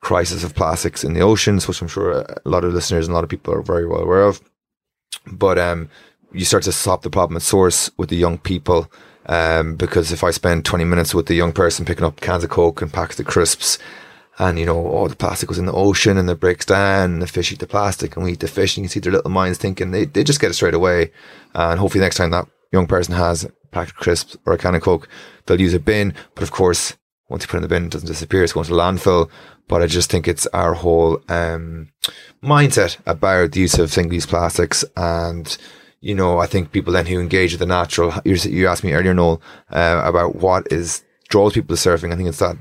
crisis 0.00 0.42
of 0.42 0.54
plastics 0.54 1.04
in 1.04 1.12
the 1.12 1.20
oceans, 1.20 1.68
which 1.68 1.80
I'm 1.80 1.88
sure 1.88 2.22
a 2.22 2.40
lot 2.44 2.64
of 2.64 2.72
listeners 2.72 3.06
and 3.06 3.12
a 3.12 3.14
lot 3.14 3.24
of 3.24 3.30
people 3.30 3.54
are 3.54 3.62
very 3.62 3.86
well 3.86 4.00
aware 4.00 4.22
of. 4.22 4.40
But 5.26 5.58
um, 5.58 5.90
you 6.32 6.44
start 6.44 6.64
to 6.64 6.72
stop 6.72 7.02
the 7.02 7.10
problem 7.10 7.36
at 7.36 7.42
source 7.42 7.90
with 7.96 8.08
the 8.08 8.16
young 8.16 8.38
people. 8.38 8.90
Um, 9.26 9.76
because 9.76 10.10
if 10.10 10.24
I 10.24 10.32
spend 10.32 10.64
20 10.64 10.84
minutes 10.84 11.14
with 11.14 11.26
the 11.26 11.34
young 11.34 11.52
person 11.52 11.84
picking 11.84 12.04
up 12.04 12.20
cans 12.20 12.42
of 12.42 12.50
Coke 12.50 12.82
and 12.82 12.92
packs 12.92 13.20
of 13.20 13.26
crisps, 13.26 13.78
and 14.38 14.58
you 14.58 14.66
know, 14.66 14.86
all 14.86 15.08
the 15.08 15.14
plastic 15.14 15.48
goes 15.48 15.58
in 15.58 15.66
the 15.66 15.72
ocean 15.72 16.16
and 16.16 16.28
it 16.28 16.40
breaks 16.40 16.66
down, 16.66 17.12
and 17.12 17.22
the 17.22 17.26
fish 17.26 17.52
eat 17.52 17.60
the 17.60 17.66
plastic 17.66 18.16
and 18.16 18.24
we 18.24 18.32
eat 18.32 18.40
the 18.40 18.48
fish, 18.48 18.76
and 18.76 18.84
you 18.84 18.88
can 18.88 18.92
see 18.92 19.00
their 19.00 19.12
little 19.12 19.30
minds 19.30 19.58
thinking 19.58 19.90
they, 19.90 20.06
they 20.06 20.24
just 20.24 20.40
get 20.40 20.50
it 20.50 20.54
straight 20.54 20.74
away. 20.74 21.12
And 21.54 21.78
hopefully, 21.78 22.02
next 22.02 22.16
time 22.16 22.30
that 22.30 22.48
young 22.72 22.86
person 22.86 23.14
has 23.14 23.44
a 23.44 23.52
pack 23.70 23.88
of 23.88 23.96
crisps 23.96 24.36
or 24.46 24.54
a 24.54 24.58
can 24.58 24.74
of 24.74 24.82
Coke, 24.82 25.08
they'll 25.46 25.60
use 25.60 25.74
a 25.74 25.78
bin. 25.78 26.14
But 26.34 26.42
of 26.42 26.50
course, 26.50 26.96
once 27.28 27.44
you 27.44 27.48
put 27.48 27.58
in 27.58 27.62
the 27.62 27.68
bin, 27.68 27.84
it 27.84 27.92
doesn't 27.92 28.08
disappear, 28.08 28.42
it's 28.42 28.52
going 28.52 28.66
to 28.66 28.72
landfill. 28.72 29.30
But 29.68 29.82
I 29.82 29.86
just 29.86 30.10
think 30.10 30.28
it's 30.28 30.46
our 30.48 30.74
whole 30.74 31.22
um, 31.28 31.92
mindset 32.42 32.98
about 33.06 33.52
the 33.52 33.60
use 33.60 33.78
of 33.78 33.92
single 33.92 34.14
use 34.14 34.26
plastics. 34.26 34.84
And, 34.96 35.56
you 36.00 36.14
know, 36.14 36.38
I 36.38 36.46
think 36.46 36.72
people 36.72 36.92
then 36.92 37.06
who 37.06 37.20
engage 37.20 37.52
with 37.52 37.60
the 37.60 37.66
natural, 37.66 38.12
you 38.24 38.68
asked 38.68 38.84
me 38.84 38.92
earlier, 38.92 39.14
Noel, 39.14 39.40
uh, 39.70 40.02
about 40.04 40.36
what 40.36 40.70
is 40.70 41.04
draws 41.28 41.54
people 41.54 41.74
to 41.74 41.80
surfing. 41.80 42.12
I 42.12 42.16
think 42.16 42.28
it's 42.28 42.40
that, 42.40 42.56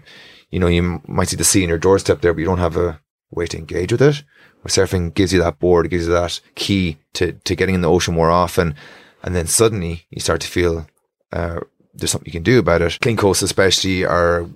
you 0.52 0.60
know, 0.60 0.68
you 0.68 1.02
might 1.08 1.28
see 1.28 1.36
the 1.36 1.44
sea 1.44 1.64
in 1.64 1.70
your 1.70 1.78
doorstep 1.78 2.22
there, 2.22 2.34
but 2.34 2.40
you 2.40 2.46
don't 2.46 2.60
have 2.60 2.78
a 2.78 3.02
way 3.32 3.46
to 3.48 3.58
engage 3.58 3.92
with 3.92 4.02
it. 4.02 4.24
Where 4.62 4.70
surfing 4.70 5.14
gives 5.14 5.34
you 5.34 5.40
that 5.40 5.60
board, 5.60 5.90
gives 5.90 6.06
you 6.06 6.14
that 6.14 6.40
key 6.56 6.98
to, 7.14 7.34
to 7.34 7.56
getting 7.56 7.76
in 7.76 7.82
the 7.82 7.90
ocean 7.90 8.14
more 8.14 8.32
often. 8.32 8.76
And 9.24 9.36
then 9.36 9.48
suddenly 9.48 10.06
you 10.12 10.22
start 10.22 10.40
to 10.42 10.48
feel, 10.48 10.88
uh, 11.34 11.62
there's 11.94 12.12
something 12.12 12.28
you 12.28 12.32
can 12.32 12.44
do 12.44 12.60
about 12.60 12.82
it. 12.82 13.00
Clean 13.02 13.18
Coast 13.18 13.42
especially 13.42 14.06
are 14.06 14.48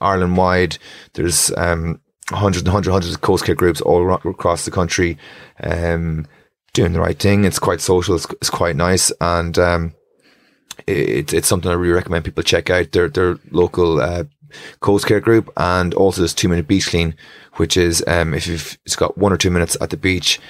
Ireland 0.00 0.36
wide. 0.36 0.78
There's 1.14 1.50
um, 1.56 2.00
hundreds 2.30 2.62
and 2.62 2.72
hundreds, 2.72 2.92
hundreds 2.92 3.14
of 3.14 3.20
coast 3.20 3.44
care 3.44 3.54
groups 3.54 3.80
all 3.80 4.12
across 4.12 4.64
the 4.64 4.70
country, 4.70 5.18
um, 5.62 6.26
doing 6.72 6.92
the 6.92 7.00
right 7.00 7.18
thing. 7.18 7.44
It's 7.44 7.58
quite 7.58 7.80
social. 7.80 8.16
It's, 8.16 8.26
it's 8.32 8.50
quite 8.50 8.76
nice, 8.76 9.12
and 9.20 9.58
um, 9.58 9.94
it, 10.86 11.32
it's 11.32 11.48
something 11.48 11.70
I 11.70 11.74
really 11.74 11.94
recommend 11.94 12.24
people 12.24 12.42
check 12.42 12.70
out. 12.70 12.92
Their 12.92 13.08
their 13.08 13.38
local 13.50 14.00
uh, 14.00 14.24
coast 14.80 15.06
care 15.06 15.20
group, 15.20 15.50
and 15.56 15.94
also 15.94 16.20
there's 16.20 16.34
two 16.34 16.48
minute 16.48 16.68
beach 16.68 16.88
clean, 16.88 17.14
which 17.54 17.76
is 17.76 18.02
um, 18.06 18.34
if 18.34 18.46
you've 18.46 18.78
it's 18.84 18.96
got 18.96 19.18
one 19.18 19.32
or 19.32 19.36
two 19.36 19.50
minutes 19.50 19.76
at 19.80 19.90
the 19.90 19.96
beach, 19.96 20.40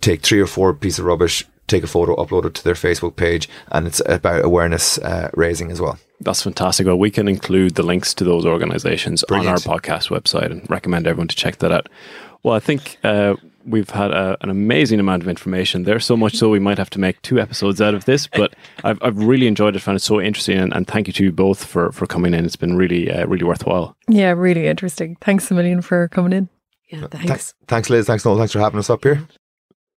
take 0.00 0.22
three 0.22 0.40
or 0.40 0.46
four 0.46 0.74
pieces 0.74 1.00
of 1.00 1.06
rubbish, 1.06 1.44
take 1.66 1.82
a 1.82 1.88
photo, 1.88 2.16
upload 2.16 2.44
it 2.44 2.54
to 2.54 2.64
their 2.64 2.74
Facebook 2.74 3.16
page, 3.16 3.48
and 3.72 3.86
it's 3.86 4.02
about 4.06 4.44
awareness 4.44 4.98
uh, 4.98 5.30
raising 5.34 5.70
as 5.70 5.80
well. 5.80 5.98
That's 6.20 6.42
fantastic. 6.42 6.86
Well, 6.86 6.98
we 6.98 7.10
can 7.10 7.28
include 7.28 7.74
the 7.74 7.82
links 7.82 8.14
to 8.14 8.24
those 8.24 8.46
organizations 8.46 9.24
Brilliant. 9.26 9.48
on 9.66 9.72
our 9.72 9.78
podcast 9.78 10.08
website 10.10 10.50
and 10.50 10.68
recommend 10.70 11.06
everyone 11.06 11.28
to 11.28 11.36
check 11.36 11.58
that 11.58 11.72
out. 11.72 11.88
Well, 12.42 12.54
I 12.54 12.60
think 12.60 12.98
uh, 13.02 13.34
we've 13.64 13.90
had 13.90 14.10
a, 14.10 14.36
an 14.40 14.50
amazing 14.50 15.00
amount 15.00 15.22
of 15.22 15.28
information 15.28 15.84
there, 15.84 15.98
so 15.98 16.16
much 16.16 16.36
so 16.36 16.50
we 16.50 16.58
might 16.58 16.78
have 16.78 16.90
to 16.90 17.00
make 17.00 17.20
two 17.22 17.40
episodes 17.40 17.80
out 17.80 17.94
of 17.94 18.04
this. 18.04 18.26
But 18.26 18.54
I've, 18.84 18.98
I've 19.02 19.18
really 19.18 19.46
enjoyed 19.46 19.76
it, 19.76 19.80
found 19.80 19.96
it 19.96 20.02
so 20.02 20.20
interesting, 20.20 20.58
and, 20.58 20.72
and, 20.72 20.86
thank 20.86 21.06
you 21.06 21.12
to 21.14 21.24
you 21.24 21.32
both 21.32 21.64
for, 21.64 21.90
for 21.92 22.06
coming 22.06 22.34
in. 22.34 22.44
It's 22.44 22.56
been 22.56 22.76
really, 22.76 23.10
uh, 23.10 23.26
really 23.26 23.44
worthwhile. 23.44 23.96
Yeah, 24.08 24.30
really 24.30 24.66
interesting. 24.66 25.16
Thanks 25.20 25.50
a 25.50 25.54
million 25.54 25.82
for 25.82 26.08
coming 26.08 26.32
in. 26.32 26.48
Yeah, 26.90 27.06
thanks. 27.08 27.52
Th- 27.52 27.66
thanks, 27.66 27.90
Liz. 27.90 28.06
Thanks, 28.06 28.24
Noel. 28.24 28.38
Thanks 28.38 28.52
for 28.52 28.60
having 28.60 28.78
us 28.78 28.90
up 28.90 29.02
here. 29.02 29.26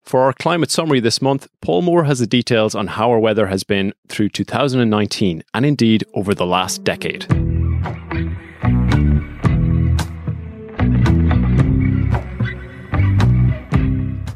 For 0.08 0.22
our 0.22 0.32
climate 0.32 0.72
summary 0.72 1.02
this 1.02 1.22
month, 1.22 1.50
Paul 1.60 1.82
Moore 1.82 2.06
has 2.06 2.20
the 2.20 2.28
details 2.28 2.76
on 2.76 2.88
how 2.88 3.12
our 3.12 3.20
weather 3.20 3.48
has 3.48 3.66
been 3.66 3.92
through 4.08 4.30
2019 4.30 5.44
and 5.54 5.66
indeed 5.66 6.06
over 6.14 6.34
the 6.34 6.46
last 6.46 6.86
decade. 6.86 7.24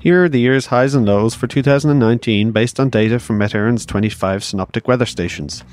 Here 0.01 0.25
are 0.25 0.27
the 0.27 0.41
year's 0.41 0.65
highs 0.65 0.93
and 0.93 1.05
lows 1.05 1.35
for 1.35 1.47
2019 1.47 2.51
based 2.51 2.77
on 2.77 2.89
data 2.89 3.17
from 3.17 3.37
Met 3.37 3.51
Éireann's 3.51 3.85
25 3.85 4.43
synoptic 4.43 4.89
weather 4.89 5.05
stations. 5.05 5.63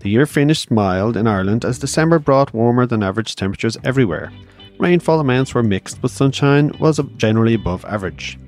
The 0.00 0.10
year 0.10 0.26
finished 0.26 0.70
mild 0.70 1.16
in 1.16 1.26
Ireland 1.26 1.64
as 1.64 1.78
December 1.78 2.18
brought 2.18 2.52
warmer 2.52 2.84
than 2.84 3.02
average 3.02 3.36
temperatures 3.36 3.78
everywhere. 3.84 4.30
Rainfall 4.78 5.18
amounts 5.18 5.54
were 5.54 5.62
mixed, 5.62 6.02
but 6.02 6.10
sunshine 6.10 6.72
was 6.78 7.00
generally 7.16 7.54
above 7.54 7.86
average. 7.86 8.38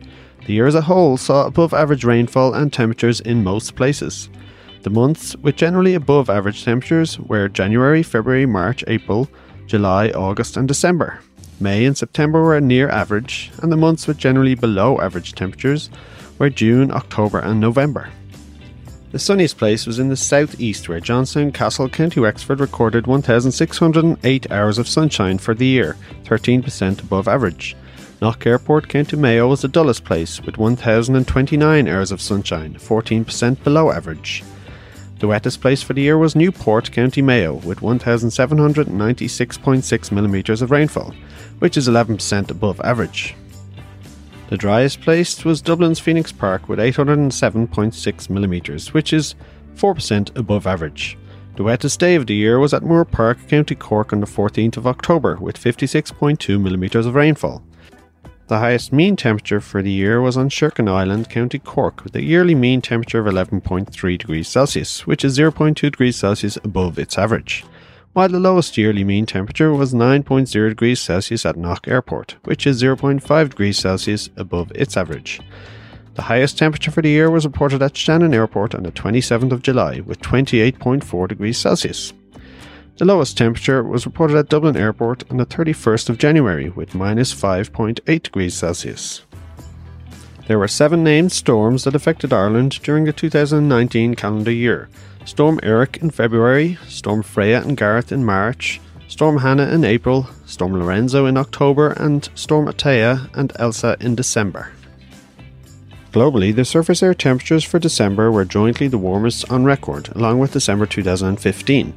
The 0.47 0.55
year 0.55 0.66
as 0.66 0.74
a 0.74 0.82
whole 0.82 1.16
saw 1.16 1.47
above 1.47 1.73
average 1.73 2.05
rainfall 2.05 2.55
and 2.55 2.73
temperatures 2.73 3.20
in 3.20 3.44
most 3.44 3.77
places. 3.77 4.28
The 4.82 4.90
months 4.90 5.36
with 5.36 5.55
generally 5.55 5.94
above 5.94 6.28
average 6.28 6.64
temperatures 6.64 7.19
were 7.20 7.48
January, 7.48 8.02
February, 8.02 8.47
March, 8.47 8.82
April, 8.89 9.28
July, 9.66 10.09
August, 10.10 10.56
and 10.56 10.66
December. 10.66 11.20
May 11.60 11.85
and 11.85 11.97
September 11.97 12.43
were 12.43 12.60
near 12.60 12.89
average, 12.89 13.52
and 13.62 13.70
the 13.70 13.77
months 13.77 14.09
with 14.09 14.19
generally 14.19 14.56
below 14.56 15.01
average 15.01 15.35
temperatures 15.35 15.89
were 16.40 16.51
June, 16.51 16.90
October, 16.90 17.39
and 17.39 17.60
November. 17.60 18.10
The 19.12 19.20
sunniest 19.20 19.59
place 19.59 19.86
was 19.86 20.01
in 20.01 20.09
the 20.09 20.16
southeast, 20.16 20.89
where 20.89 20.98
Johnstown 20.98 21.52
Castle, 21.52 21.89
County 21.89 22.19
Wexford, 22.19 22.59
recorded 22.59 23.06
1,608 23.06 24.51
hours 24.51 24.78
of 24.78 24.89
sunshine 24.89 25.39
for 25.39 25.55
the 25.55 25.66
year, 25.66 25.97
13% 26.24 27.01
above 27.01 27.28
average. 27.28 27.77
Knock 28.23 28.47
Airport, 28.47 28.89
County 28.89 29.16
Mayo, 29.16 29.49
was 29.49 29.62
the 29.62 29.69
dullest 29.69 30.05
place, 30.05 30.40
with 30.43 30.57
1,029 30.57 31.89
hours 31.89 32.12
of 32.12 32.20
sunshine, 32.20 32.74
14% 32.74 33.65
below 33.65 33.90
average. 33.90 34.44
The 35.19 35.27
wettest 35.27 35.61
place 35.61 35.82
for 35.82 35.93
the 35.93 36.03
year 36.03 36.16
was 36.16 36.36
Newport, 36.36 36.93
County 36.93 37.20
Mayo, 37.20 37.55
with 37.55 37.81
1,796.6 37.81 40.12
millimetres 40.12 40.62
of 40.62 40.70
rainfall, 40.70 41.12
which 41.59 41.77
is 41.77 41.89
11% 41.89 42.49
above 42.49 42.81
average. 42.82 43.35
The 44.51 44.57
driest 44.57 45.01
place 45.01 45.44
was 45.44 45.61
Dublin's 45.61 45.99
Phoenix 45.99 46.31
Park 46.31 46.69
with 46.69 46.78
807.6 46.78 48.31
millimetres, 48.31 48.94
which 48.94 49.12
is 49.12 49.35
4% 49.74 50.39
above 50.39 50.69
average. 50.69 51.19
The 51.57 51.65
wettest 51.65 51.99
day 51.99 52.15
of 52.15 52.28
the 52.28 52.36
year 52.36 52.61
was 52.61 52.73
at 52.73 52.85
Moore 52.85 53.05
Park, 53.05 53.49
County 53.49 53.74
Cork 53.74 54.12
on 54.12 54.20
the 54.20 54.27
14th 54.27 54.77
of 54.77 54.86
October 54.86 55.39
with 55.40 55.59
56.2 55.59 56.62
millimetres 56.62 57.05
of 57.05 57.16
rainfall. 57.16 57.65
The 58.52 58.58
highest 58.58 58.92
mean 58.92 59.16
temperature 59.16 59.62
for 59.62 59.80
the 59.80 59.90
year 59.90 60.20
was 60.20 60.36
on 60.36 60.50
Sherkin 60.50 60.86
Island, 60.86 61.30
County 61.30 61.58
Cork, 61.58 62.04
with 62.04 62.14
a 62.14 62.22
yearly 62.22 62.54
mean 62.54 62.82
temperature 62.82 63.18
of 63.18 63.24
11.3 63.34 64.18
degrees 64.18 64.46
Celsius, 64.46 65.06
which 65.06 65.24
is 65.24 65.38
0.2 65.38 65.74
degrees 65.74 66.16
Celsius 66.16 66.58
above 66.62 66.98
its 66.98 67.16
average 67.16 67.64
while 68.12 68.28
the 68.28 68.38
lowest 68.38 68.76
yearly 68.76 69.04
mean 69.04 69.24
temperature 69.24 69.72
was 69.72 69.94
9.0 69.94 70.68
degrees 70.68 71.00
Celsius 71.00 71.46
at 71.46 71.56
Knock 71.56 71.88
Airport, 71.88 72.36
which 72.44 72.66
is 72.66 72.82
0.5 72.82 73.48
degrees 73.48 73.78
Celsius 73.78 74.28
above 74.36 74.70
its 74.74 74.98
average. 74.98 75.40
The 76.16 76.28
highest 76.28 76.58
temperature 76.58 76.90
for 76.90 77.00
the 77.00 77.08
year 77.08 77.30
was 77.30 77.46
reported 77.46 77.82
at 77.82 77.96
Shannon 77.96 78.34
Airport 78.34 78.74
on 78.74 78.82
the 78.82 78.92
27th 78.92 79.52
of 79.52 79.62
July 79.62 80.00
with 80.00 80.20
28.4 80.20 81.28
degrees 81.28 81.56
Celsius. 81.56 82.12
The 82.98 83.06
lowest 83.06 83.39
temperature 83.39 83.82
was 83.82 84.05
reported 84.05 84.36
at 84.36 84.51
Dublin 84.51 84.77
Airport 84.77 85.28
on 85.31 85.39
the 85.39 85.47
31st 85.47 86.10
of 86.10 86.19
January 86.19 86.69
with 86.69 86.94
minus 86.94 87.35
5.8 87.35 88.23
degrees 88.23 88.55
Celsius. 88.55 89.23
There 90.47 90.59
were 90.59 90.69
seven 90.69 91.02
named 91.02 91.32
storms 91.32 91.85
that 91.85 91.94
affected 91.94 92.32
Ireland 92.32 92.81
during 92.82 93.05
the 93.05 93.12
2019 93.12 94.14
calendar 94.14 94.52
year, 94.52 94.90
Storm 95.24 95.59
Eric 95.62 95.98
in 96.02 96.10
February, 96.10 96.78
Storm 96.86 97.23
Freya 97.23 97.62
and 97.62 97.77
Gareth 97.77 98.12
in 98.12 98.24
March, 98.24 98.81
Storm 99.09 99.39
Hannah 99.39 99.69
in 99.69 99.85
April, 99.85 100.28
Storm 100.47 100.78
Lorenzo 100.78 101.27
in 101.27 101.36
October, 101.36 101.93
and 101.93 102.28
Storm 102.35 102.66
Atiyah 102.66 103.35
and 103.35 103.52
Elsa 103.59 103.97
in 104.01 104.14
December. 104.14 104.73
Globally, 106.12 106.55
the 106.55 106.64
surface 106.64 107.02
air 107.02 107.14
temperatures 107.14 107.64
for 107.64 107.78
December 107.78 108.31
were 108.31 108.44
jointly 108.44 108.89
the 108.89 108.98
warmest 108.98 109.51
on 109.51 109.64
record, 109.64 110.10
along 110.14 110.40
with 110.40 110.52
December 110.52 110.85
2015. 110.85 111.94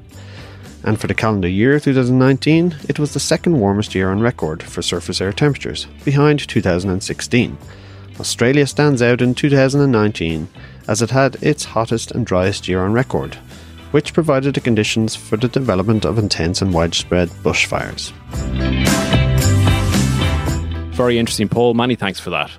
And 0.85 1.01
for 1.01 1.07
the 1.07 1.15
calendar 1.15 1.47
year 1.47 1.79
2019, 1.79 2.75
it 2.87 2.99
was 2.99 3.13
the 3.13 3.19
second 3.19 3.59
warmest 3.59 3.95
year 3.95 4.11
on 4.11 4.19
record 4.21 4.61
for 4.61 4.83
surface 4.83 5.19
air 5.19 5.33
temperatures, 5.33 5.87
behind 6.05 6.47
2016. 6.47 7.57
Australia 8.19 8.67
stands 8.67 9.01
out 9.01 9.19
in 9.19 9.33
2019 9.33 10.47
as 10.87 11.01
it 11.01 11.09
had 11.09 11.35
its 11.41 11.65
hottest 11.65 12.11
and 12.11 12.23
driest 12.23 12.67
year 12.67 12.83
on 12.83 12.93
record, 12.93 13.33
which 13.89 14.13
provided 14.13 14.53
the 14.53 14.61
conditions 14.61 15.15
for 15.15 15.37
the 15.37 15.47
development 15.47 16.05
of 16.05 16.19
intense 16.19 16.61
and 16.61 16.71
widespread 16.71 17.29
bushfires. 17.41 18.11
Very 20.93 21.17
interesting, 21.17 21.49
Paul. 21.49 21.73
Many 21.73 21.95
thanks 21.95 22.19
for 22.19 22.29
that. 22.29 22.51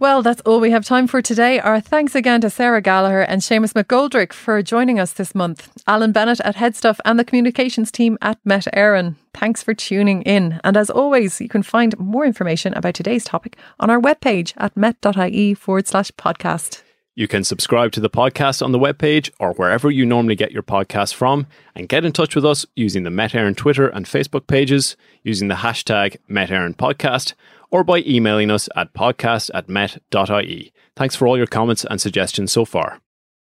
Well, 0.00 0.22
that's 0.22 0.40
all 0.46 0.60
we 0.60 0.70
have 0.70 0.86
time 0.86 1.06
for 1.06 1.20
today. 1.20 1.60
Our 1.60 1.78
thanks 1.78 2.14
again 2.14 2.40
to 2.40 2.48
Sarah 2.48 2.80
Gallagher 2.80 3.20
and 3.20 3.42
Seamus 3.42 3.74
McGoldrick 3.74 4.32
for 4.32 4.62
joining 4.62 4.98
us 4.98 5.12
this 5.12 5.34
month. 5.34 5.70
Alan 5.86 6.10
Bennett 6.10 6.40
at 6.40 6.56
Headstuff 6.56 7.00
and 7.04 7.18
the 7.18 7.24
communications 7.24 7.92
team 7.92 8.16
at 8.22 8.38
Met 8.42 8.66
Éireann. 8.72 9.16
Thanks 9.34 9.62
for 9.62 9.74
tuning 9.74 10.22
in. 10.22 10.58
And 10.64 10.78
as 10.78 10.88
always, 10.88 11.38
you 11.38 11.50
can 11.50 11.62
find 11.62 11.98
more 11.98 12.24
information 12.24 12.72
about 12.72 12.94
today's 12.94 13.24
topic 13.24 13.58
on 13.78 13.90
our 13.90 14.00
webpage 14.00 14.54
at 14.56 14.74
met.ie 14.74 15.52
forward 15.52 15.86
slash 15.86 16.10
podcast. 16.12 16.82
You 17.14 17.28
can 17.28 17.44
subscribe 17.44 17.92
to 17.92 18.00
the 18.00 18.08
podcast 18.08 18.62
on 18.62 18.72
the 18.72 18.78
webpage 18.78 19.30
or 19.38 19.52
wherever 19.52 19.90
you 19.90 20.06
normally 20.06 20.36
get 20.36 20.52
your 20.52 20.62
podcast 20.62 21.12
from 21.12 21.46
and 21.74 21.90
get 21.90 22.06
in 22.06 22.12
touch 22.12 22.34
with 22.34 22.46
us 22.46 22.64
using 22.74 23.02
the 23.02 23.10
Met 23.10 23.32
Éireann 23.32 23.54
Twitter 23.54 23.88
and 23.88 24.06
Facebook 24.06 24.46
pages, 24.46 24.96
using 25.24 25.48
the 25.48 25.56
hashtag 25.56 26.16
Met 26.26 26.48
Éireann 26.48 26.74
Podcast 26.76 27.34
or 27.70 27.84
by 27.84 27.98
emailing 28.06 28.50
us 28.50 28.68
at 28.76 28.92
podcast 28.94 29.50
at 29.54 29.68
met.ie. 29.68 30.72
Thanks 30.96 31.16
for 31.16 31.26
all 31.26 31.36
your 31.36 31.46
comments 31.46 31.84
and 31.84 32.00
suggestions 32.00 32.52
so 32.52 32.64
far. 32.64 33.00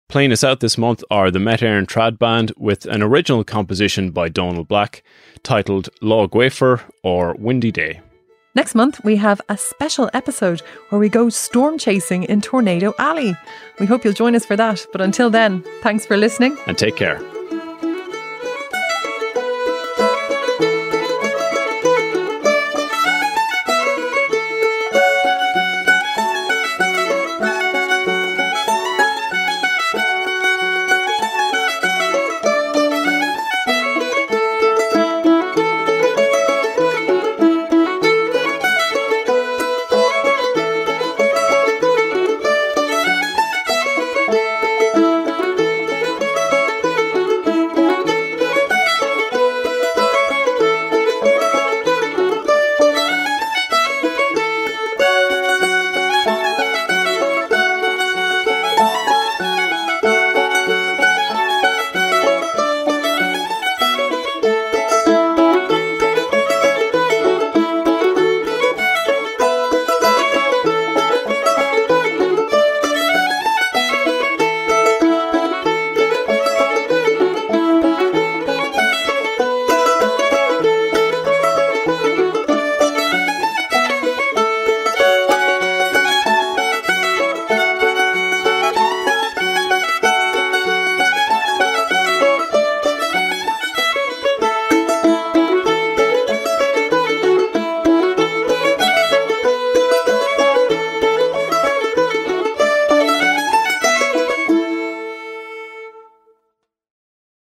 Playing 0.09 0.33
us 0.33 0.45
out 0.45 0.61
this 0.61 0.77
month 0.77 1.03
are 1.11 1.31
the 1.31 1.39
Met 1.39 1.61
Éireann 1.61 1.87
Trad 1.87 2.19
Band 2.19 2.53
with 2.59 2.85
an 2.85 3.03
original 3.03 3.45
composition 3.45 4.11
by 4.11 4.29
Donald 4.29 4.69
Black 4.69 5.03
titled 5.43 5.89
Lá 6.03 6.29
Gaofar 6.29 6.83
or 7.03 7.35
Windy 7.39 7.73
Day. 7.73 8.01
Next 8.55 8.75
month, 8.75 9.03
we 9.03 9.17
have 9.17 9.41
a 9.49 9.57
special 9.57 10.11
episode 10.13 10.61
where 10.91 10.99
we 10.99 11.09
go 11.09 11.31
storm 11.31 11.79
chasing 11.79 12.25
in 12.25 12.43
Tornado 12.43 12.93
Alley. 12.99 13.35
We 13.81 13.87
hope 13.87 14.05
you'll 14.05 14.13
join 14.13 14.37
us 14.37 14.45
for 14.45 14.57
that. 14.57 14.87
But 14.93 15.01
until 15.01 15.31
then, 15.31 15.65
thanks 15.83 16.05
for 16.05 16.19
listening 16.19 16.59
and 16.67 16.77
take 16.77 16.97
care. 16.97 17.19